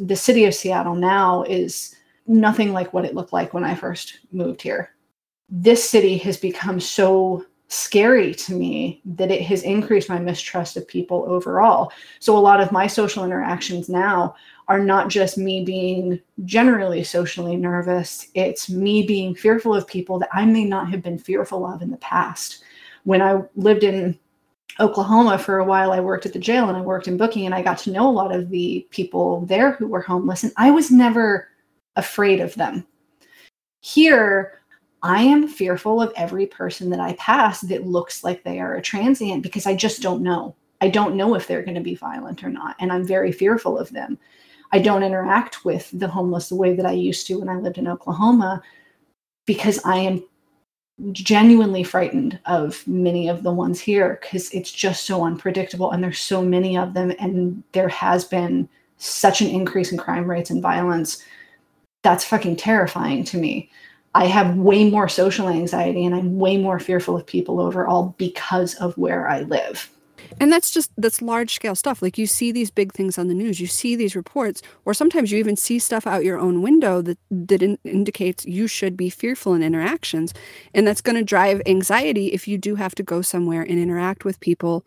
The 0.00 0.16
city 0.16 0.46
of 0.46 0.54
seattle 0.54 0.94
now 0.94 1.42
is 1.42 1.94
nothing 2.26 2.72
like 2.72 2.94
what 2.94 3.04
it 3.04 3.14
looked 3.14 3.34
like 3.34 3.52
when 3.52 3.64
i 3.64 3.74
first 3.74 4.20
moved 4.32 4.62
here. 4.62 4.94
This 5.50 5.86
city 5.86 6.16
has 6.18 6.38
become 6.38 6.80
so 6.80 7.44
scary 7.68 8.32
to 8.32 8.54
me 8.54 9.00
that 9.04 9.30
it 9.30 9.42
has 9.42 9.62
increased 9.62 10.08
my 10.08 10.18
mistrust 10.18 10.76
of 10.76 10.86
people 10.86 11.24
overall. 11.26 11.92
So 12.20 12.36
a 12.36 12.38
lot 12.38 12.60
of 12.60 12.70
my 12.70 12.86
social 12.86 13.24
interactions 13.24 13.88
now 13.88 14.36
are 14.68 14.78
not 14.78 15.08
just 15.08 15.38
me 15.38 15.64
being 15.64 16.20
generally 16.44 17.02
socially 17.04 17.56
nervous, 17.56 18.28
it's 18.34 18.68
me 18.68 19.02
being 19.06 19.34
fearful 19.34 19.74
of 19.74 19.86
people 19.86 20.18
that 20.18 20.28
I 20.32 20.44
may 20.44 20.64
not 20.64 20.90
have 20.90 21.02
been 21.02 21.18
fearful 21.18 21.66
of 21.66 21.82
in 21.82 21.90
the 21.90 21.96
past. 21.98 22.62
When 23.04 23.22
I 23.22 23.42
lived 23.54 23.84
in 23.84 24.18
Oklahoma 24.80 25.38
for 25.38 25.58
a 25.58 25.64
while, 25.64 25.92
I 25.92 26.00
worked 26.00 26.26
at 26.26 26.32
the 26.32 26.38
jail 26.38 26.68
and 26.68 26.76
I 26.76 26.82
worked 26.82 27.08
in 27.08 27.16
booking, 27.16 27.46
and 27.46 27.54
I 27.54 27.62
got 27.62 27.78
to 27.78 27.92
know 27.92 28.08
a 28.08 28.10
lot 28.10 28.34
of 28.34 28.50
the 28.50 28.86
people 28.90 29.46
there 29.46 29.72
who 29.72 29.86
were 29.86 30.02
homeless, 30.02 30.42
and 30.42 30.52
I 30.56 30.70
was 30.70 30.90
never 30.90 31.48
afraid 31.94 32.40
of 32.40 32.54
them. 32.54 32.86
Here, 33.80 34.60
I 35.06 35.22
am 35.22 35.46
fearful 35.46 36.02
of 36.02 36.12
every 36.16 36.46
person 36.46 36.90
that 36.90 36.98
I 36.98 37.12
pass 37.12 37.60
that 37.60 37.86
looks 37.86 38.24
like 38.24 38.42
they 38.42 38.58
are 38.58 38.74
a 38.74 38.82
transient 38.82 39.44
because 39.44 39.64
I 39.64 39.76
just 39.76 40.02
don't 40.02 40.20
know. 40.20 40.56
I 40.80 40.88
don't 40.88 41.14
know 41.14 41.36
if 41.36 41.46
they're 41.46 41.62
going 41.62 41.76
to 41.76 41.80
be 41.80 41.94
violent 41.94 42.42
or 42.42 42.50
not. 42.50 42.74
And 42.80 42.90
I'm 42.90 43.06
very 43.06 43.30
fearful 43.30 43.78
of 43.78 43.88
them. 43.90 44.18
I 44.72 44.80
don't 44.80 45.04
interact 45.04 45.64
with 45.64 45.88
the 45.92 46.08
homeless 46.08 46.48
the 46.48 46.56
way 46.56 46.74
that 46.74 46.84
I 46.84 46.90
used 46.90 47.28
to 47.28 47.38
when 47.38 47.48
I 47.48 47.54
lived 47.54 47.78
in 47.78 47.86
Oklahoma 47.86 48.60
because 49.46 49.78
I 49.84 49.98
am 49.98 50.24
genuinely 51.12 51.84
frightened 51.84 52.40
of 52.46 52.84
many 52.88 53.28
of 53.28 53.44
the 53.44 53.52
ones 53.52 53.78
here 53.78 54.18
because 54.20 54.50
it's 54.50 54.72
just 54.72 55.06
so 55.06 55.24
unpredictable 55.24 55.92
and 55.92 56.02
there's 56.02 56.18
so 56.18 56.42
many 56.42 56.76
of 56.76 56.94
them 56.94 57.12
and 57.20 57.62
there 57.70 57.88
has 57.88 58.24
been 58.24 58.68
such 58.96 59.40
an 59.40 59.46
increase 59.46 59.92
in 59.92 59.98
crime 59.98 60.28
rates 60.28 60.50
and 60.50 60.60
violence 60.60 61.22
that's 62.02 62.24
fucking 62.24 62.56
terrifying 62.56 63.22
to 63.22 63.36
me 63.36 63.70
i 64.16 64.26
have 64.26 64.56
way 64.56 64.88
more 64.88 65.08
social 65.08 65.48
anxiety 65.48 66.04
and 66.04 66.14
i'm 66.14 66.38
way 66.38 66.56
more 66.56 66.78
fearful 66.78 67.16
of 67.16 67.26
people 67.26 67.60
overall 67.60 68.14
because 68.18 68.74
of 68.76 68.96
where 68.96 69.28
i 69.28 69.40
live 69.42 69.90
and 70.40 70.52
that's 70.52 70.70
just 70.70 70.90
that's 70.96 71.22
large 71.22 71.54
scale 71.54 71.74
stuff. 71.74 72.02
Like 72.02 72.18
you 72.18 72.26
see 72.26 72.52
these 72.52 72.70
big 72.70 72.92
things 72.92 73.18
on 73.18 73.28
the 73.28 73.34
news, 73.34 73.60
you 73.60 73.66
see 73.66 73.96
these 73.96 74.16
reports, 74.16 74.62
or 74.84 74.94
sometimes 74.94 75.30
you 75.30 75.38
even 75.38 75.56
see 75.56 75.78
stuff 75.78 76.06
out 76.06 76.24
your 76.24 76.38
own 76.38 76.62
window 76.62 77.00
that 77.02 77.18
that 77.30 77.62
in, 77.62 77.78
indicates 77.84 78.44
you 78.44 78.66
should 78.66 78.96
be 78.96 79.10
fearful 79.10 79.54
in 79.54 79.62
interactions, 79.62 80.34
and 80.74 80.86
that's 80.86 81.00
going 81.00 81.16
to 81.16 81.24
drive 81.24 81.62
anxiety 81.66 82.28
if 82.28 82.46
you 82.46 82.58
do 82.58 82.74
have 82.74 82.94
to 82.96 83.02
go 83.02 83.22
somewhere 83.22 83.62
and 83.62 83.78
interact 83.78 84.24
with 84.24 84.40
people 84.40 84.84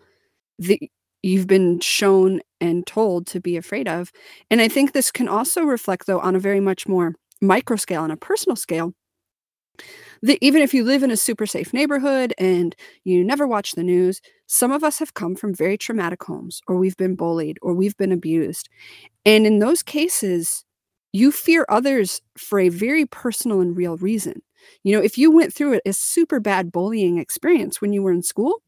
that 0.59 0.79
you've 1.23 1.47
been 1.47 1.79
shown 1.79 2.41
and 2.61 2.85
told 2.85 3.27
to 3.27 3.39
be 3.39 3.57
afraid 3.57 3.87
of. 3.87 4.11
And 4.49 4.61
I 4.61 4.67
think 4.67 4.91
this 4.91 5.11
can 5.11 5.27
also 5.27 5.63
reflect 5.63 6.05
though 6.05 6.19
on 6.19 6.35
a 6.35 6.39
very 6.39 6.59
much 6.59 6.87
more 6.87 7.15
micro 7.41 7.77
scale 7.77 8.03
and 8.03 8.13
a 8.13 8.17
personal 8.17 8.55
scale 8.55 8.93
that 10.23 10.37
even 10.41 10.61
if 10.61 10.73
you 10.73 10.83
live 10.83 11.03
in 11.03 11.11
a 11.11 11.17
super 11.17 11.45
safe 11.45 11.73
neighborhood 11.73 12.33
and 12.37 12.75
you 13.03 13.23
never 13.23 13.47
watch 13.47 13.73
the 13.73 13.83
news, 13.83 14.21
some 14.47 14.71
of 14.71 14.83
us 14.83 14.99
have 14.99 15.13
come 15.13 15.35
from 15.35 15.53
very 15.53 15.77
traumatic 15.77 16.23
homes, 16.23 16.61
or 16.67 16.75
we've 16.77 16.97
been 16.97 17.15
bullied, 17.15 17.57
or 17.61 17.73
we've 17.73 17.97
been 17.97 18.11
abused. 18.11 18.69
And 19.25 19.45
in 19.45 19.59
those 19.59 19.83
cases, 19.83 20.65
you 21.13 21.31
fear 21.31 21.65
others 21.69 22.21
for 22.37 22.59
a 22.59 22.69
very 22.69 23.05
personal 23.05 23.61
and 23.61 23.75
real 23.75 23.97
reason. 23.97 24.41
You 24.83 24.95
know, 24.95 25.03
if 25.03 25.17
you 25.17 25.31
went 25.31 25.53
through 25.53 25.79
a 25.85 25.93
super 25.93 26.39
bad 26.39 26.71
bullying 26.71 27.17
experience 27.17 27.81
when 27.81 27.93
you 27.93 28.03
were 28.03 28.11
in 28.11 28.23
school, 28.23 28.61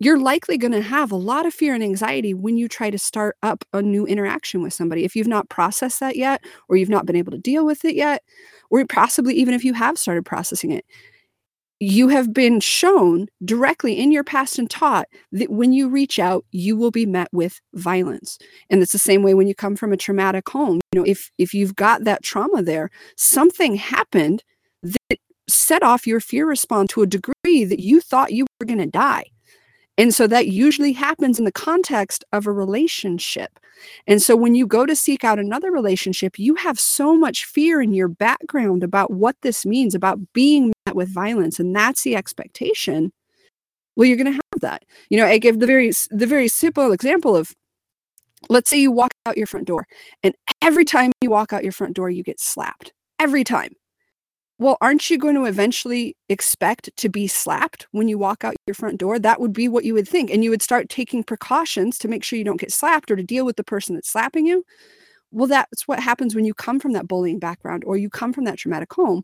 you're 0.00 0.18
likely 0.18 0.56
going 0.56 0.72
to 0.72 0.80
have 0.80 1.12
a 1.12 1.16
lot 1.16 1.44
of 1.46 1.52
fear 1.52 1.74
and 1.74 1.84
anxiety 1.84 2.32
when 2.32 2.56
you 2.56 2.68
try 2.68 2.90
to 2.90 2.98
start 2.98 3.36
up 3.42 3.64
a 3.74 3.82
new 3.82 4.06
interaction 4.06 4.62
with 4.62 4.72
somebody. 4.72 5.04
If 5.04 5.14
you've 5.14 5.28
not 5.28 5.50
processed 5.50 6.00
that 6.00 6.16
yet, 6.16 6.42
or 6.68 6.76
you've 6.76 6.88
not 6.88 7.04
been 7.04 7.16
able 7.16 7.32
to 7.32 7.38
deal 7.38 7.66
with 7.66 7.84
it 7.84 7.94
yet, 7.94 8.22
or 8.70 8.84
possibly 8.86 9.34
even 9.34 9.52
if 9.52 9.62
you 9.62 9.74
have 9.74 9.98
started 9.98 10.24
processing 10.24 10.72
it, 10.72 10.86
you 11.80 12.08
have 12.08 12.32
been 12.32 12.60
shown 12.60 13.26
directly 13.44 13.98
in 13.98 14.10
your 14.10 14.24
past 14.24 14.58
and 14.58 14.70
taught 14.70 15.06
that 15.32 15.50
when 15.50 15.72
you 15.72 15.88
reach 15.88 16.18
out 16.18 16.44
you 16.50 16.76
will 16.76 16.90
be 16.90 17.06
met 17.06 17.28
with 17.32 17.60
violence. 17.74 18.38
And 18.68 18.82
it's 18.82 18.92
the 18.92 18.98
same 18.98 19.22
way 19.22 19.34
when 19.34 19.46
you 19.46 19.54
come 19.54 19.76
from 19.76 19.92
a 19.92 19.96
traumatic 19.96 20.48
home. 20.48 20.80
You 20.92 21.00
know 21.00 21.06
if 21.06 21.30
if 21.38 21.54
you've 21.54 21.74
got 21.76 22.04
that 22.04 22.22
trauma 22.22 22.62
there 22.62 22.90
something 23.16 23.76
happened 23.76 24.44
that 24.82 25.18
set 25.48 25.82
off 25.82 26.06
your 26.06 26.20
fear 26.20 26.46
response 26.46 26.92
to 26.92 27.02
a 27.02 27.06
degree 27.06 27.64
that 27.64 27.80
you 27.80 28.00
thought 28.00 28.32
you 28.32 28.46
were 28.60 28.66
going 28.66 28.78
to 28.78 28.86
die 28.86 29.24
and 30.00 30.14
so 30.14 30.26
that 30.28 30.48
usually 30.48 30.92
happens 30.92 31.38
in 31.38 31.44
the 31.44 31.52
context 31.52 32.24
of 32.32 32.46
a 32.46 32.52
relationship. 32.52 33.60
And 34.06 34.22
so 34.22 34.34
when 34.34 34.54
you 34.54 34.66
go 34.66 34.86
to 34.86 34.96
seek 34.96 35.24
out 35.24 35.38
another 35.38 35.70
relationship, 35.70 36.38
you 36.38 36.54
have 36.54 36.80
so 36.80 37.14
much 37.14 37.44
fear 37.44 37.82
in 37.82 37.92
your 37.92 38.08
background 38.08 38.82
about 38.82 39.10
what 39.10 39.36
this 39.42 39.66
means, 39.66 39.94
about 39.94 40.18
being 40.32 40.72
met 40.86 40.96
with 40.96 41.12
violence. 41.12 41.60
And 41.60 41.76
that's 41.76 42.02
the 42.02 42.16
expectation. 42.16 43.12
Well, 43.94 44.06
you're 44.06 44.16
going 44.16 44.32
to 44.32 44.40
have 44.54 44.60
that. 44.62 44.86
You 45.10 45.18
know, 45.18 45.26
I 45.26 45.36
give 45.36 45.60
the 45.60 45.66
very 45.66 45.92
the 46.10 46.26
very 46.26 46.48
simple 46.48 46.92
example 46.92 47.36
of 47.36 47.54
let's 48.48 48.70
say 48.70 48.80
you 48.80 48.90
walk 48.90 49.10
out 49.26 49.36
your 49.36 49.46
front 49.46 49.66
door 49.66 49.86
and 50.22 50.34
every 50.62 50.86
time 50.86 51.12
you 51.20 51.28
walk 51.28 51.52
out 51.52 51.62
your 51.62 51.72
front 51.72 51.94
door 51.94 52.08
you 52.08 52.22
get 52.22 52.40
slapped. 52.40 52.94
Every 53.18 53.44
time 53.44 53.74
well, 54.60 54.76
aren't 54.82 55.08
you 55.08 55.16
going 55.16 55.36
to 55.36 55.46
eventually 55.46 56.14
expect 56.28 56.94
to 56.98 57.08
be 57.08 57.26
slapped 57.26 57.86
when 57.92 58.08
you 58.08 58.18
walk 58.18 58.44
out 58.44 58.56
your 58.66 58.74
front 58.74 58.98
door? 58.98 59.18
That 59.18 59.40
would 59.40 59.54
be 59.54 59.68
what 59.68 59.86
you 59.86 59.94
would 59.94 60.06
think. 60.06 60.30
And 60.30 60.44
you 60.44 60.50
would 60.50 60.60
start 60.60 60.90
taking 60.90 61.24
precautions 61.24 61.96
to 61.98 62.08
make 62.08 62.22
sure 62.22 62.38
you 62.38 62.44
don't 62.44 62.60
get 62.60 62.70
slapped 62.70 63.10
or 63.10 63.16
to 63.16 63.22
deal 63.22 63.46
with 63.46 63.56
the 63.56 63.64
person 63.64 63.94
that's 63.94 64.10
slapping 64.10 64.46
you. 64.46 64.62
Well, 65.30 65.46
that's 65.46 65.88
what 65.88 66.00
happens 66.00 66.34
when 66.34 66.44
you 66.44 66.52
come 66.52 66.78
from 66.78 66.92
that 66.92 67.08
bullying 67.08 67.38
background 67.38 67.84
or 67.86 67.96
you 67.96 68.10
come 68.10 68.34
from 68.34 68.44
that 68.44 68.58
traumatic 68.58 68.92
home. 68.92 69.22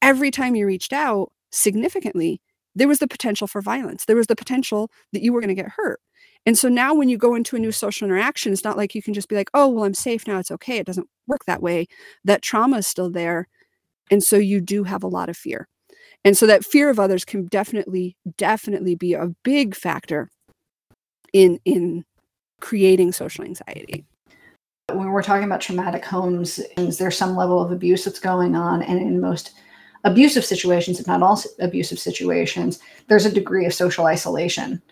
Every 0.00 0.30
time 0.30 0.54
you 0.54 0.64
reached 0.64 0.92
out 0.92 1.32
significantly, 1.50 2.40
there 2.76 2.86
was 2.86 3.00
the 3.00 3.08
potential 3.08 3.48
for 3.48 3.60
violence. 3.60 4.04
There 4.04 4.14
was 4.14 4.28
the 4.28 4.36
potential 4.36 4.92
that 5.12 5.22
you 5.22 5.32
were 5.32 5.40
going 5.40 5.48
to 5.48 5.60
get 5.60 5.72
hurt. 5.76 5.98
And 6.46 6.56
so 6.56 6.68
now 6.68 6.94
when 6.94 7.08
you 7.08 7.18
go 7.18 7.34
into 7.34 7.56
a 7.56 7.58
new 7.58 7.72
social 7.72 8.06
interaction, 8.06 8.52
it's 8.52 8.62
not 8.62 8.76
like 8.76 8.94
you 8.94 9.02
can 9.02 9.12
just 9.12 9.28
be 9.28 9.34
like, 9.34 9.50
oh, 9.54 9.66
well, 9.66 9.82
I'm 9.82 9.94
safe 9.94 10.28
now. 10.28 10.38
It's 10.38 10.52
okay. 10.52 10.76
It 10.76 10.86
doesn't 10.86 11.08
work 11.26 11.46
that 11.46 11.62
way. 11.62 11.88
That 12.22 12.42
trauma 12.42 12.78
is 12.78 12.86
still 12.86 13.10
there 13.10 13.48
and 14.10 14.22
so 14.22 14.36
you 14.36 14.60
do 14.60 14.84
have 14.84 15.02
a 15.02 15.08
lot 15.08 15.28
of 15.28 15.36
fear. 15.36 15.68
And 16.24 16.36
so 16.36 16.46
that 16.46 16.64
fear 16.64 16.90
of 16.90 16.98
others 16.98 17.24
can 17.24 17.46
definitely, 17.46 18.16
definitely 18.36 18.94
be 18.94 19.14
a 19.14 19.28
big 19.44 19.74
factor 19.74 20.28
in 21.32 21.58
in 21.64 22.04
creating 22.60 23.12
social 23.12 23.44
anxiety. 23.44 24.04
When 24.92 25.10
we're 25.10 25.22
talking 25.22 25.44
about 25.44 25.60
traumatic 25.60 26.04
homes, 26.04 26.60
there's 26.76 27.16
some 27.16 27.36
level 27.36 27.62
of 27.62 27.70
abuse 27.70 28.04
that's 28.04 28.18
going 28.18 28.56
on. 28.56 28.82
And 28.82 28.98
in 28.98 29.20
most 29.20 29.52
abusive 30.04 30.44
situations, 30.44 30.98
if 30.98 31.06
not 31.06 31.22
all 31.22 31.40
abusive 31.60 31.98
situations, 31.98 32.78
there's 33.08 33.26
a 33.26 33.32
degree 33.32 33.66
of 33.66 33.74
social 33.74 34.06
isolation. 34.06 34.82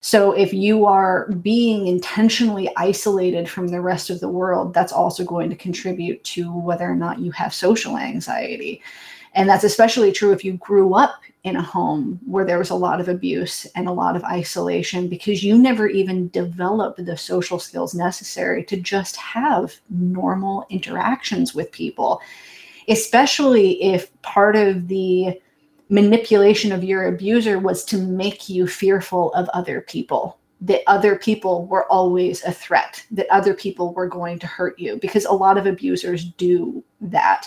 So 0.00 0.32
if 0.32 0.52
you 0.52 0.86
are 0.86 1.28
being 1.42 1.86
intentionally 1.86 2.70
isolated 2.76 3.48
from 3.48 3.68
the 3.68 3.80
rest 3.80 4.10
of 4.10 4.20
the 4.20 4.28
world, 4.28 4.72
that's 4.72 4.92
also 4.92 5.24
going 5.24 5.50
to 5.50 5.56
contribute 5.56 6.22
to 6.24 6.52
whether 6.52 6.88
or 6.88 6.94
not 6.94 7.18
you 7.18 7.30
have 7.32 7.52
social 7.52 7.96
anxiety. 7.96 8.82
And 9.34 9.48
that's 9.48 9.64
especially 9.64 10.12
true 10.12 10.32
if 10.32 10.44
you 10.44 10.54
grew 10.54 10.94
up 10.94 11.20
in 11.44 11.56
a 11.56 11.62
home 11.62 12.18
where 12.26 12.44
there 12.44 12.58
was 12.58 12.70
a 12.70 12.74
lot 12.74 13.00
of 13.00 13.08
abuse 13.08 13.66
and 13.76 13.86
a 13.86 13.92
lot 13.92 14.16
of 14.16 14.24
isolation 14.24 15.08
because 15.08 15.44
you 15.44 15.58
never 15.58 15.86
even 15.86 16.28
developed 16.30 17.04
the 17.04 17.16
social 17.16 17.58
skills 17.58 17.94
necessary 17.94 18.64
to 18.64 18.76
just 18.76 19.16
have 19.16 19.76
normal 19.90 20.66
interactions 20.70 21.54
with 21.54 21.70
people, 21.70 22.20
especially 22.88 23.82
if 23.82 24.10
part 24.22 24.56
of 24.56 24.88
the 24.88 25.38
manipulation 25.88 26.72
of 26.72 26.84
your 26.84 27.06
abuser 27.06 27.58
was 27.58 27.84
to 27.84 27.98
make 27.98 28.48
you 28.48 28.66
fearful 28.66 29.32
of 29.34 29.48
other 29.50 29.80
people. 29.80 30.38
That 30.60 30.82
other 30.86 31.16
people 31.16 31.66
were 31.66 31.90
always 31.92 32.42
a 32.44 32.52
threat. 32.52 33.04
That 33.10 33.28
other 33.30 33.54
people 33.54 33.92
were 33.92 34.08
going 34.08 34.38
to 34.40 34.46
hurt 34.46 34.78
you. 34.78 34.96
Because 34.96 35.24
a 35.24 35.32
lot 35.32 35.58
of 35.58 35.66
abusers 35.66 36.24
do 36.24 36.82
that. 37.00 37.46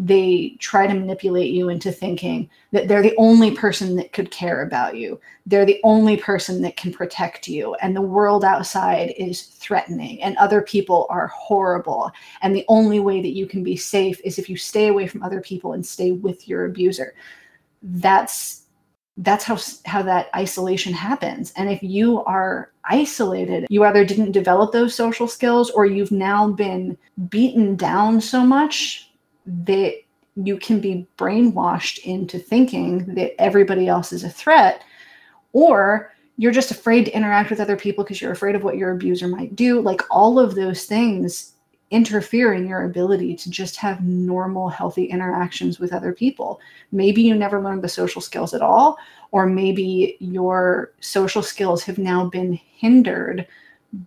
They 0.00 0.56
try 0.60 0.86
to 0.86 0.94
manipulate 0.94 1.50
you 1.52 1.70
into 1.70 1.90
thinking 1.90 2.48
that 2.70 2.86
they're 2.86 3.02
the 3.02 3.16
only 3.16 3.50
person 3.52 3.96
that 3.96 4.12
could 4.12 4.30
care 4.30 4.62
about 4.62 4.96
you. 4.96 5.20
They're 5.46 5.66
the 5.66 5.80
only 5.82 6.16
person 6.16 6.62
that 6.62 6.76
can 6.76 6.92
protect 6.92 7.48
you. 7.48 7.74
And 7.76 7.96
the 7.96 8.02
world 8.02 8.44
outside 8.44 9.12
is 9.16 9.42
threatening. 9.42 10.22
And 10.22 10.36
other 10.36 10.62
people 10.62 11.06
are 11.10 11.28
horrible. 11.28 12.12
And 12.42 12.54
the 12.54 12.64
only 12.68 13.00
way 13.00 13.20
that 13.22 13.34
you 13.34 13.46
can 13.46 13.64
be 13.64 13.76
safe 13.76 14.20
is 14.24 14.38
if 14.38 14.48
you 14.48 14.56
stay 14.56 14.86
away 14.86 15.08
from 15.08 15.22
other 15.22 15.40
people 15.40 15.72
and 15.72 15.84
stay 15.84 16.12
with 16.12 16.46
your 16.46 16.66
abuser 16.66 17.14
that's 17.82 18.64
that's 19.18 19.44
how 19.44 19.58
how 19.84 20.02
that 20.02 20.28
isolation 20.34 20.92
happens. 20.92 21.52
And 21.56 21.68
if 21.68 21.82
you 21.82 22.22
are 22.24 22.70
isolated 22.88 23.66
you 23.68 23.84
either 23.84 24.04
didn't 24.04 24.32
develop 24.32 24.72
those 24.72 24.94
social 24.94 25.28
skills 25.28 25.70
or 25.70 25.86
you've 25.86 26.12
now 26.12 26.50
been 26.50 26.96
beaten 27.28 27.76
down 27.76 28.20
so 28.20 28.44
much 28.44 29.10
that 29.46 29.94
you 30.36 30.56
can 30.58 30.80
be 30.80 31.06
brainwashed 31.18 31.98
into 31.98 32.38
thinking 32.38 33.14
that 33.14 33.40
everybody 33.40 33.88
else 33.88 34.12
is 34.12 34.24
a 34.24 34.30
threat 34.30 34.82
or 35.52 36.12
you're 36.36 36.52
just 36.52 36.70
afraid 36.70 37.04
to 37.04 37.14
interact 37.14 37.50
with 37.50 37.60
other 37.60 37.76
people 37.76 38.04
because 38.04 38.20
you're 38.20 38.32
afraid 38.32 38.54
of 38.54 38.62
what 38.62 38.76
your 38.76 38.92
abuser 38.92 39.28
might 39.28 39.54
do 39.54 39.80
like 39.80 40.00
all 40.10 40.38
of 40.38 40.54
those 40.54 40.84
things 40.84 41.52
interfere 41.90 42.52
in 42.52 42.68
your 42.68 42.84
ability 42.84 43.34
to 43.34 43.50
just 43.50 43.76
have 43.76 44.04
normal, 44.04 44.68
healthy 44.68 45.04
interactions 45.04 45.78
with 45.78 45.92
other 45.92 46.12
people. 46.12 46.60
Maybe 46.92 47.22
you 47.22 47.34
never 47.34 47.62
learned 47.62 47.82
the 47.82 47.88
social 47.88 48.20
skills 48.20 48.52
at 48.52 48.62
all, 48.62 48.98
or 49.30 49.46
maybe 49.46 50.16
your 50.20 50.92
social 51.00 51.42
skills 51.42 51.82
have 51.84 51.98
now 51.98 52.28
been 52.28 52.60
hindered 52.76 53.46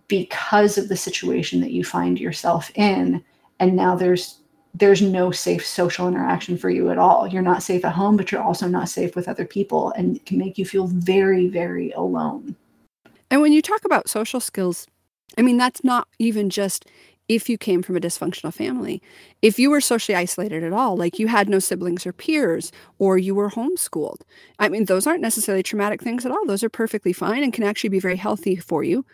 because 0.08 0.78
of 0.78 0.88
the 0.88 0.96
situation 0.96 1.60
that 1.60 1.72
you 1.72 1.84
find 1.84 2.20
yourself 2.20 2.70
in 2.76 3.22
and 3.58 3.74
now 3.74 3.96
there's 3.96 4.38
there's 4.74 5.02
no 5.02 5.30
safe 5.30 5.66
social 5.66 6.08
interaction 6.08 6.56
for 6.56 6.70
you 6.70 6.90
at 6.90 6.98
all 6.98 7.26
you're 7.26 7.42
not 7.42 7.62
safe 7.62 7.84
at 7.84 7.92
home 7.92 8.16
but 8.16 8.30
you're 8.30 8.42
also 8.42 8.68
not 8.68 8.88
safe 8.88 9.16
with 9.16 9.28
other 9.28 9.44
people 9.44 9.92
and 9.96 10.16
it 10.16 10.26
can 10.26 10.38
make 10.38 10.56
you 10.56 10.64
feel 10.64 10.86
very 10.86 11.48
very 11.48 11.90
alone 11.92 12.54
and 13.30 13.40
when 13.40 13.52
you 13.52 13.60
talk 13.60 13.84
about 13.84 14.08
social 14.08 14.38
skills 14.40 14.86
i 15.36 15.42
mean 15.42 15.56
that's 15.56 15.82
not 15.82 16.06
even 16.20 16.48
just 16.48 16.86
if 17.34 17.48
you 17.48 17.58
came 17.58 17.82
from 17.82 17.96
a 17.96 18.00
dysfunctional 18.00 18.52
family. 18.52 19.02
If 19.40 19.58
you 19.58 19.70
were 19.70 19.80
socially 19.80 20.16
isolated 20.16 20.62
at 20.62 20.72
all, 20.72 20.96
like 20.96 21.18
you 21.18 21.28
had 21.28 21.48
no 21.48 21.58
siblings 21.58 22.06
or 22.06 22.12
peers, 22.12 22.72
or 22.98 23.18
you 23.18 23.34
were 23.34 23.50
homeschooled, 23.50 24.22
I 24.58 24.68
mean, 24.68 24.86
those 24.86 25.06
aren't 25.06 25.22
necessarily 25.22 25.62
traumatic 25.62 26.02
things 26.02 26.24
at 26.26 26.32
all. 26.32 26.44
Those 26.46 26.62
are 26.62 26.68
perfectly 26.68 27.12
fine 27.12 27.42
and 27.42 27.52
can 27.52 27.64
actually 27.64 27.90
be 27.90 28.00
very 28.00 28.16
healthy 28.16 28.56
for 28.56 28.82
you. 28.82 29.04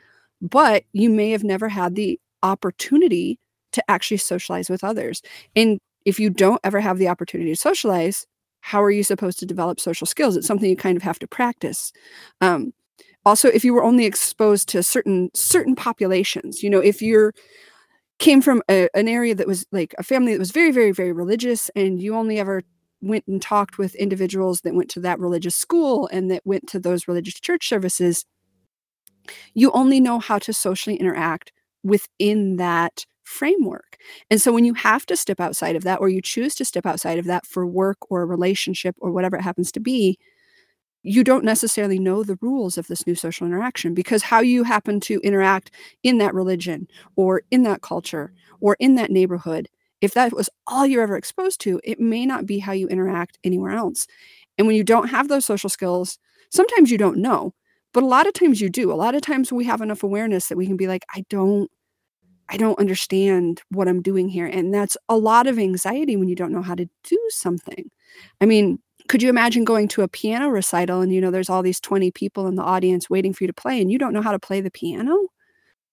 But 0.41 0.85
you 0.93 1.11
may 1.11 1.31
have 1.31 1.45
never 1.45 1.69
had 1.69 1.95
the 1.95 2.21
opportunity 2.43 3.39
to 3.73 3.91
actually 3.91 4.19
socialize 4.19 4.71
with 4.71 4.85
others. 4.85 5.23
And 5.57 5.79
if 6.05 6.19
you 6.19 6.31
don't 6.31 6.61
ever 6.65 6.81
have 6.81 6.99
the 6.99 7.09
opportunity 7.09 7.51
to 7.51 7.57
socialize, 7.57 8.27
how 8.61 8.83
are 8.83 8.91
you 8.91 9.03
supposed 9.03 9.39
to 9.41 9.47
develop 9.47 9.81
social 9.81 10.07
skills? 10.07 10.37
It's 10.37 10.47
something 10.47 10.69
you 10.69 10.77
kind 10.77 10.97
of 10.97 11.03
have 11.03 11.19
to 11.21 11.27
practice. 11.27 11.93
Um, 12.41 12.73
also, 13.25 13.49
if 13.49 13.65
you 13.65 13.75
were 13.75 13.85
only 13.85 14.07
exposed 14.07 14.69
to 14.71 14.83
certain 14.83 15.31
certain 15.35 15.75
populations, 15.75 16.63
you 16.63 16.71
know, 16.71 16.79
if 16.79 17.03
you're 17.03 17.35
came 18.19 18.43
from 18.43 18.63
a, 18.71 18.89
an 18.95 19.09
area 19.09 19.35
that 19.35 19.47
was 19.47 19.67
like 19.73 19.95
a 19.99 20.03
family 20.03 20.33
that 20.33 20.39
was 20.39 20.51
very, 20.51 20.73
very, 20.73 20.93
very 20.93 21.13
religious, 21.13 21.71
and 21.77 22.01
you 22.01 22.17
only 22.17 22.39
ever 22.39 22.63
went 23.01 23.25
and 23.29 23.41
talked 23.41 23.79
with 23.79 23.95
individuals 23.95 24.63
that 24.63 24.75
went 24.75 24.91
to 24.91 25.01
that 25.01 25.21
religious 25.21 25.55
school 25.55 26.09
and 26.13 26.31
that 26.31 26.43
went 26.45 26.69
to 26.69 26.81
those 26.81 27.07
religious 27.07 27.39
church 27.39 27.69
services, 27.69 28.25
you 29.55 29.71
only 29.73 30.01
know 30.01 30.19
how 30.19 30.39
to 30.39 30.53
socially 30.53 30.97
interact 30.97 31.53
within 31.85 32.57
that 32.57 33.05
framework. 33.23 33.99
And 34.31 34.41
so 34.41 34.53
when 34.53 34.65
you 34.65 34.75
have 34.75 35.07
to 35.07 35.17
step 35.17 35.39
outside 35.39 35.77
of 35.77 35.85
that, 35.85 36.01
or 36.01 36.09
you 36.09 36.23
choose 36.23 36.55
to 36.57 36.65
step 36.65 36.87
outside 36.87 37.19
of 37.19 37.27
that 37.27 37.47
for 37.47 37.67
work 37.67 37.99
or 38.11 38.23
a 38.23 38.27
relationship 38.27 38.97
or 38.99 39.13
whatever 39.13 39.37
it 39.37 39.43
happens 39.43 39.71
to 39.73 39.81
be, 39.81 40.19
you 41.03 41.25
don't 41.25 41.45
necessarily 41.45 41.99
know 41.99 42.23
the 42.23 42.39
rules 42.41 42.77
of 42.77 42.87
this 42.89 43.07
new 43.07 43.15
social 43.15 43.47
interaction 43.47 43.95
because 43.95 44.23
how 44.23 44.41
you 44.41 44.65
happen 44.65 45.01
to 45.01 45.21
interact 45.21 45.71
in 46.03 46.19
that 46.19 46.35
religion 46.35 46.89
or 47.17 47.43
in 47.51 47.63
that 47.63 47.83
culture 47.83 48.33
or 48.61 48.77
in 48.81 48.97
that 48.97 49.11
neighborhood, 49.11 49.69
if 50.01 50.15
that 50.15 50.33
was 50.33 50.51
all 50.67 50.87
you're 50.87 51.03
ever 51.03 51.17
exposed 51.17 51.61
to, 51.61 51.81
it 51.85 52.01
may 52.01 52.27
not 52.27 52.47
be 52.47 52.59
how 52.59 52.73
you 52.73 52.89
interact 52.89 53.39
anywhere 53.45 53.73
else. 53.73 54.07
And 54.57 54.67
when 54.67 54.77
you 54.77 54.85
don't 54.85 55.09
have 55.09 55.29
those 55.29 55.45
social 55.45 55.71
skills, 55.71 56.19
sometimes 56.51 56.91
you 56.91 56.99
don't 56.99 57.19
know, 57.19 57.55
but 57.93 58.03
a 58.03 58.07
lot 58.07 58.27
of 58.27 58.35
times 58.35 58.61
you 58.61 58.69
do. 58.69 58.93
A 58.93 58.95
lot 58.95 59.15
of 59.15 59.23
times 59.23 59.53
we 59.53 59.65
have 59.65 59.81
enough 59.81 60.03
awareness 60.03 60.49
that 60.49 60.59
we 60.59 60.67
can 60.67 60.77
be 60.77 60.89
like, 60.89 61.05
I 61.15 61.25
don't 61.31 61.71
I 62.51 62.57
don't 62.57 62.79
understand 62.79 63.63
what 63.71 63.89
I'm 63.89 64.01
doing 64.01 64.29
here. 64.29 64.47
And 64.47 64.73
that's 64.73 64.97
a 65.09 65.17
lot 65.17 65.47
of 65.47 65.59
anxiety 65.59 66.17
when 66.17 66.29
you 66.29 66.35
don't 66.35 66.53
know 66.53 66.63
how 66.63 66.75
to 66.75 66.89
do 67.05 67.19
something. 67.29 67.91
I 68.41 68.47
mean, 68.47 68.79
could 69.09 69.23
you 69.23 69.29
imagine 69.29 69.65
going 69.65 69.89
to 69.89 70.03
a 70.03 70.09
piano 70.09 70.49
recital 70.49 71.01
and 71.01 71.13
you 71.13 71.21
know 71.21 71.31
there's 71.31 71.51
all 71.51 71.63
these 71.63 71.81
20 71.81 72.11
people 72.13 72.47
in 72.47 72.55
the 72.55 72.63
audience 72.63 73.11
waiting 73.11 73.33
for 73.33 73.45
you 73.45 73.49
to 73.49 73.53
play 73.53 73.81
and 73.81 73.91
you 73.91 73.99
don't 73.99 74.13
know 74.13 74.23
how 74.23 74.33
to 74.33 74.39
play 74.39 74.61
the 74.61 74.71
piano? 74.71 75.29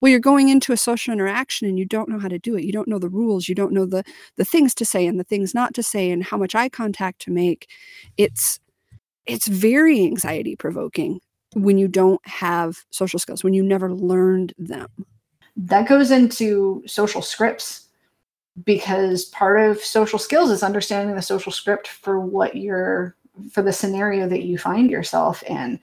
Well, 0.02 0.10
you're 0.10 0.20
going 0.20 0.50
into 0.50 0.74
a 0.74 0.78
social 0.78 1.14
interaction 1.14 1.68
and 1.68 1.80
you 1.80 1.86
don't 1.86 2.10
know 2.10 2.20
how 2.20 2.28
to 2.28 2.38
do 2.38 2.56
it. 2.56 2.64
You 2.64 2.74
don't 2.74 2.88
know 2.88 3.00
the 3.00 3.10
rules, 3.10 3.48
you 3.48 3.56
don't 3.56 3.74
know 3.74 3.86
the 3.86 4.04
the 4.38 4.46
things 4.46 4.76
to 4.76 4.86
say 4.86 5.08
and 5.08 5.20
the 5.20 5.24
things 5.24 5.54
not 5.54 5.74
to 5.76 5.84
say 5.84 6.12
and 6.12 6.24
how 6.24 6.38
much 6.38 6.56
eye 6.56 6.70
contact 6.70 7.22
to 7.22 7.32
make. 7.32 7.70
It's 8.18 8.60
it's 9.26 9.48
very 9.48 10.04
anxiety 10.04 10.56
provoking 10.56 11.20
when 11.54 11.78
you 11.78 11.88
don't 11.88 12.26
have 12.28 12.78
social 12.92 13.18
skills, 13.18 13.44
when 13.44 13.54
you 13.54 13.64
never 13.64 13.94
learned 13.94 14.54
them 14.58 14.90
that 15.56 15.88
goes 15.88 16.12
into 16.12 16.84
social 16.86 17.22
scripts 17.22 17.85
because 18.64 19.26
part 19.26 19.60
of 19.60 19.80
social 19.80 20.20
skills 20.20 20.50
is 20.50 20.64
understanding 20.64 21.16
the 21.16 21.22
social 21.22 21.52
script 21.52 21.88
for 21.88 22.20
what 22.20 22.56
you're 22.56 23.16
for 23.52 23.62
the 23.62 23.74
scenario 23.74 24.30
that 24.30 24.44
you 24.44 24.58
find 24.58 24.90
yourself 24.90 25.44
in. 25.44 25.80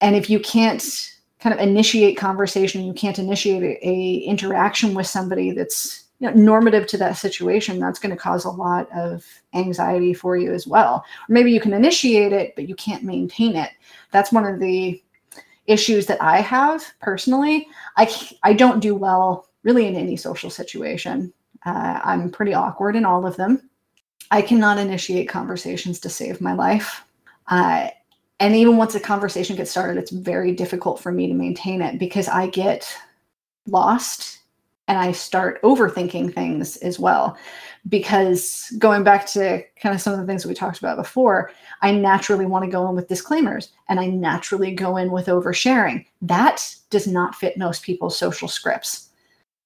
And 0.00 0.14
if 0.14 0.30
you 0.30 0.38
can't 0.38 1.10
kind 1.40 1.52
of 1.52 1.60
initiate 1.60 2.16
conversation 2.16 2.84
you 2.84 2.92
can't 2.92 3.18
initiate 3.18 3.62
a, 3.62 3.88
a 3.88 4.18
interaction 4.18 4.94
with 4.94 5.06
somebody 5.06 5.50
that's 5.50 6.04
you 6.20 6.28
know, 6.28 6.34
normative 6.34 6.86
to 6.86 6.98
that 6.98 7.16
situation 7.16 7.80
that's 7.80 7.98
going 7.98 8.14
to 8.14 8.20
cause 8.20 8.44
a 8.44 8.50
lot 8.50 8.86
of 8.94 9.24
anxiety 9.54 10.12
for 10.12 10.36
you 10.36 10.52
as 10.52 10.66
well. 10.66 10.96
Or 11.28 11.32
maybe 11.32 11.50
you 11.50 11.60
can 11.60 11.72
initiate 11.72 12.32
it 12.32 12.54
but 12.54 12.68
you 12.68 12.76
can't 12.76 13.02
maintain 13.02 13.56
it. 13.56 13.70
That's 14.12 14.32
one 14.32 14.46
of 14.46 14.60
the 14.60 15.02
issues 15.66 16.06
that 16.06 16.20
I 16.20 16.40
have 16.40 16.84
personally, 17.00 17.66
I 17.96 18.12
I 18.42 18.52
don't 18.52 18.80
do 18.80 18.94
well 18.94 19.48
really 19.62 19.86
in 19.86 19.96
any 19.96 20.16
social 20.16 20.50
situation. 20.50 21.32
Uh, 21.64 22.00
I'm 22.02 22.30
pretty 22.30 22.54
awkward 22.54 22.96
in 22.96 23.04
all 23.04 23.26
of 23.26 23.36
them. 23.36 23.70
I 24.30 24.42
cannot 24.42 24.78
initiate 24.78 25.28
conversations 25.28 26.00
to 26.00 26.08
save 26.08 26.40
my 26.40 26.52
life. 26.52 27.04
Uh, 27.48 27.88
and 28.38 28.56
even 28.56 28.76
once 28.76 28.94
a 28.94 29.00
conversation 29.00 29.56
gets 29.56 29.70
started, 29.70 29.98
it's 29.98 30.10
very 30.10 30.52
difficult 30.52 31.00
for 31.00 31.12
me 31.12 31.26
to 31.26 31.34
maintain 31.34 31.82
it 31.82 31.98
because 31.98 32.28
I 32.28 32.48
get 32.48 32.90
lost 33.66 34.38
and 34.88 34.98
I 34.98 35.12
start 35.12 35.62
overthinking 35.62 36.34
things 36.34 36.76
as 36.78 36.98
well. 36.98 37.36
Because 37.88 38.72
going 38.78 39.04
back 39.04 39.26
to 39.28 39.62
kind 39.80 39.94
of 39.94 40.00
some 40.00 40.12
of 40.12 40.20
the 40.20 40.26
things 40.26 40.42
that 40.42 40.48
we 40.48 40.54
talked 40.54 40.78
about 40.78 40.96
before, 40.96 41.50
I 41.82 41.92
naturally 41.92 42.46
want 42.46 42.64
to 42.64 42.70
go 42.70 42.88
in 42.88 42.96
with 42.96 43.08
disclaimers 43.08 43.72
and 43.88 44.00
I 44.00 44.06
naturally 44.06 44.74
go 44.74 44.96
in 44.96 45.10
with 45.10 45.26
oversharing. 45.26 46.06
That 46.22 46.74
does 46.90 47.06
not 47.06 47.34
fit 47.34 47.56
most 47.56 47.82
people's 47.82 48.18
social 48.18 48.48
scripts. 48.48 49.10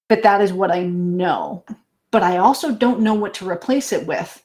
But 0.09 0.23
that 0.23 0.41
is 0.41 0.53
what 0.53 0.71
I 0.71 0.85
know. 0.85 1.65
But 2.15 2.23
I 2.23 2.37
also 2.37 2.73
don't 2.73 3.01
know 3.01 3.15
what 3.15 3.35
to 3.35 3.51
replace 3.51 3.93
it 3.93 4.07
with. 4.07 4.41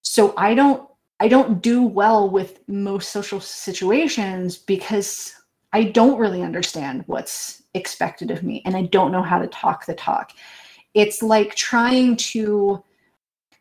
So 0.00 0.32
I 0.38 0.54
don't 0.54 0.88
I 1.20 1.28
don't 1.28 1.60
do 1.60 1.82
well 1.82 2.30
with 2.30 2.66
most 2.68 3.10
social 3.10 3.38
situations 3.38 4.56
because 4.56 5.34
I 5.74 5.82
don't 5.82 6.18
really 6.18 6.40
understand 6.40 7.04
what's 7.06 7.64
expected 7.74 8.30
of 8.30 8.42
me 8.42 8.62
and 8.64 8.74
I 8.74 8.84
don't 8.84 9.12
know 9.12 9.20
how 9.20 9.38
to 9.38 9.46
talk 9.48 9.84
the 9.84 9.92
talk. 9.92 10.32
It's 10.94 11.22
like 11.22 11.54
trying 11.54 12.16
to 12.32 12.82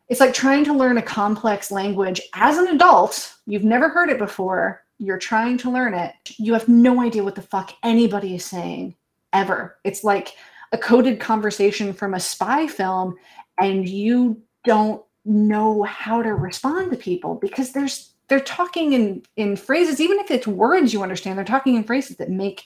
it's 0.07 0.21
like 0.21 0.33
trying 0.33 0.63
to 0.63 0.73
learn 0.73 0.97
a 0.97 1.01
complex 1.01 1.71
language 1.71 2.21
as 2.35 2.57
an 2.57 2.69
adult. 2.69 3.35
You've 3.47 3.65
never 3.65 3.89
heard 3.89 4.09
it 4.09 4.17
before. 4.17 4.85
You're 4.97 5.17
trying 5.17 5.57
to 5.57 5.69
learn 5.69 5.93
it. 5.93 6.13
You 6.37 6.53
have 6.53 6.69
no 6.69 7.01
idea 7.01 7.25
what 7.25 7.35
the 7.35 7.41
fuck 7.41 7.73
anybody 7.83 8.35
is 8.35 8.45
saying 8.45 8.95
ever. 9.33 9.75
It's 9.83 10.05
like 10.05 10.35
a 10.71 10.77
coded 10.77 11.19
conversation 11.19 11.93
from 11.93 12.13
a 12.13 12.19
spy 12.19 12.67
film 12.67 13.15
and 13.59 13.87
you 13.87 14.41
don't 14.63 15.01
know 15.25 15.83
how 15.83 16.21
to 16.21 16.33
respond 16.33 16.91
to 16.91 16.97
people 16.97 17.35
because 17.35 17.71
there's 17.71 18.13
they're 18.27 18.39
talking 18.39 18.93
in 18.93 19.23
in 19.37 19.55
phrases 19.55 19.99
even 19.99 20.19
if 20.19 20.29
it's 20.29 20.47
words 20.47 20.93
you 20.93 21.01
understand 21.01 21.37
they're 21.37 21.45
talking 21.45 21.75
in 21.75 21.83
phrases 21.83 22.17
that 22.17 22.29
make 22.29 22.65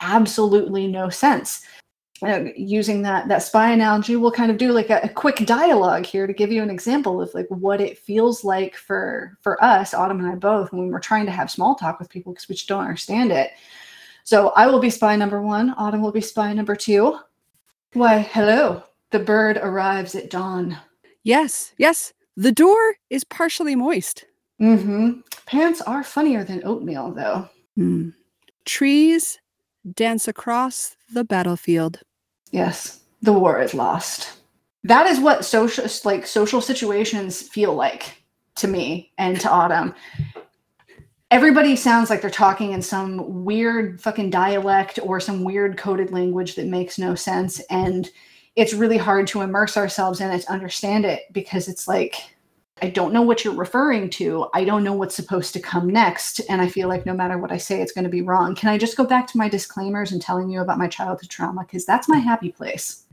absolutely 0.00 0.86
no 0.86 1.08
sense. 1.08 1.64
Uh, 2.24 2.44
using 2.56 3.02
that 3.02 3.26
that 3.26 3.42
spy 3.42 3.72
analogy 3.72 4.14
we'll 4.14 4.30
kind 4.30 4.52
of 4.52 4.56
do 4.56 4.70
like 4.70 4.90
a, 4.90 5.00
a, 5.02 5.08
quick 5.08 5.44
dialogue 5.44 6.06
here 6.06 6.24
to 6.24 6.32
give 6.32 6.52
you 6.52 6.62
an 6.62 6.70
example 6.70 7.20
of 7.20 7.34
like 7.34 7.48
what 7.48 7.80
it 7.80 7.98
feels 7.98 8.44
like 8.44 8.76
for 8.76 9.36
for 9.40 9.62
us 9.64 9.92
autumn 9.92 10.20
and 10.20 10.28
i 10.28 10.34
both 10.36 10.72
when 10.72 10.86
we're 10.86 11.00
trying 11.00 11.26
to 11.26 11.32
have 11.32 11.50
small 11.50 11.74
talk 11.74 11.98
with 11.98 12.08
people 12.08 12.32
because 12.32 12.48
we 12.48 12.54
just 12.54 12.68
don't 12.68 12.82
understand 12.82 13.32
it. 13.32 13.50
So 14.22 14.50
i 14.50 14.68
will 14.68 14.78
be 14.78 14.88
spy 14.88 15.16
number 15.16 15.42
one 15.42 15.74
autumn 15.76 16.00
will 16.00 16.12
be 16.12 16.20
spy 16.20 16.52
number 16.52 16.76
two 16.76 17.18
why 17.92 18.20
hello 18.20 18.82
the 19.10 19.18
bird 19.18 19.56
arrives 19.58 20.14
at 20.14 20.30
dawn 20.30 20.78
yes 21.22 21.72
yes 21.78 22.12
the 22.36 22.52
door 22.52 22.96
is 23.10 23.24
partially 23.24 23.76
moist 23.76 24.24
Mm-hmm. 24.62 25.20
Pants 25.46 25.80
are 25.82 26.04
funnier 26.04 26.44
than 26.44 26.64
oatmeal, 26.64 27.10
though. 27.10 27.48
Mm. 27.76 28.14
Trees 28.64 29.40
dance 29.94 30.28
across 30.28 30.96
the 31.12 31.24
battlefield. 31.24 31.98
Yes, 32.52 33.00
the 33.22 33.32
war 33.32 33.60
is 33.60 33.74
lost. 33.74 34.34
That 34.84 35.08
is 35.08 35.18
what 35.18 35.44
social 35.44 35.86
like 36.04 36.26
social 36.26 36.60
situations 36.60 37.42
feel 37.42 37.74
like 37.74 38.22
to 38.56 38.68
me 38.68 39.10
and 39.18 39.40
to 39.40 39.50
Autumn. 39.50 39.94
Everybody 41.32 41.76
sounds 41.76 42.10
like 42.10 42.20
they're 42.20 42.28
talking 42.28 42.72
in 42.72 42.82
some 42.82 43.42
weird 43.42 44.02
fucking 44.02 44.28
dialect 44.28 44.98
or 45.02 45.18
some 45.18 45.44
weird 45.44 45.78
coded 45.78 46.10
language 46.10 46.56
that 46.56 46.66
makes 46.66 46.98
no 46.98 47.14
sense. 47.14 47.58
And 47.70 48.10
it's 48.54 48.74
really 48.74 48.98
hard 48.98 49.26
to 49.28 49.40
immerse 49.40 49.78
ourselves 49.78 50.20
in 50.20 50.30
it 50.30 50.42
to 50.42 50.52
understand 50.52 51.06
it 51.06 51.22
because 51.32 51.68
it's 51.68 51.88
like 51.88 52.16
I 52.82 52.90
don't 52.90 53.12
know 53.12 53.22
what 53.22 53.44
you're 53.44 53.54
referring 53.54 54.10
to. 54.10 54.48
I 54.52 54.64
don't 54.64 54.82
know 54.82 54.92
what's 54.92 55.14
supposed 55.14 55.52
to 55.52 55.60
come 55.60 55.88
next. 55.88 56.40
And 56.50 56.60
I 56.60 56.68
feel 56.68 56.88
like 56.88 57.06
no 57.06 57.14
matter 57.14 57.38
what 57.38 57.52
I 57.52 57.56
say, 57.56 57.80
it's 57.80 57.92
going 57.92 58.04
to 58.04 58.10
be 58.10 58.22
wrong. 58.22 58.56
Can 58.56 58.68
I 58.68 58.76
just 58.76 58.96
go 58.96 59.06
back 59.06 59.28
to 59.28 59.38
my 59.38 59.48
disclaimers 59.48 60.10
and 60.10 60.20
telling 60.20 60.50
you 60.50 60.60
about 60.60 60.78
my 60.78 60.88
childhood 60.88 61.30
trauma? 61.30 61.62
Because 61.62 61.86
that's 61.86 62.08
my 62.08 62.18
happy 62.18 62.50
place. 62.50 63.04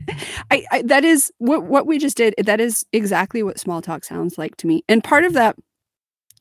I, 0.50 0.66
I, 0.72 0.82
that 0.82 1.04
is 1.04 1.32
what, 1.38 1.64
what 1.64 1.86
we 1.86 1.98
just 1.98 2.16
did. 2.16 2.34
That 2.36 2.60
is 2.60 2.84
exactly 2.92 3.44
what 3.44 3.60
small 3.60 3.80
talk 3.80 4.04
sounds 4.04 4.36
like 4.36 4.56
to 4.56 4.66
me. 4.66 4.82
And 4.88 5.04
part 5.04 5.24
of 5.24 5.34
that 5.34 5.56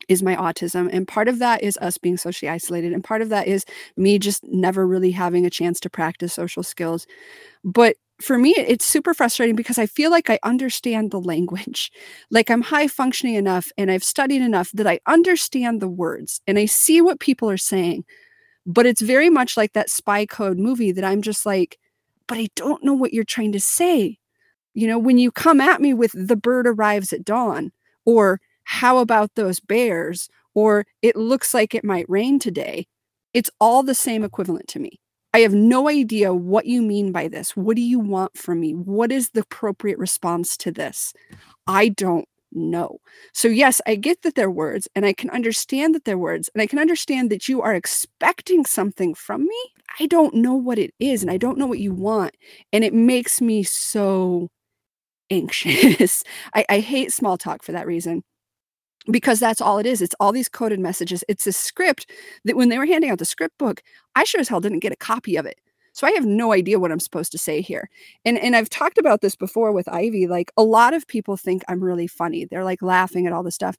is 0.10 0.24
my 0.24 0.36
autism. 0.36 0.90
And 0.92 1.08
part 1.08 1.28
of 1.30 1.40
that 1.40 1.64
is 1.64 1.78
us 1.78 1.98
being 1.98 2.18
socially 2.18 2.50
isolated. 2.50 2.92
And 2.92 3.04
part 3.04 3.22
of 3.22 3.30
that 3.30 3.48
is 3.48 3.64
me 3.96 4.20
just 4.20 4.44
never 4.46 4.86
really 4.86 5.12
having 5.12 5.46
a 5.46 5.50
chance 5.50 5.80
to 5.82 5.90
practice 5.90 6.34
social 6.34 6.64
skills. 6.64 7.08
But 7.64 7.96
for 8.22 8.38
me, 8.38 8.54
it's 8.58 8.86
super 8.86 9.14
frustrating 9.14 9.56
because 9.56 9.78
I 9.80 9.86
feel 9.86 10.12
like 10.12 10.30
I 10.30 10.40
understand 10.44 11.12
the 11.12 11.22
language. 11.22 11.92
Like 12.32 12.52
I'm 12.52 12.62
high 12.62 12.88
functioning 12.88 13.36
enough 13.36 13.72
and 13.78 13.90
I've 13.92 14.04
studied 14.04 14.42
enough 14.42 14.72
that 14.74 14.88
I 14.88 15.00
understand 15.08 15.82
the 15.82 15.88
words 15.88 16.42
and 16.48 16.60
I 16.60 16.66
see 16.66 17.02
what 17.02 17.20
people 17.20 17.50
are 17.50 17.58
saying. 17.58 18.06
But 18.66 18.86
it's 18.86 19.02
very 19.02 19.30
much 19.30 19.58
like 19.58 19.74
that 19.74 19.90
spy 19.90 20.26
code 20.26 20.60
movie 20.60 20.92
that 20.92 21.04
I'm 21.04 21.22
just 21.22 21.46
like, 21.46 21.80
but 22.28 22.38
I 22.38 22.50
don't 22.56 22.84
know 22.84 22.94
what 22.94 23.14
you're 23.14 23.24
trying 23.24 23.52
to 23.54 23.60
say. 23.60 24.20
You 24.74 24.88
know, 24.88 25.00
when 25.00 25.18
you 25.18 25.32
come 25.32 25.60
at 25.62 25.82
me 25.82 25.94
with 25.94 26.12
the 26.16 26.36
bird 26.36 26.68
arrives 26.68 27.14
at 27.14 27.26
dawn, 27.26 27.72
or 28.06 28.40
how 28.70 29.00
about 29.00 29.32
those 29.36 29.60
bears, 29.60 30.30
or 30.54 30.86
it 31.02 31.16
looks 31.16 31.56
like 31.56 31.74
it 31.74 31.84
might 31.84 32.08
rain 32.08 32.38
today, 32.38 32.86
it's 33.34 33.50
all 33.60 33.82
the 33.82 33.96
same 33.96 34.24
equivalent 34.24 34.68
to 34.68 34.80
me. 34.80 35.00
I 35.34 35.40
have 35.40 35.56
no 35.56 35.90
idea 35.90 36.36
what 36.36 36.68
you 36.68 36.84
mean 36.84 37.12
by 37.12 37.28
this. 37.30 37.56
What 37.58 37.76
do 37.76 37.82
you 37.82 37.98
want 38.00 38.38
from 38.38 38.60
me? 38.60 38.74
What 38.74 39.12
is 39.12 39.32
the 39.32 39.42
appropriate 39.42 39.98
response 39.98 40.56
to 40.58 40.72
this? 40.72 41.14
I 41.68 41.90
don't 41.90 42.28
know. 42.52 43.00
So, 43.34 43.48
yes, 43.48 43.82
I 43.88 43.96
get 43.96 44.22
that 44.22 44.36
they're 44.36 44.52
words 44.52 44.88
and 44.96 45.06
I 45.06 45.14
can 45.14 45.32
understand 45.32 45.96
that 45.96 46.06
they're 46.06 46.18
words 46.18 46.50
and 46.54 46.62
I 46.62 46.68
can 46.68 46.78
understand 46.80 47.32
that 47.32 47.50
you 47.50 47.64
are 47.64 47.74
expecting 47.74 48.66
something 48.66 49.16
from 49.16 49.46
me. 49.46 49.62
I 50.00 50.06
don't 50.06 50.36
know 50.36 50.54
what 50.56 50.78
it 50.80 50.94
is 51.00 51.24
and 51.24 51.32
I 51.32 51.38
don't 51.38 51.58
know 51.58 51.68
what 51.68 51.80
you 51.80 51.94
want. 51.94 52.36
And 52.72 52.84
it 52.84 52.94
makes 52.94 53.42
me 53.42 53.64
so 53.64 54.50
anxious. 55.30 56.24
I, 56.54 56.66
I 56.70 56.80
hate 56.80 57.14
small 57.14 57.38
talk 57.38 57.64
for 57.64 57.72
that 57.72 57.88
reason 57.88 58.24
because 59.12 59.40
that's 59.40 59.62
all 59.62 59.80
it 59.80 59.86
is. 59.86 60.02
It's 60.02 60.16
all 60.20 60.32
these 60.32 60.50
coded 60.50 60.80
messages. 60.80 61.24
It's 61.28 61.48
a 61.48 61.52
script 61.52 62.10
that 62.46 62.56
when 62.56 62.70
they 62.70 62.78
were 62.78 62.86
handing 62.86 63.10
out 63.10 63.20
the 63.20 63.26
script 63.26 63.58
book, 63.58 63.82
I 64.16 64.24
sure 64.24 64.42
as 64.42 64.48
hell 64.48 64.62
didn't 64.62 64.80
get 64.80 64.92
a 64.92 64.98
copy 64.98 65.36
of 65.36 65.46
it. 65.46 65.60
So 65.94 66.08
I 66.08 66.12
have 66.12 66.26
no 66.26 66.54
idea 66.54 66.80
what 66.80 66.92
I'm 66.92 67.00
supposed 67.00 67.32
to 67.34 67.38
say 67.38 67.62
here. 67.62 67.90
And 68.26 68.38
and 68.38 68.56
I've 68.56 68.70
talked 68.70 68.98
about 68.98 69.22
this 69.22 69.36
before 69.36 69.72
with 69.72 69.90
Ivy. 69.90 70.28
Like 70.28 70.52
a 70.58 70.64
lot 70.64 70.94
of 70.94 71.08
people 71.08 71.36
think 71.38 71.64
I'm 71.68 71.84
really 71.84 72.08
funny. 72.08 72.46
They're 72.46 72.64
like 72.64 72.82
laughing 72.82 73.28
at 73.28 73.34
all 73.34 73.44
this 73.44 73.56
stuff. 73.56 73.76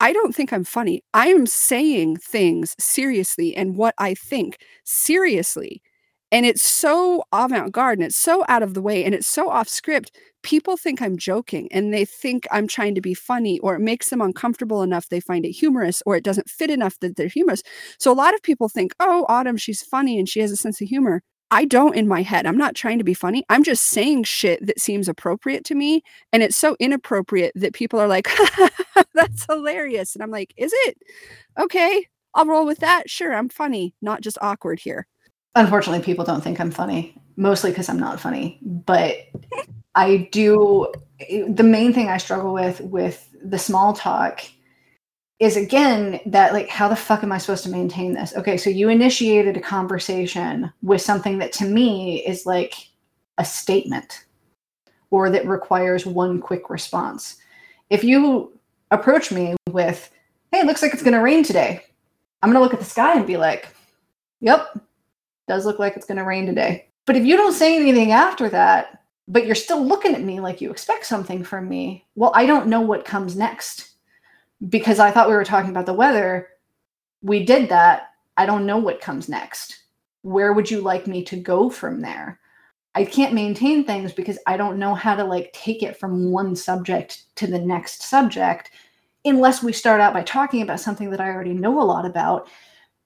I 0.00 0.12
don't 0.12 0.34
think 0.34 0.52
I'm 0.52 0.64
funny. 0.64 1.02
I 1.14 1.28
am 1.28 1.46
saying 1.46 2.18
things 2.18 2.74
seriously 2.78 3.56
and 3.56 3.76
what 3.76 3.94
I 3.98 4.14
think 4.14 4.58
seriously. 4.84 5.82
And 6.32 6.44
it's 6.44 6.62
so 6.62 7.22
avant 7.32 7.72
garde 7.72 7.98
and 7.98 8.06
it's 8.06 8.16
so 8.16 8.44
out 8.48 8.62
of 8.62 8.74
the 8.74 8.82
way 8.82 9.04
and 9.04 9.14
it's 9.14 9.28
so 9.28 9.48
off 9.48 9.68
script 9.68 10.10
people 10.42 10.76
think 10.76 11.00
I'm 11.02 11.16
joking 11.16 11.68
and 11.72 11.92
they 11.92 12.04
think 12.04 12.46
I'm 12.52 12.68
trying 12.68 12.94
to 12.94 13.00
be 13.00 13.14
funny 13.14 13.58
or 13.60 13.74
it 13.76 13.80
makes 13.80 14.10
them 14.10 14.20
uncomfortable 14.20 14.82
enough 14.82 15.08
they 15.08 15.20
find 15.20 15.44
it 15.44 15.50
humorous 15.52 16.02
or 16.06 16.16
it 16.16 16.24
doesn't 16.24 16.48
fit 16.48 16.70
enough 16.70 16.98
that 17.00 17.16
they're 17.16 17.26
humorous. 17.28 17.62
So 17.98 18.12
a 18.12 18.14
lot 18.14 18.34
of 18.34 18.42
people 18.42 18.68
think, 18.68 18.92
"Oh, 19.00 19.26
Autumn, 19.28 19.56
she's 19.56 19.82
funny 19.82 20.18
and 20.18 20.28
she 20.28 20.40
has 20.40 20.50
a 20.52 20.56
sense 20.56 20.80
of 20.80 20.88
humor." 20.88 21.22
I 21.50 21.64
don't 21.64 21.96
in 21.96 22.08
my 22.08 22.22
head. 22.22 22.44
I'm 22.46 22.56
not 22.58 22.74
trying 22.74 22.98
to 22.98 23.04
be 23.04 23.14
funny. 23.14 23.44
I'm 23.48 23.62
just 23.62 23.84
saying 23.84 24.24
shit 24.24 24.66
that 24.66 24.80
seems 24.80 25.08
appropriate 25.08 25.64
to 25.66 25.74
me 25.76 26.02
and 26.32 26.42
it's 26.42 26.56
so 26.56 26.76
inappropriate 26.80 27.52
that 27.56 27.72
people 27.74 27.98
are 28.00 28.08
like, 28.08 28.28
"That's 29.14 29.44
hilarious." 29.46 30.14
And 30.14 30.22
I'm 30.22 30.30
like, 30.30 30.52
"Is 30.56 30.72
it? 30.86 30.96
Okay, 31.58 32.06
I'll 32.34 32.46
roll 32.46 32.66
with 32.66 32.78
that. 32.80 33.10
Sure, 33.10 33.34
I'm 33.34 33.48
funny, 33.48 33.94
not 34.02 34.20
just 34.22 34.38
awkward 34.42 34.80
here." 34.80 35.06
Unfortunately, 35.56 36.04
people 36.04 36.24
don't 36.24 36.44
think 36.44 36.60
I'm 36.60 36.70
funny, 36.70 37.16
mostly 37.36 37.70
because 37.70 37.88
I'm 37.88 37.98
not 37.98 38.20
funny. 38.20 38.58
But 38.62 39.16
I 39.94 40.28
do 40.30 40.92
the 41.48 41.62
main 41.62 41.94
thing 41.94 42.08
I 42.08 42.18
struggle 42.18 42.52
with 42.52 42.80
with 42.82 43.28
the 43.42 43.58
small 43.58 43.94
talk 43.94 44.42
is 45.38 45.56
again 45.56 46.20
that 46.26 46.52
like 46.52 46.68
how 46.68 46.88
the 46.88 46.96
fuck 46.96 47.22
am 47.22 47.32
I 47.32 47.38
supposed 47.38 47.64
to 47.64 47.70
maintain 47.70 48.12
this? 48.12 48.36
Okay, 48.36 48.58
so 48.58 48.68
you 48.68 48.90
initiated 48.90 49.56
a 49.56 49.60
conversation 49.60 50.70
with 50.82 51.00
something 51.00 51.38
that 51.38 51.52
to 51.54 51.64
me 51.64 52.24
is 52.26 52.44
like 52.44 52.74
a 53.38 53.44
statement 53.44 54.24
or 55.10 55.30
that 55.30 55.46
requires 55.46 56.04
one 56.04 56.40
quick 56.40 56.68
response. 56.68 57.36
If 57.88 58.04
you 58.04 58.52
approach 58.90 59.32
me 59.32 59.56
with, 59.70 60.10
"Hey, 60.52 60.60
it 60.60 60.66
looks 60.66 60.82
like 60.82 60.92
it's 60.92 61.02
going 61.02 61.14
to 61.14 61.20
rain 61.20 61.42
today." 61.42 61.82
I'm 62.42 62.50
going 62.50 62.60
to 62.60 62.62
look 62.62 62.74
at 62.74 62.80
the 62.80 62.84
sky 62.84 63.16
and 63.16 63.26
be 63.26 63.38
like, 63.38 63.68
"Yep, 64.40 64.80
does 65.48 65.66
look 65.66 65.78
like 65.78 65.96
it's 65.96 66.06
going 66.06 66.18
to 66.18 66.24
rain 66.24 66.46
today." 66.46 66.88
But 67.06 67.16
if 67.16 67.24
you 67.24 67.36
don't 67.36 67.52
say 67.52 67.76
anything 67.76 68.12
after 68.12 68.48
that, 68.50 69.02
but 69.28 69.46
you're 69.46 69.54
still 69.54 69.84
looking 69.84 70.14
at 70.14 70.22
me 70.22 70.40
like 70.40 70.60
you 70.60 70.70
expect 70.70 71.06
something 71.06 71.42
from 71.42 71.68
me. 71.68 72.06
Well, 72.14 72.32
I 72.34 72.46
don't 72.46 72.68
know 72.68 72.80
what 72.80 73.04
comes 73.04 73.36
next 73.36 73.94
because 74.68 74.98
I 74.98 75.10
thought 75.10 75.28
we 75.28 75.34
were 75.34 75.44
talking 75.44 75.70
about 75.70 75.86
the 75.86 75.94
weather. 75.94 76.48
We 77.22 77.44
did 77.44 77.68
that. 77.68 78.10
I 78.36 78.46
don't 78.46 78.66
know 78.66 78.78
what 78.78 79.00
comes 79.00 79.28
next. 79.28 79.84
Where 80.22 80.52
would 80.52 80.70
you 80.70 80.80
like 80.80 81.06
me 81.06 81.24
to 81.24 81.36
go 81.36 81.70
from 81.70 82.00
there? 82.00 82.40
I 82.94 83.04
can't 83.04 83.34
maintain 83.34 83.84
things 83.84 84.12
because 84.12 84.38
I 84.46 84.56
don't 84.56 84.78
know 84.78 84.94
how 84.94 85.14
to 85.14 85.24
like 85.24 85.52
take 85.52 85.82
it 85.82 85.98
from 85.98 86.30
one 86.30 86.56
subject 86.56 87.24
to 87.36 87.46
the 87.46 87.58
next 87.58 88.02
subject 88.02 88.70
unless 89.24 89.62
we 89.62 89.72
start 89.72 90.00
out 90.00 90.14
by 90.14 90.22
talking 90.22 90.62
about 90.62 90.80
something 90.80 91.10
that 91.10 91.20
I 91.20 91.30
already 91.30 91.52
know 91.52 91.80
a 91.80 91.84
lot 91.84 92.06
about. 92.06 92.48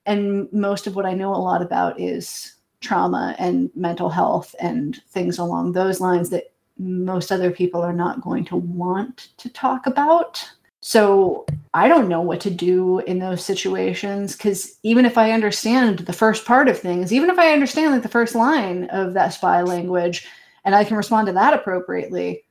And 0.07 0.53
most 0.53 0.87
of 0.87 0.97
what 0.97 1.07
I 1.07 1.15
know 1.15 1.35
a 1.35 1.37
lot 1.37 1.63
about 1.63 2.01
is 2.01 2.55
trauma 2.81 3.35
and 3.39 3.71
mental 3.75 4.09
health 4.09 4.55
and 4.59 5.01
things 5.11 5.39
along 5.39 5.73
those 5.73 6.01
lines 6.01 6.31
that 6.31 6.53
most 6.79 7.31
other 7.31 7.51
people 7.51 7.83
are 7.83 7.93
not 7.93 8.23
going 8.23 8.45
to 8.47 8.57
want 8.57 9.29
to 9.37 9.51
talk 9.51 9.87
about. 9.87 10.51
So 10.81 11.45
I 11.75 11.89
don't 11.89 12.09
know 12.09 12.23
what 12.23 12.41
to 12.41 12.51
do 12.51 13.01
in 13.01 13.19
those 13.19 13.45
situations 13.45 14.35
because 14.35 14.79
even 14.83 15.05
if 15.05 15.19
I 15.19 15.33
understand 15.33 16.01
the 16.01 16.13
first 16.15 16.47
part 16.47 16.69
of 16.69 16.79
things, 16.79 17.13
even 17.13 17.29
if 17.29 17.39
I 17.39 17.53
understand 17.53 17.93
like 17.93 18.03
the 18.03 18.09
first 18.09 18.35
line 18.35 18.85
of 18.85 19.13
that 19.13 19.35
spy 19.35 19.61
language 19.61 20.27
and 20.65 20.75
I 20.75 20.85
can 20.85 20.97
respond 20.97 21.27
to 21.27 21.35
that 21.35 21.53
appropriately, 21.53 22.45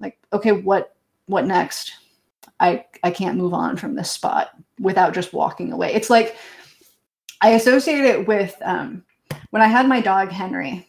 like, 0.00 0.18
okay, 0.32 0.52
what 0.52 0.96
what 1.26 1.46
next? 1.46 1.92
I 2.58 2.86
I 3.02 3.10
can't 3.10 3.36
move 3.36 3.52
on 3.52 3.76
from 3.76 3.94
this 3.94 4.10
spot 4.10 4.50
without 4.80 5.12
just 5.12 5.34
walking 5.34 5.70
away. 5.70 5.92
It's 5.92 6.10
like 6.10 6.36
I 7.40 7.50
associate 7.50 8.04
it 8.04 8.26
with 8.26 8.56
um, 8.62 9.04
when 9.50 9.62
I 9.62 9.66
had 9.66 9.88
my 9.88 10.00
dog 10.00 10.30
Henry, 10.30 10.88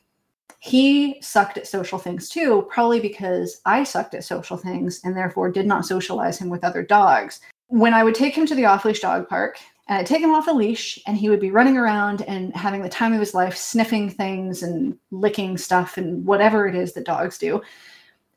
he 0.59 1.21
sucked 1.21 1.57
at 1.57 1.67
social 1.67 1.99
things 1.99 2.29
too, 2.29 2.67
probably 2.69 2.99
because 2.99 3.61
I 3.65 3.83
sucked 3.83 4.15
at 4.15 4.23
social 4.23 4.57
things 4.57 5.01
and 5.03 5.15
therefore 5.15 5.51
did 5.51 5.67
not 5.67 5.85
socialize 5.85 6.39
him 6.39 6.49
with 6.49 6.63
other 6.63 6.81
dogs. 6.81 7.39
When 7.67 7.93
I 7.93 8.03
would 8.03 8.15
take 8.15 8.35
him 8.35 8.45
to 8.47 8.55
the 8.55 8.65
off 8.65 8.85
leash 8.85 8.99
dog 8.99 9.29
park, 9.29 9.59
and 9.87 9.99
I'd 9.99 10.07
take 10.07 10.21
him 10.21 10.33
off 10.33 10.47
the 10.47 10.53
leash, 10.53 10.97
and 11.05 11.15
he 11.15 11.29
would 11.29 11.39
be 11.39 11.51
running 11.51 11.77
around 11.77 12.23
and 12.23 12.55
having 12.55 12.81
the 12.81 12.89
time 12.89 13.13
of 13.13 13.19
his 13.19 13.35
life, 13.35 13.55
sniffing 13.55 14.09
things 14.09 14.63
and 14.63 14.97
licking 15.11 15.57
stuff 15.57 15.97
and 15.97 16.25
whatever 16.25 16.67
it 16.67 16.73
is 16.73 16.93
that 16.93 17.05
dogs 17.05 17.37
do. 17.37 17.61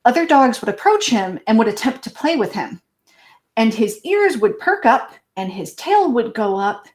Other 0.04 0.26
dogs 0.26 0.60
would 0.60 0.68
approach 0.68 1.08
him 1.08 1.40
and 1.46 1.58
would 1.58 1.68
attempt 1.68 2.04
to 2.04 2.10
play 2.10 2.36
with 2.36 2.52
him. 2.52 2.82
And 3.56 3.72
his 3.72 4.00
ears 4.04 4.36
would 4.36 4.58
perk 4.58 4.84
up 4.84 5.12
and 5.36 5.50
his 5.50 5.74
tail 5.74 6.12
would 6.12 6.34
go 6.34 6.56
up, 6.56 6.86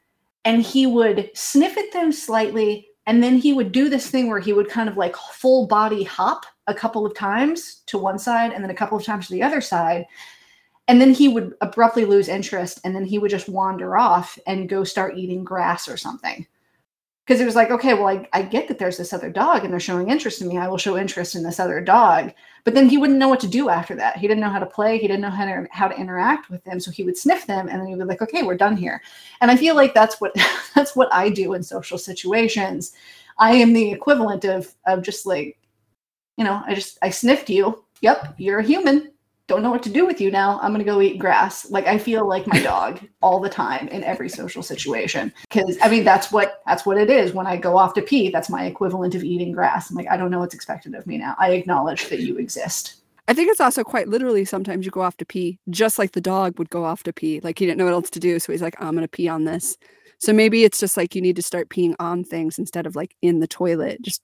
and 0.45 0.61
he 0.61 0.85
would 0.85 1.29
sniff 1.33 1.77
at 1.77 1.91
them 1.91 2.11
slightly 2.11 2.87
and 3.05 3.21
then 3.21 3.37
he 3.37 3.53
would 3.53 3.71
do 3.71 3.89
this 3.89 4.09
thing 4.09 4.29
where 4.29 4.39
he 4.39 4.53
would 4.53 4.69
kind 4.69 4.87
of 4.87 4.97
like 4.97 5.15
full 5.15 5.67
body 5.67 6.03
hop 6.03 6.45
a 6.67 6.73
couple 6.73 7.05
of 7.05 7.15
times 7.15 7.81
to 7.87 7.97
one 7.97 8.17
side 8.17 8.53
and 8.53 8.63
then 8.63 8.71
a 8.71 8.75
couple 8.75 8.97
of 8.97 9.03
times 9.03 9.27
to 9.27 9.33
the 9.33 9.43
other 9.43 9.61
side 9.61 10.05
and 10.87 10.99
then 10.99 11.13
he 11.13 11.27
would 11.27 11.53
abruptly 11.61 12.05
lose 12.05 12.27
interest 12.27 12.79
and 12.83 12.95
then 12.95 13.05
he 13.05 13.17
would 13.17 13.31
just 13.31 13.49
wander 13.49 13.97
off 13.97 14.37
and 14.47 14.69
go 14.69 14.83
start 14.83 15.17
eating 15.17 15.43
grass 15.43 15.87
or 15.87 15.97
something. 15.97 16.45
Because 17.25 17.39
it 17.39 17.45
was 17.45 17.55
like 17.55 17.71
okay 17.71 17.93
well 17.93 18.07
I, 18.07 18.27
I 18.33 18.41
get 18.41 18.67
that 18.67 18.79
there's 18.79 18.97
this 18.97 19.13
other 19.13 19.29
dog 19.29 19.63
and 19.63 19.71
they're 19.71 19.79
showing 19.79 20.09
interest 20.09 20.41
in 20.41 20.47
me. 20.47 20.57
I 20.57 20.67
will 20.67 20.77
show 20.77 20.97
interest 20.97 21.35
in 21.35 21.43
this 21.43 21.59
other 21.59 21.79
dog 21.79 22.33
but 22.63 22.73
then 22.73 22.87
he 22.87 22.97
wouldn't 22.97 23.19
know 23.19 23.27
what 23.27 23.39
to 23.41 23.47
do 23.47 23.69
after 23.69 23.95
that. 23.95 24.17
He 24.17 24.27
didn't 24.27 24.41
know 24.41 24.49
how 24.49 24.59
to 24.59 24.65
play. 24.65 24.97
He 24.97 25.07
didn't 25.07 25.21
know 25.21 25.29
how 25.29 25.45
to 25.45 25.67
how 25.71 25.87
to 25.87 25.95
interact 25.95 26.49
with 26.49 26.63
them. 26.63 26.79
So 26.79 26.91
he 26.91 27.03
would 27.03 27.17
sniff 27.17 27.45
them 27.45 27.67
and 27.67 27.79
then 27.79 27.87
he 27.87 27.95
would 27.95 28.03
be 28.03 28.07
like 28.07 28.21
okay 28.21 28.43
we're 28.43 28.55
done 28.55 28.77
here. 28.77 29.01
And 29.41 29.51
i 29.51 29.57
feel 29.57 29.75
like 29.75 29.93
that's 29.93 30.21
what 30.21 30.33
that's 30.75 30.95
what 30.95 31.13
i 31.13 31.29
do 31.29 31.53
in 31.53 31.63
social 31.63 31.97
situations. 31.97 32.93
I 33.37 33.53
am 33.55 33.73
the 33.73 33.91
equivalent 33.91 34.45
of 34.45 34.73
of 34.85 35.01
just 35.01 35.25
like 35.25 35.57
you 36.37 36.43
know 36.43 36.61
i 36.65 36.73
just 36.73 36.97
i 37.01 37.09
sniffed 37.09 37.49
you. 37.49 37.83
Yep 38.01 38.35
you're 38.37 38.59
a 38.59 38.63
human 38.63 39.12
don't 39.47 39.61
know 39.61 39.71
what 39.71 39.83
to 39.83 39.89
do 39.89 40.05
with 40.05 40.21
you 40.21 40.31
now. 40.31 40.59
I'm 40.61 40.71
going 40.71 40.79
to 40.79 40.91
go 40.91 41.01
eat 41.01 41.19
grass. 41.19 41.69
Like 41.69 41.85
I 41.85 41.97
feel 41.97 42.27
like 42.27 42.47
my 42.47 42.61
dog 42.61 43.01
all 43.21 43.39
the 43.39 43.49
time 43.49 43.87
in 43.89 44.03
every 44.03 44.29
social 44.29 44.63
situation. 44.63 45.33
Cuz 45.49 45.77
I 45.81 45.89
mean 45.89 46.03
that's 46.03 46.31
what 46.31 46.61
that's 46.65 46.85
what 46.85 46.97
it 46.97 47.09
is 47.09 47.33
when 47.33 47.47
I 47.47 47.57
go 47.57 47.77
off 47.77 47.93
to 47.95 48.01
pee. 48.01 48.29
That's 48.29 48.49
my 48.49 48.65
equivalent 48.65 49.15
of 49.15 49.23
eating 49.23 49.51
grass. 49.51 49.89
I'm 49.89 49.95
like 49.95 50.09
I 50.09 50.17
don't 50.17 50.31
know 50.31 50.39
what's 50.39 50.55
expected 50.55 50.95
of 50.95 51.05
me 51.05 51.17
now. 51.17 51.35
I 51.37 51.51
acknowledge 51.51 52.09
that 52.09 52.19
you 52.19 52.37
exist. 52.37 53.01
I 53.27 53.33
think 53.33 53.49
it's 53.49 53.61
also 53.61 53.83
quite 53.83 54.09
literally 54.09 54.43
sometimes 54.45 54.85
you 54.85 54.91
go 54.91 55.01
off 55.01 55.17
to 55.17 55.25
pee 55.25 55.59
just 55.69 55.97
like 55.97 56.11
the 56.11 56.21
dog 56.21 56.59
would 56.59 56.69
go 56.69 56.83
off 56.83 57.03
to 57.03 57.13
pee. 57.13 57.39
Like 57.41 57.59
he 57.59 57.65
didn't 57.65 57.77
know 57.77 57.85
what 57.85 57.93
else 57.93 58.09
to 58.11 58.19
do, 58.19 58.39
so 58.39 58.51
he's 58.51 58.61
like 58.61 58.75
I'm 58.79 58.95
going 58.95 59.03
to 59.03 59.07
pee 59.07 59.27
on 59.27 59.45
this. 59.45 59.77
So 60.19 60.31
maybe 60.31 60.63
it's 60.63 60.79
just 60.79 60.95
like 60.95 61.15
you 61.15 61.21
need 61.21 61.35
to 61.35 61.41
start 61.41 61.69
peeing 61.69 61.95
on 61.99 62.23
things 62.23 62.57
instead 62.57 62.85
of 62.85 62.95
like 62.95 63.15
in 63.21 63.39
the 63.39 63.47
toilet. 63.47 64.01
Just 64.01 64.21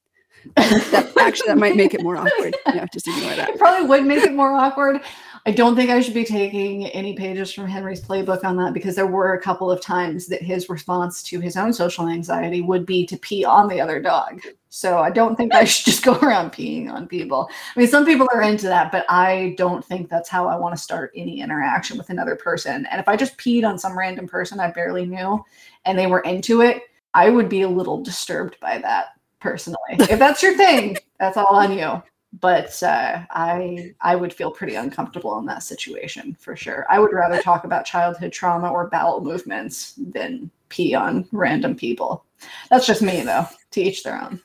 that, 0.55 1.13
actually 1.19 1.47
that 1.47 1.57
might 1.57 1.75
make 1.75 1.93
it 1.93 2.03
more 2.03 2.17
awkward. 2.17 2.55
Yeah, 2.67 2.85
just 2.91 3.07
ignore 3.07 3.35
that. 3.35 3.49
It 3.49 3.59
probably 3.59 3.87
would 3.87 4.05
make 4.05 4.23
it 4.23 4.33
more 4.33 4.53
awkward. 4.53 5.01
I 5.45 5.51
don't 5.51 5.75
think 5.75 5.89
I 5.89 6.01
should 6.01 6.13
be 6.13 6.25
taking 6.25 6.87
any 6.87 7.13
pages 7.13 7.51
from 7.51 7.67
Henry's 7.67 8.01
playbook 8.01 8.43
on 8.43 8.57
that 8.57 8.73
because 8.73 8.95
there 8.95 9.07
were 9.07 9.33
a 9.33 9.41
couple 9.41 9.71
of 9.71 9.81
times 9.81 10.27
that 10.27 10.41
his 10.41 10.69
response 10.69 11.23
to 11.23 11.39
his 11.39 11.55
own 11.55 11.71
social 11.71 12.07
anxiety 12.07 12.61
would 12.61 12.85
be 12.85 13.05
to 13.07 13.17
pee 13.17 13.45
on 13.45 13.67
the 13.67 13.79
other 13.79 14.01
dog. 14.01 14.41
So 14.69 14.99
I 14.99 15.09
don't 15.09 15.35
think 15.35 15.53
I 15.53 15.63
should 15.63 15.85
just 15.85 16.03
go 16.03 16.13
around 16.19 16.51
peeing 16.51 16.91
on 16.91 17.07
people. 17.07 17.49
I 17.75 17.79
mean, 17.79 17.87
some 17.87 18.05
people 18.05 18.27
are 18.33 18.41
into 18.41 18.67
that, 18.67 18.91
but 18.91 19.05
I 19.09 19.55
don't 19.57 19.83
think 19.83 20.09
that's 20.09 20.29
how 20.29 20.47
I 20.47 20.57
want 20.57 20.75
to 20.75 20.81
start 20.81 21.11
any 21.15 21.41
interaction 21.41 21.97
with 21.97 22.09
another 22.09 22.35
person. 22.35 22.85
And 22.91 22.99
if 22.99 23.07
I 23.07 23.15
just 23.15 23.37
peed 23.37 23.67
on 23.67 23.79
some 23.79 23.97
random 23.97 24.27
person 24.27 24.59
I 24.59 24.71
barely 24.71 25.05
knew 25.05 25.43
and 25.85 25.97
they 25.97 26.07
were 26.07 26.21
into 26.21 26.61
it, 26.61 26.83
I 27.13 27.29
would 27.29 27.49
be 27.49 27.61
a 27.61 27.69
little 27.69 28.03
disturbed 28.03 28.59
by 28.59 28.77
that 28.79 29.18
personally. 29.39 29.79
if 29.91 30.19
that's 30.19 30.43
your 30.43 30.55
thing, 30.57 30.97
that's 31.19 31.37
all 31.37 31.55
on 31.55 31.77
you. 31.77 32.01
but 32.39 32.81
uh, 32.83 33.23
I 33.31 33.93
I 34.01 34.15
would 34.15 34.33
feel 34.33 34.51
pretty 34.51 34.75
uncomfortable 34.75 35.37
in 35.39 35.45
that 35.47 35.63
situation 35.63 36.35
for 36.39 36.55
sure. 36.55 36.85
I 36.89 36.99
would 36.99 37.13
rather 37.13 37.41
talk 37.41 37.63
about 37.63 37.85
childhood 37.85 38.31
trauma 38.31 38.69
or 38.69 38.89
bowel 38.89 39.21
movements 39.21 39.93
than 39.97 40.51
pee 40.69 40.93
on 40.93 41.27
random 41.31 41.75
people. 41.75 42.25
That's 42.69 42.85
just 42.85 43.01
me 43.01 43.21
though. 43.21 43.47
To 43.71 43.81
each 43.81 44.03
their 44.03 44.21
own. 44.21 44.39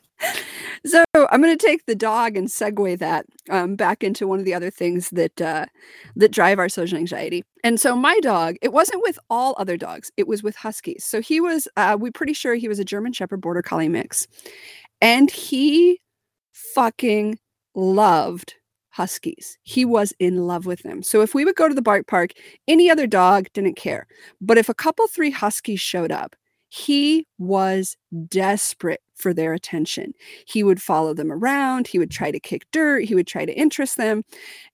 So 0.87 1.03
I'm 1.15 1.43
going 1.43 1.57
to 1.57 1.67
take 1.67 1.87
the 1.87 1.95
dog 1.95 2.37
and 2.37 2.49
segue 2.49 2.99
that 2.99 3.27
um, 3.51 3.75
back 3.75 4.05
into 4.05 4.27
one 4.27 4.39
of 4.39 4.45
the 4.45 4.55
other 4.55 4.71
things 4.71 5.11
that 5.11 5.41
uh, 5.41 5.67
that 6.17 6.31
drive 6.31 6.59
our 6.59 6.69
social 6.69 6.99
anxiety. 6.99 7.43
And 7.63 7.81
so 7.81 7.97
my 7.97 8.19
dog, 8.21 8.57
it 8.63 8.73
wasn't 8.73 9.03
with 9.03 9.19
all 9.31 9.55
other 9.59 9.77
dogs; 9.77 10.13
it 10.17 10.29
was 10.29 10.43
with 10.43 10.57
huskies. 10.57 11.05
So 11.05 11.21
he 11.21 11.41
was, 11.41 11.69
uh, 11.77 11.97
we 11.99 12.11
pretty 12.11 12.35
sure 12.35 12.55
he 12.55 12.69
was 12.69 12.79
a 12.79 12.85
German 12.85 13.13
Shepherd 13.13 13.41
Border 13.41 13.63
Collie 13.63 13.89
mix, 13.89 14.27
and 15.05 15.31
he 15.31 16.01
fucking 16.55 17.39
loved 17.75 18.55
huskies. 18.89 19.59
He 19.63 19.85
was 19.85 20.15
in 20.19 20.47
love 20.47 20.65
with 20.65 20.83
them. 20.83 21.03
So 21.03 21.21
if 21.21 21.35
we 21.35 21.45
would 21.45 21.57
go 21.57 21.69
to 21.69 21.75
the 21.75 21.83
bark 21.83 22.07
park, 22.07 22.31
any 22.69 22.89
other 22.91 23.07
dog 23.07 23.49
didn't 23.53 23.77
care. 23.77 24.07
But 24.41 24.57
if 24.57 24.71
a 24.71 24.75
couple 24.75 25.07
three 25.07 25.31
huskies 25.31 25.81
showed 25.81 26.11
up, 26.11 26.35
he 26.71 27.27
was 27.37 27.99
desperate 28.29 29.03
for 29.15 29.35
their 29.35 29.53
attention. 29.53 30.15
He 30.47 30.63
would 30.63 30.81
follow 30.81 31.13
them 31.13 31.31
around, 31.31 31.87
he 31.87 31.99
would 31.99 32.11
try 32.11 32.31
to 32.31 32.41
kick 32.41 32.63
dirt, 32.73 33.05
he 33.05 33.15
would 33.15 33.27
try 33.27 33.45
to 33.45 33.53
interest 33.53 33.99
them. 33.99 34.23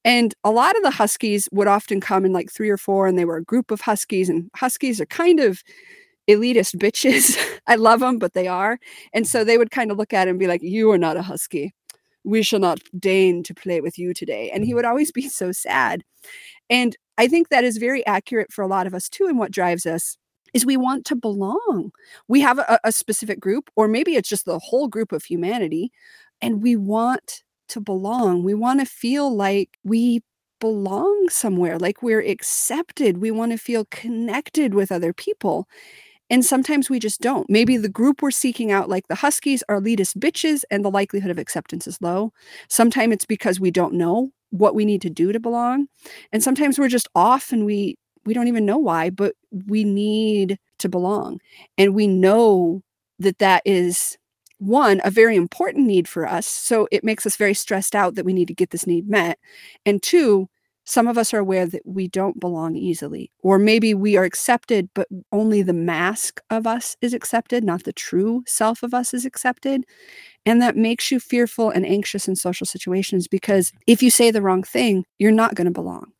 And 0.04 0.32
a 0.44 0.52
lot 0.52 0.76
of 0.76 0.84
the 0.84 0.92
huskies 0.92 1.48
would 1.50 1.66
often 1.66 2.00
come 2.00 2.24
in 2.24 2.32
like 2.32 2.52
three 2.52 2.70
or 2.70 2.78
four, 2.78 3.08
and 3.08 3.18
they 3.18 3.24
were 3.24 3.38
a 3.38 3.44
group 3.44 3.72
of 3.72 3.80
huskies, 3.80 4.28
and 4.28 4.48
huskies 4.54 5.00
are 5.00 5.06
kind 5.06 5.40
of 5.40 5.64
elitist 6.30 6.76
bitches. 6.76 7.38
I 7.66 7.76
love 7.76 8.00
them, 8.00 8.18
but 8.18 8.34
they 8.34 8.48
are. 8.48 8.78
And 9.12 9.26
so 9.26 9.40
mm-hmm. 9.40 9.46
they 9.46 9.58
would 9.58 9.70
kind 9.70 9.90
of 9.90 9.98
look 9.98 10.12
at 10.12 10.28
him 10.28 10.32
and 10.32 10.38
be 10.38 10.46
like, 10.46 10.62
You 10.62 10.90
are 10.90 10.98
not 10.98 11.16
a 11.16 11.22
husky. 11.22 11.74
We 12.24 12.42
shall 12.42 12.60
not 12.60 12.80
deign 12.98 13.42
to 13.44 13.54
play 13.54 13.80
with 13.80 13.98
you 13.98 14.12
today. 14.12 14.50
And 14.50 14.64
he 14.64 14.70
mm-hmm. 14.70 14.76
would 14.76 14.84
always 14.84 15.12
be 15.12 15.28
so 15.28 15.52
sad. 15.52 16.02
And 16.68 16.96
I 17.18 17.26
think 17.28 17.48
that 17.48 17.64
is 17.64 17.76
very 17.76 18.06
accurate 18.06 18.52
for 18.52 18.62
a 18.62 18.68
lot 18.68 18.86
of 18.86 18.94
us 18.94 19.08
too, 19.08 19.26
and 19.26 19.38
what 19.38 19.50
drives 19.52 19.84
us 19.86 20.16
is 20.54 20.66
we 20.66 20.76
want 20.76 21.04
to 21.06 21.16
belong. 21.16 21.92
We 22.28 22.40
have 22.40 22.58
a, 22.58 22.80
a, 22.82 22.92
specific 22.92 23.38
group, 23.38 23.70
or 23.76 23.88
maybe 23.88 24.16
it's 24.16 24.28
just 24.28 24.46
the 24.46 24.58
whole 24.58 24.88
group 24.88 25.12
of 25.12 25.24
humanity, 25.24 25.92
and 26.40 26.62
we 26.62 26.76
want 26.76 27.42
to 27.68 27.80
belong. 27.80 28.42
We 28.42 28.54
want 28.54 28.80
to 28.80 28.86
feel 28.86 29.34
like 29.34 29.78
we 29.84 30.22
belong 30.60 31.28
somewhere, 31.28 31.78
like 31.78 32.02
we're 32.02 32.20
accepted. 32.20 33.18
We 33.18 33.30
want 33.30 33.52
to 33.52 33.58
feel 33.58 33.86
connected 33.90 34.74
with 34.74 34.92
other 34.92 35.12
people. 35.12 35.68
And 36.30 36.44
sometimes 36.44 36.88
we 36.88 36.98
just 36.98 37.20
don't. 37.20 37.50
Maybe 37.50 37.76
the 37.76 37.88
group 37.88 38.22
we're 38.22 38.30
seeking 38.30 38.70
out, 38.70 38.88
like 38.88 39.08
the 39.08 39.16
Huskies, 39.16 39.62
are 39.68 39.80
elitist 39.80 40.16
bitches, 40.16 40.62
and 40.70 40.84
the 40.84 40.90
likelihood 40.90 41.30
of 41.30 41.38
acceptance 41.38 41.86
is 41.86 42.00
low. 42.00 42.32
Sometimes 42.68 43.12
it's 43.12 43.24
because 43.24 43.58
we 43.58 43.70
don't 43.70 43.94
know 43.94 44.30
what 44.50 44.74
we 44.74 44.84
need 44.84 45.02
to 45.02 45.10
do 45.10 45.32
to 45.32 45.40
belong. 45.40 45.88
And 46.32 46.42
sometimes 46.42 46.78
we're 46.78 46.88
just 46.88 47.08
off 47.14 47.52
and 47.52 47.66
we 47.66 47.96
we 48.26 48.34
don't 48.34 48.48
even 48.48 48.66
know 48.66 48.78
why, 48.78 49.10
but 49.10 49.34
we 49.66 49.82
need 49.82 50.58
to 50.78 50.88
belong. 50.88 51.40
And 51.78 51.94
we 51.94 52.06
know 52.06 52.82
that 53.18 53.38
that 53.38 53.62
is 53.64 54.18
one, 54.58 55.00
a 55.04 55.10
very 55.10 55.36
important 55.36 55.86
need 55.86 56.06
for 56.06 56.28
us. 56.28 56.46
So 56.46 56.86
it 56.92 57.02
makes 57.02 57.24
us 57.24 57.36
very 57.36 57.54
stressed 57.54 57.94
out 57.94 58.14
that 58.14 58.26
we 58.26 58.34
need 58.34 58.48
to 58.48 58.54
get 58.54 58.70
this 58.70 58.86
need 58.86 59.08
met. 59.08 59.38
And 59.86 60.02
two, 60.02 60.50
some 60.90 61.06
of 61.06 61.16
us 61.16 61.32
are 61.32 61.38
aware 61.38 61.66
that 61.66 61.82
we 61.86 62.08
don't 62.08 62.40
belong 62.40 62.74
easily, 62.74 63.30
or 63.44 63.60
maybe 63.60 63.94
we 63.94 64.16
are 64.16 64.24
accepted, 64.24 64.88
but 64.92 65.06
only 65.30 65.62
the 65.62 65.72
mask 65.72 66.40
of 66.50 66.66
us 66.66 66.96
is 67.00 67.14
accepted, 67.14 67.62
not 67.62 67.84
the 67.84 67.92
true 67.92 68.42
self 68.44 68.82
of 68.82 68.92
us 68.92 69.14
is 69.14 69.24
accepted. 69.24 69.84
And 70.44 70.60
that 70.60 70.76
makes 70.76 71.12
you 71.12 71.20
fearful 71.20 71.70
and 71.70 71.86
anxious 71.86 72.26
in 72.26 72.34
social 72.34 72.66
situations 72.66 73.28
because 73.28 73.72
if 73.86 74.02
you 74.02 74.10
say 74.10 74.32
the 74.32 74.42
wrong 74.42 74.64
thing, 74.64 75.04
you're 75.20 75.30
not 75.30 75.54
going 75.54 75.66
to 75.66 75.70
belong. 75.70 76.10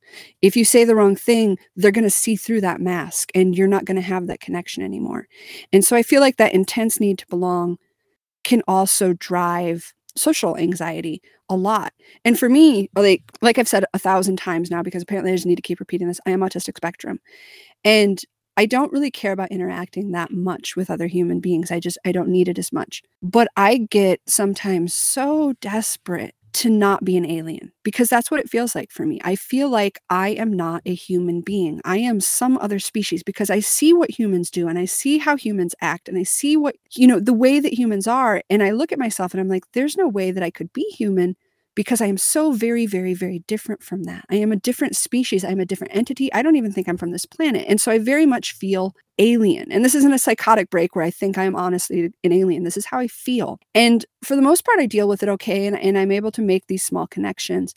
If 0.41 0.57
you 0.57 0.65
say 0.65 0.85
the 0.85 0.95
wrong 0.95 1.17
thing, 1.17 1.59
they're 1.75 1.91
going 1.91 2.05
to 2.05 2.11
see 2.11 2.37
through 2.37 2.61
that 2.61 2.81
mask 2.81 3.31
and 3.35 3.57
you're 3.57 3.67
not 3.67 3.87
going 3.87 3.97
to 3.97 4.03
have 4.03 4.29
that 4.29 4.41
connection 4.41 4.85
anymore. 4.85 5.27
And 5.73 5.85
so 5.85 5.97
I 5.97 6.05
feel 6.05 6.21
like 6.21 6.37
that 6.37 6.55
intense 6.55 7.01
need 7.01 7.19
to 7.19 7.27
belong 7.27 7.79
can 8.45 8.63
also 8.69 9.15
drive 9.15 9.95
social 10.17 10.57
anxiety 10.57 11.23
a 11.49 11.57
lot. 11.57 11.93
And 12.25 12.39
for 12.39 12.49
me, 12.49 12.89
like 12.95 13.23
like 13.43 13.59
I've 13.59 13.69
said 13.69 13.85
a 13.95 13.99
thousand 13.99 14.37
times 14.37 14.71
now 14.71 14.83
because 14.83 15.03
apparently 15.03 15.33
I 15.33 15.37
just 15.37 15.47
need 15.47 15.57
to 15.57 15.63
keep 15.63 15.81
repeating 15.81 16.09
this, 16.09 16.21
I 16.27 16.31
am 16.31 16.41
autistic 16.41 16.77
spectrum. 16.77 17.21
And 17.85 18.21
I 18.57 18.67
don't 18.67 18.93
really 18.93 19.11
care 19.11 19.33
about 19.33 19.51
interacting 19.51 20.13
that 20.13 20.33
much 20.33 20.77
with 20.77 20.91
other 20.91 21.07
human 21.07 21.41
beings. 21.41 21.71
I 21.71 21.81
just 21.81 21.99
I 22.05 22.13
don't 22.13 22.29
need 22.29 22.49
it 22.49 22.59
as 22.59 22.73
much. 22.73 23.03
But 23.23 23.49
I 23.57 23.79
get 23.91 24.21
sometimes 24.27 24.95
so 24.95 25.55
desperate 25.61 26.35
to 26.53 26.71
not 26.71 27.05
be 27.05 27.17
an 27.17 27.25
alien 27.25 27.73
because 27.83 28.09
that's 28.09 28.31
what 28.31 28.41
it 28.41 28.49
feels 28.49 28.75
like 28.75 28.91
for 28.91 29.07
me. 29.07 29.21
I 29.25 29.37
feel 29.37 29.69
like 29.69 30.01
I 30.11 30.31
am 30.31 30.53
not 30.53 30.83
a 30.87 30.95
human 30.95 31.41
being. 31.41 31.81
I 31.85 31.99
am 31.99 32.21
some 32.21 32.59
other 32.59 32.79
species 32.79 33.23
because 33.23 33.51
I 33.51 33.61
see 33.61 33.93
what 33.93 34.11
humans 34.11 34.51
do 34.51 34.69
and 34.69 34.79
I 34.79 34.85
see 34.85 35.19
how 35.19 35.37
humans 35.37 35.75
act 35.81 36.09
and 36.09 36.19
I 36.19 36.23
see 36.25 36.57
what, 36.57 36.77
you 36.93 37.07
know, 37.07 37.21
the 37.21 37.33
way 37.33 37.61
that 37.61 37.75
humans 37.79 38.07
are. 38.07 38.43
And 38.51 38.63
I 38.63 38.71
look 38.73 38.93
at 38.93 38.99
myself 38.99 39.33
and 39.33 39.41
I'm 39.41 39.49
like, 39.49 39.65
there's 39.73 39.97
no 39.97 40.09
way 40.09 40.31
that 40.31 40.43
I 40.43 40.51
could 40.51 40.73
be 40.73 40.85
human 40.97 41.37
because 41.81 42.03
I 42.03 42.07
am 42.09 42.19
so 42.19 42.53
very, 42.53 42.85
very, 42.85 43.15
very 43.15 43.39
different 43.47 43.83
from 43.83 44.03
that. 44.03 44.27
I 44.29 44.35
am 44.35 44.53
a 44.53 44.57
different 44.57 44.97
species. 44.97 45.47
I'm 45.47 45.61
a 45.61 45.65
different 45.65 45.97
entity. 45.97 46.31
I 46.31 46.43
don't 46.43 46.57
even 46.57 46.73
think 46.73 46.87
I'm 46.91 46.99
from 46.99 47.11
this 47.11 47.25
planet. 47.25 47.65
And 47.67 47.81
so 47.81 47.91
I 47.91 47.97
very 47.97 48.27
much 48.27 48.53
feel 48.53 48.95
alien. 49.17 49.73
And 49.73 49.83
this 49.83 49.95
isn't 49.95 50.13
a 50.13 50.19
psychotic 50.19 50.69
break 50.69 50.95
where 50.95 51.07
I 51.07 51.11
think 51.11 51.39
I'm 51.39 51.57
honestly 51.57 52.13
an 52.23 52.33
alien. 52.35 52.65
This 52.65 52.77
is 52.77 52.85
how 52.85 52.99
I 52.99 53.07
feel. 53.07 53.59
And 53.75 54.05
for 54.23 54.37
the 54.37 54.43
most 54.43 54.63
part, 54.67 54.79
I 54.79 54.85
deal 54.85 55.09
with 55.09 55.23
it 55.23 55.31
okay. 55.31 55.67
And, 55.67 55.75
and 55.81 55.97
I'm 55.97 56.13
able 56.13 56.31
to 56.33 56.43
make 56.43 56.67
these 56.67 56.85
small 56.85 57.07
connections. 57.07 57.75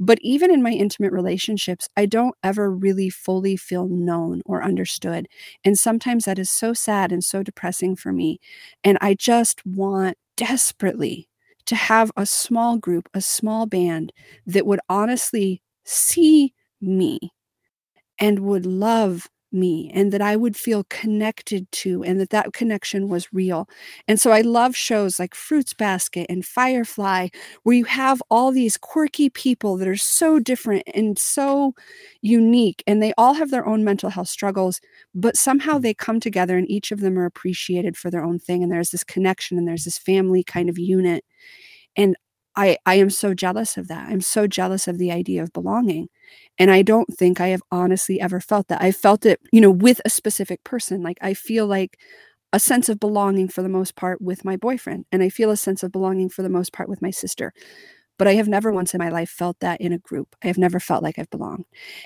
But 0.00 0.18
even 0.22 0.50
in 0.50 0.60
my 0.60 0.72
intimate 0.72 1.12
relationships, 1.12 1.88
I 1.96 2.06
don't 2.06 2.34
ever 2.42 2.68
really 2.68 3.08
fully 3.08 3.56
feel 3.56 3.86
known 3.86 4.42
or 4.44 4.64
understood. 4.64 5.28
And 5.64 5.78
sometimes 5.78 6.24
that 6.24 6.40
is 6.40 6.50
so 6.50 6.72
sad 6.72 7.12
and 7.12 7.22
so 7.22 7.44
depressing 7.44 7.94
for 7.94 8.12
me. 8.12 8.40
And 8.82 8.98
I 9.00 9.14
just 9.14 9.64
want 9.64 10.18
desperately 10.36 11.28
to 11.66 11.76
have 11.76 12.10
a 12.16 12.26
small 12.26 12.78
group, 12.78 13.08
a 13.14 13.20
small 13.20 13.66
band 13.66 14.12
that 14.46 14.66
would 14.66 14.80
honestly 14.88 15.62
see 15.84 16.54
me 16.80 17.18
and 18.18 18.40
would 18.40 18.66
love 18.66 19.28
me 19.54 19.90
and 19.94 20.12
that 20.12 20.20
I 20.20 20.36
would 20.36 20.56
feel 20.56 20.84
connected 20.90 21.70
to 21.72 22.02
and 22.04 22.20
that 22.20 22.30
that 22.30 22.52
connection 22.52 23.08
was 23.08 23.32
real. 23.32 23.68
And 24.08 24.20
so 24.20 24.32
I 24.32 24.40
love 24.42 24.76
shows 24.76 25.18
like 25.18 25.34
Fruits 25.34 25.74
Basket 25.74 26.26
and 26.28 26.44
Firefly 26.44 27.28
where 27.62 27.76
you 27.76 27.84
have 27.84 28.22
all 28.30 28.50
these 28.52 28.76
quirky 28.76 29.30
people 29.30 29.76
that 29.78 29.88
are 29.88 29.96
so 29.96 30.38
different 30.40 30.82
and 30.94 31.18
so 31.18 31.74
unique 32.22 32.82
and 32.86 33.02
they 33.02 33.12
all 33.16 33.34
have 33.34 33.50
their 33.50 33.66
own 33.66 33.84
mental 33.84 34.10
health 34.10 34.28
struggles 34.28 34.80
but 35.14 35.36
somehow 35.36 35.78
they 35.78 35.94
come 35.94 36.20
together 36.20 36.56
and 36.58 36.70
each 36.70 36.90
of 36.92 37.00
them 37.00 37.18
are 37.18 37.24
appreciated 37.26 37.96
for 37.96 38.10
their 38.10 38.24
own 38.24 38.38
thing 38.38 38.62
and 38.62 38.72
there's 38.72 38.90
this 38.90 39.04
connection 39.04 39.58
and 39.58 39.66
there's 39.68 39.84
this 39.84 39.98
family 39.98 40.42
kind 40.42 40.68
of 40.68 40.78
unit. 40.78 41.24
And 41.96 42.16
I 42.56 42.78
I 42.86 42.94
am 42.96 43.10
so 43.10 43.34
jealous 43.34 43.76
of 43.76 43.88
that. 43.88 44.08
I'm 44.08 44.20
so 44.20 44.46
jealous 44.46 44.86
of 44.88 44.98
the 44.98 45.10
idea 45.12 45.42
of 45.42 45.52
belonging. 45.52 46.08
And 46.58 46.70
I 46.70 46.82
don't 46.82 47.12
think 47.16 47.40
I 47.40 47.48
have 47.48 47.62
honestly 47.72 48.20
ever 48.20 48.40
felt 48.40 48.68
that. 48.68 48.82
I 48.82 48.92
felt 48.92 49.26
it, 49.26 49.40
you 49.52 49.60
know, 49.60 49.70
with 49.70 50.00
a 50.04 50.10
specific 50.10 50.62
person. 50.64 51.02
Like 51.02 51.18
I 51.20 51.34
feel 51.34 51.66
like 51.66 51.98
a 52.52 52.60
sense 52.60 52.88
of 52.88 53.00
belonging 53.00 53.48
for 53.48 53.62
the 53.62 53.68
most 53.68 53.96
part 53.96 54.22
with 54.22 54.44
my 54.44 54.56
boyfriend, 54.56 55.06
and 55.12 55.22
I 55.22 55.28
feel 55.30 55.50
a 55.50 55.56
sense 55.56 55.82
of 55.82 55.92
belonging 55.92 56.30
for 56.30 56.42
the 56.42 56.48
most 56.50 56.72
part 56.72 56.88
with 56.88 57.02
my 57.02 57.10
sister. 57.10 57.52
But 58.18 58.28
I 58.28 58.34
have 58.34 58.48
never 58.48 58.72
once 58.72 58.94
in 58.94 58.98
my 58.98 59.08
life 59.10 59.30
felt 59.30 59.58
that 59.60 59.80
in 59.80 59.92
a 59.92 59.98
group. 59.98 60.36
I 60.44 60.48
have 60.48 60.58
never 60.58 60.80
felt 60.80 61.02
like 61.02 61.18
I've 61.18 61.30
belonged. 61.30 61.64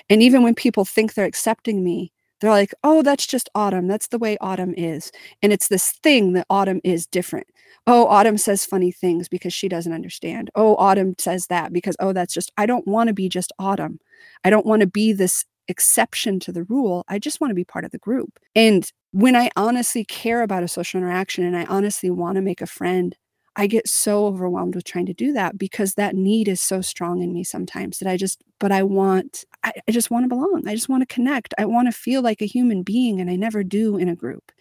And 0.09 0.23
even 0.23 0.43
when 0.43 0.55
people 0.55 0.85
think 0.85 1.13
they're 1.13 1.25
accepting 1.25 1.83
me, 1.83 2.11
they're 2.39 2.49
like, 2.49 2.73
oh, 2.83 3.01
that's 3.01 3.27
just 3.27 3.49
autumn. 3.55 3.87
That's 3.87 4.07
the 4.07 4.17
way 4.17 4.37
autumn 4.39 4.73
is. 4.77 5.11
And 5.41 5.51
it's 5.51 5.67
this 5.67 5.91
thing 6.03 6.33
that 6.33 6.47
autumn 6.49 6.81
is 6.83 7.05
different. 7.05 7.47
Oh, 7.87 8.07
autumn 8.07 8.37
says 8.37 8.65
funny 8.65 8.91
things 8.91 9.27
because 9.27 9.53
she 9.53 9.67
doesn't 9.67 9.93
understand. 9.93 10.49
Oh, 10.55 10.75
autumn 10.75 11.15
says 11.17 11.47
that 11.47 11.73
because, 11.73 11.95
oh, 11.99 12.13
that's 12.13 12.33
just, 12.33 12.51
I 12.57 12.65
don't 12.65 12.87
want 12.87 13.07
to 13.07 13.13
be 13.13 13.29
just 13.29 13.51
autumn. 13.59 13.99
I 14.43 14.49
don't 14.49 14.65
want 14.65 14.81
to 14.81 14.87
be 14.87 15.13
this 15.13 15.45
exception 15.67 16.39
to 16.41 16.51
the 16.51 16.63
rule. 16.63 17.05
I 17.07 17.19
just 17.19 17.39
want 17.41 17.51
to 17.51 17.55
be 17.55 17.63
part 17.63 17.85
of 17.85 17.91
the 17.91 17.97
group. 17.99 18.39
And 18.55 18.89
when 19.11 19.35
I 19.35 19.49
honestly 19.55 20.03
care 20.03 20.41
about 20.41 20.63
a 20.63 20.67
social 20.67 20.99
interaction 20.99 21.43
and 21.43 21.57
I 21.57 21.65
honestly 21.65 22.09
want 22.09 22.35
to 22.35 22.41
make 22.41 22.61
a 22.61 22.67
friend, 22.67 23.15
I 23.59 23.67
get 23.67 23.89
so 23.89 24.25
overwhelmed 24.25 24.73
with 24.73 24.85
trying 24.85 25.05
to 25.07 25.13
do 25.13 25.33
that 25.33 25.57
because 25.57 25.95
that 25.95 26.15
need 26.15 26.47
is 26.47 26.61
so 26.61 26.79
strong 26.79 27.21
in 27.21 27.33
me 27.33 27.43
sometimes 27.43 27.99
that 27.99 28.07
I 28.09 28.15
just, 28.15 28.41
but 28.57 28.71
I 28.71 28.83
want, 28.83 29.43
I, 29.65 29.73
I 29.85 29.91
just 29.91 30.09
want 30.09 30.23
to 30.23 30.29
belong. 30.29 30.63
I 30.65 30.73
just 30.73 30.87
want 30.87 31.01
to 31.01 31.13
connect. 31.13 31.53
I 31.57 31.65
want 31.65 31.89
to 31.89 31.91
feel 31.91 32.21
like 32.21 32.41
a 32.41 32.45
human 32.45 32.83
being, 32.83 33.19
and 33.19 33.29
I 33.29 33.35
never 33.35 33.61
do 33.61 33.97
in 33.97 34.07
a 34.07 34.15
group. 34.15 34.53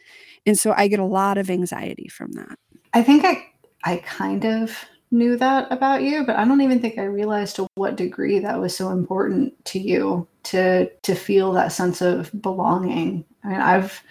And 0.46 0.58
so 0.58 0.74
I 0.76 0.88
get 0.88 0.98
a 0.98 1.04
lot 1.04 1.38
of 1.38 1.48
anxiety 1.48 2.08
from 2.08 2.32
that. 2.32 2.58
I 2.92 3.04
think 3.04 3.24
I, 3.24 3.46
I 3.84 3.98
kind 3.98 4.44
of 4.44 4.84
knew 5.12 5.36
that 5.36 5.70
about 5.70 6.02
you, 6.02 6.26
but 6.26 6.34
I 6.34 6.44
don't 6.44 6.60
even 6.60 6.80
think 6.80 6.98
I 6.98 7.04
realized 7.04 7.54
to 7.56 7.68
what 7.76 7.94
degree 7.94 8.40
that 8.40 8.58
was 8.58 8.76
so 8.76 8.90
important 8.90 9.64
to 9.66 9.78
you 9.78 10.26
to 10.42 10.90
to 11.02 11.14
feel 11.14 11.52
that 11.52 11.70
sense 11.70 12.00
of 12.00 12.32
belonging. 12.42 13.24
I 13.44 13.48
mean, 13.48 13.60
I've 13.60 14.02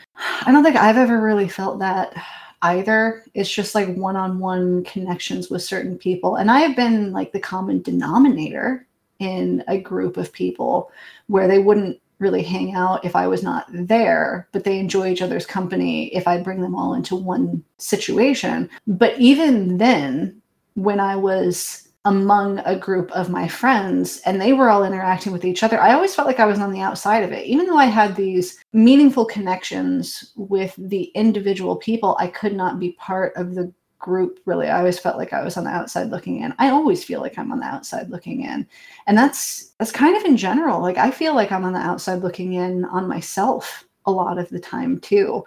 I 0.44 0.54
don't 0.54 0.64
think 0.64 0.78
I've 0.78 0.98
ever 0.98 1.22
really 1.22 1.50
felt 1.50 1.80
that 1.80 2.14
either. 2.62 3.24
It's 3.34 3.52
just 3.52 3.76
like 3.76 3.96
one 3.96 4.16
on 4.16 4.40
one 4.40 4.84
connections 4.84 5.50
with 5.50 5.64
certain 5.64 5.98
people. 5.98 6.36
And 6.36 6.50
I 6.50 6.60
have 6.60 6.76
been 6.76 7.12
like 7.12 7.32
the 7.32 7.40
common 7.40 7.82
denominator 7.82 8.86
in 9.20 9.64
a 9.68 9.80
group 9.80 10.18
of 10.18 10.34
people 10.34 10.92
where 11.28 11.48
they 11.48 11.60
wouldn't 11.60 12.00
really 12.20 12.42
hang 12.42 12.74
out 12.74 13.06
if 13.06 13.16
I 13.16 13.28
was 13.28 13.44
not 13.44 13.68
there, 13.72 14.48
but 14.52 14.64
they 14.64 14.80
enjoy 14.80 15.12
each 15.12 15.22
other's 15.22 15.46
company 15.46 16.08
if 16.16 16.28
I 16.28 16.42
bring 16.42 16.62
them 16.62 16.76
all 16.76 16.96
into 16.96 17.16
one 17.16 17.64
situation. 17.78 18.70
But 18.88 19.20
even 19.20 19.78
then, 19.78 20.42
when 20.74 21.00
I 21.00 21.16
was 21.16 21.87
among 22.08 22.60
a 22.60 22.76
group 22.76 23.12
of 23.12 23.30
my 23.30 23.50
friends 23.50 24.22
and 24.26 24.40
they 24.40 24.54
were 24.54 24.70
all 24.70 24.86
interacting 24.86 25.34
with 25.34 25.44
each 25.44 25.62
other, 25.62 25.80
I 25.80 25.94
always 25.94 26.16
felt 26.16 26.28
like 26.28 26.40
I 26.40 26.46
was 26.46 26.60
on 26.60 26.72
the 26.72 26.80
outside 26.80 27.22
of 27.24 27.34
it. 27.34 27.46
Even 27.46 27.66
though 27.66 27.78
I 27.78 27.86
had 27.86 28.16
these 28.16 28.58
meaningful 28.72 29.26
connections 29.26 30.32
with 30.38 30.74
the 30.78 31.04
individual 31.16 31.76
people, 31.76 32.16
I 32.18 32.28
could 32.28 32.54
not 32.54 32.80
be 32.80 32.94
part 32.94 33.34
of 33.36 33.56
the 33.56 33.74
group 34.00 34.40
really. 34.46 34.68
I 34.68 34.78
always 34.78 34.98
felt 34.98 35.18
like 35.18 35.34
I 35.34 35.44
was 35.44 35.58
on 35.58 35.66
the 35.66 35.70
outside 35.70 36.10
looking 36.10 36.42
in. 36.42 36.54
I 36.60 36.70
always 36.70 37.04
feel 37.04 37.20
like 37.20 37.38
I'm 37.38 37.52
on 37.52 37.60
the 37.60 37.66
outside 37.66 38.10
looking 38.10 38.44
in. 38.44 38.66
And 39.06 39.18
that's 39.18 39.74
that's 39.78 39.92
kind 39.92 40.16
of 40.16 40.24
in 40.24 40.38
general. 40.38 40.82
Like 40.82 40.98
I 40.98 41.12
feel 41.12 41.36
like 41.36 41.52
I'm 41.52 41.66
on 41.66 41.74
the 41.74 41.80
outside 41.80 42.22
looking 42.22 42.54
in 42.54 42.86
on 42.86 43.08
myself 43.08 43.84
a 44.06 44.12
lot 44.12 44.38
of 44.38 44.48
the 44.50 44.60
time 44.60 45.00
too 45.02 45.44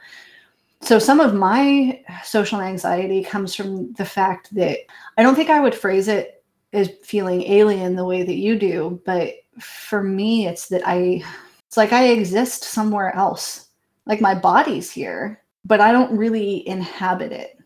so 0.82 0.99
some 0.99 1.20
of 1.20 1.35
my 1.35 2.03
social 2.24 2.61
anxiety 2.61 3.23
comes 3.23 3.55
from 3.55 3.93
the 3.95 4.05
fact 4.05 4.55
that 4.55 4.78
I 5.19 5.23
don't 5.23 5.35
think 5.35 5.51
I 5.51 5.61
would 5.61 5.74
phrase 5.74 6.09
it 6.09 6.39
is 6.72 6.90
feeling 7.02 7.42
alien 7.42 7.97
the 7.97 8.05
way 8.05 8.22
that 8.22 8.36
you 8.36 8.59
do 8.59 9.01
but 9.05 9.34
for 9.60 10.02
me 10.02 10.47
it's 10.47 10.68
that 10.68 10.82
i 10.86 11.22
it's 11.66 11.76
like 11.76 11.92
i 11.92 12.09
exist 12.09 12.64
somewhere 12.64 13.14
else. 13.14 13.68
Like 14.06 14.20
my 14.20 14.34
body's 14.34 14.90
here 14.90 15.42
but 15.64 15.80
i 15.80 15.92
don't 15.92 16.16
really 16.16 16.66
inhabit 16.66 17.32
it. 17.32 17.59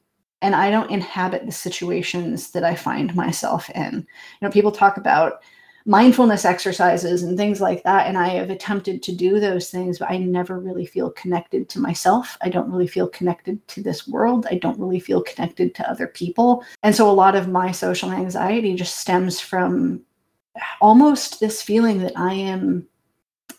And 0.43 0.55
i 0.55 0.70
don't 0.70 0.90
inhabit 0.90 1.47
the 1.47 1.52
situations 1.52 2.51
that 2.51 2.64
i 2.64 2.74
find 2.74 3.14
myself 3.14 3.70
in. 3.70 3.94
You 3.94 4.06
know 4.43 4.51
people 4.51 4.72
talk 4.72 4.97
about 4.97 5.43
mindfulness 5.86 6.47
exercises 6.47 7.23
and 7.23 7.36
things 7.36 7.61
like 7.61 7.82
that. 7.82 8.06
And 8.06 8.16
I 8.16 8.28
have 8.28 8.48
attempted 8.48 9.02
to 9.02 9.15
do 9.15 9.39
those 9.39 9.69
things, 9.70 9.98
but 9.98 10.11
I 10.11 10.16
never 10.16 10.59
really 10.59 10.86
feel 10.86 11.11
connected 11.11 11.69
to 11.70 11.78
myself. 11.78 12.39
I 12.40 12.48
don't 12.48 12.70
really 12.70 12.86
feel 12.86 13.09
connected 13.09 13.66
to 13.69 13.82
this 13.82 14.09
world. 14.09 14.47
I 14.51 14.56
don't 14.56 14.78
really 14.78 15.01
feel 15.01 15.23
connected 15.23 15.74
to 15.74 15.90
other 15.90 16.06
people. 16.06 16.65
And 16.82 16.94
so 16.94 17.09
a 17.09 17.12
lot 17.12 17.36
of 17.36 17.48
my 17.48 17.70
social 17.70 18.11
anxiety 18.11 18.74
just 18.74 18.97
stems 18.97 19.40
from 19.40 20.01
almost 20.81 21.40
this 21.40 21.61
feeling 21.61 21.98
that 21.98 22.16
I 22.16 22.32
am 22.32 22.86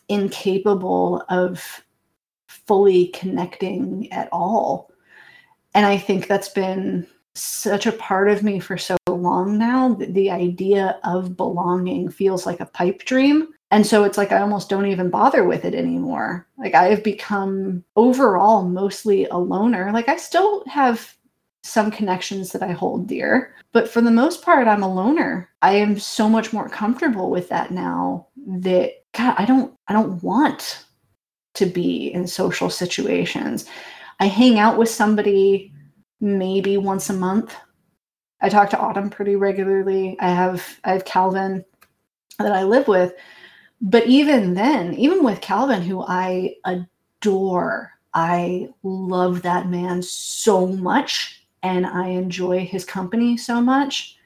incapable 0.08 1.24
of 1.28 1.84
fully 2.48 3.08
connecting 3.08 4.12
at 4.12 4.28
all. 4.32 4.90
And 5.74 5.86
I 5.86 5.96
think 5.96 6.26
that's 6.26 6.48
been 6.48 7.06
such 7.36 7.86
a 7.86 7.92
part 7.92 8.28
of 8.28 8.42
me 8.42 8.58
for 8.58 8.76
so 8.76 8.96
long 9.08 9.58
now 9.58 9.94
that 9.94 10.14
the 10.14 10.30
idea 10.30 10.98
of 11.04 11.36
belonging 11.36 12.10
feels 12.10 12.46
like 12.46 12.60
a 12.60 12.66
pipe 12.66 13.04
dream. 13.04 13.48
And 13.70 13.86
so 13.86 14.04
it's 14.04 14.16
like 14.16 14.32
I 14.32 14.40
almost 14.40 14.68
don't 14.68 14.86
even 14.86 15.10
bother 15.10 15.44
with 15.44 15.64
it 15.64 15.74
anymore. 15.74 16.46
Like 16.56 16.74
I 16.74 16.84
have 16.84 17.02
become 17.02 17.84
overall 17.96 18.62
mostly 18.62 19.26
a 19.26 19.36
loner. 19.36 19.90
Like 19.92 20.08
I 20.08 20.16
still 20.16 20.64
have 20.66 21.16
some 21.64 21.90
connections 21.90 22.52
that 22.52 22.62
I 22.62 22.70
hold 22.70 23.08
dear, 23.08 23.54
but 23.72 23.88
for 23.88 24.00
the 24.00 24.10
most 24.10 24.42
part, 24.42 24.68
I'm 24.68 24.84
a 24.84 24.92
loner. 24.92 25.50
I 25.62 25.74
am 25.74 25.98
so 25.98 26.28
much 26.28 26.52
more 26.52 26.68
comfortable 26.68 27.28
with 27.28 27.48
that 27.48 27.72
now 27.72 28.28
that 28.46 28.92
God, 29.14 29.34
I 29.36 29.44
don't 29.44 29.74
I 29.88 29.92
don't 29.92 30.22
want 30.22 30.84
to 31.54 31.66
be 31.66 32.12
in 32.12 32.26
social 32.26 32.70
situations. 32.70 33.66
I 34.20 34.26
hang 34.26 34.58
out 34.58 34.78
with 34.78 34.88
somebody 34.88 35.72
maybe 36.20 36.76
once 36.76 37.10
a 37.10 37.14
month. 37.14 37.54
I 38.40 38.48
talk 38.48 38.70
to 38.70 38.78
Autumn 38.78 39.10
pretty 39.10 39.36
regularly. 39.36 40.16
I 40.20 40.28
have 40.28 40.78
I 40.84 40.92
have 40.92 41.04
Calvin 41.04 41.64
that 42.38 42.52
I 42.52 42.64
live 42.64 42.88
with. 42.88 43.14
But 43.80 44.06
even 44.06 44.54
then, 44.54 44.94
even 44.94 45.22
with 45.22 45.40
Calvin, 45.40 45.82
who 45.82 46.02
I 46.02 46.54
adore, 46.64 47.92
I 48.14 48.68
love 48.82 49.42
that 49.42 49.68
man 49.68 50.02
so 50.02 50.66
much 50.66 51.46
and 51.62 51.86
I 51.86 52.08
enjoy 52.08 52.64
his 52.64 52.84
company 52.84 53.36
so 53.36 53.60
much. 53.60 54.16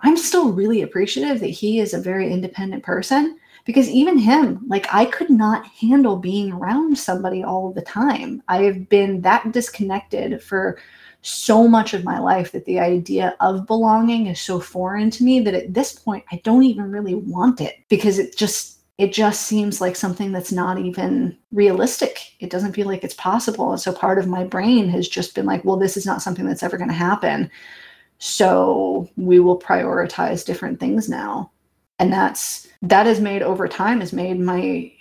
I'm 0.00 0.16
still 0.16 0.52
really 0.52 0.82
appreciative 0.82 1.40
that 1.40 1.48
he 1.48 1.80
is 1.80 1.94
a 1.94 2.00
very 2.00 2.30
independent 2.30 2.82
person 2.82 3.38
because 3.64 3.88
even 3.88 4.18
him, 4.18 4.60
like 4.68 4.86
I 4.92 5.06
could 5.06 5.30
not 5.30 5.66
handle 5.66 6.16
being 6.16 6.52
around 6.52 6.98
somebody 6.98 7.42
all 7.42 7.72
the 7.72 7.82
time. 7.82 8.42
I 8.48 8.62
have 8.62 8.88
been 8.88 9.20
that 9.22 9.52
disconnected 9.52 10.42
for 10.42 10.78
so 11.24 11.66
much 11.66 11.94
of 11.94 12.04
my 12.04 12.18
life 12.18 12.52
that 12.52 12.66
the 12.66 12.78
idea 12.78 13.34
of 13.40 13.66
belonging 13.66 14.26
is 14.26 14.38
so 14.38 14.60
foreign 14.60 15.10
to 15.10 15.24
me 15.24 15.40
that 15.40 15.54
at 15.54 15.72
this 15.72 15.92
point 15.92 16.22
I 16.30 16.40
don't 16.44 16.64
even 16.64 16.90
really 16.90 17.14
want 17.14 17.62
it 17.62 17.76
because 17.88 18.18
it 18.18 18.36
just 18.36 18.78
it 18.98 19.12
just 19.12 19.42
seems 19.42 19.80
like 19.80 19.96
something 19.96 20.30
that's 20.30 20.52
not 20.52 20.78
even 20.78 21.36
realistic. 21.50 22.34
It 22.38 22.50
doesn't 22.50 22.74
feel 22.74 22.86
like 22.86 23.02
it's 23.02 23.14
possible. 23.14 23.72
And 23.72 23.80
so 23.80 23.92
part 23.92 24.18
of 24.18 24.28
my 24.28 24.44
brain 24.44 24.88
has 24.90 25.08
just 25.08 25.34
been 25.34 25.46
like, 25.46 25.64
well, 25.64 25.76
this 25.76 25.96
is 25.96 26.06
not 26.06 26.22
something 26.22 26.46
that's 26.46 26.62
ever 26.62 26.76
going 26.76 26.90
to 26.90 26.94
happen. 26.94 27.50
So 28.18 29.08
we 29.16 29.40
will 29.40 29.58
prioritize 29.58 30.44
different 30.44 30.78
things 30.78 31.08
now. 31.08 31.50
And 31.98 32.12
that's 32.12 32.68
that 32.82 33.06
has 33.06 33.18
made 33.18 33.42
over 33.42 33.66
time 33.66 34.00
has 34.00 34.12
made 34.12 34.38
my 34.38 34.92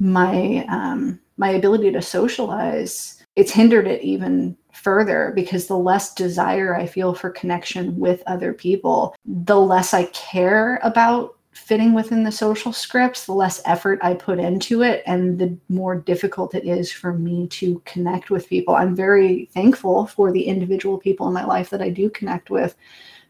my 0.00 0.66
um 0.68 1.20
my 1.36 1.50
ability 1.50 1.92
to 1.92 2.02
socialize 2.02 3.13
it's 3.36 3.52
hindered 3.52 3.86
it 3.86 4.02
even 4.02 4.56
further 4.72 5.32
because 5.34 5.66
the 5.66 5.76
less 5.76 6.14
desire 6.14 6.76
I 6.76 6.86
feel 6.86 7.14
for 7.14 7.30
connection 7.30 7.98
with 7.98 8.22
other 8.26 8.52
people, 8.52 9.14
the 9.24 9.58
less 9.58 9.94
I 9.94 10.04
care 10.06 10.80
about 10.82 11.36
fitting 11.52 11.94
within 11.94 12.24
the 12.24 12.32
social 12.32 12.72
scripts, 12.72 13.26
the 13.26 13.32
less 13.32 13.62
effort 13.64 14.00
I 14.02 14.14
put 14.14 14.40
into 14.40 14.82
it, 14.82 15.02
and 15.06 15.38
the 15.38 15.56
more 15.68 15.96
difficult 15.96 16.54
it 16.54 16.64
is 16.64 16.90
for 16.90 17.12
me 17.12 17.46
to 17.48 17.80
connect 17.84 18.30
with 18.30 18.48
people. 18.48 18.74
I'm 18.74 18.94
very 18.94 19.46
thankful 19.54 20.06
for 20.06 20.32
the 20.32 20.44
individual 20.44 20.98
people 20.98 21.28
in 21.28 21.34
my 21.34 21.44
life 21.44 21.70
that 21.70 21.82
I 21.82 21.90
do 21.90 22.10
connect 22.10 22.50
with, 22.50 22.74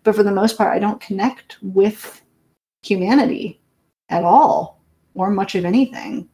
but 0.02 0.14
for 0.14 0.22
the 0.22 0.32
most 0.32 0.56
part, 0.56 0.74
I 0.74 0.78
don't 0.78 1.00
connect 1.00 1.58
with 1.62 2.22
humanity 2.82 3.60
at 4.08 4.24
all 4.24 4.82
or 5.14 5.30
much 5.30 5.54
of 5.54 5.64
anything. 5.64 6.28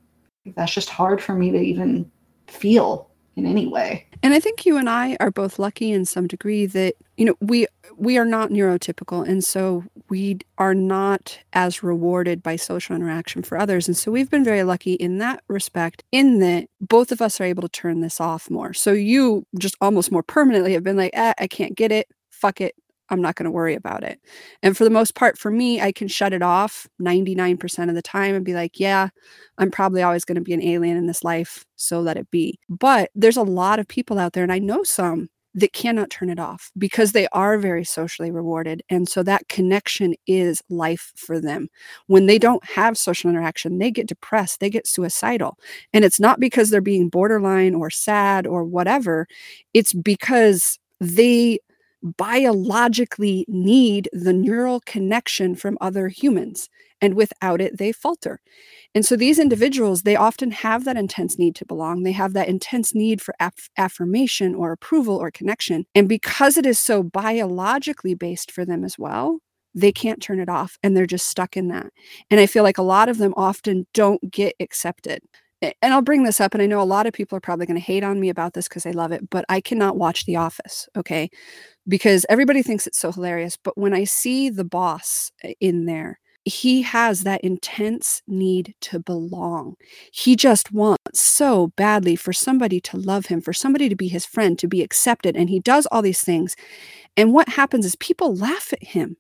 That's 0.55 0.73
just 0.73 0.89
hard 0.89 1.21
for 1.21 1.35
me 1.35 1.51
to 1.51 1.59
even 1.59 2.11
feel 2.47 3.10
in 3.41 3.51
any 3.51 3.67
way. 3.67 4.07
And 4.23 4.35
I 4.35 4.41
think 4.41 4.67
you 4.67 4.77
and 4.77 4.89
I 4.89 5.17
are 5.19 5.31
both 5.31 5.59
lucky 5.59 5.93
in 5.93 6.05
some 6.05 6.27
degree 6.27 6.67
that 6.67 6.95
you 7.17 7.25
know 7.25 7.35
we 7.41 7.67
we 7.97 8.19
are 8.19 8.25
not 8.25 8.51
neurotypical 8.51 9.27
and 9.27 9.45
so 9.45 9.85
we 10.09 10.39
are 10.59 10.75
not 10.75 11.39
as 11.53 11.83
rewarded 11.83 12.43
by 12.43 12.57
social 12.57 12.97
interaction 12.97 13.43
for 13.43 13.59
others 13.59 13.89
and 13.89 13.97
so 13.97 14.11
we've 14.11 14.31
been 14.31 14.45
very 14.45 14.63
lucky 14.63 14.95
in 14.95 15.19
that 15.19 15.43
respect 15.49 16.03
in 16.13 16.39
that 16.39 16.67
both 16.81 17.13
of 17.13 17.21
us 17.21 17.41
are 17.41 17.45
able 17.45 17.63
to 17.63 17.69
turn 17.69 18.01
this 18.01 18.21
off 18.21 18.51
more. 18.51 18.73
So 18.73 18.93
you 18.93 19.47
just 19.59 19.77
almost 19.81 20.13
more 20.13 20.23
permanently 20.23 20.73
have 20.75 20.85
been 20.85 20.97
like, 20.97 21.13
eh, 21.15 21.35
I 21.39 21.47
can't 21.47 21.75
get 21.75 21.93
it. 21.93 22.09
Fuck 22.31 22.61
it. 22.61 22.75
I'm 23.11 23.21
not 23.21 23.35
going 23.35 23.45
to 23.45 23.51
worry 23.51 23.75
about 23.75 24.05
it. 24.05 24.21
And 24.63 24.77
for 24.77 24.85
the 24.85 24.91
most 24.91 25.15
part, 25.15 25.37
for 25.37 25.51
me, 25.51 25.81
I 25.81 25.93
can 25.93 26.09
shut 26.09 26.33
it 26.33 26.43
off 26.43 26.89
99% 27.01 27.89
of 27.89 27.95
the 27.95 28.03
time 28.03 28.35
and 28.35 28.45
be 28.45 28.55
like, 28.55 28.79
yeah, 28.79 29.09
I'm 29.59 29.71
probably 29.71 30.03
always 30.03 30.25
going 30.25 30.37
to 30.37 30.41
be 30.41 30.55
an 30.55 30.63
alien 30.63 30.97
in 30.97 31.07
this 31.07 31.25
life. 31.25 31.67
So 31.77 32.01
let 32.01 32.17
it 32.17 32.31
be. 32.31 32.59
But 32.69 33.11
there's 33.15 33.37
a 33.37 33.43
lot 33.43 33.79
of 33.79 33.89
people 33.89 34.19
out 34.19 34.33
there, 34.33 34.45
and 34.45 34.53
I 34.53 34.59
know 34.59 34.83
some 34.83 35.29
that 35.55 35.73
cannot 35.73 36.11
turn 36.11 36.31
it 36.31 36.39
off 36.39 36.71
because 36.79 37.13
they 37.13 37.27
are 37.33 37.59
very 37.59 37.85
socially 37.85 38.31
rewarded. 38.31 38.83
And 38.89 39.09
so 39.09 39.23
that 39.25 39.49
connection 39.49 40.15
is 40.27 40.63
life 40.69 41.13
for 41.17 41.41
them. 41.41 41.69
When 42.07 42.27
they 42.27 42.39
don't 42.39 42.65
have 42.65 42.97
social 42.97 43.31
interaction, 43.31 43.79
they 43.79 43.91
get 43.91 44.07
depressed, 44.07 44.61
they 44.61 44.71
get 44.71 44.87
suicidal. 44.87 45.59
And 45.93 46.05
it's 46.05 46.21
not 46.21 46.39
because 46.39 46.71
they're 46.71 46.81
being 46.81 47.09
borderline 47.09 47.75
or 47.75 47.91
sad 47.91 48.47
or 48.47 48.65
whatever, 48.65 49.27
it's 49.75 49.93
because 49.93 50.79
they 51.01 51.59
biologically 52.03 53.45
need 53.49 54.09
the 54.13 54.33
neural 54.33 54.81
connection 54.87 55.55
from 55.55 55.79
other 55.81 56.09
humans. 56.09 56.69
And 57.01 57.15
without 57.15 57.61
it, 57.61 57.79
they 57.79 57.93
falter. 57.93 58.41
And 58.95 59.07
so 59.07 59.17
these 59.17 59.37
mm-hmm. 59.37 59.43
individuals, 59.43 60.03
they 60.03 60.17
often 60.17 60.51
have 60.51 60.85
that 60.85 60.97
intense 60.97 61.39
need 61.39 61.55
to 61.57 61.65
belong. 61.65 62.03
They 62.03 62.13
have 62.13 62.33
that 62.35 62.49
intense 62.49 62.95
need 62.95 63.23
for 63.23 63.35
aff- 63.41 63.71
affirmation 63.79 64.55
or 64.55 64.73
approval 64.73 65.17
or 65.17 65.31
connection. 65.31 65.87
And 65.95 66.09
because 66.09 66.57
it 66.57 66.67
is 66.67 66.79
so 66.79 67.03
biologically 67.03 68.15
based 68.15 68.51
for 68.51 68.65
them 68.65 68.85
as 68.85 68.99
well, 68.99 69.39
they 69.75 69.93
can't 69.93 70.21
turn 70.21 70.41
it 70.41 70.49
off 70.49 70.77
and 70.83 70.97
they're 70.97 71.07
just 71.07 71.29
stuck 71.29 71.57
in 71.57 71.69
that. 71.69 71.87
And 72.31 72.41
I 72.41 72.47
feel 72.47 72.65
like 72.65 72.79
a 72.79 72.83
lot 72.83 73.09
of 73.09 73.19
them 73.19 73.33
often 73.37 73.87
don't 73.95 74.31
get 74.31 74.55
accepted 74.61 75.23
and 75.63 75.75
I'll 75.93 76.03
bring 76.03 76.23
this 76.23 76.41
up, 76.41 76.55
and 76.55 76.63
I 76.63 76.67
know 76.67 76.81
a 76.81 76.85
lot 76.85 77.07
of 77.07 77.13
people 77.13 77.37
are 77.37 77.41
probably 77.41 77.67
going 77.67 77.79
to 77.79 77.85
hate 77.85 78.03
on 78.03 78.19
me 78.19 78.31
about 78.31 78.55
this 78.55 78.67
because 78.67 78.87
I 78.87 78.93
love 78.93 79.13
it, 79.13 79.29
but 79.29 79.45
I 79.49 79.61
cannot 79.61 79.99
watch 79.99 80.25
The 80.25 80.37
Office, 80.37 80.89
okay? 80.97 81.29
Because 81.91 82.25
everybody 82.31 82.63
thinks 82.63 82.87
it's 82.87 82.99
so 82.99 83.11
hilarious. 83.13 83.59
But 83.63 83.77
when 83.77 83.93
I 83.93 84.05
see 84.05 84.49
the 84.49 84.65
boss 84.65 85.33
eh, 85.43 85.55
in 85.61 85.87
there, 85.87 86.21
he 86.45 86.83
has 86.83 87.23
that 87.23 87.43
intense 87.43 88.23
need 88.27 88.75
to 88.83 89.01
belong. 89.01 89.75
He 90.13 90.37
just 90.37 90.73
wants 90.73 91.21
so 91.21 91.73
badly 91.77 92.17
for 92.17 92.33
somebody 92.33 92.81
to 92.83 92.97
love 92.97 93.27
him, 93.27 93.41
for 93.41 93.53
somebody 93.53 93.89
to 93.89 93.97
be 93.97 94.09
his 94.09 94.25
friend, 94.25 94.59
to 94.59 94.69
be 94.69 94.83
accepted. 94.83 95.37
And 95.37 95.51
he 95.51 95.61
does 95.61 95.87
all 95.87 96.01
these 96.01 96.23
things. 96.23 96.57
And 97.17 97.35
what 97.35 97.49
happens 97.49 97.85
is 97.85 97.97
people 97.97 98.35
laugh 98.37 98.73
at 98.73 98.83
him 98.83 99.17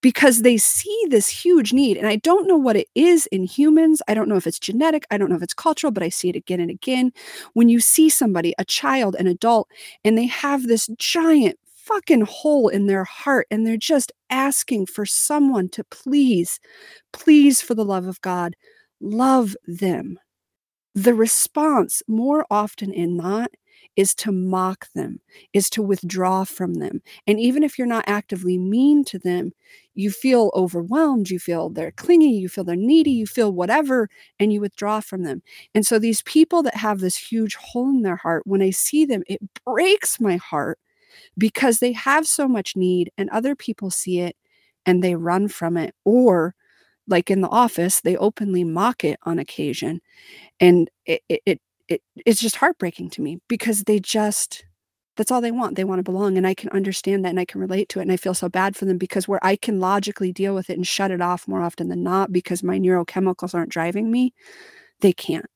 because 0.00 0.42
they 0.42 0.56
see 0.56 1.04
this 1.08 1.28
huge 1.28 1.72
need. 1.72 1.96
And 1.96 2.06
I 2.06 2.16
don't 2.16 2.48
know 2.48 2.56
what 2.56 2.76
it 2.76 2.88
is 2.94 3.26
in 3.26 3.44
humans. 3.44 4.02
I 4.08 4.14
don't 4.14 4.28
know 4.28 4.36
if 4.36 4.46
it's 4.46 4.58
genetic. 4.58 5.06
I 5.10 5.18
don't 5.18 5.28
know 5.28 5.36
if 5.36 5.42
it's 5.42 5.54
cultural, 5.54 5.90
but 5.90 6.02
I 6.02 6.08
see 6.08 6.28
it 6.28 6.36
again 6.36 6.60
and 6.60 6.70
again. 6.70 7.12
When 7.52 7.68
you 7.68 7.80
see 7.80 8.08
somebody, 8.08 8.54
a 8.58 8.64
child, 8.64 9.16
an 9.18 9.26
adult, 9.26 9.68
and 10.04 10.16
they 10.16 10.26
have 10.26 10.64
this 10.64 10.88
giant 10.98 11.58
fucking 11.86 12.22
hole 12.22 12.68
in 12.68 12.86
their 12.86 13.04
heart 13.04 13.46
and 13.50 13.66
they're 13.66 13.76
just 13.76 14.12
asking 14.30 14.86
for 14.86 15.06
someone 15.06 15.68
to 15.70 15.84
please, 15.84 16.60
please, 17.12 17.62
for 17.62 17.74
the 17.74 17.84
love 17.84 18.06
of 18.06 18.20
God, 18.22 18.56
love 19.00 19.56
them. 19.66 20.18
The 20.94 21.14
response, 21.14 22.02
more 22.08 22.46
often 22.50 22.90
than 22.90 23.16
not, 23.16 23.50
is 23.96 24.14
to 24.14 24.32
mock 24.32 24.88
them, 24.94 25.20
is 25.52 25.70
to 25.70 25.82
withdraw 25.82 26.44
from 26.44 26.74
them. 26.74 27.00
And 27.26 27.40
even 27.40 27.62
if 27.62 27.78
you're 27.78 27.86
not 27.86 28.04
actively 28.06 28.58
mean 28.58 29.04
to 29.06 29.18
them, 29.18 29.52
you 29.94 30.10
feel 30.10 30.50
overwhelmed, 30.54 31.30
you 31.30 31.38
feel 31.38 31.70
they're 31.70 31.92
clingy, 31.92 32.30
you 32.32 32.48
feel 32.48 32.64
they're 32.64 32.76
needy, 32.76 33.10
you 33.10 33.26
feel 33.26 33.52
whatever, 33.52 34.08
and 34.38 34.52
you 34.52 34.60
withdraw 34.60 35.00
from 35.00 35.22
them. 35.22 35.42
And 35.74 35.86
so 35.86 35.98
these 35.98 36.22
people 36.22 36.62
that 36.64 36.76
have 36.76 37.00
this 37.00 37.16
huge 37.16 37.54
hole 37.56 37.88
in 37.90 38.02
their 38.02 38.16
heart, 38.16 38.42
when 38.46 38.62
I 38.62 38.70
see 38.70 39.04
them, 39.04 39.22
it 39.26 39.40
breaks 39.64 40.20
my 40.20 40.36
heart 40.36 40.78
because 41.38 41.78
they 41.78 41.92
have 41.92 42.26
so 42.26 42.48
much 42.48 42.76
need 42.76 43.10
and 43.18 43.30
other 43.30 43.54
people 43.54 43.90
see 43.90 44.20
it 44.20 44.36
and 44.84 45.02
they 45.02 45.14
run 45.14 45.48
from 45.48 45.76
it. 45.76 45.94
Or 46.04 46.54
like 47.08 47.30
in 47.30 47.40
the 47.40 47.48
office 47.48 48.00
they 48.00 48.16
openly 48.16 48.64
mock 48.64 49.04
it 49.04 49.18
on 49.24 49.38
occasion. 49.38 50.00
And 50.60 50.90
it, 51.06 51.22
it, 51.28 51.42
it, 51.46 51.60
it 51.88 52.02
it's 52.24 52.40
just 52.40 52.56
heartbreaking 52.56 53.10
to 53.10 53.22
me 53.22 53.38
because 53.48 53.84
they 53.84 54.00
just 54.00 54.64
that's 55.16 55.30
all 55.30 55.40
they 55.40 55.50
want. 55.50 55.76
They 55.76 55.84
want 55.84 55.98
to 55.98 56.02
belong 56.02 56.36
and 56.36 56.46
i 56.46 56.54
can 56.54 56.68
understand 56.70 57.24
that 57.24 57.30
and 57.30 57.40
i 57.40 57.44
can 57.44 57.60
relate 57.60 57.88
to 57.90 57.98
it 58.00 58.02
and 58.02 58.12
i 58.12 58.16
feel 58.16 58.34
so 58.34 58.48
bad 58.48 58.76
for 58.76 58.84
them 58.84 58.98
because 58.98 59.26
where 59.28 59.44
i 59.44 59.56
can 59.56 59.80
logically 59.80 60.32
deal 60.32 60.54
with 60.54 60.68
it 60.70 60.76
and 60.76 60.86
shut 60.86 61.10
it 61.10 61.20
off 61.20 61.48
more 61.48 61.62
often 61.62 61.88
than 61.88 62.02
not 62.02 62.32
because 62.32 62.62
my 62.62 62.78
neurochemicals 62.78 63.54
aren't 63.54 63.70
driving 63.70 64.10
me 64.10 64.34
they 65.00 65.12
can't 65.12 65.46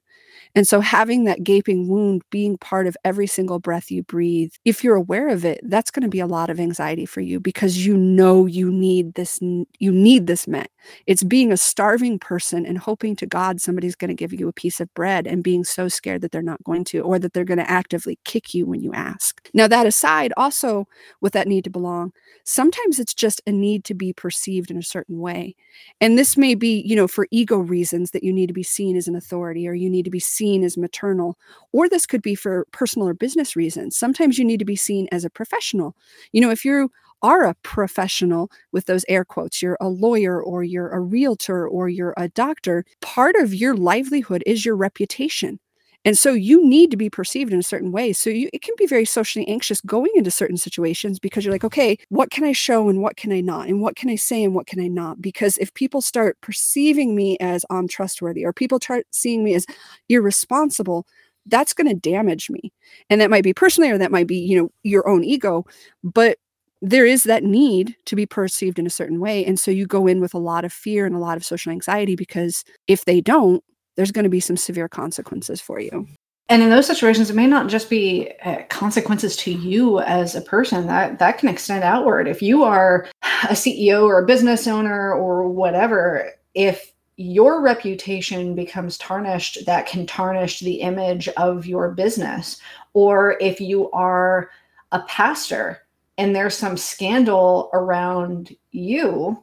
and 0.55 0.67
so, 0.67 0.81
having 0.81 1.25
that 1.25 1.45
gaping 1.45 1.89
wound 1.89 2.23
being 2.31 2.59
part 2.59 2.87
of 2.87 2.97
every 3.05 3.27
single 3.27 3.59
breath 3.61 3.91
you 3.91 4.03
breathe, 4.03 4.53
if 4.65 4.83
you're 4.85 4.97
aware 4.97 5.29
of 5.29 5.45
it, 5.45 5.61
that's 5.65 5.91
going 5.91 6.03
to 6.03 6.09
be 6.09 6.21
a 6.21 6.27
lot 6.27 6.51
of 6.51 6.59
anxiety 6.61 7.07
for 7.07 7.21
you 7.21 7.41
because 7.41 7.85
you 7.87 7.97
know 7.97 8.47
you 8.47 8.71
need 8.73 9.15
this, 9.15 9.41
you 9.79 9.93
need 9.93 10.27
this 10.27 10.49
met. 10.49 10.71
It's 11.07 11.23
being 11.23 11.53
a 11.53 11.57
starving 11.57 12.19
person 12.19 12.67
and 12.67 12.79
hoping 12.79 13.17
to 13.17 13.27
God 13.27 13.61
somebody's 13.61 13.97
going 13.97 14.09
to 14.09 14.15
give 14.15 14.33
you 14.33 14.49
a 14.49 14.53
piece 14.53 14.81
of 14.81 14.93
bread 14.95 15.27
and 15.27 15.43
being 15.43 15.65
so 15.65 15.89
scared 15.89 16.23
that 16.23 16.33
they're 16.33 16.43
not 16.43 16.63
going 16.65 16.85
to, 16.85 17.01
or 17.01 17.19
that 17.19 17.33
they're 17.33 17.45
going 17.45 17.59
to 17.59 17.71
actively 17.71 18.19
kick 18.25 18.55
you 18.55 18.67
when 18.67 18.83
you 18.83 18.93
ask. 18.93 19.49
Now, 19.55 19.67
that 19.69 19.87
aside, 19.87 20.33
also 20.37 20.87
with 21.21 21.33
that 21.33 21.49
need 21.49 21.65
to 21.65 21.71
belong, 21.71 22.13
sometimes 22.45 22.99
it's 22.99 23.15
just 23.15 23.41
a 23.47 23.53
need 23.53 23.85
to 23.85 23.95
be 23.95 24.13
perceived 24.13 24.71
in 24.71 24.77
a 24.77 24.83
certain 24.83 25.19
way. 25.19 25.57
And 26.01 26.19
this 26.19 26.37
may 26.37 26.55
be, 26.55 26.83
you 26.87 26.97
know, 26.97 27.09
for 27.09 27.27
ego 27.31 27.59
reasons 27.59 28.11
that 28.11 28.25
you 28.25 28.33
need 28.33 28.49
to 28.49 28.55
be 28.55 28.63
seen 28.63 28.97
as 28.97 29.09
an 29.09 29.17
authority 29.17 29.69
or 29.69 29.75
you 29.75 29.91
need 29.91 30.05
to 30.05 30.11
be 30.11 30.21
seen 30.21 30.65
as 30.65 30.77
maternal, 30.77 31.39
or 31.73 31.89
this 31.89 32.07
could 32.07 32.23
be 32.23 32.35
for 32.35 32.67
personal 32.73 33.09
or 33.09 33.15
business 33.15 33.57
reasons. 33.57 33.97
Sometimes 33.97 34.39
you 34.39 34.45
need 34.45 34.59
to 34.59 34.65
be 34.65 34.77
seen 34.77 35.09
as 35.13 35.25
a 35.25 35.31
professional. 35.31 35.97
You 36.33 36.41
know, 36.41 36.51
if 36.51 36.65
you 36.65 36.91
are 37.23 37.45
a 37.45 37.55
professional 37.63 38.51
with 38.73 38.87
those 38.87 39.05
air 39.09 39.25
quotes, 39.25 39.63
you're 39.63 39.77
a 39.81 39.89
lawyer 39.89 40.43
or 40.43 40.65
you're 40.65 40.91
a 40.91 41.01
realtor 41.01 41.67
or 41.69 41.89
you're 41.89 42.15
a 42.17 42.29
doctor, 42.29 42.85
part 43.01 43.37
of 43.37 43.55
your 43.55 43.75
livelihood 43.75 44.43
is 44.47 44.65
your 44.65 44.77
reputation. 44.77 45.59
And 46.05 46.17
so 46.17 46.33
you 46.33 46.67
need 46.67 46.91
to 46.93 46.97
be 46.97 47.11
perceived 47.11 47.53
in 47.53 47.59
a 47.59 47.63
certain 47.63 47.93
way. 47.93 48.15
So 48.15 48.31
you, 48.31 48.49
it 48.55 48.63
can 48.63 48.75
be 48.79 48.87
very 48.87 49.05
socially 49.05 49.47
anxious 49.49 49.83
going 49.83 50.11
into 50.15 50.31
certain 50.31 50.57
situations 50.57 51.19
because 51.19 51.45
you're 51.45 51.53
like, 51.53 51.65
okay, 51.65 51.99
what 52.09 52.31
can 52.31 52.45
I 52.45 52.53
show 52.53 52.89
and 52.89 53.03
what 53.03 53.17
can 53.17 53.33
I 53.33 53.43
not? 53.43 53.69
And 53.69 53.83
what 53.83 53.97
can 53.97 54.09
I 54.09 54.17
say 54.17 54.43
and 54.43 54.55
what 54.55 54.67
can 54.67 54.81
I 54.81 54.89
not? 54.89 55.21
Because 55.21 55.59
if 55.59 55.75
people 55.75 56.01
start 56.01 56.41
perceiving 56.41 57.15
me 57.15 57.37
as 57.39 57.67
untrustworthy 57.69 58.47
or 58.47 58.53
people 58.55 58.79
start 58.81 59.07
seeing 59.11 59.45
me 59.45 59.55
as 59.55 59.67
irresponsible, 60.09 61.07
that's 61.47 61.75
going 61.75 61.89
to 61.89 61.95
damage 61.95 62.49
me. 62.49 62.73
And 63.11 63.21
that 63.21 63.31
might 63.31 63.45
be 63.45 63.53
personally 63.53 63.91
or 63.91 63.99
that 63.99 64.13
might 64.13 64.27
be, 64.27 64.39
you 64.39 64.59
know, 64.59 64.71
your 64.83 65.07
own 65.07 65.23
ego. 65.23 65.67
But 66.03 66.39
there 66.83 67.05
is 67.05 67.25
that 67.25 67.45
need 67.45 67.97
to 68.07 68.17
be 68.17 68.27
perceived 68.27 68.79
in 68.79 68.87
a 68.87 68.91
certain 68.91 69.21
way. 69.21 69.45
And 69.45 69.61
so 69.61 69.71
you 69.71 69.87
go 69.87 70.07
in 70.07 70.21
with 70.21 70.35
a 70.35 70.39
lot 70.39 70.65
of 70.65 70.73
fear 70.73 71.07
and 71.07 71.15
a 71.15 71.19
lot 71.19 71.37
of 71.37 71.45
social 71.45 71.73
anxiety 71.73 72.17
because 72.17 72.65
if 72.87 73.05
they 73.05 73.21
don't, 73.21 73.63
there's 73.97 74.13
going 74.13 74.25
to 74.25 74.31
be 74.31 74.41
some 74.41 74.57
severe 74.57 74.89
consequences 74.89 75.61
for 75.61 75.81
you. 75.81 76.07
And 76.49 76.63
in 76.63 76.71
those 76.71 76.87
situations, 76.87 77.31
it 77.31 77.37
may 77.37 77.47
not 77.47 77.69
just 77.69 77.89
be 77.89 78.33
uh, 78.45 78.63
consequences 78.71 79.37
to 79.37 79.53
you 79.53 80.01
as 80.01 80.35
a 80.35 80.41
person. 80.41 80.89
That 80.89 81.21
that 81.21 81.39
can 81.39 81.49
extend 81.49 81.85
outward. 81.85 82.27
If 82.27 82.43
you 82.43 82.65
are 82.65 83.07
a 83.45 83.53
CEO 83.53 84.05
or 84.05 84.19
a 84.19 84.27
business 84.27 84.67
owner 84.67 85.13
or 85.13 85.49
whatever, 85.49 86.33
if 86.55 86.93
your 87.17 87.61
reputation 87.61 88.57
becomes 88.57 88.99
tarnished, 88.99 89.65
that 89.67 89.87
can 89.87 90.07
tarnish 90.07 90.59
the 90.59 90.81
image 90.81 91.29
of 91.37 91.67
your 91.67 91.93
business. 91.93 92.61
Or 92.95 93.37
if 93.41 93.61
you 93.61 93.89
are 93.93 94.51
a 94.91 95.01
pastor 95.03 95.83
and 96.21 96.37
there's 96.37 96.55
some 96.55 96.77
scandal 96.77 97.71
around 97.73 98.55
you, 98.73 99.43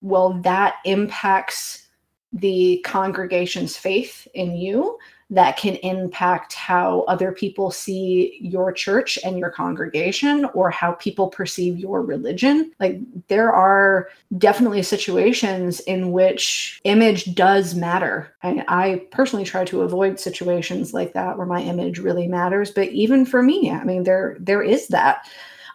well, 0.00 0.32
that 0.40 0.76
impacts 0.86 1.86
the 2.32 2.80
congregation's 2.82 3.76
faith 3.76 4.26
in 4.32 4.56
you 4.56 4.98
that 5.28 5.58
can 5.58 5.74
impact 5.76 6.54
how 6.54 7.02
other 7.08 7.30
people 7.30 7.70
see 7.70 8.38
your 8.40 8.72
church 8.72 9.18
and 9.22 9.38
your 9.38 9.50
congregation 9.50 10.46
or 10.54 10.70
how 10.70 10.92
people 10.92 11.28
perceive 11.28 11.78
your 11.78 12.00
religion. 12.00 12.72
Like 12.80 13.00
there 13.28 13.52
are 13.52 14.08
definitely 14.38 14.82
situations 14.82 15.80
in 15.80 16.10
which 16.10 16.80
image 16.84 17.34
does 17.34 17.74
matter. 17.74 18.34
I, 18.42 18.64
I 18.66 19.02
personally 19.10 19.44
try 19.44 19.66
to 19.66 19.82
avoid 19.82 20.18
situations 20.18 20.94
like 20.94 21.12
that 21.12 21.36
where 21.36 21.46
my 21.46 21.60
image 21.60 21.98
really 21.98 22.28
matters. 22.28 22.70
But 22.70 22.88
even 22.88 23.26
for 23.26 23.42
me, 23.42 23.70
I 23.70 23.84
mean, 23.84 24.04
there 24.04 24.38
there 24.40 24.62
is 24.62 24.88
that. 24.88 25.28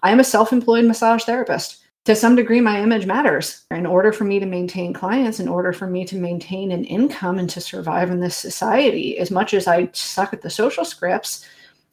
I 0.03 0.11
am 0.11 0.19
a 0.19 0.23
self-employed 0.23 0.85
massage 0.85 1.23
therapist. 1.23 1.83
To 2.05 2.15
some 2.15 2.35
degree 2.35 2.61
my 2.61 2.81
image 2.81 3.05
matters. 3.05 3.65
In 3.71 3.85
order 3.85 4.11
for 4.11 4.23
me 4.23 4.39
to 4.39 4.45
maintain 4.45 4.93
clients 4.93 5.39
in 5.39 5.47
order 5.47 5.73
for 5.73 5.87
me 5.87 6.05
to 6.05 6.15
maintain 6.15 6.71
an 6.71 6.83
income 6.85 7.37
and 7.37 7.49
to 7.51 7.61
survive 7.61 8.09
in 8.09 8.19
this 8.19 8.35
society 8.35 9.17
as 9.19 9.29
much 9.29 9.53
as 9.53 9.67
i 9.67 9.89
suck 9.93 10.33
at 10.33 10.41
the 10.41 10.49
social 10.49 10.85
scripts 10.85 11.45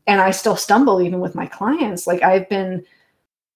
and 0.07 0.20
i 0.20 0.31
still 0.31 0.57
stumble 0.57 1.03
even 1.03 1.20
with 1.20 1.35
my 1.35 1.47
clients 1.47 2.07
like 2.07 2.23
i've 2.23 2.49
been 2.49 2.85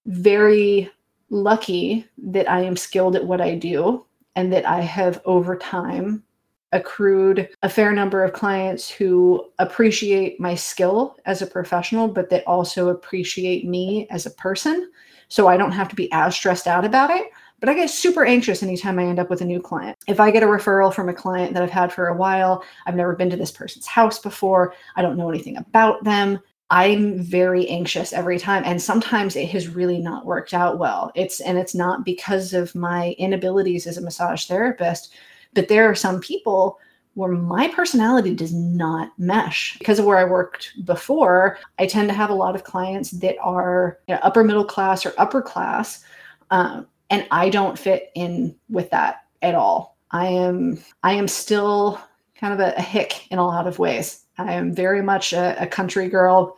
very 0.05 0.89
lucky 1.29 2.05
that 2.17 2.49
i 2.49 2.61
am 2.61 2.75
skilled 2.75 3.15
at 3.15 3.25
what 3.25 3.41
i 3.41 3.55
do 3.55 4.05
and 4.35 4.51
that 4.53 4.65
i 4.65 4.81
have 4.81 5.21
over 5.25 5.55
time 5.55 6.23
accrued 6.71 7.49
a 7.63 7.69
fair 7.69 7.91
number 7.91 8.23
of 8.23 8.33
clients 8.33 8.89
who 8.89 9.45
appreciate 9.59 10.39
my 10.39 10.55
skill 10.55 11.17
as 11.25 11.41
a 11.41 11.47
professional 11.47 12.07
but 12.07 12.29
they 12.29 12.43
also 12.43 12.89
appreciate 12.89 13.65
me 13.65 14.07
as 14.09 14.25
a 14.25 14.31
person 14.31 14.89
so 15.31 15.47
I 15.47 15.55
don't 15.55 15.71
have 15.71 15.87
to 15.87 15.95
be 15.95 16.11
as 16.11 16.35
stressed 16.35 16.67
out 16.67 16.83
about 16.83 17.09
it. 17.09 17.31
But 17.61 17.69
I 17.69 17.73
get 17.73 17.89
super 17.89 18.25
anxious 18.25 18.63
anytime 18.63 18.99
I 18.99 19.05
end 19.05 19.19
up 19.19 19.29
with 19.29 19.39
a 19.39 19.45
new 19.45 19.61
client. 19.61 19.97
If 20.07 20.19
I 20.19 20.29
get 20.29 20.43
a 20.43 20.47
referral 20.47 20.93
from 20.93 21.07
a 21.07 21.13
client 21.13 21.53
that 21.53 21.63
I've 21.63 21.69
had 21.69 21.93
for 21.93 22.07
a 22.07 22.17
while, 22.17 22.65
I've 22.85 22.95
never 22.95 23.15
been 23.15 23.29
to 23.29 23.37
this 23.37 23.51
person's 23.51 23.87
house 23.87 24.19
before, 24.19 24.73
I 24.97 25.01
don't 25.01 25.17
know 25.17 25.29
anything 25.29 25.55
about 25.55 26.03
them. 26.03 26.39
I'm 26.69 27.19
very 27.19 27.67
anxious 27.69 28.13
every 28.13 28.39
time 28.39 28.63
and 28.65 28.81
sometimes 28.81 29.35
it 29.35 29.49
has 29.49 29.69
really 29.69 29.99
not 29.99 30.25
worked 30.25 30.53
out 30.53 30.79
well. 30.79 31.11
It's 31.15 31.39
and 31.39 31.57
it's 31.57 31.75
not 31.75 32.03
because 32.03 32.53
of 32.53 32.75
my 32.75 33.15
inabilities 33.17 33.87
as 33.87 33.97
a 33.97 34.01
massage 34.01 34.47
therapist, 34.47 35.13
but 35.53 35.67
there 35.67 35.89
are 35.89 35.95
some 35.95 36.19
people 36.19 36.79
where 37.15 37.31
my 37.31 37.67
personality 37.67 38.33
does 38.33 38.53
not 38.53 39.11
mesh 39.17 39.77
because 39.79 39.99
of 39.99 40.05
where 40.05 40.17
I 40.17 40.23
worked 40.23 40.73
before. 40.85 41.57
I 41.77 41.85
tend 41.85 42.07
to 42.09 42.15
have 42.15 42.29
a 42.29 42.35
lot 42.35 42.55
of 42.55 42.63
clients 42.63 43.11
that 43.11 43.35
are 43.41 43.99
you 44.07 44.15
know, 44.15 44.21
upper 44.23 44.43
middle 44.43 44.63
class 44.63 45.05
or 45.05 45.13
upper 45.17 45.41
class, 45.41 46.03
um, 46.51 46.87
and 47.09 47.27
I 47.31 47.49
don't 47.49 47.77
fit 47.77 48.11
in 48.15 48.55
with 48.69 48.89
that 48.91 49.25
at 49.41 49.55
all. 49.55 49.97
I 50.11 50.27
am 50.27 50.81
I 51.03 51.13
am 51.13 51.27
still 51.27 51.99
kind 52.35 52.53
of 52.53 52.59
a, 52.59 52.73
a 52.77 52.81
hick 52.81 53.27
in 53.29 53.39
a 53.39 53.45
lot 53.45 53.67
of 53.67 53.79
ways. 53.79 54.23
I 54.37 54.53
am 54.53 54.73
very 54.73 55.01
much 55.01 55.33
a, 55.33 55.61
a 55.61 55.67
country 55.67 56.07
girl, 56.07 56.57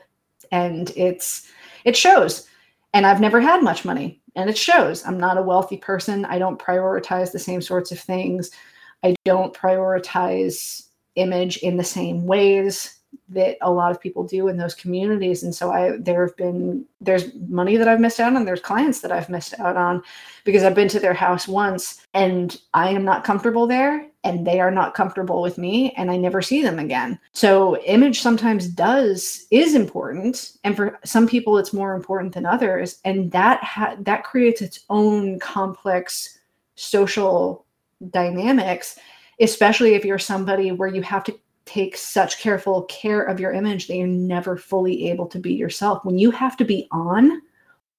and 0.52 0.92
it's 0.96 1.50
it 1.84 1.98
shows. 1.98 2.48
And 2.96 3.08
I've 3.08 3.22
never 3.22 3.42
had 3.42 3.64
much 3.64 3.86
money, 3.86 4.22
and 4.36 4.52
it 4.52 4.58
shows. 4.58 5.04
I'm 5.04 5.20
not 5.20 5.40
a 5.40 5.42
wealthy 5.42 5.78
person. 5.78 6.26
I 6.26 6.38
don't 6.38 6.60
prioritize 6.60 7.32
the 7.32 7.40
same 7.40 7.62
sorts 7.62 7.92
of 7.92 8.00
things 8.00 8.52
I 9.04 9.16
don't 9.26 9.54
prioritize 9.54 10.88
image 11.16 11.58
in 11.58 11.78
the 11.78 11.84
same 11.84 12.26
ways 12.26 13.00
that 13.30 13.58
a 13.62 13.72
lot 13.72 13.92
of 13.92 14.02
people 14.02 14.24
do 14.24 14.48
in 14.48 14.58
those 14.58 14.74
communities. 14.74 15.44
And 15.44 15.54
so 15.54 15.72
i 15.72 15.98
there 15.98 16.26
have 16.26 16.36
been 16.36 16.86
there's 17.02 17.34
money 17.48 17.78
that 17.78 17.88
i've 17.88 18.00
missed 18.00 18.20
out 18.20 18.36
on 18.36 18.46
there's 18.46 18.62
clients 18.62 19.02
that 19.02 19.12
i've 19.12 19.30
missed 19.30 19.54
out 19.60 19.78
on 19.78 20.02
because 20.44 20.64
i've 20.64 20.76
been 20.76 20.88
to 20.88 21.00
their 21.00 21.14
house 21.14 21.48
once 21.48 22.06
and 22.14 22.60
i 22.74 22.90
am 22.90 23.04
not 23.04 23.24
comfortable 23.24 23.68
there 23.68 24.08
and 24.24 24.48
they 24.48 24.60
are 24.60 24.72
not 24.72 24.94
comfortable 24.94 25.42
with 25.42 25.58
me 25.58 25.92
and 25.98 26.10
i 26.10 26.18
never 26.18 26.42
see 26.42 26.62
them 26.62 26.80
again. 26.80 27.20
So 27.34 27.78
image 27.82 28.22
sometimes 28.22 28.68
does 28.68 29.46
is 29.52 29.76
important. 29.76 30.58
And 30.64 30.76
for 30.76 31.00
some 31.04 31.28
people 31.28 31.58
it's 31.58 31.74
more 31.74 31.94
important 31.96 32.34
than 32.34 32.46
others. 32.46 33.00
And 33.06 33.32
that 33.32 33.64
ha- 33.64 33.98
that 34.00 34.24
creates 34.24 34.62
its 34.62 34.80
own 34.90 35.40
complex 35.40 36.40
social 36.76 37.66
dynamics 38.12 38.98
especially 39.40 39.96
if 39.96 40.06
you're 40.06 40.20
somebody 40.20 40.72
where 40.72 40.94
you 40.94 41.02
have 41.02 41.24
to 41.24 41.38
take 41.66 41.96
such 41.96 42.40
careful 42.40 42.84
care 42.84 43.24
of 43.24 43.40
your 43.40 43.52
image 43.52 43.88
that 43.88 43.96
you're 43.96 44.08
never 44.08 44.58
fully 44.58 45.10
able 45.10 45.26
to 45.28 45.40
be 45.40 45.54
yourself. 45.54 46.04
When 46.04 46.18
you 46.18 46.32
have 46.32 46.58
to 46.58 46.66
be 46.66 46.88
on 46.92 47.42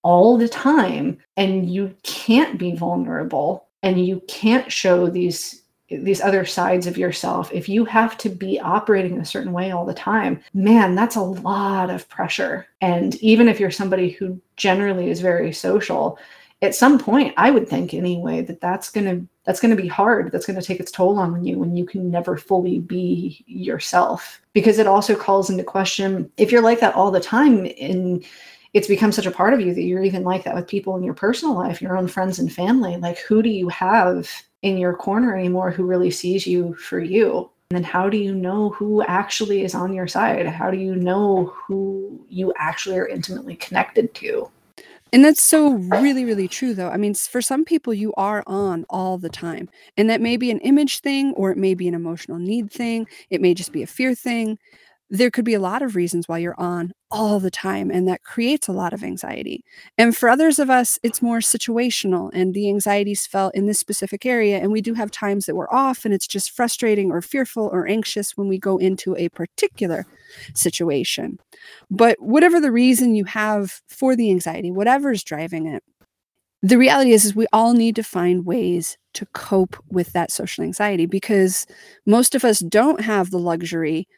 all 0.02 0.36
the 0.36 0.48
time 0.48 1.18
and 1.36 1.70
you 1.70 1.94
can't 2.02 2.58
be 2.58 2.74
vulnerable 2.76 3.68
and 3.82 4.06
you 4.06 4.22
can't 4.28 4.70
show 4.70 5.08
these 5.08 5.62
these 5.90 6.22
other 6.22 6.44
sides 6.46 6.86
of 6.86 6.96
yourself 6.96 7.52
if 7.52 7.68
you 7.68 7.84
have 7.84 8.16
to 8.16 8.28
be 8.30 8.58
operating 8.58 9.18
a 9.20 9.24
certain 9.24 9.52
way 9.52 9.70
all 9.70 9.84
the 9.84 9.94
time 9.94 10.42
man 10.54 10.94
that's 10.94 11.14
a 11.14 11.20
lot 11.20 11.90
of 11.90 12.08
pressure 12.08 12.66
and 12.80 13.16
even 13.16 13.48
if 13.48 13.60
you're 13.60 13.70
somebody 13.70 14.10
who 14.10 14.40
generally 14.56 15.10
is 15.10 15.20
very 15.20 15.52
social 15.52 16.18
at 16.62 16.74
some 16.74 16.98
point 16.98 17.34
i 17.36 17.50
would 17.50 17.68
think 17.68 17.94
anyway 17.94 18.40
that 18.42 18.60
that's 18.60 18.90
going 18.90 19.06
to 19.06 19.26
that's 19.44 19.60
going 19.60 19.74
to 19.74 19.80
be 19.80 19.88
hard. 19.88 20.32
That's 20.32 20.46
going 20.46 20.58
to 20.58 20.66
take 20.66 20.80
its 20.80 20.90
toll 20.90 21.18
on 21.18 21.44
you 21.44 21.58
when 21.58 21.76
you 21.76 21.84
can 21.84 22.10
never 22.10 22.36
fully 22.36 22.80
be 22.80 23.44
yourself. 23.46 24.40
Because 24.52 24.78
it 24.78 24.86
also 24.86 25.14
calls 25.14 25.50
into 25.50 25.64
question 25.64 26.30
if 26.36 26.50
you're 26.50 26.62
like 26.62 26.80
that 26.80 26.94
all 26.94 27.10
the 27.10 27.20
time 27.20 27.66
and 27.80 28.24
it's 28.72 28.88
become 28.88 29.12
such 29.12 29.26
a 29.26 29.30
part 29.30 29.54
of 29.54 29.60
you 29.60 29.72
that 29.72 29.82
you're 29.82 30.02
even 30.02 30.24
like 30.24 30.44
that 30.44 30.54
with 30.54 30.66
people 30.66 30.96
in 30.96 31.04
your 31.04 31.14
personal 31.14 31.54
life 31.54 31.80
your 31.80 31.96
own 31.96 32.08
friends 32.08 32.40
and 32.40 32.52
family 32.52 32.96
like 32.96 33.18
who 33.18 33.40
do 33.40 33.48
you 33.48 33.68
have 33.68 34.28
in 34.62 34.76
your 34.76 34.94
corner 34.94 35.36
anymore 35.36 35.70
who 35.70 35.84
really 35.84 36.10
sees 36.10 36.46
you 36.46 36.74
for 36.74 36.98
you? 36.98 37.50
And 37.70 37.76
then 37.76 37.84
how 37.84 38.08
do 38.08 38.16
you 38.16 38.34
know 38.34 38.70
who 38.70 39.02
actually 39.02 39.62
is 39.64 39.74
on 39.74 39.92
your 39.92 40.06
side? 40.06 40.46
How 40.46 40.70
do 40.70 40.76
you 40.76 40.94
know 40.94 41.52
who 41.54 42.24
you 42.28 42.52
actually 42.56 42.98
are 42.98 43.08
intimately 43.08 43.56
connected 43.56 44.14
to 44.14 44.50
and 45.14 45.24
that's 45.24 45.42
so 45.42 45.74
really, 45.74 46.26
really 46.26 46.48
true, 46.48 46.74
though. 46.74 46.90
I 46.90 46.98
mean, 46.98 47.14
for 47.14 47.40
some 47.40 47.64
people, 47.64 47.94
you 47.94 48.12
are 48.16 48.44
on 48.46 48.84
all 48.90 49.18
the 49.18 49.30
time. 49.30 49.70
And 49.96 50.10
that 50.10 50.20
may 50.20 50.36
be 50.36 50.50
an 50.50 50.60
image 50.60 51.00
thing, 51.00 51.32
or 51.34 51.52
it 51.52 51.58
may 51.58 51.74
be 51.74 51.88
an 51.88 51.94
emotional 51.94 52.38
need 52.38 52.70
thing. 52.72 53.06
It 53.30 53.40
may 53.40 53.54
just 53.54 53.72
be 53.72 53.82
a 53.82 53.86
fear 53.86 54.14
thing 54.14 54.58
there 55.10 55.30
could 55.30 55.44
be 55.44 55.54
a 55.54 55.60
lot 55.60 55.82
of 55.82 55.96
reasons 55.96 56.26
why 56.26 56.38
you're 56.38 56.58
on 56.58 56.92
all 57.10 57.38
the 57.38 57.50
time, 57.50 57.90
and 57.90 58.08
that 58.08 58.24
creates 58.24 58.66
a 58.66 58.72
lot 58.72 58.92
of 58.92 59.04
anxiety. 59.04 59.62
And 59.96 60.16
for 60.16 60.28
others 60.28 60.58
of 60.58 60.70
us, 60.70 60.98
it's 61.02 61.22
more 61.22 61.38
situational, 61.38 62.30
and 62.32 62.54
the 62.54 62.68
anxieties 62.68 63.26
felt 63.26 63.54
in 63.54 63.66
this 63.66 63.78
specific 63.78 64.26
area. 64.26 64.58
And 64.58 64.72
we 64.72 64.80
do 64.80 64.94
have 64.94 65.10
times 65.10 65.46
that 65.46 65.54
we're 65.54 65.70
off, 65.70 66.04
and 66.04 66.12
it's 66.12 66.26
just 66.26 66.50
frustrating 66.50 67.10
or 67.10 67.20
fearful 67.20 67.68
or 67.72 67.86
anxious 67.86 68.36
when 68.36 68.48
we 68.48 68.58
go 68.58 68.78
into 68.78 69.14
a 69.16 69.28
particular 69.28 70.06
situation. 70.54 71.38
But 71.90 72.16
whatever 72.20 72.60
the 72.60 72.72
reason 72.72 73.14
you 73.14 73.24
have 73.26 73.82
for 73.88 74.16
the 74.16 74.30
anxiety, 74.30 74.70
whatever's 74.70 75.22
driving 75.22 75.66
it, 75.66 75.84
the 76.62 76.78
reality 76.78 77.12
is, 77.12 77.26
is 77.26 77.36
we 77.36 77.46
all 77.52 77.74
need 77.74 77.94
to 77.96 78.02
find 78.02 78.46
ways 78.46 78.96
to 79.12 79.26
cope 79.34 79.76
with 79.90 80.12
that 80.14 80.32
social 80.32 80.64
anxiety 80.64 81.04
because 81.04 81.66
most 82.06 82.34
of 82.34 82.42
us 82.42 82.60
don't 82.60 83.02
have 83.02 83.30
the 83.30 83.38
luxury 83.38 84.08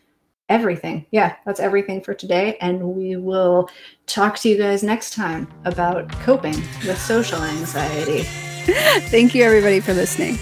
everything. 0.49 1.05
Yeah, 1.11 1.35
that's 1.45 1.59
everything 1.59 2.01
for 2.01 2.13
today. 2.13 2.57
And 2.61 2.95
we 2.95 3.15
will 3.15 3.69
talk 4.07 4.37
to 4.39 4.49
you 4.49 4.57
guys 4.57 4.83
next 4.83 5.13
time 5.13 5.51
about 5.65 6.11
coping 6.21 6.55
with 6.85 6.99
social 6.99 7.41
anxiety. 7.41 8.23
Thank 9.09 9.35
you, 9.35 9.43
everybody, 9.43 9.79
for 9.79 9.93
listening. 9.93 10.37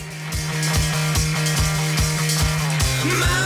My 3.19 3.40